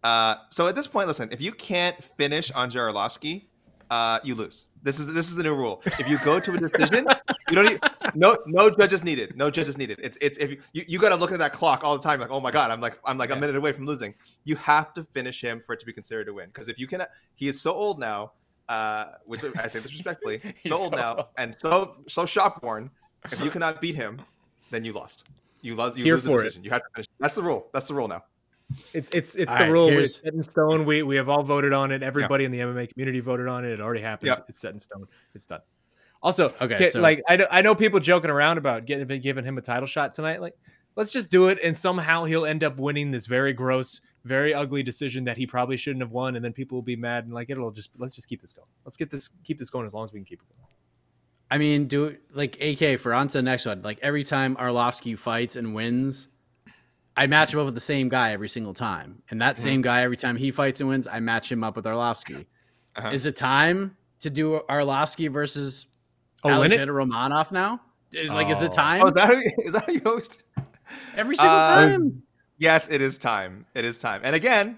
Uh, 0.03 0.35
so 0.49 0.67
at 0.67 0.75
this 0.75 0.87
point, 0.87 1.07
listen, 1.07 1.29
if 1.31 1.39
you 1.41 1.51
can't 1.53 1.95
finish 2.17 2.51
Andre 2.51 2.81
Arlovsky, 2.81 3.45
uh, 3.89 4.19
you 4.23 4.35
lose. 4.35 4.67
This 4.83 4.99
is 4.99 5.13
this 5.13 5.29
is 5.29 5.35
the 5.35 5.43
new 5.43 5.55
rule. 5.55 5.81
If 5.85 6.07
you 6.09 6.17
go 6.19 6.39
to 6.39 6.53
a 6.53 6.57
decision, 6.57 7.07
you 7.49 7.55
don't 7.55 7.65
need 7.65 7.79
no 8.13 8.37
no 8.45 8.69
judges 8.69 9.03
needed. 9.03 9.35
No 9.35 9.49
judges 9.49 9.77
needed. 9.77 9.99
It's 10.01 10.17
it's 10.21 10.37
if 10.37 10.51
you 10.51 10.57
you, 10.73 10.83
you 10.87 10.99
got 10.99 11.09
to 11.09 11.15
look 11.15 11.31
at 11.31 11.39
that 11.39 11.53
clock 11.53 11.83
all 11.83 11.97
the 11.97 12.03
time. 12.03 12.19
Like 12.19 12.31
oh 12.31 12.39
my 12.39 12.51
god, 12.51 12.71
I'm 12.71 12.81
like 12.81 12.99
I'm 13.05 13.17
like 13.17 13.31
a 13.31 13.35
minute 13.35 13.55
away 13.55 13.71
from 13.71 13.85
losing. 13.85 14.13
You 14.43 14.55
have 14.57 14.93
to 14.93 15.03
finish 15.03 15.41
him 15.43 15.61
for 15.65 15.73
it 15.73 15.79
to 15.79 15.85
be 15.85 15.93
considered 15.93 16.27
a 16.29 16.33
win. 16.33 16.47
Because 16.47 16.69
if 16.69 16.77
you 16.77 16.87
can, 16.87 17.03
he 17.35 17.47
is 17.47 17.59
so 17.59 17.73
old 17.73 17.99
now. 17.99 18.31
Uh, 18.67 19.05
with 19.27 19.43
I 19.59 19.67
say 19.67 19.79
this 19.79 19.85
respectfully, 19.93 20.41
so 20.65 20.77
old 20.77 20.91
so 20.91 20.97
now 20.97 21.15
old. 21.17 21.25
and 21.37 21.53
so 21.53 21.97
so 22.07 22.25
shop 22.25 22.63
worn. 22.63 22.89
If 23.31 23.39
you 23.41 23.49
cannot 23.49 23.81
beat 23.81 23.95
him, 23.95 24.21
then 24.71 24.83
you 24.83 24.93
lost. 24.93 25.27
You 25.61 25.75
lost. 25.75 25.97
You 25.97 26.03
Here 26.03 26.15
lose 26.15 26.23
the 26.23 26.31
for 26.31 26.41
it. 26.41 26.43
decision. 26.45 26.63
You 26.63 26.69
have 26.71 26.81
to 26.81 26.89
finish. 26.95 27.07
That's 27.19 27.35
the 27.35 27.43
rule. 27.43 27.67
That's 27.73 27.87
the 27.87 27.93
rule 27.93 28.07
now. 28.07 28.23
It's 28.93 29.09
it's 29.09 29.35
it's 29.35 29.51
All 29.51 29.57
the 29.57 29.63
right, 29.65 29.71
rule. 29.71 29.89
It's 29.89 30.15
set 30.15 30.33
in 30.33 30.41
stone. 30.41 30.85
We 30.85 31.03
we 31.03 31.15
have 31.17 31.29
all 31.29 31.43
voted 31.43 31.71
on 31.73 31.91
it. 31.91 32.01
Everybody 32.01 32.45
in 32.45 32.51
the 32.51 32.59
MMA 32.59 32.91
community 32.91 33.19
voted 33.19 33.47
on 33.47 33.63
it. 33.63 33.71
It 33.71 33.79
already 33.81 34.01
happened. 34.01 34.27
Yep. 34.27 34.45
It's 34.49 34.59
set 34.59 34.73
in 34.73 34.79
stone. 34.79 35.05
It's 35.33 35.45
done. 35.45 35.61
Also, 36.23 36.45
Okay, 36.59 36.75
okay, 36.75 36.89
so- 36.89 37.01
like 37.01 37.21
I 37.29 37.35
know, 37.37 37.45
I 37.51 37.61
know 37.61 37.75
people 37.75 37.99
joking 37.99 38.31
around 38.31 38.57
about 38.57 38.85
getting 38.85 39.07
giving 39.21 39.45
him 39.45 39.57
a 39.57 39.61
title 39.61 39.85
shot 39.85 40.13
tonight. 40.13 40.41
Like, 40.41 40.55
let's 40.95 41.11
just 41.11 41.29
do 41.29 41.47
it, 41.49 41.59
and 41.63 41.77
somehow 41.77 42.23
he'll 42.23 42.45
end 42.45 42.63
up 42.63 42.77
winning 42.77 43.11
this 43.11 43.27
very 43.27 43.53
gross, 43.53 44.01
very 44.23 44.51
ugly 44.53 44.81
decision 44.81 45.23
that 45.25 45.37
he 45.37 45.45
probably 45.45 45.77
shouldn't 45.77 46.01
have 46.01 46.11
won, 46.11 46.35
and 46.35 46.43
then 46.43 46.51
people 46.51 46.77
will 46.77 46.81
be 46.83 46.95
mad 46.95 47.25
and 47.25 47.33
like 47.33 47.51
it'll 47.51 47.69
just 47.71 47.91
let's 47.99 48.15
just 48.15 48.27
keep 48.27 48.41
this 48.41 48.53
going. 48.53 48.67
Let's 48.83 48.97
get 48.97 49.11
this 49.11 49.29
keep 49.43 49.59
this 49.59 49.69
going 49.69 49.85
as 49.85 49.93
long 49.93 50.03
as 50.05 50.11
we 50.11 50.19
can 50.19 50.25
keep 50.25 50.41
it 50.41 50.47
going. 50.49 50.67
I 51.51 51.59
mean, 51.59 51.85
do 51.85 52.05
it 52.05 52.21
like 52.33 52.59
AK 52.59 52.99
for 52.99 53.13
on 53.13 53.27
to 53.27 53.37
the 53.37 53.43
next 53.43 53.67
one. 53.67 53.83
Like 53.83 53.99
every 54.01 54.23
time 54.23 54.55
Arlovsky 54.55 55.17
fights 55.17 55.55
and 55.57 55.75
wins, 55.75 56.29
I 57.17 57.27
match 57.27 57.53
him 57.53 57.59
up 57.59 57.65
with 57.65 57.75
the 57.75 57.79
same 57.81 58.09
guy 58.09 58.31
every 58.33 58.49
single 58.49 58.73
time. 58.73 59.21
And 59.29 59.41
that 59.41 59.57
same 59.57 59.81
guy, 59.81 60.01
every 60.03 60.17
time 60.17 60.35
he 60.35 60.51
fights 60.51 60.81
and 60.81 60.89
wins, 60.89 61.07
I 61.07 61.19
match 61.19 61.51
him 61.51 61.63
up 61.63 61.75
with 61.75 61.85
Arlovsky. 61.85 62.45
Uh-huh. 62.95 63.09
Is 63.09 63.25
it 63.25 63.35
time 63.35 63.95
to 64.19 64.29
do 64.29 64.59
Arlovsky 64.69 65.31
versus 65.31 65.87
Oh, 66.43 66.49
Alexander 66.49 66.93
Romanov 66.93 67.51
now? 67.51 67.81
Is 68.13 68.31
like, 68.33 68.49
is 68.49 68.61
Oh. 68.61 68.65
it 68.65 68.71
time? 68.71 69.01
Oh, 69.03 69.07
is 69.07 69.13
that 69.13 69.25
how 69.27 69.33
you, 69.33 69.51
is 69.65 69.73
that 69.73 69.85
how 69.85 69.93
you 69.93 70.01
host? 70.05 70.43
every 71.15 71.35
single 71.35 71.55
Uh, 71.57 71.75
time. 71.89 72.21
Yes, 72.57 72.87
it 72.89 73.01
is 73.01 73.17
time. 73.17 73.65
It 73.73 73.83
is 73.85 73.97
time. 73.97 74.21
And 74.23 74.35
again, 74.35 74.77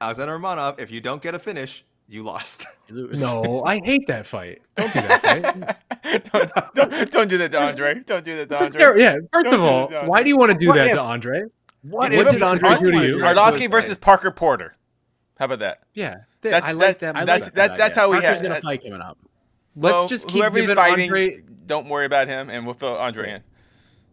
Alexander 0.00 0.38
Romanov, 0.38 0.80
if 0.80 0.90
you 0.90 1.00
don't 1.00 1.20
get 1.22 1.34
a 1.34 1.38
finish, 1.38 1.84
you 2.08 2.22
lost. 2.22 2.66
You 2.88 2.96
lose. 2.96 3.22
No, 3.22 3.62
I 3.64 3.80
hate 3.84 4.06
that 4.08 4.26
fight. 4.26 4.60
Don't 4.74 4.92
do 4.92 5.00
that 5.00 5.22
fight. 5.22 6.22
don't, 6.32 6.74
don't, 6.74 7.10
don't 7.12 7.28
do 7.28 7.38
that 7.38 7.52
to 7.52 7.62
Andre. 7.62 8.00
Don't 8.04 8.24
do 8.24 8.36
that 8.44 8.48
to 8.50 8.64
Andre. 8.64 9.00
yeah. 9.00 9.16
1st 9.32 9.42
Don't 9.44 9.54
of 9.54 9.60
all, 9.62 9.88
that. 9.88 10.06
why 10.06 10.22
do 10.24 10.28
you 10.28 10.36
want 10.36 10.50
to 10.52 10.58
do 10.58 10.66
What 10.68 10.74
that 10.76 10.88
if- 10.88 10.94
to 10.94 11.00
Andre? 11.00 11.44
What, 11.82 12.12
What 12.12 12.30
did 12.30 12.42
Andre 12.42 12.76
do 12.78 12.92
to 12.92 13.06
you? 13.06 13.16
Arlovsky 13.18 13.70
versus 13.70 13.98
Parker 13.98 14.30
Porter. 14.30 14.76
How 15.38 15.46
about 15.46 15.58
that? 15.60 15.80
Yeah, 15.94 16.18
That's, 16.40 16.64
I 16.64 16.72
like 16.72 16.98
that's, 16.98 17.00
that. 17.00 17.26
That's, 17.26 17.48
mindset. 17.48 17.54
that, 17.54 17.78
that's 17.78 17.96
how 17.96 18.10
we 18.10 18.20
Parker's 18.20 18.40
have. 18.40 18.48
gonna 18.48 18.60
fight 18.60 18.82
coming 18.84 19.00
up. 19.00 19.18
Let's 19.74 19.94
well, 19.94 20.06
just 20.06 20.28
keep 20.28 20.38
whoever 20.42 20.60
giving 20.60 20.76
fighting. 20.76 21.04
Andre 21.10 21.42
Don't 21.66 21.88
worry 21.88 22.04
about 22.06 22.28
him, 22.28 22.50
and 22.50 22.64
we'll 22.64 22.74
fill 22.74 22.96
Andre 22.96 23.32
in. 23.32 23.42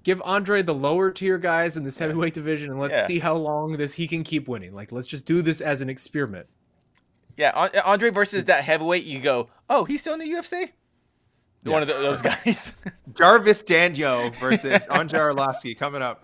give 0.04 0.22
Andre 0.24 0.62
the 0.64 0.74
lower 0.74 1.12
tier 1.12 1.38
guys 1.38 1.78
in 1.78 1.84
this 1.84 2.00
heavyweight 2.00 2.34
division, 2.34 2.72
and 2.72 2.80
let's 2.80 2.94
Yeah. 2.94 3.06
see 3.06 3.20
how 3.20 3.36
long 3.36 3.74
this 3.74 3.94
he 3.94 4.08
can 4.08 4.24
keep 4.24 4.48
winning. 4.48 4.74
Like, 4.74 4.92
let's 4.92 5.08
just 5.08 5.26
do 5.26 5.42
this 5.42 5.62
as 5.62 5.82
an 5.82 5.90
experiment. 5.90 6.48
Yeah, 7.38 7.70
Andre 7.86 8.10
versus 8.10 8.46
that 8.46 8.64
heavyweight. 8.64 9.04
You 9.04 9.20
go, 9.20 9.50
oh, 9.70 9.84
he's 9.86 10.02
still 10.02 10.14
in 10.14 10.20
the 10.20 10.30
UFC. 10.30 10.72
One 11.64 11.82
of 11.82 11.88
the, 11.88 11.94
those 11.96 12.22
guys. 12.22 12.74
Jarvis 13.14 13.62
Daniel 13.62 14.30
versus 14.32 14.88
Andre 14.88 15.20
Arlovsky 15.20 15.78
coming 15.78 16.02
up. 16.02 16.24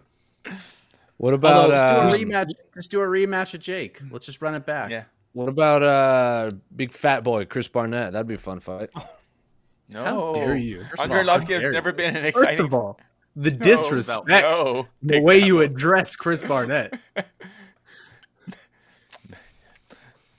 What 1.17 1.33
Although, 1.33 1.35
about 1.35 1.69
let's 1.69 1.91
do 1.91 1.97
a 1.97 2.01
um, 2.01 2.11
rematch. 2.13 2.49
Let's 2.75 2.87
do 2.87 3.01
a 3.01 3.05
rematch 3.05 3.53
with 3.53 3.61
Jake. 3.61 4.01
Let's 4.11 4.25
just 4.25 4.41
run 4.41 4.53
it 4.55 4.65
back. 4.65 4.89
yeah. 4.91 5.05
what 5.33 5.47
about 5.47 5.81
uh 5.83 6.51
big 6.75 6.91
fat 6.91 7.23
boy 7.23 7.45
Chris 7.45 7.67
Barnett? 7.67 8.13
That'd 8.13 8.27
be 8.27 8.33
a 8.35 8.37
fun 8.37 8.59
fight. 8.59 8.89
No. 9.87 10.03
How 10.03 10.33
dare 10.33 10.55
you? 10.57 10.81
First 10.81 10.93
of 10.93 10.99
Andre 11.11 11.19
all, 11.19 11.39
has 11.39 11.45
dare 11.45 11.61
you? 11.61 11.71
never 11.71 11.93
been 11.93 12.15
an 12.15 12.23
First 12.33 12.37
exciting. 12.49 12.65
of 12.65 12.73
all, 12.73 12.99
the 13.35 13.51
disrespect, 13.51 14.27
No. 14.27 14.87
the 15.03 15.21
way 15.21 15.37
you 15.39 15.61
address 15.61 16.15
Chris 16.15 16.41
Barnett. 16.41 16.99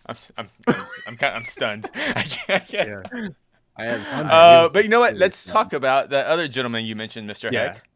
I'm, 0.08 0.16
I'm, 0.36 0.48
I'm, 0.68 0.74
I'm, 1.08 1.16
kind 1.16 1.34
I'm 1.36 1.44
stunned. 1.44 1.90
I 1.94 2.22
can't. 2.22 2.50
I 2.50 2.58
can't. 2.60 3.36
I 3.76 3.84
have 3.84 4.06
some. 4.06 4.26
Uh, 4.30 4.68
but 4.68 4.84
you 4.84 4.90
know 4.90 5.00
what? 5.00 5.16
Let's 5.16 5.44
talk 5.44 5.72
about 5.72 6.10
that 6.10 6.26
other 6.26 6.46
gentleman 6.48 6.84
you 6.84 6.94
mentioned, 6.96 7.28
Mr. 7.28 7.50
Yeah. 7.50 7.74
Heck. 7.74 7.88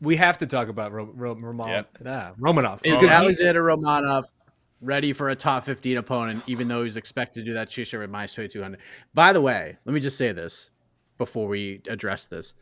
We 0.00 0.16
have 0.16 0.38
to 0.38 0.46
talk 0.46 0.68
about 0.68 0.92
Ro- 0.92 1.10
Ro- 1.14 1.34
Roman- 1.34 1.68
Yep. 1.68 1.98
ah, 2.06 2.32
Romanov. 2.38 2.74
Is 2.76 2.80
Because 2.98 3.00
he- 3.02 3.08
Alexander 3.08 3.64
Romanov 3.64 4.24
ready 4.80 5.12
for 5.12 5.30
a 5.30 5.34
top 5.36 5.64
15 5.64 5.96
opponent, 5.96 6.42
even 6.46 6.68
though 6.68 6.84
he's 6.84 6.96
expected 6.96 7.40
to 7.44 7.50
do 7.50 7.54
that 7.54 7.68
Chisha 7.68 7.98
with 7.98 8.08
minus 8.10 8.32
2200? 8.34 8.78
By 9.14 9.32
the 9.32 9.40
way, 9.40 9.76
let 9.84 9.92
me 9.92 10.00
just 10.00 10.16
say 10.16 10.30
this 10.32 10.70
before 11.18 11.48
we 11.48 11.82
address 11.88 12.26
this. 12.26 12.54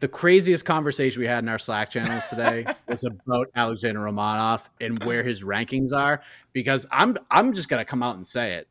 The 0.00 0.08
craziest 0.08 0.66
conversation 0.66 1.22
we 1.22 1.26
had 1.26 1.42
in 1.42 1.48
our 1.48 1.58
Slack 1.58 1.88
channels 1.88 2.28
today 2.28 2.66
was 2.88 3.04
about 3.04 3.48
Alexander 3.56 4.00
Romanov 4.00 4.68
and 4.82 5.02
where 5.04 5.22
his 5.22 5.42
rankings 5.42 5.94
are. 5.94 6.20
Because 6.52 6.84
I'm 6.92 7.16
I'm 7.30 7.54
just 7.54 7.70
gonna 7.70 7.86
come 7.86 8.02
out 8.02 8.16
and 8.16 8.26
say 8.26 8.52
it. 8.56 8.68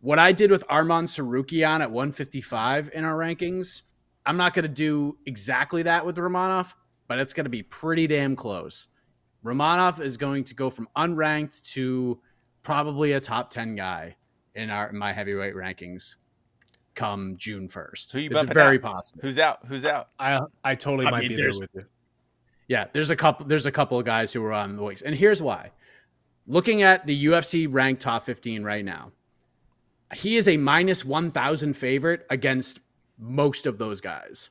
What 0.00 0.20
I 0.20 0.30
did 0.30 0.52
with 0.52 0.64
Arman 0.68 1.04
Tsarukyan 1.04 1.80
at 1.80 1.90
155 1.90 2.90
in 2.94 3.04
our 3.04 3.16
rankings, 3.18 3.82
I'm 4.24 4.36
not 4.36 4.54
gonna 4.54 4.68
do 4.68 5.18
exactly 5.26 5.82
that 5.82 6.06
with 6.06 6.16
Romanov, 6.16 6.72
but 7.08 7.18
it's 7.18 7.32
gonna 7.32 7.48
be 7.48 7.62
pretty 7.62 8.06
damn 8.06 8.36
close. 8.36 8.88
Romanov 9.44 10.00
is 10.00 10.16
going 10.16 10.44
to 10.44 10.54
go 10.54 10.70
from 10.70 10.88
unranked 10.96 11.64
to 11.72 12.20
probably 12.62 13.12
a 13.12 13.20
top 13.20 13.50
10 13.50 13.74
guy 13.74 14.14
in 14.54 14.70
our 14.70 14.90
in 14.90 14.96
my 14.96 15.12
heavyweight 15.12 15.54
rankings 15.54 16.16
come 16.94 17.36
June 17.36 17.68
1st. 17.68 18.12
Who 18.12 18.18
you 18.20 18.30
it's 18.30 18.52
very 18.52 18.76
out? 18.76 18.82
possible. 18.82 19.20
Who's 19.22 19.38
out? 19.38 19.60
Who's 19.66 19.84
out? 19.84 20.08
I 20.18 20.40
I 20.64 20.74
totally 20.74 21.06
I 21.06 21.10
might 21.10 21.20
mean, 21.20 21.30
be 21.30 21.36
there 21.36 21.50
with 21.58 21.70
you. 21.74 21.84
Yeah, 22.68 22.86
there's 22.92 23.10
a 23.10 23.16
couple 23.16 23.46
there's 23.46 23.66
a 23.66 23.72
couple 23.72 23.98
of 23.98 24.04
guys 24.04 24.32
who 24.32 24.44
are 24.44 24.52
on 24.52 24.76
the 24.76 24.82
wings. 24.82 25.02
And 25.02 25.14
here's 25.14 25.42
why. 25.42 25.70
Looking 26.46 26.82
at 26.82 27.06
the 27.06 27.26
UFC 27.26 27.66
ranked 27.70 28.02
top 28.02 28.24
15 28.24 28.64
right 28.64 28.84
now, 28.84 29.12
he 30.12 30.36
is 30.36 30.48
a 30.48 30.56
minus 30.56 31.04
1000 31.04 31.74
favorite 31.74 32.26
against 32.30 32.80
most 33.18 33.66
of 33.66 33.78
those 33.78 34.00
guys. 34.00 34.50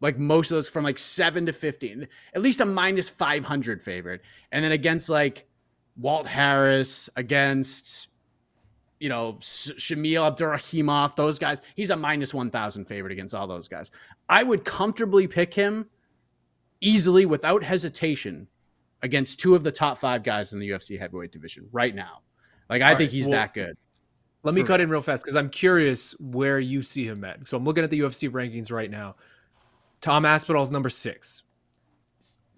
Like 0.00 0.18
most 0.18 0.50
of 0.50 0.56
those 0.56 0.68
from 0.68 0.84
like 0.84 0.98
7 0.98 1.46
to 1.46 1.52
15, 1.52 2.06
at 2.34 2.42
least 2.42 2.60
a 2.60 2.66
minus 2.66 3.08
500 3.08 3.80
favorite. 3.80 4.22
And 4.52 4.64
then 4.64 4.72
against 4.72 5.08
like 5.08 5.46
Walt 5.96 6.26
Harris, 6.26 7.08
against 7.16 8.08
you 8.98 9.08
know, 9.08 9.38
Sh- 9.40 9.72
Shamil 9.76 10.36
Abdurakhimov, 10.36 11.16
those 11.16 11.38
guys, 11.38 11.60
he's 11.74 11.90
a 11.90 11.96
minus 11.96 12.32
1000 12.32 12.86
favorite 12.86 13.12
against 13.12 13.34
all 13.34 13.46
those 13.46 13.68
guys. 13.68 13.90
I 14.28 14.42
would 14.42 14.64
comfortably 14.64 15.26
pick 15.26 15.52
him 15.52 15.86
easily 16.80 17.26
without 17.26 17.62
hesitation 17.62 18.46
against 19.02 19.38
two 19.38 19.54
of 19.54 19.62
the 19.64 19.72
top 19.72 19.98
five 19.98 20.22
guys 20.22 20.52
in 20.52 20.58
the 20.58 20.70
UFC 20.70 20.98
heavyweight 20.98 21.30
division 21.32 21.68
right 21.72 21.94
now. 21.94 22.20
Like 22.70 22.82
I 22.82 22.92
All 22.92 22.98
think 22.98 23.08
right, 23.08 23.12
he's 23.14 23.28
well- 23.28 23.38
that 23.38 23.54
good. 23.54 23.76
Let 24.42 24.54
me 24.54 24.62
cut 24.62 24.80
in 24.80 24.88
real 24.88 25.00
fast 25.00 25.24
because 25.24 25.34
I'm 25.34 25.50
curious 25.50 26.12
where 26.20 26.60
you 26.60 26.80
see 26.80 27.04
him 27.04 27.24
at. 27.24 27.48
So 27.48 27.56
I'm 27.56 27.64
looking 27.64 27.82
at 27.82 27.90
the 27.90 27.98
UFC 27.98 28.30
rankings 28.30 28.70
right 28.70 28.88
now. 28.88 29.16
Tom 30.06 30.24
Aspinall's 30.24 30.70
number 30.70 30.88
six. 30.88 31.42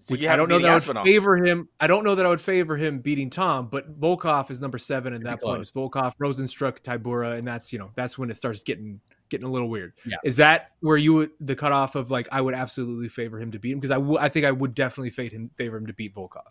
So 0.01 0.13
you 0.13 0.29
I 0.29 0.35
don't 0.35 0.49
know 0.49 0.59
that 0.59 0.69
I 0.69 0.93
would 0.93 1.03
favor 1.03 1.35
him. 1.35 1.67
I 1.79 1.87
don't 1.87 2.03
know 2.03 2.13
that 2.13 2.23
I 2.23 2.29
would 2.29 2.39
favor 2.39 2.77
him 2.77 2.99
beating 2.99 3.31
Tom, 3.31 3.69
but 3.69 3.99
Volkov 3.99 4.51
is 4.51 4.61
number 4.61 4.77
seven 4.77 5.13
in 5.13 5.23
that 5.23 5.41
point. 5.41 5.59
It's 5.59 5.71
Volkov, 5.71 6.13
Rozenstruik, 6.21 6.81
Tybura, 6.81 7.39
and 7.39 7.47
that's 7.47 7.73
you 7.73 7.79
know 7.79 7.89
that's 7.95 8.19
when 8.19 8.29
it 8.29 8.35
starts 8.35 8.61
getting 8.61 8.99
getting 9.29 9.47
a 9.47 9.51
little 9.51 9.67
weird. 9.67 9.93
Yeah. 10.05 10.17
Is 10.23 10.37
that 10.37 10.71
where 10.81 10.97
you 10.97 11.15
would 11.15 11.31
the 11.39 11.55
cutoff 11.55 11.95
of 11.95 12.11
like 12.11 12.27
I 12.31 12.39
would 12.39 12.53
absolutely 12.53 13.07
favor 13.07 13.39
him 13.39 13.49
to 13.51 13.57
beat 13.57 13.71
him 13.71 13.79
because 13.79 13.91
I 13.91 14.23
I 14.23 14.29
think 14.29 14.45
I 14.45 14.51
would 14.51 14.75
definitely 14.75 15.09
favor 15.09 15.35
him 15.35 15.49
favor 15.55 15.77
him 15.77 15.87
to 15.87 15.93
beat 15.93 16.13
Volkov. 16.13 16.49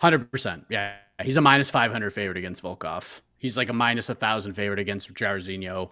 Hundred 0.00 0.28
percent. 0.32 0.64
Yeah, 0.68 0.94
he's 1.22 1.36
a 1.36 1.40
minus 1.40 1.70
five 1.70 1.92
hundred 1.92 2.10
favorite 2.10 2.36
against 2.36 2.64
Volkov. 2.64 3.20
He's 3.38 3.56
like 3.56 3.68
a 3.68 3.72
minus 3.72 4.08
a 4.08 4.14
thousand 4.14 4.54
favorite 4.54 4.80
against 4.80 5.14
Jairzinho. 5.14 5.90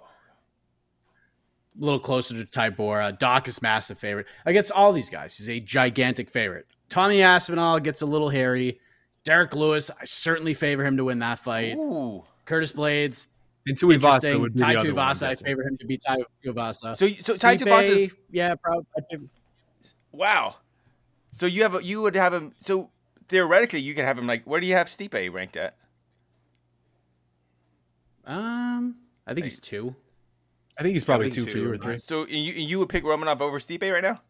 A 1.81 1.85
little 1.85 1.99
closer 1.99 2.35
to 2.35 2.45
Tybura. 2.45 3.19
Doc 3.19 3.49
is 3.49 3.61
massive 3.61 3.99
favorite 3.99 4.27
against 4.47 4.71
all 4.73 4.93
these 4.93 5.11
guys. 5.11 5.37
He's 5.37 5.49
a 5.49 5.59
gigantic 5.61 6.31
favorite. 6.31 6.67
Tommy 6.89 7.23
Aspinall 7.23 7.81
gets 7.81 8.03
a 8.03 8.07
little 8.07 8.29
hairy. 8.29 8.79
Derrick 9.25 9.55
Lewis, 9.55 9.91
I 9.91 10.05
certainly 10.05 10.55
favor 10.55 10.85
him 10.85 10.97
to 10.99 11.05
win 11.05 11.19
that 11.21 11.39
fight. 11.39 11.77
Ooh. 11.77 12.23
Curtis 12.45 12.73
Blaydes, 12.73 13.27
And 13.67 13.77
Tuivasa 13.77 13.95
interesting. 13.95 14.41
would 14.43 14.55
be 14.55 14.61
Tai 14.61 14.73
I'm 14.75 14.79
Tuivasa, 14.81 15.27
I 15.29 15.35
favor 15.35 15.63
him 15.63 15.79
to 15.79 15.87
beat 15.87 16.03
Tai 16.07 16.19
Tuivasa. 16.45 16.97
So, 16.97 17.09
so 17.09 17.35
Tai 17.37 17.57
Stipe, 17.57 17.67
Tuivasa's 17.67 18.15
yeah, 18.31 18.55
probably. 18.55 18.85
Wow. 20.13 20.57
So 21.33 21.47
you 21.47 21.63
have 21.63 21.75
a, 21.75 21.83
you 21.83 22.03
would 22.03 22.15
have 22.15 22.33
him. 22.35 22.53
So 22.59 22.91
theoretically, 23.29 23.81
you 23.81 23.95
could 23.95 24.05
have 24.05 24.19
him 24.19 24.27
like 24.27 24.45
where 24.45 24.61
do 24.61 24.67
you 24.67 24.75
have 24.75 24.87
Stipe 24.87 25.33
ranked 25.33 25.57
at? 25.57 25.75
Um, 28.27 28.97
I 29.27 29.35
think 29.35 29.45
he's 29.45 29.59
two. 29.59 29.97
I 30.79 30.83
think 30.83 30.93
he's 30.95 31.05
probably 31.05 31.27
I 31.27 31.31
think 31.31 31.47
two 31.47 31.53
for 31.53 31.59
you 31.59 31.71
or 31.73 31.79
three. 31.79 31.99
So 31.99 32.27
you 32.27 32.53
you 32.53 32.79
would 32.81 32.89
pick 32.89 33.05
Romanov 33.05 33.41
over 33.41 33.59
Stipe 33.59 33.91
right 33.93 34.03
now? 34.03 34.21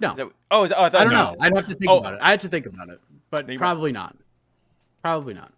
No, 0.00 0.10
Is 0.12 0.16
that, 0.16 0.28
oh, 0.52 0.64
is, 0.64 0.72
oh, 0.72 0.82
I, 0.84 0.88
thought 0.90 1.00
I 1.00 1.04
don't 1.04 1.12
know. 1.12 1.34
I'd 1.40 1.56
have 1.56 1.66
to 1.66 1.74
think 1.74 1.90
Oh. 1.90 1.98
about 1.98 2.14
it. 2.14 2.20
I 2.22 2.30
had 2.30 2.40
to 2.40 2.48
think 2.48 2.66
about 2.66 2.88
it, 2.88 3.00
but 3.30 3.46
Think 3.46 3.58
probably 3.58 3.90
not. 3.90 4.16
Probably 5.02 5.34
not. 5.34 5.52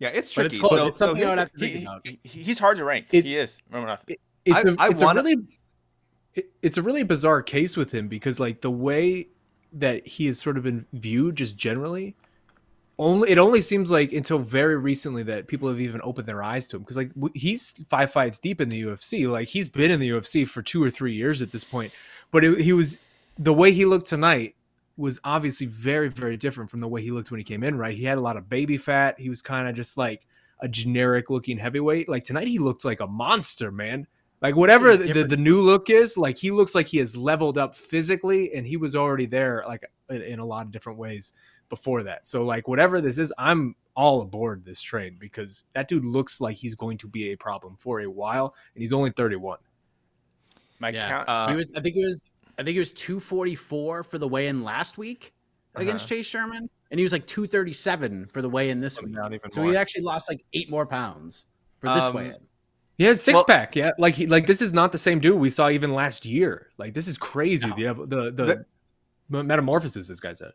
Yeah, 0.00 0.08
it's 0.08 0.34
But 0.34 0.46
it's 0.46 0.56
tricky. 0.56 0.68
close. 0.68 0.80
so, 0.80 0.86
it's 0.88 0.98
so 0.98 1.06
something 1.06 1.22
I 1.22 1.26
here- 1.26 1.28
would 1.30 1.38
have 1.38 1.52
to 1.52 2.08
He, 2.10 2.18
he- 2.24 2.38
he's 2.42 2.58
hard 2.58 2.76
to 2.78 2.84
rank. 2.84 3.06
It's- 3.12 3.32
he 3.32 3.38
is. 3.38 3.62
Romanov. 3.72 4.00
it's 4.08 4.18
I- 4.52 4.60
a 4.68 4.74
I 4.78 4.88
it's 4.88 5.00
wanna- 5.00 5.20
a 5.20 5.22
really 5.22 5.36
it, 6.34 6.50
it's 6.62 6.76
a 6.78 6.82
really 6.82 7.02
bizarre 7.04 7.40
case 7.42 7.76
with 7.76 7.92
him 7.92 8.08
because 8.08 8.40
like 8.40 8.62
the 8.62 8.70
way 8.70 9.28
that 9.74 10.04
he 10.06 10.26
has 10.26 10.40
sort 10.40 10.56
of 10.56 10.64
been 10.64 10.84
viewed 10.94 11.36
just 11.36 11.56
generally 11.56 12.16
only 13.02 13.30
it 13.30 13.38
only 13.38 13.60
seems 13.60 13.90
like 13.90 14.12
until 14.12 14.38
very 14.38 14.76
recently 14.76 15.22
that 15.24 15.48
people 15.48 15.68
have 15.68 15.80
even 15.80 16.00
opened 16.04 16.26
their 16.26 16.42
eyes 16.42 16.68
to 16.68 16.76
him 16.76 16.82
because 16.82 16.96
like 16.96 17.12
w- 17.14 17.32
he's 17.34 17.74
five 17.88 18.10
fights 18.10 18.38
deep 18.38 18.60
in 18.60 18.68
the 18.68 18.82
UFC 18.82 19.30
like 19.30 19.48
he's 19.48 19.68
been 19.68 19.90
in 19.90 20.00
the 20.00 20.08
UFC 20.10 20.46
for 20.48 20.62
2 20.62 20.82
or 20.82 20.90
3 20.90 21.12
years 21.12 21.42
at 21.42 21.50
this 21.50 21.64
point 21.64 21.92
but 22.30 22.44
it, 22.44 22.60
he 22.60 22.72
was 22.72 22.98
the 23.38 23.52
way 23.52 23.72
he 23.72 23.84
looked 23.84 24.06
tonight 24.06 24.54
was 24.96 25.18
obviously 25.24 25.66
very 25.66 26.08
very 26.08 26.36
different 26.36 26.70
from 26.70 26.80
the 26.80 26.88
way 26.88 27.02
he 27.02 27.10
looked 27.10 27.30
when 27.30 27.38
he 27.38 27.44
came 27.44 27.64
in 27.64 27.76
right? 27.76 27.96
He 27.96 28.04
had 28.04 28.18
a 28.18 28.22
lot 28.22 28.36
of 28.36 28.48
baby 28.48 28.78
fat 28.78 29.18
he 29.18 29.28
was 29.28 29.42
kind 29.42 29.68
of 29.68 29.74
just 29.74 29.96
like 29.96 30.26
a 30.60 30.68
generic 30.68 31.28
looking 31.28 31.58
heavyweight 31.58 32.08
like 32.08 32.24
tonight 32.24 32.46
he 32.46 32.58
looked 32.58 32.84
like 32.84 33.00
a 33.00 33.06
monster 33.06 33.72
man. 33.72 34.06
Like 34.40 34.56
whatever 34.56 34.96
the, 34.96 35.12
the, 35.12 35.24
the 35.24 35.36
new 35.36 35.60
look 35.60 35.88
is 35.88 36.16
like 36.16 36.36
he 36.36 36.50
looks 36.50 36.74
like 36.74 36.88
he 36.88 36.98
has 36.98 37.16
leveled 37.16 37.58
up 37.58 37.76
physically 37.76 38.52
and 38.54 38.66
he 38.66 38.76
was 38.76 38.96
already 38.96 39.26
there 39.26 39.62
like 39.68 39.84
in, 40.10 40.20
in 40.20 40.38
a 40.40 40.44
lot 40.44 40.66
of 40.66 40.72
different 40.72 40.98
ways 40.98 41.32
before 41.72 42.02
that 42.02 42.26
so 42.26 42.44
like 42.44 42.68
whatever 42.68 43.00
this 43.00 43.18
is 43.18 43.32
i'm 43.38 43.74
all 43.96 44.20
aboard 44.20 44.62
this 44.62 44.82
train 44.82 45.16
because 45.18 45.64
that 45.72 45.88
dude 45.88 46.04
looks 46.04 46.38
like 46.38 46.54
he's 46.54 46.74
going 46.74 46.98
to 46.98 47.08
be 47.08 47.32
a 47.32 47.34
problem 47.36 47.74
for 47.78 48.00
a 48.02 48.06
while 48.10 48.54
and 48.74 48.82
he's 48.82 48.92
only 48.92 49.08
31 49.08 49.56
My 50.78 50.90
Yeah. 50.90 51.08
count. 51.08 51.28
Uh, 51.30 51.48
he 51.48 51.54
was. 51.56 51.72
I 51.74 51.80
think 51.80 51.96
it 51.96 52.04
was. 52.04 52.20
I 52.58 52.62
think 52.62 52.76
it 52.76 52.80
was 52.80 52.92
244 52.92 54.02
for 54.02 54.18
the 54.18 54.28
weigh-in 54.28 54.62
last 54.64 54.98
week 54.98 55.32
against 55.76 56.04
Uh-huh. 56.04 56.16
Chase 56.16 56.26
Sherman, 56.26 56.68
and 56.90 56.98
he 57.00 57.04
was 57.04 57.12
like 57.12 57.26
237 57.26 58.26
for 58.26 58.42
the 58.42 58.48
weigh-in 58.50 58.80
this 58.80 59.00
week. 59.00 59.14
down 59.14 59.32
even 59.32 59.50
So 59.50 59.62
more. 59.62 59.70
he 59.70 59.76
actually 59.78 60.02
lost 60.02 60.28
like 60.28 60.44
eight 60.52 60.68
more 60.68 60.84
pounds 60.84 61.46
for 61.80 61.94
this 61.94 62.04
Um, 62.04 62.14
weigh-in. 62.14 62.36
he 62.98 63.04
had 63.04 63.18
six 63.18 63.36
Well- 63.36 63.44
pack 63.46 63.74
yeah 63.76 63.92
like 63.98 64.14
he 64.16 64.26
like 64.26 64.46
this 64.46 64.60
is 64.60 64.72
not 64.74 64.92
the 64.92 64.98
same 64.98 65.18
dude 65.20 65.38
we 65.38 65.48
saw 65.48 65.70
even 65.70 65.94
last 65.94 66.26
year 66.26 66.68
like 66.76 66.92
this 66.94 67.08
is 67.08 67.16
crazy 67.16 67.68
No. 67.68 67.76
the 67.76 68.06
the 68.06 68.30
the, 68.30 68.44
The- 68.44 68.66
the 69.30 69.42
metamorphosis 69.44 70.08
this 70.08 70.20
guy's 70.20 70.42
at 70.42 70.52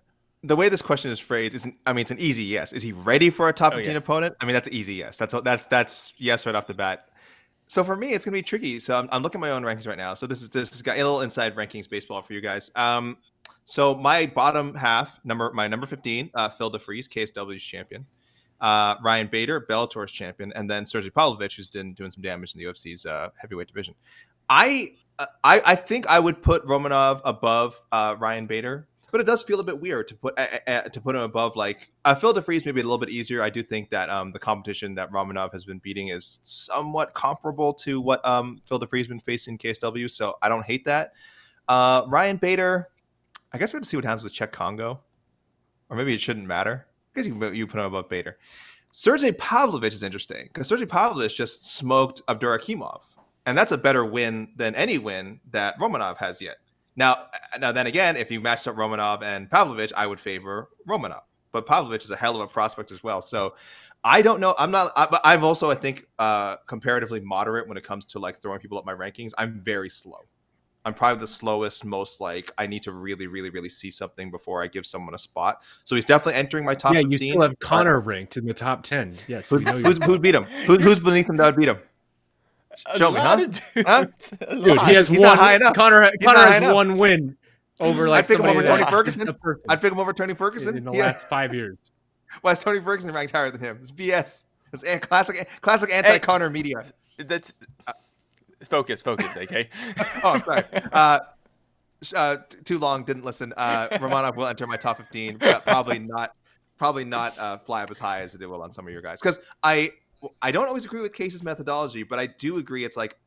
the 0.47 0.55
way 0.55 0.69
this 0.69 0.81
question 0.81 1.11
is 1.11 1.19
phrased 1.19 1.53
isn't 1.55 1.75
I 1.85 1.93
mean 1.93 2.01
it's 2.01 2.11
an 2.11 2.19
easy 2.19 2.43
yes. 2.43 2.73
Is 2.73 2.83
he 2.83 2.91
ready 2.93 3.29
for 3.29 3.49
a 3.49 3.53
top 3.53 3.73
Oh, 3.73 3.77
15 3.77 3.91
yeah. 3.91 3.97
opponent? 3.97 4.35
I 4.39 4.45
mean 4.45 4.53
that's 4.53 4.67
an 4.67 4.73
easy 4.73 4.95
yes. 4.95 5.17
That's 5.17 5.33
that's 5.43 5.65
that's 5.65 6.13
yes 6.17 6.45
right 6.45 6.55
off 6.55 6.67
the 6.67 6.73
bat. 6.73 7.09
So 7.67 7.83
for 7.83 7.95
me 7.95 8.13
it's 8.13 8.25
going 8.25 8.33
to 8.33 8.37
be 8.37 8.43
tricky. 8.43 8.79
So 8.79 8.97
I'm, 8.97 9.09
I'm 9.11 9.21
looking 9.23 9.39
at 9.39 9.41
my 9.41 9.51
own 9.51 9.63
rankings 9.63 9.87
right 9.87 9.97
now. 9.97 10.13
So 10.13 10.25
this 10.27 10.41
is 10.41 10.49
this 10.49 10.73
is 10.73 10.81
got 10.81 10.95
a 10.95 11.03
little 11.03 11.21
inside 11.21 11.55
rankings 11.55 11.89
baseball 11.89 12.21
for 12.21 12.33
you 12.33 12.41
guys. 12.41 12.71
Um 12.75 13.17
so 13.65 13.93
my 13.95 14.25
bottom 14.25 14.73
half 14.73 15.19
number 15.23 15.51
my 15.53 15.67
number 15.67 15.85
15 15.85 16.31
uh 16.33 16.49
Phil 16.49 16.69
De 16.69 16.79
Fries 16.79 17.07
KSW's 17.07 17.63
champion. 17.63 18.05
Uh, 18.59 18.95
Ryan 19.03 19.27
Bader, 19.27 19.59
Bellator's 19.69 20.11
champion, 20.11 20.51
and 20.55 20.67
then 20.67 20.83
Sergey 20.83 21.11
Pavlovich, 21.11 21.55
who's 21.57 21.67
been 21.67 21.93
doing 21.93 22.09
some 22.09 22.23
damage 22.23 22.55
in 22.55 22.59
the 22.59 22.65
UFC's 22.65 23.05
uh, 23.05 23.29
heavyweight 23.39 23.67
division. 23.67 23.93
I, 24.49 24.95
uh, 25.19 25.27
I 25.43 25.61
I 25.63 25.75
think 25.75 26.07
I 26.07 26.19
would 26.19 26.41
put 26.41 26.65
Romanov 26.65 27.21
above 27.23 27.79
uh, 27.91 28.15
Ryan 28.17 28.47
Bader, 28.47 28.87
but 29.17 29.21
it 29.21 29.31
does 29.31 29.41
feel 29.41 29.59
a 29.59 29.63
bit 29.63 29.81
weird 29.81 30.07
to 30.07 30.13
put 30.13 30.37
uh, 30.37 30.45
uh, 30.67 30.81
to 30.83 31.01
put 31.01 31.15
him 31.15 31.23
above 31.23 31.55
like 31.55 31.91
uh, 32.05 32.13
Phil 32.13 32.33
De 32.33 32.39
Fries. 32.39 32.63
Maybe 32.67 32.81
a 32.81 32.83
little 32.83 32.99
bit 32.99 33.09
easier. 33.09 33.41
I 33.41 33.49
do 33.49 33.63
think 33.63 33.89
that 33.89 34.11
um, 34.11 34.31
the 34.31 34.37
competition 34.37 34.93
that 34.93 35.11
Romanov 35.11 35.51
has 35.53 35.65
been 35.65 35.79
beating 35.79 36.09
is 36.09 36.39
somewhat 36.43 37.15
comparable 37.15 37.73
to 37.73 37.99
what 37.99 38.23
um, 38.23 38.61
Phil 38.67 38.77
De 38.77 38.85
Fries 38.85 39.07
been 39.07 39.19
facing 39.19 39.53
in 39.53 39.57
KSW, 39.57 40.07
so 40.07 40.37
I 40.43 40.49
don't 40.49 40.63
hate 40.63 40.85
that. 40.85 41.13
Uh, 41.67 42.03
Ryan 42.07 42.37
Bader, 42.37 42.89
I 43.51 43.57
guess 43.57 43.73
we 43.73 43.77
have 43.77 43.81
to 43.81 43.89
see 43.89 43.97
what 43.97 44.05
happens 44.05 44.23
with 44.23 44.33
Cheick 44.33 44.51
Kongo, 44.51 44.99
or 45.89 45.97
maybe 45.97 46.13
it 46.13 46.21
shouldn't 46.21 46.45
matter. 46.45 46.85
I 47.15 47.19
guess 47.19 47.25
you, 47.25 47.43
you 47.53 47.65
put 47.65 47.79
him 47.79 47.87
above 47.87 48.09
Bader. 48.09 48.37
Sergey 48.91 49.31
Pavlovich 49.31 49.95
is 49.95 50.03
interesting 50.03 50.45
because 50.53 50.67
Sergey 50.67 50.85
Pavlovich 50.85 51.35
just 51.35 51.67
smoked 51.75 52.21
Abdurakhimov, 52.27 53.01
and 53.47 53.57
that's 53.57 53.71
a 53.71 53.79
better 53.79 54.05
win 54.05 54.49
than 54.55 54.75
any 54.75 54.99
win 54.99 55.39
that 55.49 55.79
Romanov 55.79 56.17
has 56.17 56.39
yet. 56.39 56.57
Now, 56.97 57.27
now 57.59 57.71
then 57.71 57.87
again, 57.87 58.17
if 58.17 58.29
you 58.31 58.41
matched 58.41 58.67
up 58.67 58.75
Romanov 58.75 59.23
and 59.23 59.49
Pavlovich, 59.49 59.93
I 59.95 60.05
would 60.05 60.19
favor 60.19 60.69
Romanov, 60.87 61.21
but 61.53 61.65
Pavlovich 61.65 62.03
is 62.03 62.11
a 62.11 62.17
hell 62.17 62.35
of 62.35 62.41
a 62.41 62.47
prospect 62.47 62.91
as 62.91 63.03
well. 63.03 63.21
So 63.21 63.53
I 64.03 64.21
don't 64.21 64.39
know. 64.39 64.55
I'm 64.57 64.71
not. 64.71 64.91
I, 64.95 65.07
but 65.09 65.21
I'm 65.23 65.43
also, 65.43 65.69
I 65.69 65.75
think, 65.75 66.05
uh, 66.19 66.57
comparatively 66.67 67.19
moderate 67.19 67.67
when 67.67 67.77
it 67.77 67.83
comes 67.83 68.05
to 68.07 68.19
like 68.19 68.41
throwing 68.41 68.59
people 68.59 68.77
up 68.77 68.85
my 68.85 68.93
rankings. 68.93 69.31
I'm 69.37 69.61
very 69.63 69.89
slow. 69.89 70.25
I'm 70.85 70.93
probably 70.93 71.19
the 71.19 71.27
slowest, 71.27 71.83
most 71.83 72.21
like 72.21 72.49
I 72.57 72.65
need 72.65 72.83
to 72.83 72.93
really, 72.93 73.27
really, 73.27 73.49
really 73.49 73.67
see 73.67 73.91
something 73.91 74.31
before 74.31 74.63
I 74.63 74.67
give 74.67 74.85
someone 74.85 75.13
a 75.13 75.17
spot. 75.17 75.65
So 75.83 75.95
he's 75.95 76.05
definitely 76.05 76.35
entering 76.35 76.63
my 76.63 76.75
top 76.75 76.93
yeah 76.93 77.01
15. 77.01 77.11
you 77.11 77.17
still 77.17 77.41
have 77.41 77.59
conor 77.59 77.99
ranked 77.99 78.37
in 78.37 78.45
the 78.45 78.53
top 78.53 78.83
10 78.83 79.15
yes 79.27 79.51
we 79.51 79.57
Who's, 79.57 79.65
know 79.65 79.77
who's, 79.79 80.03
who'd 80.03 80.21
beat 80.21 80.33
him? 80.33 80.45
Who, 80.45 80.77
who's 80.77 80.99
beneath 80.99 81.29
him 81.29 81.35
that 81.37 81.45
would 81.47 81.57
beat 81.57 81.67
him? 81.67 81.79
A 82.85 82.97
Show 82.97 83.11
me, 83.11 83.17
lot 83.17 83.39
huh? 83.39 83.45
of 83.45 83.51
dudes. 83.51 83.61
Huh? 83.87 84.05
Dude, 84.63 84.81
he 84.81 84.93
has 84.93 85.07
He's 85.07 85.19
one. 85.19 85.37
high 85.37 85.55
enough. 85.55 85.73
Conor, 85.73 86.03
He's 86.03 86.25
Conor 86.25 86.37
not 86.37 86.45
high 86.47 86.53
has 86.53 86.57
enough. 86.57 86.73
one 86.75 86.97
win 86.97 87.37
over 87.79 88.07
like 88.09 88.25
I'd 88.25 88.27
pick 88.27 88.39
him 88.39 88.45
over 88.45 88.63
Tony 88.63 88.83
Ferguson. 88.85 89.29
I'd 89.69 89.81
pick 89.81 89.91
him 89.91 89.99
over 89.99 90.13
Tony 90.13 90.33
Ferguson. 90.33 90.77
in 90.77 90.83
the 90.83 90.91
Yeah. 90.91 91.03
last 91.05 91.27
five 91.27 91.53
years. 91.53 91.77
Why 92.41 92.51
is 92.51 92.63
Tony 92.63 92.79
Ferguson 92.79 93.13
ranked 93.13 93.31
higher 93.33 93.49
than 93.51 93.61
him? 93.61 93.77
It's 93.79 93.91
BS. 93.91 94.45
It's 94.73 94.83
a- 94.83 94.99
classic, 94.99 95.49
classic 95.61 95.91
anti-Conor 95.93 96.49
media. 96.49 96.83
That's 97.17 97.53
focus, 98.69 99.01
focus, 99.01 99.35
okay? 99.37 99.69
Oh, 100.23 100.31
I'm 100.33 100.41
sorry. 100.43 100.63
Uh, 100.91 101.19
uh, 102.15 102.37
too 102.63 102.77
long. 102.77 103.03
Didn't 103.03 103.25
listen. 103.25 103.53
Uh, 103.57 103.87
Romanov 103.93 104.35
will 104.35 104.45
enter 104.47 104.67
my 104.67 104.77
top 104.77 104.97
15, 104.97 105.37
but 105.37 105.63
probably 105.63 105.99
not. 105.99 106.35
Probably 106.77 107.05
not 107.05 107.37
uh, 107.39 107.57
fly 107.57 107.83
up 107.83 107.89
as 107.91 107.97
high 107.97 108.21
as 108.21 108.35
it 108.35 108.47
will 108.47 108.61
on 108.61 108.71
some 108.71 108.85
of 108.85 108.93
your 108.93 109.01
guys. 109.01 109.19
Because 109.19 109.39
I, 109.63 109.91
I 110.41 110.51
don't 110.51 110.67
always 110.67 110.85
agree 110.85 111.01
with 111.01 111.13
Case's 111.13 111.43
methodology, 111.43 112.03
but 112.03 112.19
I 112.19 112.25
do 112.27 112.57
agree. 112.57 112.83
It's 112.83 112.97
like 112.97 113.17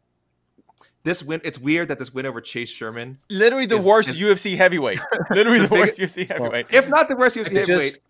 this 1.03 1.23
win. 1.23 1.41
It's 1.45 1.59
weird 1.59 1.89
that 1.89 1.99
this 1.99 2.13
win 2.13 2.27
over 2.27 2.41
Chase 2.41 2.71
Sherman, 2.71 3.19
Literally 3.31 3.67
the 3.67 3.77
Is- 3.77 3.87
worst 3.87 4.09
is- 4.11 4.21
UFC 4.21 4.57
heavyweight. 4.57 5.01
Literally 5.31 5.59
the 5.61 5.69
The 5.69 5.75
worst 5.75 5.99
UFC 5.99 6.29
heavyweight. 6.29 6.67
if 6.71 6.89
not 6.89 7.09
the 7.09 7.17
worst 7.17 7.37
UFC 7.37 7.53
It 7.53 7.57
heavyweight, 7.59 7.93
just, 7.93 8.01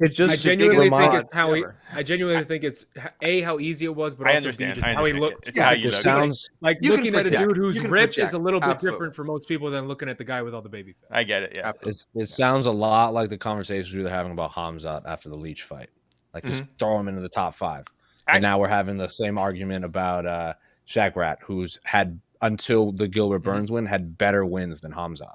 it 0.00 0.08
just 0.08 0.32
I 0.32 0.36
genuinely 0.36 0.90
think 0.90 1.14
it's 1.14 1.32
how 1.32 1.52
he. 1.52 1.64
I 1.92 2.02
genuinely 2.02 2.42
think 2.44 2.64
it's 2.64 2.84
a 3.22 3.40
how 3.42 3.60
easy 3.60 3.84
it 3.84 3.94
was, 3.94 4.14
but 4.16 4.26
I 4.26 4.34
also 4.34 4.40
b 4.40 4.64
understand. 4.64 4.74
just 4.74 4.86
I 4.86 4.92
how 4.94 5.04
he 5.04 5.12
understand 5.12 5.20
looked. 5.20 5.46
it. 5.46 5.50
It's 5.50 5.58
how 5.60 5.72
you 5.72 5.90
look. 5.90 6.00
sounds 6.00 6.50
Like 6.60 6.78
You 6.82 6.90
can 6.90 7.04
looking 7.04 7.14
at 7.14 7.26
a 7.26 7.30
dude 7.30 7.56
who's 7.56 7.76
You 7.76 7.82
can 7.82 7.90
ripped 7.92 8.18
is 8.18 8.32
a 8.32 8.38
little 8.38 8.58
bit 8.58 8.70
Absolutely. 8.70 8.96
different 8.96 9.14
for 9.14 9.24
most 9.24 9.46
people 9.46 9.70
than 9.70 9.86
looking 9.86 10.08
at 10.08 10.18
the 10.18 10.24
guy 10.24 10.42
with 10.42 10.52
all 10.52 10.62
the 10.62 10.68
baby 10.68 10.92
fat. 10.92 11.16
I 11.16 11.22
get 11.22 11.44
it. 11.44 11.52
Yeah. 11.54 11.72
It's, 11.82 12.06
it 12.16 12.28
sounds 12.28 12.66
a 12.66 12.72
lot 12.72 13.14
like 13.14 13.30
the 13.30 13.38
conversations 13.38 13.94
we 13.94 14.02
were 14.02 14.10
having 14.10 14.32
about 14.32 14.50
Hamzat 14.52 15.02
after 15.06 15.28
the 15.28 15.38
Leech 15.38 15.62
fight. 15.62 15.90
Like 16.34 16.44
just 16.44 16.64
mm-hmm. 16.64 16.72
throw 16.78 16.98
him 16.98 17.06
into 17.06 17.20
the 17.20 17.28
top 17.28 17.54
five. 17.54 17.86
I- 18.26 18.34
and 18.34 18.42
now 18.42 18.58
we're 18.58 18.68
having 18.68 18.96
the 18.96 19.08
same 19.08 19.38
argument 19.38 19.84
about 19.84 20.26
uh 20.26 20.54
Shavkat, 20.86 21.36
who's 21.40 21.78
had 21.84 22.18
until 22.42 22.92
the 22.92 23.08
Gilbert 23.08 23.38
Burns 23.40 23.70
win 23.72 23.86
had 23.86 24.18
better 24.18 24.44
wins 24.44 24.80
than 24.80 24.92
Hamzat. 24.92 25.34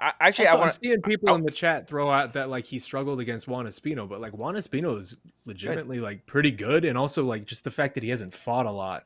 I, 0.00 0.12
actually, 0.20 0.48
I 0.48 0.50
Also, 0.50 0.56
I'm 0.56 0.60
want 0.66 0.72
to. 0.74 0.80
seeing 0.84 1.02
people 1.02 1.34
in 1.36 1.44
the 1.44 1.52
chat 1.52 1.86
throw 1.86 2.10
out 2.10 2.32
that 2.32 2.50
like 2.50 2.64
he 2.64 2.80
struggled 2.80 3.20
against 3.20 3.46
Juan 3.46 3.64
Espino, 3.66 4.08
but 4.08 4.20
like 4.20 4.32
Juan 4.32 4.56
Espino 4.56 4.98
is 4.98 5.16
legitimately 5.46 6.00
like 6.00 6.26
pretty 6.26 6.50
good, 6.50 6.84
and 6.84 6.98
also 6.98 7.24
like 7.24 7.46
just 7.46 7.62
the 7.62 7.70
fact 7.70 7.94
that 7.94 8.02
he 8.02 8.10
hasn't 8.10 8.34
fought 8.34 8.66
a 8.66 8.70
lot 8.70 9.04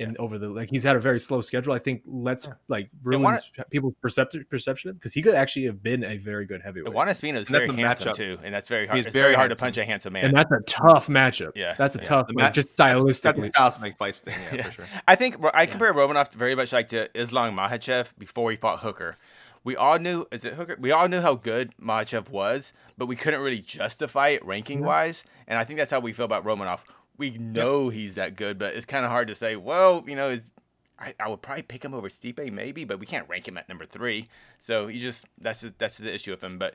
in 0.00 0.16
over 0.18 0.38
the 0.38 0.48
like 0.48 0.70
he's 0.70 0.82
had 0.82 0.96
a 0.96 1.00
very 1.00 1.20
slow 1.20 1.40
schedule. 1.40 1.72
I 1.72 1.78
think 1.78 2.02
lets 2.06 2.48
like 2.68 2.90
Juan- 3.04 3.22
ruins 3.22 3.50
people's 3.70 3.94
perception 4.02 4.44
perception 4.50 4.94
because 4.94 5.12
he 5.12 5.22
could 5.22 5.34
actually 5.34 5.66
have 5.66 5.82
been 5.82 6.02
a 6.04 6.16
very 6.16 6.46
good 6.46 6.62
heavyweight, 6.62 6.92
Juan 6.92 7.06
Espino 7.08 7.34
is 7.36 7.48
very 7.48 7.66
handsome 7.72 8.12
matchup. 8.12 8.16
too, 8.16 8.38
and 8.42 8.54
that's 8.54 8.68
very 8.68 8.86
hard. 8.86 8.96
He's 8.96 9.06
it's 9.06 9.12
very 9.12 9.26
very 9.26 9.34
hard 9.36 9.50
to 9.50 9.56
punch 9.56 9.76
a 9.76 9.84
handsome 9.84 10.14
man. 10.14 10.24
and 10.24 10.36
that's 10.36 10.50
a 10.50 10.60
tough 10.66 11.06
matchup. 11.08 11.52
Yeah, 11.54 11.74
that's 11.78 11.94
a 11.94 11.98
yeah. 11.98 12.04
tough, 12.04 12.26
The 12.28 12.32
like, 12.34 12.44
match- 12.44 12.54
just 12.54 12.76
that's- 12.76 13.02
stylistically. 13.02 13.52
that's 13.52 13.56
a 13.56 13.60
Dallas 13.60 13.78
McFights 13.78 14.20
thing. 14.20 14.34
Yeah, 14.50 14.56
Yeah. 14.56 14.62
for 14.64 14.72
sure. 14.72 14.84
I 15.06 15.14
think 15.16 15.36
I 15.54 15.66
compare 15.66 15.92
Romanov 15.94 16.32
very 16.32 16.54
much 16.54 16.72
like 16.72 16.88
to 16.88 17.08
Islam 17.18 17.56
Makhachev 17.56 18.12
before 18.18 18.50
he 18.50 18.56
fought 18.56 18.80
Hooker. 18.80 19.16
We 19.62 19.76
all 19.76 19.98
knew 19.98 20.26
is 20.32 20.44
it 20.46 20.54
Hooker? 20.54 20.76
We 20.80 20.90
all 20.90 21.06
knew 21.08 21.20
how 21.20 21.34
good 21.34 21.74
Makhachev 21.80 22.30
was, 22.30 22.72
but 22.96 23.06
we 23.06 23.14
couldn't 23.16 23.40
really 23.42 23.60
justify 23.60 24.28
it 24.28 24.44
ranking 24.44 24.82
wise. 24.82 25.22
And 25.46 25.58
I 25.58 25.64
think 25.64 25.78
that's 25.78 25.90
how 25.90 26.00
we 26.00 26.12
feel 26.12 26.24
about 26.24 26.44
Romanov. 26.46 26.80
We 27.20 27.30
know 27.38 27.88
he's 27.90 28.16
that 28.16 28.34
good, 28.34 28.58
but 28.58 28.74
it's 28.74 28.86
kind 28.86 29.04
of 29.04 29.10
hard 29.10 29.28
to 29.28 29.34
say. 29.34 29.54
Well, 29.54 30.02
you 30.06 30.16
know, 30.16 30.30
is 30.30 30.50
I, 30.98 31.14
I 31.20 31.28
would 31.28 31.42
probably 31.42 31.62
pick 31.62 31.84
him 31.84 31.94
over 31.94 32.08
Stipe 32.08 32.52
maybe, 32.52 32.84
but 32.84 32.98
we 32.98 33.06
can't 33.06 33.28
rank 33.28 33.46
him 33.46 33.56
at 33.58 33.68
number 33.68 33.84
three. 33.84 34.28
So 34.58 34.88
you 34.88 34.98
just 35.00 35.26
that's 35.40 35.60
just, 35.60 35.78
that's 35.78 35.98
the 35.98 36.12
issue 36.14 36.30
with 36.32 36.42
him. 36.42 36.58
But 36.58 36.74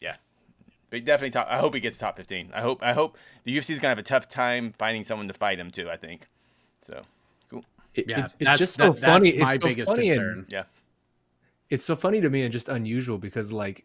yeah, 0.00 0.16
but 0.90 1.04
definitely 1.04 1.30
top. 1.30 1.46
I 1.50 1.58
hope 1.58 1.74
he 1.74 1.80
gets 1.80 1.96
top 1.96 2.16
fifteen. 2.16 2.50
I 2.52 2.60
hope 2.60 2.82
I 2.82 2.92
hope 2.92 3.16
the 3.44 3.56
UFC's 3.56 3.78
gonna 3.78 3.90
have 3.90 3.98
a 3.98 4.02
tough 4.02 4.28
time 4.28 4.72
finding 4.72 5.04
someone 5.04 5.28
to 5.28 5.34
fight 5.34 5.58
him 5.58 5.70
too. 5.70 5.88
I 5.88 5.96
think 5.96 6.26
so. 6.82 7.02
Cool. 7.50 7.64
It- 7.94 8.06
Yeah, 8.08 8.20
it's, 8.24 8.36
it's 8.40 8.56
just 8.58 8.74
so 8.74 8.90
that- 8.92 8.98
funny. 8.98 9.30
That's 9.32 9.42
my 9.48 9.54
it's 9.54 9.62
so 9.62 9.68
biggest 9.68 9.90
funny 9.90 10.10
and- 10.10 10.20
concern. 10.20 10.46
Yeah. 10.50 10.64
it's 11.70 11.84
so 11.84 11.94
funny 11.96 12.20
to 12.20 12.30
me 12.30 12.42
and 12.42 12.52
just 12.52 12.68
unusual 12.68 13.18
because 13.18 13.52
like 13.52 13.84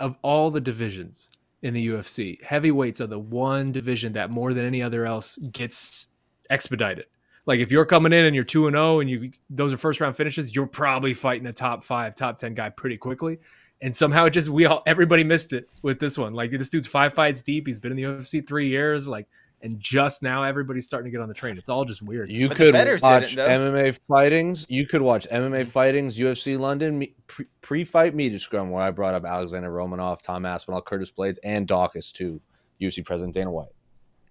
of 0.00 0.16
all 0.22 0.50
the 0.50 0.60
divisions 0.60 1.30
in 1.62 1.74
the 1.74 1.88
UFC, 1.88 2.42
heavyweights 2.42 3.00
are 3.00 3.06
the 3.06 3.18
one 3.18 3.72
division 3.72 4.12
that 4.14 4.30
more 4.30 4.52
than 4.52 4.64
any 4.64 4.82
other 4.82 5.06
else 5.06 5.38
gets 5.52 6.08
expedited. 6.50 7.06
Like 7.46 7.60
if 7.60 7.72
you're 7.72 7.86
coming 7.86 8.12
in 8.12 8.24
and 8.24 8.34
you're 8.34 8.44
2 8.44 8.66
and 8.68 8.74
0 8.74 9.00
and 9.00 9.10
you 9.10 9.30
those 9.50 9.72
are 9.72 9.76
first 9.78 10.00
round 10.00 10.16
finishes, 10.16 10.54
you're 10.54 10.66
probably 10.66 11.14
fighting 11.14 11.46
a 11.46 11.52
top 11.52 11.82
5, 11.82 12.14
top 12.14 12.36
10 12.36 12.54
guy 12.54 12.68
pretty 12.68 12.96
quickly. 12.96 13.38
and 13.82 13.94
somehow 13.94 14.26
it 14.26 14.30
just 14.30 14.48
we 14.48 14.64
all 14.64 14.82
everybody 14.86 15.24
missed 15.24 15.52
it 15.52 15.68
with 15.82 15.98
this 15.98 16.16
one. 16.16 16.32
Like 16.32 16.50
this 16.52 16.70
dude's 16.70 16.86
five 16.86 17.14
fights 17.14 17.42
deep. 17.42 17.66
He's 17.66 17.80
been 17.80 17.90
in 17.90 17.96
the 17.96 18.04
UFC 18.04 18.46
three 18.46 18.68
years. 18.68 19.08
Like, 19.08 19.26
and 19.62 19.78
just 19.80 20.22
now 20.22 20.42
everybody's 20.42 20.84
starting 20.84 21.10
to 21.10 21.16
get 21.16 21.22
on 21.22 21.28
the 21.28 21.34
train. 21.34 21.56
It's 21.56 21.68
all 21.68 21.84
just 21.84 22.02
weird. 22.02 22.30
You 22.30 22.48
But 22.48 22.56
could 22.56 22.74
watch. 22.74 23.36
MMA 23.36 23.98
fightings. 24.08 24.66
You 24.68 24.86
could 24.86 25.02
watch 25.02 25.26
MMA 25.30 25.66
fightings, 25.68 26.18
UFC 26.18 26.58
London 26.58 27.06
pre- 27.26 27.46
pre-fight 27.62 28.14
media 28.14 28.38
scrum 28.38 28.70
where 28.70 28.82
I 28.82 28.90
brought 28.90 29.14
up 29.14 29.24
Alexander 29.24 29.70
Romanov, 29.70 30.20
Tom 30.22 30.44
Aspinall, 30.46 30.82
Curtis 30.82 31.12
Blaydes, 31.16 31.38
and 31.44 31.66
Dawkins 31.66 32.12
to 32.12 32.40
UFC 32.80 33.04
President 33.04 33.34
Dana 33.34 33.50
White. 33.50 33.68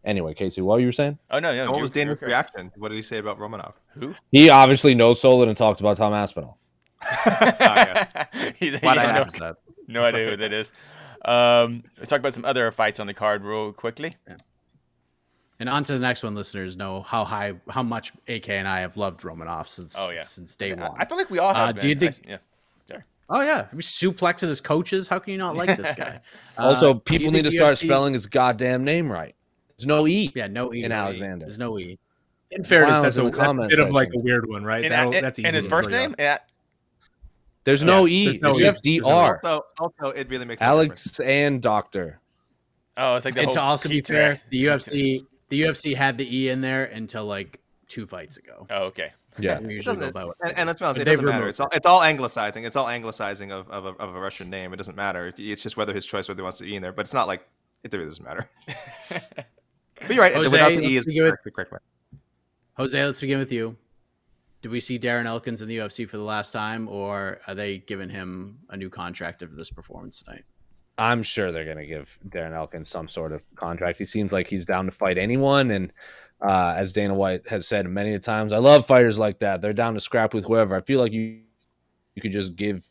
Anyway, 0.04 0.34
Casey, 0.34 0.62
what 0.62 0.76
were 0.76 0.80
you 0.82 0.92
saying? 0.92 1.18
Oh 1.30 1.40
no, 1.40 1.54
no. 1.56 1.68
What 1.70 1.78
you- 1.78 1.82
was 1.84 1.92
Dana's 1.92 2.22
reaction? 2.22 2.72
What 2.76 2.90
did 2.90 2.96
he 2.96 3.02
say 3.04 3.18
about 3.20 3.38
Romanov? 3.40 3.74
Who? 3.94 4.16
He 4.32 4.50
obviously 4.50 4.96
no 4.96 5.14
sold 5.14 5.44
it 5.44 5.48
and 5.48 5.56
talked 5.58 5.80
about 5.80 5.96
Tom 5.98 6.14
Aspinall. 6.14 6.58
yeah. 7.26 8.26
He- 8.56 8.72
he 8.72 8.78
Why'd 8.78 8.98
I 8.98 9.02
had 9.04 9.16
no, 9.16 9.22
ask 9.22 9.58
no 9.88 10.04
idea 10.04 10.30
who 10.32 10.38
that 10.38 10.52
is. 10.54 10.72
Um, 11.24 11.84
let's 11.98 12.10
talk 12.10 12.20
about 12.20 12.34
some 12.34 12.46
other 12.46 12.72
fights 12.72 13.00
on 13.00 13.06
the 13.08 13.14
card 13.14 13.44
real 13.44 13.72
quickly. 13.74 14.16
And 15.62 15.70
on 15.70 15.84
to 15.84 15.94
the 15.94 16.00
next 16.00 16.24
one. 16.24 16.34
Listeners 16.34 16.76
know 16.76 17.02
how 17.04 17.24
high, 17.24 17.54
how 17.70 17.84
much 17.84 18.12
AK 18.28 18.50
and 18.50 18.68
I 18.68 18.80
have 18.80 18.98
loved 18.98 19.22
Romanov 19.22 19.68
since 19.68 19.96
Oh, 19.98 20.10
yeah. 20.12 20.24
since 20.24 20.56
day 20.56 20.74
I, 20.74 20.90
one. 20.90 21.00
I 21.00 21.06
feel 21.06 21.18
like 21.18 21.30
we 21.30 21.38
all 21.38 21.54
have. 21.54 21.70
Uh, 21.70 21.72
do 21.80 21.88
you 21.88 21.94
think- 21.96 22.16
I- 22.28 22.30
yeah. 22.32 22.98
oh 23.30 23.42
yeah, 23.42 23.68
we 23.72 23.82
suplexing 23.84 24.48
his 24.50 24.60
coaches. 24.60 25.08
How 25.08 25.20
can 25.20 25.32
you 25.34 25.38
not 25.38 25.56
like 25.56 25.78
this 25.78 25.94
guy? 25.98 26.20
Also, 26.58 26.90
Uh, 26.90 26.94
do 26.94 27.00
people 27.02 27.32
need 27.32 27.44
to 27.44 27.52
start 27.52 27.76
UFC 27.76 27.86
spelling 27.86 28.14
his 28.14 28.26
goddamn 28.26 28.84
name 28.84 29.10
right. 29.12 29.36
There's 29.78 29.86
no 29.86 30.08
E. 30.08 30.32
Yeah, 30.36 30.48
no 30.48 30.74
E 30.74 30.84
in 30.84 30.90
no 30.90 30.96
E. 30.96 31.00
Alexander. 31.00 31.46
There's 31.46 31.58
no 31.60 31.78
E. 31.80 31.98
In 32.50 32.64
fairness, 32.64 33.00
Clowns 33.00 33.04
that's 33.04 33.18
a, 33.18 33.22
in 33.22 33.26
that's 33.28 33.38
a 33.38 33.42
comments 33.44 33.76
bit 33.78 33.88
of 33.88 33.94
like 33.94 34.10
a 34.16 34.20
weird 34.20 34.50
one, 34.50 34.64
right? 34.66 34.84
And, 34.84 34.94
and- 34.94 35.14
that's 35.14 35.38
and 35.38 35.48
easy 35.48 35.56
his 35.56 35.68
first 35.68 35.92
name? 35.92 36.16
Yeah. 36.20 36.40
There's 37.66 37.84
no 37.84 38.08
E. 38.08 38.26
there's 38.26 38.42
no 38.42 38.50
It's 38.52 38.60
E. 38.62 38.64
just 38.64 38.88
E. 38.88 39.00
Dr. 39.00 39.40
Also, 39.46 39.66
also, 39.80 40.10
it 40.18 40.28
really 40.30 40.46
makes 40.46 40.60
no 40.60 40.82
difference. 40.82 41.20
Alex 41.20 41.20
and 41.20 41.62
Doctor. 41.62 42.20
Oh, 42.98 43.16
it's 43.16 43.26
like 43.26 43.36
the 43.36 43.42
And 43.44 43.52
to 43.54 43.60
whole 43.60 43.70
also 43.70 43.88
be 43.88 44.02
fair, 44.02 44.42
the 44.50 44.66
UFC 44.66 45.26
the 45.52 45.62
UFC 45.62 45.96
had 45.96 46.18
the 46.18 46.36
E 46.38 46.50
in 46.50 46.62
there 46.62 46.86
until 46.86 47.26
like 47.26 47.60
two 47.88 48.06
fights 48.08 48.38
ago. 48.38 48.66
Oh, 48.70 48.86
okay. 48.86 49.12
Yeah. 49.40 49.60
We 49.60 49.76
usually 49.76 49.96
go 49.96 50.00
doesn't- 50.02 50.14
by 50.14 50.26
what- 50.26 50.38
and, 50.44 50.58
and 50.58 50.68
let's 50.68 50.80
be 50.80 50.86
honest, 50.86 50.98
But 51.00 51.08
it 51.08 51.12
doesn't 51.12 51.26
matter. 51.26 51.48
It's 51.48 51.60
all 51.60 51.70
it's 51.72 51.86
all 51.86 52.02
anglicizing. 52.04 52.64
It's 52.66 52.76
all 52.76 52.88
anglicizing 52.90 53.52
of, 53.52 53.70
of, 53.70 53.86
a, 53.86 53.90
of 54.02 54.16
a 54.16 54.20
Russian 54.20 54.50
name. 54.50 54.74
It 54.74 54.78
doesn't 54.78 54.96
matter. 54.96 55.34
It's 55.38 55.62
just 55.64 55.78
whether 55.78 55.94
his 55.94 56.06
choice 56.06 56.28
whether 56.28 56.40
he 56.40 56.44
wants 56.44 56.58
to 56.58 56.64
be 56.66 56.76
in 56.76 56.82
there. 56.82 56.92
But 56.92 57.02
it's 57.06 57.14
not 57.14 57.28
like 57.28 57.48
it 57.84 57.94
really 57.94 58.06
doesn't 58.08 58.26
matter. 58.26 58.50
But 60.08 60.16
you're 60.16 60.24
right. 60.24 60.34
Jose, 60.34 60.52
without 60.52 60.70
the 60.70 60.76
let's 60.78 60.88
E 60.88 60.98
is 60.98 61.06
begin 61.06 61.24
with- 61.26 61.54
correct 61.54 61.72
way. 61.72 61.78
Jose, 62.78 63.06
let's 63.06 63.22
begin 63.22 63.38
with 63.38 63.52
you. 63.52 63.78
Did 64.64 64.72
we 64.72 64.80
see 64.80 64.98
Darren 64.98 65.26
Elkins 65.26 65.62
in 65.62 65.68
the 65.68 65.78
UFC 65.78 66.08
for 66.10 66.18
the 66.18 66.24
last 66.24 66.52
time, 66.52 66.88
or 66.88 67.40
are 67.48 67.54
they 67.56 67.78
giving 67.80 68.10
him 68.10 68.58
a 68.70 68.78
new 68.78 68.90
contract 68.90 69.44
after 69.44 69.56
this 69.56 69.70
performance 69.70 70.22
tonight? 70.24 70.44
I'm 71.02 71.24
sure 71.24 71.52
they're 71.52 71.66
going 71.66 71.78
to 71.78 71.88
give 71.88 72.20
Darren 72.30 72.54
Elkins 72.54 72.88
some 72.88 73.10
sort 73.10 73.32
of 73.32 73.42
contract. 73.56 73.98
He 73.98 74.06
seems 74.06 74.32
like 74.32 74.48
he's 74.48 74.68
down 74.68 74.86
to 74.86 74.92
fight 74.92 75.18
anyone. 75.18 75.72
And 75.72 75.92
uh, 76.40 76.76
as 76.78 76.94
Dana 76.94 77.16
White 77.16 77.50
has 77.50 77.68
said 77.68 77.88
many 77.88 78.18
times, 78.20 78.54
I 78.54 78.60
love 78.60 78.86
fighters 78.86 79.18
like 79.18 79.40
that. 79.40 79.62
They're 79.62 79.74
down 79.74 79.96
to 79.96 80.00
scrap 80.00 80.36
with 80.36 80.46
whoever. 80.46 80.76
I 80.76 80.82
feel 80.82 81.00
like 81.00 81.12
you 81.12 81.42
you 82.14 82.22
could 82.22 82.32
just 82.32 82.56
give 82.56 82.88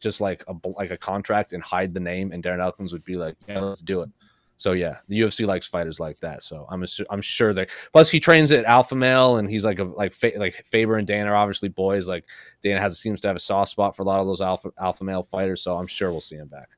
just 0.00 0.22
like 0.22 0.42
a 0.48 0.54
like 0.78 0.90
a 0.90 0.96
contract 0.96 1.52
and 1.52 1.62
hide 1.62 1.92
the 1.92 2.00
name, 2.00 2.32
and 2.32 2.42
Darren 2.42 2.62
Elkins 2.62 2.94
would 2.94 3.04
be 3.04 3.16
like, 3.16 3.36
"Yeah, 3.46 3.60
let's 3.60 3.82
do 3.82 4.00
it." 4.00 4.08
So 4.56 4.72
yeah, 4.72 4.98
the 5.08 5.20
UFC 5.20 5.46
likes 5.46 5.68
fighters 5.68 6.00
like 6.00 6.18
that. 6.20 6.42
So 6.42 6.66
I'm 6.70 6.80
assu- 6.80 7.04
I'm 7.10 7.20
sure 7.20 7.52
they. 7.52 7.66
Plus, 7.92 8.10
he 8.10 8.20
trains 8.20 8.52
at 8.52 8.64
Alpha 8.64 8.94
Male, 8.94 9.36
and 9.36 9.50
he's 9.50 9.66
like 9.66 9.80
a 9.80 9.84
like 9.84 10.14
Fa- 10.14 10.32
like 10.38 10.54
Faber 10.64 10.96
and 10.96 11.06
Dana 11.06 11.30
are 11.30 11.36
obviously 11.36 11.68
boys. 11.68 12.08
Like 12.08 12.24
Dana 12.62 12.80
has 12.80 12.98
seems 12.98 13.20
to 13.20 13.28
have 13.28 13.36
a 13.36 13.40
soft 13.40 13.70
spot 13.72 13.94
for 13.94 14.02
a 14.02 14.06
lot 14.06 14.20
of 14.20 14.26
those 14.26 14.40
Alpha 14.40 14.70
Alpha 14.78 15.04
Male 15.04 15.24
fighters. 15.24 15.60
So 15.60 15.76
I'm 15.76 15.86
sure 15.86 16.10
we'll 16.10 16.22
see 16.22 16.36
him 16.36 16.48
back. 16.48 16.70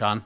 Sean, 0.00 0.24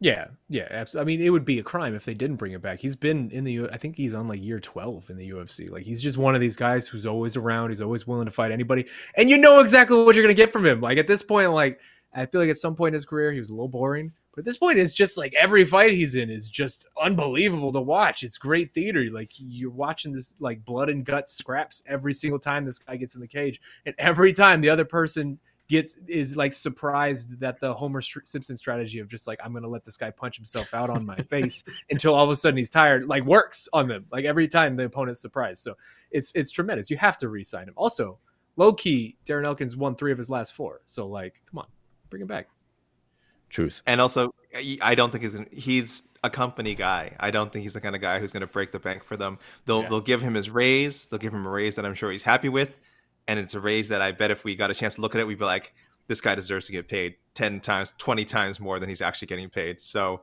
Yeah, 0.00 0.26
yeah. 0.48 0.66
Abs- 0.68 0.96
I 0.96 1.04
mean, 1.04 1.20
it 1.20 1.30
would 1.30 1.44
be 1.44 1.60
a 1.60 1.62
crime 1.62 1.94
if 1.94 2.04
they 2.04 2.12
didn't 2.12 2.36
bring 2.38 2.50
it 2.50 2.60
back. 2.60 2.80
He's 2.80 2.96
been 2.96 3.30
in 3.30 3.44
the. 3.44 3.70
I 3.70 3.76
think 3.76 3.96
he's 3.96 4.14
on 4.14 4.26
like 4.26 4.42
year 4.42 4.58
twelve 4.58 5.08
in 5.10 5.16
the 5.16 5.30
UFC. 5.30 5.70
Like 5.70 5.84
he's 5.84 6.02
just 6.02 6.18
one 6.18 6.34
of 6.34 6.40
these 6.40 6.56
guys 6.56 6.88
who's 6.88 7.06
always 7.06 7.36
around. 7.36 7.68
He's 7.70 7.82
always 7.82 8.04
willing 8.08 8.24
to 8.24 8.32
fight 8.32 8.50
anybody, 8.50 8.86
and 9.16 9.30
you 9.30 9.38
know 9.38 9.60
exactly 9.60 10.02
what 10.02 10.16
you're 10.16 10.24
gonna 10.24 10.34
get 10.34 10.52
from 10.52 10.66
him. 10.66 10.80
Like 10.80 10.98
at 10.98 11.06
this 11.06 11.22
point, 11.22 11.52
like 11.52 11.78
I 12.12 12.26
feel 12.26 12.40
like 12.40 12.50
at 12.50 12.56
some 12.56 12.74
point 12.74 12.88
in 12.88 12.94
his 12.94 13.04
career 13.04 13.30
he 13.30 13.38
was 13.38 13.50
a 13.50 13.54
little 13.54 13.68
boring, 13.68 14.10
but 14.32 14.40
at 14.40 14.44
this 14.44 14.58
point 14.58 14.80
it's 14.80 14.92
just 14.92 15.16
like 15.16 15.32
every 15.34 15.64
fight 15.64 15.92
he's 15.92 16.16
in 16.16 16.30
is 16.30 16.48
just 16.48 16.84
unbelievable 17.00 17.70
to 17.70 17.80
watch. 17.80 18.24
It's 18.24 18.38
great 18.38 18.74
theater. 18.74 19.04
Like 19.12 19.30
you're 19.36 19.70
watching 19.70 20.12
this 20.12 20.34
like 20.40 20.64
blood 20.64 20.88
and 20.88 21.04
guts 21.04 21.32
scraps 21.32 21.80
every 21.86 22.12
single 22.12 22.40
time 22.40 22.64
this 22.64 22.80
guy 22.80 22.96
gets 22.96 23.14
in 23.14 23.20
the 23.20 23.28
cage, 23.28 23.60
and 23.86 23.94
every 23.98 24.32
time 24.32 24.60
the 24.60 24.70
other 24.70 24.84
person 24.84 25.38
gets 25.70 25.96
is 26.06 26.36
like 26.36 26.52
surprised 26.52 27.40
that 27.40 27.58
the 27.60 27.72
Homer 27.72 28.02
Simpson 28.02 28.56
strategy 28.56 28.98
of 28.98 29.08
just 29.08 29.26
like 29.26 29.38
I'm 29.42 29.54
gonna 29.54 29.68
let 29.68 29.84
this 29.84 29.96
guy 29.96 30.10
punch 30.10 30.36
himself 30.36 30.74
out 30.74 30.90
on 30.90 31.06
my 31.06 31.16
face 31.30 31.64
until 31.90 32.14
all 32.14 32.24
of 32.24 32.30
a 32.30 32.36
sudden 32.36 32.58
he's 32.58 32.68
tired 32.68 33.06
like 33.06 33.24
works 33.24 33.68
on 33.72 33.88
them 33.88 34.04
like 34.12 34.26
every 34.26 34.48
time 34.48 34.76
the 34.76 34.84
opponent's 34.84 35.20
surprised. 35.22 35.62
So 35.62 35.74
it's 36.10 36.32
it's 36.34 36.50
tremendous. 36.50 36.90
You 36.90 36.98
have 36.98 37.16
to 37.18 37.28
re-sign 37.30 37.68
him. 37.68 37.74
Also, 37.76 38.18
low 38.56 38.72
key, 38.74 39.16
Darren 39.24 39.46
Elkins 39.46 39.76
won 39.76 39.94
three 39.94 40.12
of 40.12 40.18
his 40.18 40.28
last 40.28 40.52
four. 40.54 40.82
So 40.84 41.06
like, 41.06 41.40
come 41.50 41.60
on, 41.60 41.66
bring 42.10 42.20
him 42.20 42.28
back. 42.28 42.48
Truth. 43.48 43.82
And 43.86 44.00
also, 44.00 44.34
I- 44.54 44.78
I 44.82 44.94
don't 44.94 45.10
think 45.10 45.22
he's 45.22 45.32
gonna, 45.32 45.48
he's 45.52 46.02
a 46.22 46.30
company 46.30 46.74
guy. 46.74 47.16
I 47.18 47.30
don't 47.30 47.52
think 47.52 47.62
he's 47.62 47.72
the 47.72 47.80
kind 47.80 47.94
of 47.96 48.00
guy 48.02 48.18
who's 48.20 48.32
going 48.32 48.42
to 48.42 48.46
break 48.46 48.70
the 48.72 48.78
bank 48.78 49.02
for 49.02 49.16
them. 49.16 49.38
They'll 49.64 49.82
Yeah. 49.82 49.88
they'll 49.88 50.00
give 50.02 50.20
him 50.22 50.34
his 50.34 50.50
raise. 50.50 51.06
They'll 51.06 51.18
give 51.18 51.32
him 51.32 51.46
a 51.46 51.50
raise 51.50 51.74
that 51.76 51.84
I'm 51.86 51.94
sure 51.94 52.10
he's 52.12 52.22
happy 52.22 52.48
with, 52.48 52.78
and 53.30 53.38
it's 53.38 53.54
a 53.54 53.60
raise 53.60 53.88
that 53.88 54.02
I 54.02 54.10
bet 54.12 54.30
if 54.30 54.44
we 54.44 54.54
got 54.56 54.70
a 54.70 54.74
chance 54.74 54.96
to 54.96 55.00
look 55.00 55.14
at 55.14 55.20
it, 55.20 55.26
we'd 55.26 55.38
be 55.38 55.44
like, 55.44 55.72
this 56.08 56.20
guy 56.20 56.34
deserves 56.34 56.66
to 56.66 56.72
get 56.72 56.88
paid 56.88 57.14
ten 57.34 57.60
times, 57.60 57.94
twenty 57.96 58.24
times 58.24 58.58
more 58.60 58.80
than 58.80 58.88
he's 58.88 59.00
actually 59.02 59.28
getting 59.28 59.48
paid. 59.48 59.80
So. 59.80 60.22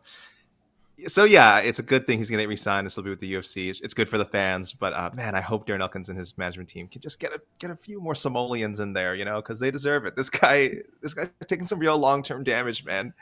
So 1.06 1.26
yeah, 1.26 1.60
it's 1.60 1.78
a 1.78 1.84
good 1.84 2.08
thing 2.08 2.18
he's 2.18 2.32
going 2.32 2.42
to 2.44 2.48
re-sign. 2.48 2.84
This 2.84 2.98
will 2.98 3.04
be 3.04 3.12
with 3.12 3.20
the 3.20 3.32
UFC. 3.36 3.66
It's- 3.70 3.82
It's 3.82 3.94
good 3.94 4.10
for 4.10 4.18
the 4.18 4.26
fans, 4.26 4.74
but 4.74 4.94
uh, 4.94 5.12
man, 5.14 5.36
I 5.36 5.42
hope 5.42 5.68
Darren 5.68 5.80
Elkins 5.82 6.10
and 6.10 6.18
his 6.18 6.36
management 6.40 6.70
team 6.70 6.88
can 6.88 7.02
just 7.02 7.20
get 7.20 7.32
a 7.32 7.40
get 7.60 7.70
a 7.70 7.76
few 7.76 8.02
more 8.02 8.14
Somalians 8.16 8.80
in 8.82 8.94
there, 8.94 9.14
you 9.14 9.24
know, 9.24 9.36
because 9.40 9.60
they 9.60 9.70
deserve 9.70 10.06
it. 10.06 10.16
This 10.16 10.32
guy, 10.32 10.72
this 11.04 11.14
guy's 11.14 11.30
taking 11.46 11.68
some 11.68 11.78
real 11.78 12.00
long 12.00 12.24
term 12.24 12.44
damage, 12.44 12.84
man. 12.84 13.14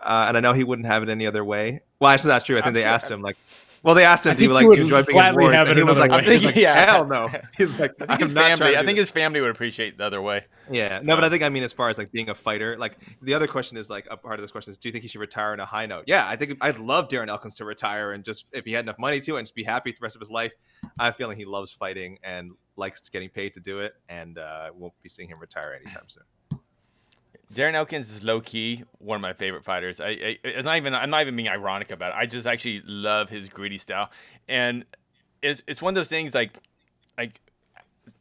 Uh, 0.00 0.26
and 0.28 0.36
I 0.36 0.40
know 0.40 0.52
he 0.52 0.62
wouldn't 0.62 0.86
have 0.86 1.02
it 1.02 1.08
any 1.08 1.26
other 1.26 1.44
way. 1.44 1.80
Well, 1.98 2.12
actually, 2.12 2.28
not 2.30 2.44
true. 2.44 2.58
I 2.58 2.60
think 2.60 2.68
I'm 2.68 2.74
they 2.74 2.82
sure- 2.82 2.90
asked 2.90 3.10
him 3.10 3.22
like, 3.22 3.36
well, 3.82 3.94
they 3.94 4.04
asked 4.04 4.26
him, 4.26 4.32
I 4.32 4.34
do 4.36 4.44
you 4.44 4.52
like 4.52 4.62
he 4.62 4.64
do 4.64 4.68
would 4.68 4.76
you 4.78 4.82
enjoy 4.84 5.02
being 5.02 5.16
in 5.18 5.22
gladly 5.22 5.44
wars? 5.44 5.68
And 5.68 5.78
he 5.78 5.84
was 5.84 5.98
like, 5.98 6.10
way. 6.10 6.22
he's 6.22 6.44
like, 6.44 6.56
Yeah. 6.56 6.84
hell 6.84 7.06
no. 7.06 7.28
He's 7.56 7.78
like, 7.78 7.92
I 8.02 8.06
think 8.06 8.20
his 8.20 8.32
family. 8.32 8.76
I 8.76 8.84
think 8.84 8.98
his 8.98 9.10
family 9.10 9.40
would 9.40 9.50
appreciate 9.50 9.98
the 9.98 10.04
other 10.04 10.20
way. 10.20 10.44
Yeah, 10.70 11.00
no, 11.02 11.14
but 11.14 11.24
I 11.24 11.28
think 11.28 11.42
I 11.42 11.48
mean 11.48 11.62
as 11.62 11.72
far 11.72 11.88
as 11.88 11.98
like 11.98 12.12
being 12.12 12.28
a 12.28 12.34
fighter, 12.34 12.76
like 12.76 12.98
the 13.22 13.34
other 13.34 13.46
question 13.46 13.76
is 13.76 13.88
like 13.88 14.06
a 14.10 14.16
part 14.16 14.34
of 14.38 14.42
this 14.42 14.50
question 14.50 14.70
is, 14.70 14.78
do 14.78 14.88
you 14.88 14.92
think 14.92 15.02
he 15.02 15.08
should 15.08 15.20
retire 15.20 15.52
on 15.52 15.60
a 15.60 15.64
high 15.66 15.86
note? 15.86 16.04
Yeah, 16.06 16.26
I 16.26 16.36
think 16.36 16.58
I'd 16.60 16.78
love 16.78 17.08
Darren 17.08 17.28
Elkins 17.28 17.54
to 17.56 17.64
retire 17.64 18.12
and 18.12 18.24
just 18.24 18.46
if 18.52 18.64
he 18.64 18.72
had 18.72 18.84
enough 18.84 18.98
money 18.98 19.20
to 19.20 19.36
and 19.36 19.46
just 19.46 19.54
be 19.54 19.64
happy 19.64 19.92
the 19.92 19.98
rest 20.00 20.16
of 20.16 20.20
his 20.20 20.30
life. 20.30 20.52
I 20.98 21.06
have 21.06 21.14
a 21.14 21.16
feeling 21.16 21.36
he 21.38 21.44
loves 21.44 21.72
fighting 21.72 22.18
and 22.22 22.52
likes 22.76 23.08
getting 23.08 23.30
paid 23.30 23.54
to 23.54 23.60
do 23.60 23.80
it, 23.80 23.94
and 24.08 24.38
uh, 24.38 24.70
won't 24.74 24.92
be 25.02 25.08
seeing 25.08 25.28
him 25.28 25.38
retire 25.38 25.78
anytime 25.80 26.08
soon. 26.08 26.24
Darren 27.56 27.72
Elkins 27.72 28.10
is 28.10 28.22
low 28.22 28.42
key 28.42 28.84
one 28.98 29.16
of 29.16 29.22
my 29.22 29.32
favorite 29.32 29.64
fighters. 29.64 29.98
I, 29.98 30.08
I 30.08 30.38
it's 30.44 30.64
not 30.64 30.76
even 30.76 30.94
I'm 30.94 31.08
not 31.08 31.22
even 31.22 31.34
being 31.34 31.48
ironic 31.48 31.90
about 31.90 32.12
it. 32.12 32.16
I 32.18 32.26
just 32.26 32.46
actually 32.46 32.82
love 32.84 33.30
his 33.30 33.48
gritty 33.48 33.78
style, 33.78 34.10
and 34.46 34.84
it's 35.40 35.62
it's 35.66 35.80
one 35.80 35.92
of 35.92 35.94
those 35.94 36.08
things 36.08 36.34
like 36.34 36.58
like 37.16 37.40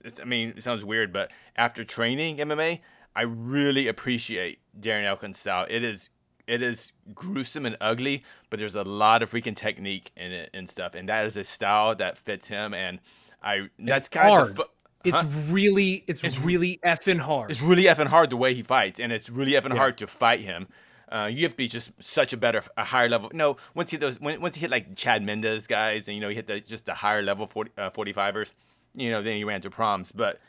it's, 0.05 0.21
I 0.21 0.23
mean 0.23 0.53
it 0.55 0.63
sounds 0.63 0.85
weird, 0.85 1.11
but 1.11 1.31
after 1.57 1.83
training 1.83 2.37
MMA, 2.37 2.79
I 3.13 3.23
really 3.23 3.89
appreciate 3.89 4.59
Darren 4.79 5.03
Elkins' 5.03 5.37
style. 5.37 5.67
It 5.69 5.83
is 5.83 6.09
it 6.47 6.61
is 6.61 6.93
gruesome 7.13 7.65
and 7.65 7.75
ugly, 7.81 8.23
but 8.49 8.57
there's 8.57 8.75
a 8.75 8.83
lot 8.85 9.21
of 9.21 9.31
freaking 9.31 9.55
technique 9.55 10.11
in 10.15 10.31
it 10.31 10.49
and 10.53 10.69
stuff, 10.69 10.95
and 10.95 11.09
that 11.09 11.25
is 11.25 11.35
a 11.35 11.43
style 11.43 11.93
that 11.95 12.17
fits 12.17 12.47
him. 12.47 12.73
And 12.73 13.01
I 13.43 13.67
that's 13.77 14.07
kind 14.07 14.29
hard. 14.29 14.49
of 14.51 14.55
the, 14.55 14.67
It's 15.05 15.19
Huh? 15.21 15.27
really, 15.49 16.03
it's, 16.07 16.23
It's- 16.23 16.39
really 16.39 16.79
effing 16.83 17.19
hard. 17.19 17.51
it's 17.51 17.61
really 17.61 17.83
effing 17.83 18.07
hard 18.07 18.29
the 18.29 18.37
way 18.37 18.53
he 18.53 18.61
fights, 18.63 18.99
and 18.99 19.11
it's 19.11 19.29
really 19.29 19.51
effing 19.53 19.75
hard 19.77 19.97
to 19.99 20.07
fight 20.07 20.41
him. 20.41 20.67
Uh, 21.07 21.29
you 21.31 21.43
have 21.43 21.51
to 21.51 21.57
be 21.57 21.67
just 21.67 21.91
such 22.03 22.33
a 22.33 22.37
better, 22.37 22.63
a 22.77 22.83
higher 22.83 23.07
level. 23.07 23.29
No, 23.33 23.57
once 23.75 23.91
he 23.91 23.97
those, 23.97 24.19
when, 24.19 24.41
once 24.41 24.55
he 24.55 24.61
hit 24.61 24.71
like 24.71 24.95
Chad 24.95 25.21
Mendes 25.23 25.67
guys, 25.67 26.07
and 26.07 26.15
you 26.15 26.21
know 26.21 26.29
he 26.29 26.35
hit 26.35 26.47
the 26.47 26.59
just 26.59 26.85
the 26.85 26.95
higher 26.95 27.21
level 27.21 27.45
40, 27.45 27.71
uh, 27.77 27.89
45ers, 27.91 28.53
you 28.95 29.11
know 29.11 29.21
then 29.21 29.35
he 29.37 29.43
ran 29.43 29.61
to 29.61 29.69
proms. 29.69 30.11
But 30.11 30.39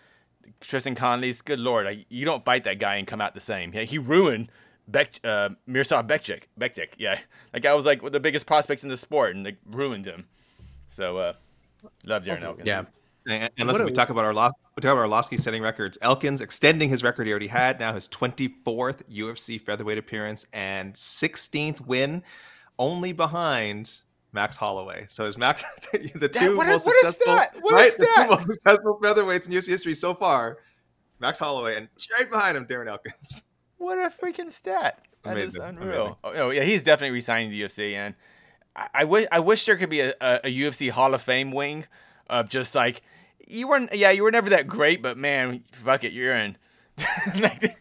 Tristan 0.61 0.95
Connolly's, 0.95 1.43
good 1.43 1.61
lord, 1.61 1.85
like, 1.87 2.07
you 2.09 2.25
don't 2.25 2.45
fight 2.45 2.65
that 2.65 2.79
guy 2.79 2.97
and 2.97 3.07
come 3.07 3.21
out 3.21 3.35
the 3.35 3.41
same. 3.41 3.73
Yeah, 3.75 3.83
he 3.83 3.99
ruined 3.99 4.51
Bek, 4.89 5.21
uh, 5.25 5.51
Mirsad 5.69 6.07
Bektic. 6.09 6.45
Bektic, 6.59 6.91
yeah, 6.97 7.19
that 7.53 7.61
guy 7.63 7.75
was 7.75 7.85
like 7.85 8.01
one 8.01 8.09
of 8.09 8.13
the 8.15 8.21
biggest 8.21 8.47
prospects 8.47 8.83
in 8.83 8.89
the 8.89 8.97
sport, 8.97 9.35
and 9.37 9.45
like 9.45 9.59
ruined 9.67 10.07
him. 10.07 10.25
So 10.89 11.19
uh, 11.19 11.33
love 12.07 12.23
Darren 12.25 12.43
Elkins. 12.43 12.67
yeah. 12.67 12.85
And, 13.27 13.51
and 13.59 13.69
listen, 13.69 13.85
we 13.85 13.93
talk 13.93 14.11
about 14.11 14.25
our 14.25 14.33
we 14.33 14.81
talk 14.81 14.93
about 14.93 15.09
Arlovsky 15.09 15.39
setting 15.41 15.63
records. 15.63 15.99
Elkins 16.01 16.41
extending 16.41 16.89
his 16.89 17.03
record 17.03 17.27
he 17.27 17.33
already 17.33 17.49
had. 17.49 17.81
Now 17.81 17.93
his 17.93 18.09
24th 18.09 19.03
UFC 19.13 19.61
featherweight 19.61 19.99
appearance 19.99 20.47
and 20.53 20.95
16th 20.95 21.85
win, 21.87 22.23
only 22.79 23.13
behind 23.13 24.03
Max 24.33 24.57
Holloway. 24.57 25.07
So 25.09 25.27
is 25.27 25.37
Max 25.37 25.65
the 25.93 26.29
two 26.29 26.57
what 26.57 26.67
most 26.67 26.87
what 26.87 26.95
a 26.95 27.13
successful 27.13 27.35
stat! 27.35 27.57
What 27.61 27.73
a 27.73 27.77
right? 27.77 27.97
The 27.97 28.07
two 28.17 28.27
most 28.29 28.43
successful 28.43 28.99
featherweights 29.03 29.47
in 29.49 29.55
UFC 29.55 29.69
history 29.69 29.95
so 29.95 30.15
far. 30.15 30.59
Max 31.19 31.39
Holloway 31.39 31.77
and 31.77 31.89
straight 31.97 32.31
behind 32.31 32.57
him, 32.57 32.67
Darren 32.67 32.89
Elkins. 32.89 33.43
What 33.79 33.99
a 33.99 34.11
freaking 34.11 34.51
stat! 34.51 35.05
That 35.23 35.37
is 35.37 35.55
Amazing, 35.55 35.83
unreal. 35.83 36.19
amazing. 36.25 36.41
Oh, 36.41 36.47
oh, 36.47 36.51
yeah, 36.51 36.63
he's 36.63 36.83
definitely 36.83 37.13
resigning 37.13 37.51
the 37.51 37.61
UFC, 37.61 37.93
and 37.93 38.15
I, 38.75 38.89
I 38.95 39.05
wish 39.05 39.27
I 39.31 39.41
wish 39.41 39.67
there 39.67 39.77
could 39.77 39.91
be 39.91 40.01
a, 40.01 40.15
a, 40.19 40.41
a 40.45 40.59
UFC 40.59 40.89
Hall 40.89 41.13
of 41.13 41.21
Fame 41.21 41.51
wing 41.53 41.85
of 42.31 42.49
just 42.49 42.75
like 42.75 43.03
you 43.47 43.69
weren't. 43.69 43.95
Yeah, 43.95 44.11
you 44.11 44.23
were 44.23 44.31
never 44.31 44.51
that 44.51 44.67
great, 44.67 45.03
but 45.03 45.17
man, 45.19 45.63
fuck 45.73 46.05
it, 46.05 46.13
you're 46.13 46.35
in. 46.35 46.57
Like, 47.41 47.77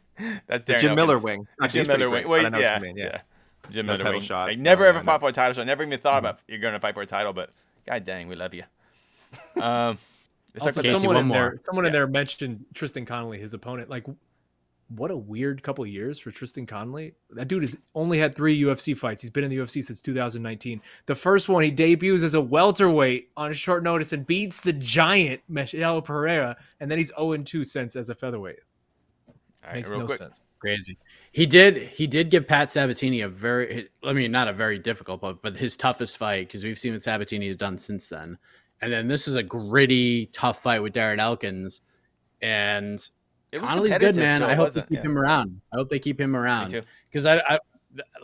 that's 0.47 0.63
The 0.63 0.73
Darren 0.75 0.79
Jim 0.79 0.95
Miller 0.95 1.19
wing. 1.19 1.47
The 1.59 1.67
Jim 1.67 1.87
Miller 1.87 2.09
wing. 2.09 2.23
but 2.27 2.45
I 2.45 2.49
Wait, 2.49 2.61
yeah, 2.61 2.79
mean, 2.79 2.95
yeah. 2.97 3.21
Jim 3.69 3.85
No 3.85 3.93
Miller 3.93 3.97
title 4.03 4.13
wing. 4.19 4.21
shot. 4.21 4.47
Like, 4.47 4.59
never 4.59 4.83
No, 4.83 4.89
ever 4.89 4.99
no, 4.99 5.03
fought 5.03 5.21
no. 5.21 5.27
for 5.27 5.29
a 5.29 5.33
title 5.33 5.53
shot. 5.53 5.65
Never 5.65 5.83
even 5.83 5.99
thought 5.99 6.19
about 6.19 6.39
you're 6.47 6.59
gonna 6.59 6.79
fight 6.79 6.93
for 6.95 7.01
a 7.01 7.05
title, 7.05 7.33
but 7.33 7.49
god 7.87 8.05
dang, 8.05 8.27
we 8.27 8.35
love 8.35 8.53
you. 8.53 8.63
Um, 9.61 9.97
it's 10.53 10.63
Also, 10.63 10.81
like, 10.81 10.87
okay, 10.89 10.97
someone 10.97 11.15
one 11.15 11.23
in 11.25 11.29
there, 11.29 11.49
more. 11.51 11.59
someone 11.61 11.85
in 11.85 11.91
there 11.91 12.07
mentioned 12.07 12.63
Tristan 12.73 13.05
Connolly, 13.05 13.39
his 13.39 13.53
opponent. 13.53 13.89
Like, 13.89 14.05
what 14.89 15.09
a 15.09 15.17
weird 15.17 15.63
couple 15.63 15.83
of 15.83 15.89
years 15.89 16.19
for 16.19 16.31
Tristan 16.31 16.65
Connolly. 16.65 17.13
That 17.31 17.47
dude 17.47 17.63
has 17.63 17.77
only 17.95 18.19
had 18.19 18.35
three 18.35 18.59
UFC 18.61 18.95
fights. 18.95 19.21
He's 19.21 19.31
been 19.31 19.43
in 19.43 19.49
the 19.49 19.57
UFC 19.57 19.83
since 19.83 20.01
2019. 20.01 20.81
The 21.07 21.15
first 21.15 21.49
one, 21.49 21.63
he 21.63 21.71
debuts 21.71 22.23
as 22.23 22.35
a 22.35 22.41
welterweight 22.41 23.29
on 23.35 23.51
a 23.51 23.53
short 23.53 23.83
notice 23.83 24.13
and 24.13 24.25
beats 24.27 24.61
the 24.61 24.73
giant 24.73 25.41
Michel 25.47 26.01
Pereira, 26.01 26.55
and 26.79 26.89
then 26.89 26.97
he's 26.97 27.11
0 27.17 27.37
2 27.37 27.63
since 27.63 27.95
as 27.95 28.09
a 28.09 28.15
featherweight. 28.15 28.59
all 29.67 29.73
Makes 29.73 29.91
no 29.91 30.05
quick. 30.05 30.17
sense. 30.19 30.41
Crazy. 30.59 30.97
He 31.31 31.45
did. 31.45 31.77
He 31.77 32.07
did 32.07 32.29
give 32.29 32.47
Pat 32.47 32.71
Sabatini 32.71 33.21
a 33.21 33.29
very. 33.29 33.89
I 34.03 34.13
mean, 34.13 34.31
not 34.31 34.47
a 34.47 34.53
very 34.53 34.79
difficult, 34.79 35.19
but 35.19 35.41
but 35.41 35.55
his 35.55 35.75
toughest 35.75 36.17
fight 36.17 36.47
because 36.47 36.63
we've 36.63 36.79
seen 36.79 36.93
what 36.93 37.03
Sabatini 37.03 37.47
has 37.47 37.55
done 37.55 37.77
since 37.77 38.07
then. 38.07 38.37
And 38.81 38.91
then 38.91 39.07
this 39.07 39.27
is 39.27 39.35
a 39.35 39.43
gritty, 39.43 40.27
tough 40.27 40.61
fight 40.61 40.81
with 40.81 40.93
Darren 40.93 41.19
Elkins, 41.19 41.81
and 42.41 42.99
Connolly's 43.59 43.97
good, 43.97 44.15
man. 44.15 44.41
so 44.41 44.47
I 44.47 44.55
hope 44.55 44.73
they 44.73 44.81
keep 44.81 44.91
yeah. 44.91 45.01
him 45.01 45.17
around. 45.17 45.61
I 45.73 45.77
hope 45.77 45.89
they 45.89 45.99
keep 45.99 46.19
him 46.19 46.35
around 46.35 46.81
because 47.09 47.25
I, 47.25 47.37
I 47.39 47.59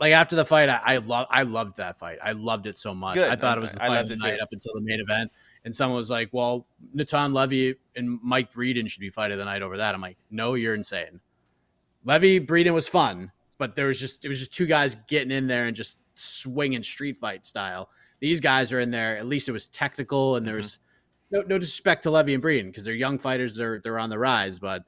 like 0.00 0.12
after 0.12 0.36
the 0.36 0.44
fight, 0.44 0.68
I, 0.68 0.80
I 0.84 0.96
love 0.98 1.26
I 1.30 1.42
loved 1.42 1.76
that 1.76 1.98
fight. 1.98 2.18
I 2.22 2.32
loved 2.32 2.66
it 2.66 2.78
so 2.78 2.94
much. 2.94 3.14
Good. 3.14 3.30
I 3.30 3.36
thought 3.36 3.58
it 3.58 3.60
was 3.60 3.72
the 3.72 3.78
fight 3.78 3.98
of 3.98 4.08
the 4.08 4.16
night 4.16 4.36
too. 4.36 4.42
up 4.42 4.48
until 4.52 4.74
the 4.74 4.80
main 4.80 5.00
event. 5.00 5.30
And 5.64 5.74
someone 5.74 5.96
was 5.96 6.10
like, 6.10 6.28
"Well, 6.32 6.66
Natan 6.92 7.32
Levy 7.32 7.76
and 7.94 8.18
Mike 8.22 8.52
Breeden 8.52 8.88
should 8.90 9.00
be 9.00 9.10
fight 9.10 9.30
of 9.30 9.38
the 9.38 9.44
night 9.44 9.62
over 9.62 9.76
that." 9.76 9.94
I'm 9.94 10.00
like, 10.00 10.18
"No, 10.30 10.54
you're 10.54 10.74
insane." 10.74 11.20
Levy 12.04 12.40
Breeden 12.40 12.74
was 12.74 12.88
fun, 12.88 13.30
but 13.58 13.76
there 13.76 13.86
was 13.86 14.00
just 14.00 14.24
it 14.24 14.28
was 14.28 14.38
just 14.40 14.52
two 14.52 14.66
guys 14.66 14.96
getting 15.06 15.30
in 15.30 15.46
there 15.46 15.66
and 15.66 15.76
just 15.76 15.98
swinging 16.16 16.82
street 16.82 17.16
fight 17.16 17.46
style. 17.46 17.90
These 18.20 18.40
guys 18.40 18.72
are 18.72 18.80
in 18.80 18.90
there. 18.90 19.16
At 19.16 19.26
least 19.26 19.48
it 19.48 19.52
was 19.52 19.68
technical, 19.68 20.36
and 20.36 20.46
there 20.46 20.56
was 20.56 20.80
no, 21.30 21.42
no 21.42 21.58
disrespect 21.58 22.02
to 22.04 22.10
Levy 22.10 22.34
and 22.34 22.42
Breeden 22.42 22.66
because 22.66 22.84
they're 22.84 22.94
young 22.94 23.18
fighters. 23.18 23.54
They're 23.54 23.80
they're 23.80 23.98
on 23.98 24.10
the 24.10 24.18
rise, 24.18 24.58
but 24.58 24.82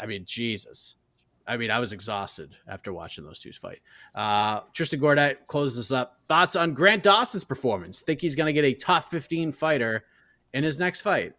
I 0.00 0.06
mean, 0.06 0.24
Jesus. 0.24 0.96
I 1.48 1.56
mean, 1.56 1.70
I 1.70 1.78
was 1.78 1.92
exhausted 1.92 2.56
after 2.66 2.92
watching 2.92 3.24
those 3.24 3.38
two 3.38 3.52
fight. 3.52 3.78
Uh, 4.14 4.62
Tristan 4.72 5.00
Gordat 5.00 5.46
closes 5.46 5.76
this 5.76 5.92
up. 5.92 6.18
Thoughts 6.26 6.56
on 6.56 6.74
Grant 6.74 7.04
Dawson's 7.04 7.44
performance? 7.44 8.00
Think 8.00 8.20
he's 8.20 8.34
going 8.34 8.46
to 8.46 8.52
get 8.52 8.64
a 8.64 8.74
top 8.74 9.04
15 9.04 9.52
fighter 9.52 10.04
in 10.54 10.64
his 10.64 10.80
next 10.80 11.02
fight? 11.02 11.34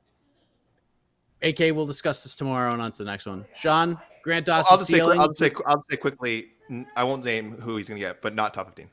AK, 1.41 1.59
we'll 1.75 1.85
discuss 1.85 2.23
this 2.23 2.35
tomorrow 2.35 2.71
and 2.73 2.81
on 2.81 2.91
to 2.93 3.03
the 3.03 3.11
next 3.11 3.25
one. 3.25 3.45
Sean, 3.53 3.99
Grant 4.23 4.45
Dawson 4.45 4.67
I'll 4.71 4.77
just 4.77 4.89
say, 4.89 4.97
ceiling? 4.97 5.19
I'll 5.19 5.27
just 5.27 5.39
say, 5.39 5.51
I'll 5.65 5.75
just 5.75 5.89
say 5.91 5.97
quickly. 5.97 6.51
n- 6.69 6.87
I 6.95 7.03
won't 7.03 7.23
name 7.25 7.51
who 7.51 7.75
he's 7.75 7.89
going 7.89 7.99
to 7.99 8.05
get, 8.07 8.21
but 8.21 8.33
not 8.33 8.53
top 8.53 8.67
fifteen. 8.67 8.89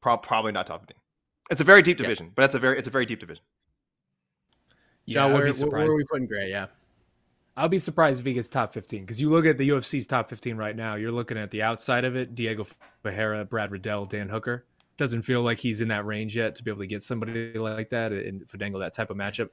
Prob- 0.00 0.22
probably 0.22 0.52
not 0.52 0.66
top 0.66 0.80
fifteen. 0.80 1.00
It's 1.50 1.60
a 1.60 1.64
very 1.64 1.82
deep 1.82 1.96
division, 1.96 2.32
but 2.34 2.44
it's 2.44 2.54
a 2.54 2.58
very 2.58 2.78
it's 2.78 2.88
a 2.88 2.90
very 2.90 3.06
deep 3.06 3.20
division. 3.20 3.42
Yeah, 5.06 5.14
Sean, 5.22 5.30
I'd 5.30 5.32
where, 5.32 5.42
be 5.42 5.44
where, 5.44 5.52
surprised. 5.52 5.84
where 5.84 5.92
are 5.92 5.96
we 5.96 6.04
putting 6.04 6.26
Grant? 6.26 6.50
Yeah. 6.50 6.66
I'll 7.58 7.68
be 7.68 7.80
surprised 7.80 8.20
if 8.20 8.26
he 8.26 8.34
gets 8.34 8.48
top 8.48 8.72
15 8.72 9.00
because 9.00 9.20
you 9.20 9.30
look 9.30 9.44
at 9.44 9.58
the 9.58 9.70
UFC's 9.70 10.06
top 10.06 10.30
15 10.30 10.56
right 10.56 10.76
now. 10.76 10.94
You're 10.94 11.10
looking 11.10 11.36
at 11.36 11.50
the 11.50 11.62
outside 11.62 12.04
of 12.04 12.14
it 12.14 12.36
Diego 12.36 12.64
Ferreira, 13.02 13.44
Brad 13.44 13.72
Riddell, 13.72 14.06
Dan 14.06 14.28
Hooker. 14.28 14.64
Doesn't 14.96 15.22
feel 15.22 15.42
like 15.42 15.58
he's 15.58 15.80
in 15.80 15.88
that 15.88 16.06
range 16.06 16.36
yet 16.36 16.54
to 16.54 16.62
be 16.62 16.70
able 16.70 16.80
to 16.80 16.86
get 16.86 17.02
somebody 17.02 17.52
like 17.54 17.90
that 17.90 18.12
and 18.12 18.46
Fadango 18.46 18.78
that 18.78 18.94
type 18.94 19.10
of 19.10 19.16
matchup. 19.16 19.48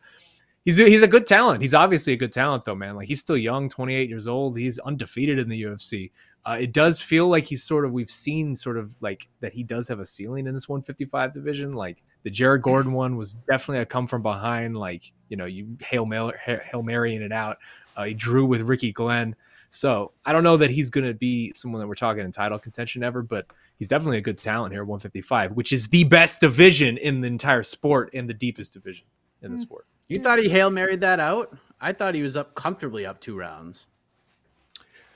He's 0.65 0.77
he's 0.77 1.01
a 1.01 1.07
good 1.07 1.25
talent. 1.25 1.61
He's 1.61 1.73
obviously 1.73 2.13
a 2.13 2.17
good 2.17 2.31
talent 2.31 2.63
though, 2.63 2.75
man. 2.75 2.95
Like 2.95 3.07
he's 3.07 3.21
still 3.21 3.37
young, 3.37 3.69
28 3.69 4.07
years 4.07 4.27
old. 4.27 4.57
He's 4.57 4.77
undefeated 4.79 5.39
in 5.39 5.49
the 5.49 5.63
UFC. 5.63 6.11
Uh, 6.45 6.57
it 6.61 6.73
does 6.73 7.01
feel 7.01 7.27
like 7.27 7.43
he's 7.43 7.63
sort 7.63 7.85
of 7.85 7.91
we've 7.91 8.09
seen 8.09 8.55
sort 8.55 8.77
of 8.77 8.95
like 9.01 9.27
that 9.39 9.51
he 9.51 9.63
does 9.63 9.87
have 9.87 9.99
a 9.99 10.05
ceiling 10.05 10.45
in 10.45 10.53
this 10.53 10.69
155 10.69 11.31
division. 11.31 11.71
Like 11.71 12.03
the 12.21 12.29
Jared 12.29 12.61
Gordon 12.61 12.93
one 12.93 13.17
was 13.17 13.33
definitely 13.49 13.81
a 13.81 13.85
come 13.85 14.05
from 14.05 14.21
behind. 14.21 14.77
Like 14.77 15.11
you 15.29 15.37
know 15.37 15.45
you 15.45 15.75
hail 15.81 16.05
Mary, 16.05 16.33
hail 16.43 16.83
Mary 16.83 17.15
in 17.15 17.23
it 17.23 17.31
out. 17.31 17.57
Uh, 17.95 18.03
he 18.05 18.13
drew 18.13 18.45
with 18.45 18.61
Ricky 18.61 18.91
Glenn. 18.91 19.35
So 19.69 20.11
I 20.25 20.31
don't 20.33 20.43
know 20.43 20.57
that 20.57 20.69
he's 20.69 20.89
going 20.89 21.05
to 21.05 21.13
be 21.13 21.51
someone 21.55 21.81
that 21.81 21.87
we're 21.87 21.95
talking 21.95 22.23
in 22.23 22.31
title 22.31 22.59
contention 22.59 23.03
ever, 23.03 23.21
but 23.21 23.45
he's 23.77 23.87
definitely 23.89 24.17
a 24.19 24.21
good 24.21 24.37
talent 24.37 24.71
here 24.73 24.81
at 24.81 24.87
155, 24.87 25.51
which 25.53 25.73
is 25.73 25.87
the 25.89 26.03
best 26.05 26.39
division 26.39 26.97
in 26.97 27.21
the 27.21 27.27
entire 27.27 27.63
sport 27.63 28.09
and 28.13 28.29
the 28.29 28.33
deepest 28.33 28.73
division 28.73 29.05
in 29.41 29.51
the 29.51 29.57
sport. 29.57 29.85
You 30.07 30.19
thought 30.19 30.39
he 30.39 30.47
Hail 30.49 30.69
Married 30.69 31.01
that 31.01 31.19
out? 31.19 31.57
I 31.81 31.91
thought 31.91 32.15
he 32.15 32.21
was 32.21 32.37
up 32.37 32.55
comfortably 32.55 33.05
up 33.05 33.19
two 33.19 33.37
rounds. 33.37 33.87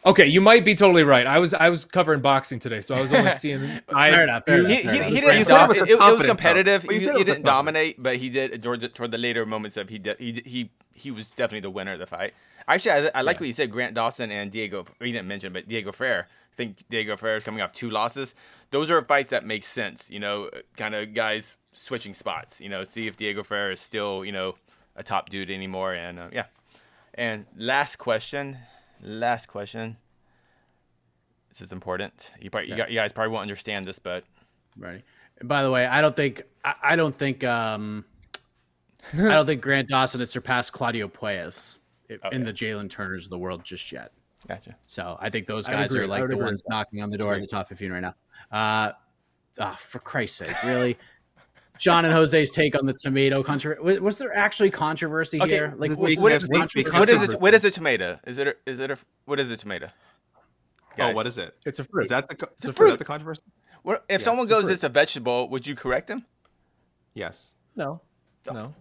Okay, 0.06 0.26
you 0.28 0.40
might 0.40 0.64
be 0.64 0.76
totally 0.76 1.04
right. 1.04 1.28
I 1.28 1.40
was 1.40 1.54
I 1.54 1.70
was 1.70 1.84
covering 1.84 2.22
boxing 2.22 2.58
today, 2.58 2.80
so 2.80 2.96
I 2.96 3.02
was 3.02 3.14
only 3.14 3.32
seeing. 3.44 3.62
I, 3.94 4.10
Fair 4.12 4.24
enough, 4.24 4.46
fair 4.46 4.58
you- 4.60 4.66
enough, 4.66 4.78
He, 4.78 4.84
fair 4.84 4.92
he, 4.94 4.98
enough. 5.00 5.10
he 5.10 5.16
didn't 5.16 5.46
said 5.46 5.56
it 5.56 5.58
dom- 5.58 5.72
it, 5.72 5.90
it 5.92 6.00
was 6.00 6.26
competitive. 6.26 6.84
But 6.86 6.96
you 6.96 7.00
He, 7.02 7.06
said 7.06 7.12
he 7.14 7.18
with 7.20 7.28
didn't 7.28 7.44
dominate, 7.46 8.02
but 8.02 8.16
he 8.18 8.30
did 8.30 8.64
toward 8.64 8.80
the, 8.82 8.88
toward 8.88 9.12
the 9.12 9.18
later 9.18 9.46
moments 9.46 9.76
of 9.78 9.90
he 9.90 9.96
he 9.96 10.00
did- 10.00 10.20
he 10.20 10.42
he 10.46 10.72
he 10.96 11.12
was 11.12 11.30
definitely 11.32 11.60
the 11.62 11.70
winner 11.70 11.94
of 11.94 12.00
the 12.00 12.08
fight. 12.08 12.34
Actually, 12.76 12.92
I, 12.92 13.12
I 13.16 13.22
like 13.22 13.40
what 13.40 13.48
you 13.48 13.54
said. 13.54 13.72
Grant 13.72 13.96
Dawson 13.96 14.32
and 14.32 14.52
Diego. 14.52 14.86
He 15.00 15.12
didn't 15.12 15.28
mention, 15.28 15.52
but 15.54 15.68
Diego 15.68 15.92
Ferreira. 15.92 16.24
I 16.24 16.56
think 16.56 16.84
Diego 16.90 17.16
Ferreira 17.18 17.38
is 17.38 17.44
coming 17.44 17.62
off 17.62 17.72
two 17.72 17.90
losses. 17.90 18.36
Those 18.72 18.92
are 18.92 19.02
fights 19.02 19.32
that 19.32 19.46
make 19.46 19.64
sense. 19.64 20.10
You 20.10 20.20
know, 20.20 20.50
kind 20.78 20.96
of 20.96 21.14
guys 21.14 21.58
switching 21.72 22.14
spots. 22.14 22.62
You 22.62 22.70
know, 22.70 22.84
see 22.84 23.08
if 23.08 23.18
Diego 23.18 23.44
Ferreira 23.44 23.74
is 23.74 23.80
still 23.80 24.24
you 24.24 24.32
know 24.32 24.56
a 24.96 25.04
top 25.04 25.30
dude 25.30 25.50
anymore. 25.50 25.94
And 25.94 26.20
uh, 26.20 26.28
yeah. 26.32 26.46
And 27.14 27.46
last 27.58 27.98
question. 27.98 28.58
Last 29.02 29.48
question. 29.48 29.98
This 31.50 31.62
is 31.62 31.74
important. 31.74 32.32
You 32.40 32.50
probably 32.50 32.70
you, 32.70 32.76
you 32.90 32.96
guys 32.96 33.12
probably 33.12 33.32
won't 33.32 33.42
understand 33.42 33.86
this, 33.86 34.00
but 34.00 34.24
Right. 34.80 35.04
By 35.44 35.64
the 35.64 35.72
way, 35.72 35.86
I 35.86 36.02
don't 36.02 36.16
think 36.16 36.44
I, 36.64 36.76
I 36.84 36.96
don't 36.96 37.14
think 37.14 37.44
um 37.44 38.06
I 39.14 39.18
don't 39.18 39.46
think 39.46 39.62
Grant 39.62 39.88
Dawson 39.88 40.20
has 40.20 40.30
surpassed 40.30 40.74
Claudio 40.74 41.08
Puelles 42.10 42.20
i- 42.24 42.30
in 42.30 42.42
Okay. 42.42 42.52
the 42.52 42.54
Jalen 42.54 42.90
Turners 42.90 43.26
of 43.26 43.30
the 43.32 43.38
world 43.40 43.64
just 43.64 43.92
yet. 43.92 44.12
gotcha. 44.48 44.76
So 44.88 45.18
I 45.20 45.30
think 45.30 45.48
those 45.48 45.68
guys 45.68 45.96
are 45.96 46.08
like 46.08 46.20
the 46.22 46.26
agree 46.26 46.44
ones 46.44 46.64
knocking 46.70 47.02
on 47.02 47.10
the 47.10 47.18
door 47.18 47.34
of 47.36 47.42
the 47.42 47.48
top 47.48 47.68
15 47.68 47.92
right 47.92 48.00
now. 48.02 48.16
Uh, 48.52 48.92
ah, 49.60 49.76
for 49.80 50.00
Christ's 50.00 50.38
sake, 50.38 50.64
really? 50.64 50.98
John 51.78 52.04
and 52.06 52.14
Jose's 52.14 52.52
take 52.52 52.78
on 52.78 52.86
the 52.86 52.94
tomato 52.94 53.42
controversy. 53.44 53.82
Was, 53.82 54.00
was 54.02 54.16
there 54.18 54.36
actually 54.36 54.70
controversy 54.70 55.42
Okay, 55.42 55.52
here? 55.54 55.74
Like, 55.78 55.92
the- 55.92 55.98
what, 55.98 56.10
the- 56.16 56.22
what 56.22 56.30
the- 56.30 56.36
is 56.36 56.48
the- 56.48 56.58
controversy? 56.58 56.84
What 56.84 56.88
is 56.88 56.92
Controversy. 57.16 57.34
it? 57.38 57.42
What 57.42 57.54
is 57.54 57.64
a 57.64 57.72
tomato? 57.72 58.20
Is 58.28 58.38
it? 58.38 58.48
A, 58.48 58.56
is 58.66 58.80
it 58.80 58.92
a? 58.92 58.98
What 59.26 59.40
is 59.40 59.50
a 59.52 59.58
tomato? 59.58 59.90
Oh, 61.02 61.12
what 61.14 61.26
is 61.28 61.38
it? 61.38 61.56
it's 61.66 61.80
a 61.80 61.86
fruit. 61.86 62.04
Is 62.04 62.10
that 62.10 62.28
the 62.28 62.36
co- 62.36 62.50
It's 62.58 62.66
a 62.66 62.70
is 62.70 62.76
fruit. 62.76 62.90
that 62.90 63.00
the 63.00 63.06
controversy? 63.06 63.42
What, 63.84 64.04
if 64.10 64.20
Yeah, 64.20 64.26
someone 64.26 64.44
it's 64.44 64.52
goes, 64.52 64.64
fruit. 64.64 64.74
"It's 64.74 64.84
a 64.84 64.90
vegetable," 64.90 65.48
would 65.48 65.66
you 65.66 65.74
correct 65.76 66.08
them? 66.08 66.26
Yes. 67.14 67.54
no, 67.78 68.02
no. 68.52 68.74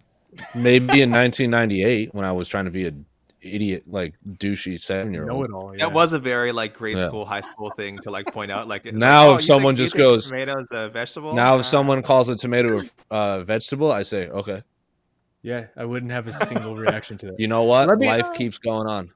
Maybe 0.56 1.00
in 1.02 1.10
1998 1.10 2.12
when 2.14 2.24
I 2.24 2.32
was 2.32 2.48
trying 2.48 2.64
to 2.64 2.70
be 2.72 2.86
a 2.88 2.92
idiot, 3.42 3.84
like 3.86 4.14
douchey 4.26 4.80
seven 4.80 5.12
year 5.14 5.24
Know 5.24 5.36
old. 5.36 5.44
it 5.46 5.52
all. 5.52 5.74
That 5.78 5.92
was 5.92 6.12
a 6.12 6.18
very 6.18 6.52
like 6.52 6.74
grade 6.74 6.98
Yeah. 6.98 7.06
school, 7.08 7.24
high 7.24 7.40
school 7.40 7.70
thing 7.76 7.98
to 7.98 8.10
like 8.10 8.26
point 8.32 8.50
out. 8.50 8.68
Like 8.68 8.84
Now 8.86 9.20
like, 9.22 9.28
oh, 9.30 9.34
if 9.34 9.40
you 9.42 9.46
someone 9.46 9.76
think- 9.76 9.86
just 9.86 9.96
goes- 9.96 10.26
tomatoes 10.26 10.66
a 10.72 10.88
vegetable. 10.88 11.34
Now, 11.34 11.54
Uh, 11.56 11.58
if 11.60 11.66
someone 11.66 12.02
calls 12.02 12.28
a 12.28 12.36
tomato 12.36 12.80
a 13.10 13.14
uh, 13.14 13.40
vegetable, 13.44 13.92
I 13.92 14.02
say, 14.02 14.28
okay. 14.28 14.62
Yeah, 15.42 15.66
I 15.76 15.84
wouldn't 15.84 16.10
have 16.12 16.26
a 16.26 16.32
single 16.46 16.74
reaction 16.76 17.16
to 17.18 17.26
that. 17.26 17.40
You 17.40 17.46
know 17.46 17.62
what? 17.62 17.96
Me- 17.98 18.06
Life 18.08 18.32
keeps 18.34 18.58
going 18.58 18.88
on. 18.88 19.10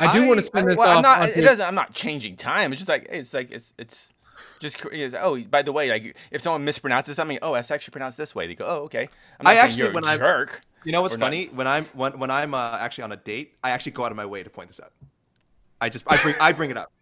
I 0.00 0.12
do 0.12 0.26
want 0.26 0.38
to 0.38 0.42
spin 0.42 0.64
I- 0.64 0.68
this 0.68 0.76
well, 0.78 0.88
off. 0.90 0.96
I'm 0.96 1.02
not. 1.02 1.20
onto- 1.22 1.38
It 1.38 1.42
doesn't. 1.42 1.66
I'm 1.66 1.74
not 1.74 1.92
changing 1.92 2.36
time. 2.36 2.72
It's 2.72 2.80
just 2.80 2.88
like 2.88 3.06
it's 3.10 3.34
like 3.34 3.50
it's 3.50 3.74
it's 3.78 4.12
just 4.60 4.78
cr- 4.78 4.92
it's, 4.92 5.14
oh 5.18 5.40
by 5.42 5.62
the 5.62 5.72
way 5.72 5.90
like 5.90 6.16
if 6.30 6.40
someone 6.40 6.64
mispronounces 6.64 7.14
something 7.14 7.38
oh 7.42 7.54
that's 7.54 7.70
actually 7.72 7.90
pronounced 7.92 8.16
this 8.16 8.34
way 8.36 8.46
they 8.46 8.54
go 8.54 8.64
oh 8.66 8.84
okay 8.84 9.08
I'm 9.38 9.44
not 9.44 9.50
I 9.54 9.56
actually, 9.56 9.84
you're 9.84 9.92
when 9.92 10.04
a 10.04 10.08
I'm- 10.08 10.18
jerk 10.18 10.62
You 10.84 10.92
know 10.92 11.02
what's 11.02 11.14
We're 11.14 11.18
not- 11.18 11.26
funny? 11.26 11.46
When 11.46 11.66
I'm 11.66 11.84
when, 11.86 12.18
when 12.18 12.30
I'm 12.30 12.54
uh, 12.54 12.78
actually 12.80 13.04
on 13.04 13.12
a 13.12 13.16
date, 13.16 13.54
I 13.62 13.70
actually 13.70 13.92
go 13.92 14.04
out 14.04 14.10
of 14.12 14.16
my 14.16 14.26
way 14.26 14.42
to 14.42 14.50
point 14.50 14.68
this 14.68 14.80
out. 14.80 14.92
I 15.80 15.88
just 15.88 16.04
I 16.08 16.16
bring 16.22 16.34
I 16.40 16.52
bring 16.52 16.70
it 16.70 16.76
up. 16.76 16.92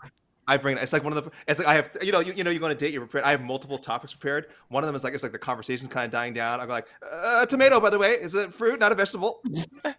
I 0.49 0.57
bring 0.59 0.77
it. 0.77 0.83
It's 0.83 0.93
like 0.93 1.03
one 1.03 1.17
of 1.17 1.25
the. 1.25 1.31
It's 1.49 1.59
like 1.59 1.67
I 1.67 1.75
have. 1.75 1.91
You 2.03 2.13
know. 2.13 2.21
You, 2.21 2.33
you 2.33 2.45
know. 2.45 2.51
You 2.51 2.59
go 2.61 2.67
on 2.67 2.71
a 2.71 2.75
date. 2.75 2.93
You're 2.93 3.03
prepared. 3.03 3.25
I 3.25 3.33
have 3.33 3.41
multiple 3.43 3.79
topics 3.79 4.13
prepared. 4.15 4.47
One 4.69 4.85
of 4.85 4.87
them 4.87 4.95
is 4.95 5.03
like 5.03 5.13
it's 5.13 5.23
like 5.23 5.33
the 5.33 5.39
conversation's 5.39 5.91
kind 5.93 6.05
of 6.07 6.13
dying 6.13 6.35
down. 6.35 6.61
I 6.61 6.67
go 6.67 6.73
like, 6.73 6.87
uh, 7.11 7.47
tomato, 7.47 7.81
by 7.81 7.91
the 7.91 7.99
way, 7.99 8.13
is 8.13 8.35
a 8.35 8.51
fruit, 8.51 8.79
not 8.79 8.93
a 8.93 8.95
vegetable. 8.95 9.41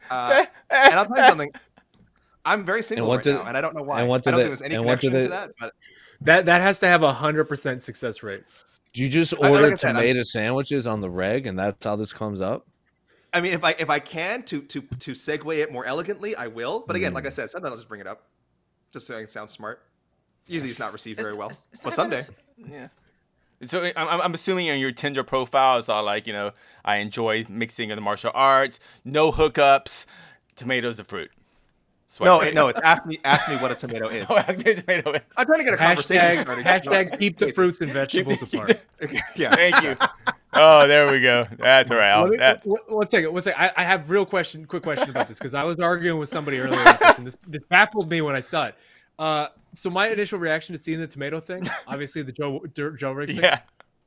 Uh, 0.09 0.45
and 0.69 0.93
I'll 0.93 1.05
tell 1.05 1.17
you 1.17 1.23
something. 1.25 1.51
I'm 2.45 2.63
very 2.63 2.81
single 2.81 3.13
right 3.13 3.21
did- 3.21 3.35
now, 3.35 3.43
and 3.43 3.57
I 3.57 3.61
don't 3.61 3.75
know 3.75 3.83
why. 3.83 3.99
and 3.99 4.09
what 4.09 4.25
I 4.25 4.31
don't 4.31 4.39
it- 4.39 4.43
think 4.43 4.49
there's 4.51 4.61
any 4.61 4.75
and 4.75 4.85
what 4.85 4.99
did 5.01 5.09
connection 5.11 5.31
to 5.31 5.35
that. 5.35 5.51
But 5.59 5.73
that 6.21 6.45
that 6.45 6.61
has 6.61 6.79
to 6.79 6.87
have 6.87 7.03
a 7.03 7.11
hundred 7.11 7.45
percent 7.45 7.81
success 7.81 8.23
rate. 8.23 8.43
Do 8.93 9.03
you 9.03 9.09
just 9.09 9.37
like 9.37 9.51
order 9.51 9.75
said, 9.75 9.93
tomato 9.93 10.23
sandwiches 10.23 10.87
on 10.87 11.01
the 11.01 11.09
reg 11.09 11.45
and 11.45 11.59
that's 11.59 11.83
how 11.83 11.97
this 11.97 12.13
comes 12.13 12.39
up? 12.39 12.65
I 13.37 13.41
mean, 13.41 13.53
if 13.53 13.63
I 13.63 13.71
if 13.79 13.89
I 13.89 13.99
can 13.99 14.43
to 14.43 14.61
to 14.61 14.81
to 14.81 15.11
segue 15.11 15.57
it 15.57 15.71
more 15.71 15.85
elegantly, 15.85 16.35
I 16.35 16.47
will. 16.47 16.83
But 16.85 16.95
again, 16.95 17.13
like 17.13 17.23
Hmm. 17.23 17.27
I 17.27 17.29
said, 17.31 17.49
sometimes 17.49 17.71
I'll 17.71 17.77
just 17.77 17.87
bring 17.87 18.01
it 18.01 18.07
up, 18.07 18.23
just 18.91 19.07
so 19.07 19.15
I 19.15 19.19
can 19.19 19.27
sound 19.29 19.49
smart. 19.49 19.81
usually 20.49 20.69
it's 20.69 20.79
not 20.79 20.93
received 20.93 21.19
very 21.19 21.33
well. 21.33 21.49
It's- 21.49 21.67
it's 21.73 21.81
But 21.81 21.97
not 21.97 22.09
gonna 22.09 22.23
someday, 22.23 22.41
Yeah. 22.79 22.87
So 23.67 23.83
I'm, 23.83 24.07
I'm- 24.07 24.21
I'm 24.21 24.33
assuming 24.33 24.69
on 24.69 24.79
your 24.79 24.91
Tinder 24.93 25.23
profile 25.23 25.77
it's 25.79 25.89
all 25.89 26.03
like 26.03 26.25
you 26.27 26.31
know 26.33 26.51
I 26.85 26.97
enjoy 26.97 27.45
mixing 27.49 27.89
in 27.89 27.95
the 27.97 28.01
martial 28.01 28.31
arts, 28.33 28.79
no 29.03 29.31
hookups, 29.31 30.05
tomatoes 30.55 30.97
the 30.97 31.03
fruit. 31.03 31.31
Swipe 32.09 32.27
no, 32.27 32.39
right. 32.39 32.47
it, 32.47 32.55
no. 32.55 32.67
It's 32.69 32.79
ask 32.79 33.05
me, 33.05 33.19
ask 33.25 33.49
me 33.49 33.55
what 33.57 33.69
a 33.71 33.75
tomato 33.75 34.07
is. 34.17 34.25
Oh, 34.29 34.37
ask 34.37 34.57
me 34.57 34.63
what 34.63 34.77
tomato 34.77 35.11
is. 35.11 35.21
I'm 35.35 35.45
trying 35.45 35.59
to 35.59 35.65
get 35.65 35.73
a 35.73 35.77
conversation 35.77 36.21
Hashtag, 36.25 36.41
started. 36.43 36.65
hashtag 37.11 37.19
keep 37.19 37.37
the 37.37 37.51
fruits 37.51 37.81
and 37.81 37.91
vegetables 37.91 38.41
apart. 38.43 38.81
yeah. 39.35 39.53
Thank 39.55 39.83
you. 39.83 39.97
Oh, 40.59 40.87
there 40.87 41.11
we 41.11 41.19
go. 41.21 41.47
That's 41.57 41.89
all 41.91 41.97
right. 41.97 42.29
Me- 42.29 42.37
that's- 42.37 42.65
one- 42.65 43.07
second. 43.07 43.33
One 43.33 43.41
second. 43.41 43.59
I, 43.61 43.71
I 43.77 43.83
have 43.83 44.09
real 44.09 44.25
question, 44.25 44.65
quick 44.65 44.83
question 44.83 45.09
about 45.09 45.27
this 45.27 45.37
because 45.37 45.53
I 45.53 45.63
was 45.63 45.77
arguing 45.79 46.19
with 46.19 46.29
somebody 46.29 46.59
earlier 46.59 46.81
about 46.81 46.99
this, 46.99 47.17
and 47.17 47.27
this, 47.27 47.37
this 47.47 47.61
baffled 47.69 48.09
me 48.09 48.21
when 48.21 48.35
I 48.35 48.39
saw 48.39 48.67
it. 48.67 48.75
Uh, 49.19 49.47
so 49.73 49.89
my 49.89 50.07
initial 50.09 50.39
reaction 50.39 50.73
to 50.73 50.79
seeing 50.79 50.99
the 50.99 51.07
tomato 51.07 51.39
thing, 51.39 51.67
obviously 51.87 52.21
the 52.21 52.31
Joe 52.31 52.65
Joe 52.73 53.11
Riggs 53.11 53.33
thing, 53.35 53.43
yeah. 53.43 53.59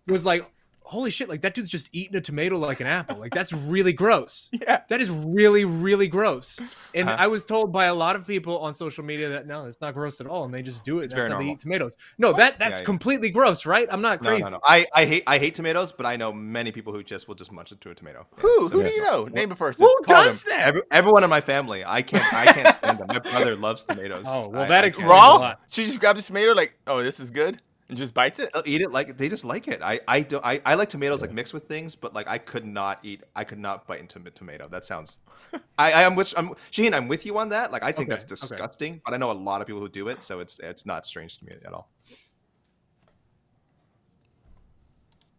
was 0.07 0.25
like, 0.27 0.45
holy 0.91 1.11
shit! 1.11 1.29
Like 1.29 1.41
that 1.43 1.55
dude's 1.55 1.71
just 1.71 1.89
eating 1.93 2.17
a 2.17 2.21
tomato 2.21 2.59
like 2.59 2.81
an 2.81 2.87
apple. 2.87 3.17
Like 3.17 3.33
that's 3.33 3.53
really 3.53 3.93
gross. 3.93 4.51
Yeah. 4.61 4.81
That 4.89 5.01
is 5.01 5.09
really 5.09 5.65
really 5.65 6.07
gross. 6.09 6.59
And 6.95 7.09
Uh-huh. 7.09 7.17
I 7.25 7.27
was 7.29 7.45
told 7.47 7.73
by 7.73 7.87
a 7.87 7.95
lot 7.95 8.15
of 8.17 8.27
people 8.27 8.59
on 8.59 8.75
social 8.75 9.05
media 9.05 9.31
that 9.31 9.47
no, 9.47 9.65
it's 9.65 9.81
not 9.81 9.95
gross 9.95 10.21
at 10.21 10.27
all, 10.27 10.45
and 10.45 10.53
they 10.53 10.63
just 10.63 10.85
do 10.85 10.99
it. 11.01 11.05
It's 11.05 11.15
That's 11.15 11.21
very 11.29 11.31
how 11.33 11.39
they 11.39 11.45
normal. 11.45 11.55
eat 11.55 11.59
tomatoes. 11.61 11.97
No, 12.19 12.33
that 12.35 12.59
that's 12.59 12.81
yeah. 12.81 12.85
completely 12.85 13.31
gross, 13.31 13.65
right? 13.65 13.89
I'm 13.91 14.03
not 14.03 14.23
No, 14.23 14.29
crazy. 14.31 14.43
no, 14.45 14.51
no. 14.51 14.61
I, 14.65 14.87
I 14.95 15.05
hate 15.07 15.23
I 15.27 15.39
hate 15.39 15.55
tomatoes, 15.55 15.93
but 15.93 16.05
I 16.07 16.17
know 16.17 16.33
many 16.33 16.73
people 16.73 16.93
who 16.93 17.03
just 17.03 17.27
will 17.29 17.35
just 17.37 17.53
munch 17.53 17.73
into 17.73 17.91
a 17.91 17.95
tomato. 17.95 18.27
Yeah, 18.37 18.43
Who? 18.43 18.69
so 18.69 18.75
Who 18.75 18.83
do 18.85 18.91
you 18.93 19.03
not- 19.03 19.13
know? 19.13 19.25
Name 19.27 19.53
a 19.53 19.57
person. 19.57 19.85
Who 19.85 19.95
Call 20.05 20.17
does 20.25 20.43
them. 20.45 20.59
that? 20.59 20.67
Every, 20.69 20.83
everyone 20.91 21.25
in 21.25 21.31
my 21.31 21.41
family. 21.41 21.85
I 21.87 22.03
can't. 22.03 22.35
I 22.35 22.47
can't 22.53 22.75
stand 22.75 22.99
them. 22.99 23.07
My 23.09 23.19
brother 23.21 23.57
loves 23.57 23.85
tomatoes. 23.85 24.25
Oh, 24.27 24.49
well, 24.49 24.63
I- 24.63 24.67
that 24.69 24.85
I 24.85 24.89
explains 24.89 25.11
can't. 25.13 25.23
a 25.23 25.29
Raw? 25.35 25.37
lot. 25.39 25.61
She 25.69 25.85
just 25.85 26.01
grabs 26.01 26.21
a 26.21 26.23
tomato 26.23 26.53
like, 26.53 26.75
oh, 26.87 27.03
this 27.03 27.21
is 27.21 27.31
good, 27.31 27.61
and 27.91 27.99
just 27.99 28.15
bites 28.15 28.39
it. 28.39 28.51
They'll 28.55 28.63
eat 28.65 28.81
it 28.81 28.91
like 28.91 29.19
they 29.19 29.29
just 29.29 29.45
like 29.45 29.69
it. 29.69 29.83
I 29.83 30.01
I 30.09 30.21
don't. 30.23 30.45
I, 30.45 30.61
I 30.65 30.75
like 30.75 30.89
tomatoes 30.89 31.21
like 31.21 31.33
mixed 31.33 31.53
with 31.53 31.65
things, 31.65 31.95
but 31.95 32.15
like 32.15 32.27
I 32.29 32.39
could 32.39 32.65
not 32.65 33.01
eat. 33.03 33.25
I 33.37 33.45
could 33.45 33.59
not 33.59 33.87
bite 33.87 34.01
into 34.01 34.19
a 34.25 34.31
tomato. 34.31 34.69
That 34.69 34.85
sounds. 34.85 35.19
I 35.79 35.93
I 35.93 36.03
am 36.03 36.15
with. 36.17 36.33
I'm 36.37 36.49
Shaheen. 36.71 36.95
I'm 36.95 37.09
with 37.09 37.27
you 37.27 37.37
on 37.39 37.51
that. 37.51 37.71
Like 37.73 37.83
I 37.83 37.93
think 37.93 38.09
Okay, 38.09 38.17
that's 38.17 38.25
okay. 38.25 38.31
disgusting. 38.31 39.03
But 39.05 39.13
I 39.15 39.19
know 39.19 39.31
a 39.31 39.33
lot 39.35 39.61
of 39.61 39.67
people 39.67 39.81
who 39.83 39.89
do 39.89 40.09
it, 40.09 40.23
so 40.23 40.41
it's 40.41 40.59
it's 40.61 40.87
not 40.87 41.05
strange 41.05 41.39
to 41.39 41.45
me 41.45 41.53
at 41.65 41.73
all. 41.75 41.91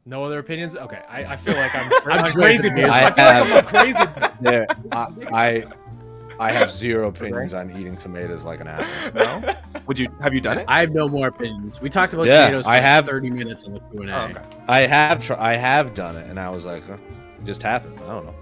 No 0.06 0.24
other 0.24 0.40
opinions? 0.40 0.76
Okay, 0.76 1.02
I, 1.08 1.26
I 1.26 1.36
feel 1.36 1.54
like 1.56 1.76
I'm, 1.76 1.92
I'm 2.06 2.26
I'm 2.26 2.32
crazy. 2.32 2.70
waiting 2.70 2.84
bitch. 2.84 2.88
for 2.88 2.92
I, 2.92 3.08
you. 3.08 3.14
feel 3.14 3.26
like 3.26 3.36
I 3.36 3.40
I'm 3.40 3.58
a 3.58 3.64
crazy. 3.64 4.00
There, 4.42 4.68
I, 4.92 5.08
I, 5.32 5.64
I 6.42 6.52
have 6.52 6.72
zero 6.84 7.08
opinions 7.10 7.54
on 7.54 7.70
eating 7.78 7.96
tomatoes 7.96 8.44
like 8.46 8.60
an 8.62 8.68
apple. 8.76 9.14
No. 9.14 9.54
Would 9.88 10.00
you 10.00 10.08
have 10.22 10.34
you 10.34 10.42
done 10.42 10.58
it? 10.58 10.66
I 10.68 10.80
have 10.82 10.92
no 10.92 11.08
more 11.08 11.28
opinions. 11.28 11.80
We 11.80 11.90
talked 11.90 12.14
about 12.14 12.26
Yeah, 12.28 12.46
tomatoes 12.46 12.66
for 12.66 12.72
I 12.72 12.80
have- 12.80 13.06
30 13.06 13.30
minutes 13.30 13.64
on 13.64 13.74
the 13.74 13.80
Q&A. 13.80 14.12
Oh, 14.12 14.24
okay. 14.26 14.42
I 14.68 14.80
have, 14.82 15.24
tr- 15.24 15.34
I 15.36 15.54
have 15.54 15.94
done 15.94 16.16
it, 16.18 16.28
and 16.30 16.40
I 16.40 16.50
was 16.50 16.66
like, 16.66 16.86
huh, 16.88 16.98
it 17.40 17.46
just 17.46 17.62
happened. 17.62 18.00
I 18.04 18.08
don't 18.08 18.26
know. 18.26 18.36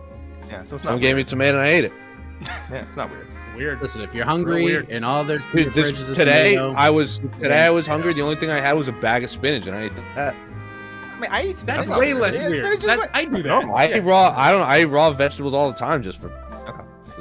Yeah. 0.48 0.64
So 0.64 0.76
it's 0.76 0.84
not. 0.84 0.92
Someone 0.92 1.02
gave 1.02 1.16
me 1.16 1.22
a 1.22 1.26
tomato, 1.26 1.60
and 1.60 1.68
I 1.68 1.72
ate 1.72 1.86
it. 1.86 1.94
Yeah, 2.72 2.86
it's 2.88 2.96
not 2.98 3.10
weird. 3.12 3.28
Weird. 3.56 3.82
Listen, 3.82 4.02
if 4.02 4.16
you're 4.16 4.24
hungry 4.26 4.64
weird. 4.64 4.90
and 4.90 5.04
all 5.04 5.26
there's 5.26 5.44
in 5.48 5.52
your 5.52 5.64
Dude, 5.66 5.74
fridge 5.74 5.90
this, 5.92 6.00
is 6.08 6.10
a 6.10 6.16
today 6.16 6.56
tomato, 6.56 6.74
I 6.80 6.90
was 6.90 7.20
today 7.38 7.66
I 7.66 7.70
was 7.70 7.86
tomato. 7.86 7.98
hungry. 8.04 8.14
The 8.14 8.22
only 8.22 8.36
thing 8.38 8.50
I 8.50 8.62
had 8.62 8.74
was 8.74 8.88
a 8.88 8.94
bag 8.94 9.26
of 9.26 9.30
spinach, 9.30 9.68
and 9.68 9.76
I 9.76 9.84
ate 9.84 9.92
that. 10.16 10.34
I 10.36 11.20
mean, 11.20 11.30
I 11.32 11.44
eat 11.44 11.58
That's, 11.66 11.90
not 11.90 12.00
way 12.00 12.14
less 12.14 12.34
Yeah, 12.34 12.48
weird. 12.48 12.64
spinach 12.64 12.80
is 12.80 12.86
That- 12.86 12.98
what- 13.00 13.10
I 13.14 13.26
do 13.26 13.44
that. 13.44 13.66
No, 13.66 13.74
I 13.74 13.88
Yeah. 13.90 13.98
eat 13.98 14.04
raw. 14.06 14.34
I 14.38 14.52
don't. 14.52 14.62
I 14.62 14.80
eat 14.82 14.86
raw 14.86 15.12
vegetables 15.12 15.54
all 15.54 15.68
the 15.70 15.78
time 15.78 16.02
just 16.02 16.22
for. 16.22 16.30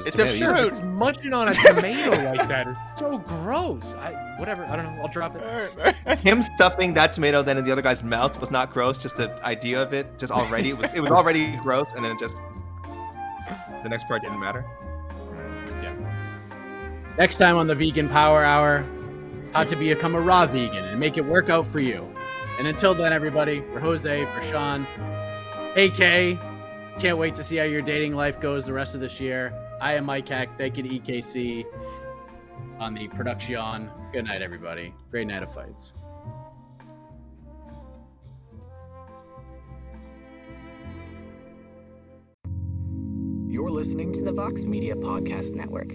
It's 0.06 0.16
tomato. 0.16 0.30
a 0.32 0.36
You- 0.36 0.54
fruit. 0.62 0.68
Just 0.70 0.84
munching 0.84 1.32
on 1.32 1.48
a 1.48 1.52
tomato 1.54 2.10
like 2.10 2.48
that 2.48 2.68
is 2.68 2.76
so 2.96 3.18
gross. 3.18 3.94
I 3.94 4.12
whatever. 4.38 4.64
I 4.66 4.76
don't 4.76 4.84
know. 4.96 5.02
I'll 5.02 5.08
drop 5.08 5.36
it. 5.36 5.94
Him 6.20 6.42
stuffing 6.42 6.94
that 6.94 7.12
tomato 7.12 7.42
then 7.42 7.58
in 7.58 7.64
the 7.64 7.72
other 7.72 7.82
guy's 7.82 8.02
mouth 8.02 8.38
was 8.40 8.50
not 8.50 8.70
gross. 8.70 9.02
Just 9.02 9.16
the 9.16 9.30
idea 9.44 9.82
of 9.82 9.92
it, 9.92 10.18
just 10.18 10.32
already 10.32 10.70
it 10.70 10.78
was 10.78 10.88
it 10.94 11.00
was 11.00 11.10
already 11.10 11.56
gross, 11.62 11.92
and 11.94 12.04
then 12.04 12.12
it 12.12 12.18
just 12.18 12.42
the 13.82 13.88
next 13.88 14.06
part 14.08 14.22
didn't 14.22 14.40
matter. 14.40 14.64
Yeah. 15.82 15.94
Next 17.18 17.38
time 17.38 17.56
on 17.56 17.66
the 17.66 17.74
Vegan 17.74 18.08
Power 18.08 18.42
Hour, 18.44 18.84
how 19.52 19.64
to 19.64 19.76
become 19.76 20.14
a 20.14 20.20
raw 20.20 20.46
vegan 20.46 20.84
and 20.84 20.98
make 21.00 21.16
it 21.16 21.24
work 21.24 21.48
out 21.50 21.66
for 21.66 21.80
you. 21.80 22.06
And 22.58 22.66
until 22.66 22.92
then, 22.94 23.12
everybody, 23.12 23.62
for 23.72 23.78
Jose, 23.78 24.24
for 24.26 24.42
Sean, 24.42 24.84
AK, 25.76 26.38
can't 26.98 27.16
wait 27.16 27.34
to 27.36 27.44
see 27.44 27.56
how 27.56 27.64
your 27.64 27.82
dating 27.82 28.16
life 28.16 28.40
goes 28.40 28.66
the 28.66 28.72
rest 28.72 28.96
of 28.96 29.00
this 29.00 29.20
year. 29.20 29.52
I 29.80 29.94
am 29.94 30.06
Mike 30.06 30.28
Hack. 30.28 30.58
Thank 30.58 30.76
you 30.76 30.82
to 30.82 30.88
EKC 30.88 31.64
on 32.80 32.94
the 32.94 33.06
production. 33.08 33.90
Good 34.12 34.24
night, 34.24 34.42
everybody. 34.42 34.92
Great 35.10 35.28
night 35.28 35.42
of 35.42 35.54
fights. 35.54 35.94
You're 43.48 43.70
listening 43.70 44.12
to 44.12 44.22
the 44.22 44.32
Vox 44.32 44.64
Media 44.64 44.96
Podcast 44.96 45.54
Network. 45.54 45.94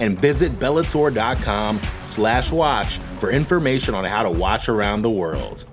And 0.00 0.18
visit 0.18 0.52
Bellator.com 0.58 1.80
slash 2.02 2.50
watch 2.50 2.98
for 3.18 3.30
information 3.30 3.94
on 3.94 4.04
how 4.04 4.22
to 4.22 4.30
watch 4.30 4.68
around 4.68 5.02
the 5.02 5.10
world. 5.10 5.64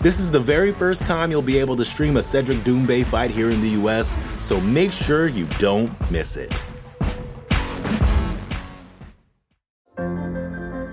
This 0.00 0.18
is 0.18 0.30
the 0.30 0.40
very 0.40 0.72
first 0.72 1.06
time 1.06 1.30
you'll 1.30 1.42
be 1.42 1.58
able 1.58 1.76
to 1.76 1.84
stream 1.84 2.16
a 2.16 2.22
Cedric 2.22 2.58
Doumbé 2.58 3.04
fight 3.04 3.30
here 3.30 3.50
in 3.50 3.60
the 3.60 3.70
US, 3.86 4.18
so 4.42 4.60
make 4.60 4.90
sure 4.90 5.28
you 5.28 5.46
don't 5.58 5.92
miss 6.10 6.36
it. 6.36 6.64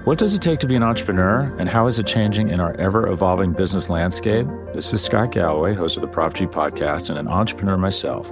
What 0.06 0.18
does 0.18 0.34
it 0.34 0.42
take 0.42 0.60
to 0.60 0.68
be 0.68 0.76
an 0.76 0.82
entrepreneur, 0.84 1.56
and 1.60 1.70
how 1.70 1.86
is 1.86 2.00
it 2.00 2.08
changing 2.08 2.50
in 2.50 2.60
our 2.60 2.74
ever 2.78 3.08
evolving 3.08 3.54
business 3.54 3.90
landscape? 3.90 4.48
This 4.74 4.92
is 4.92 5.04
Scott 5.04 5.32
Galloway, 5.32 5.76
host 5.76 5.98
of 5.98 6.02
the 6.02 6.08
Prop 6.08 6.34
G 6.34 6.48
podcast, 6.48 7.10
and 7.10 7.20
an 7.20 7.28
entrepreneur 7.28 7.78
myself. 7.78 8.32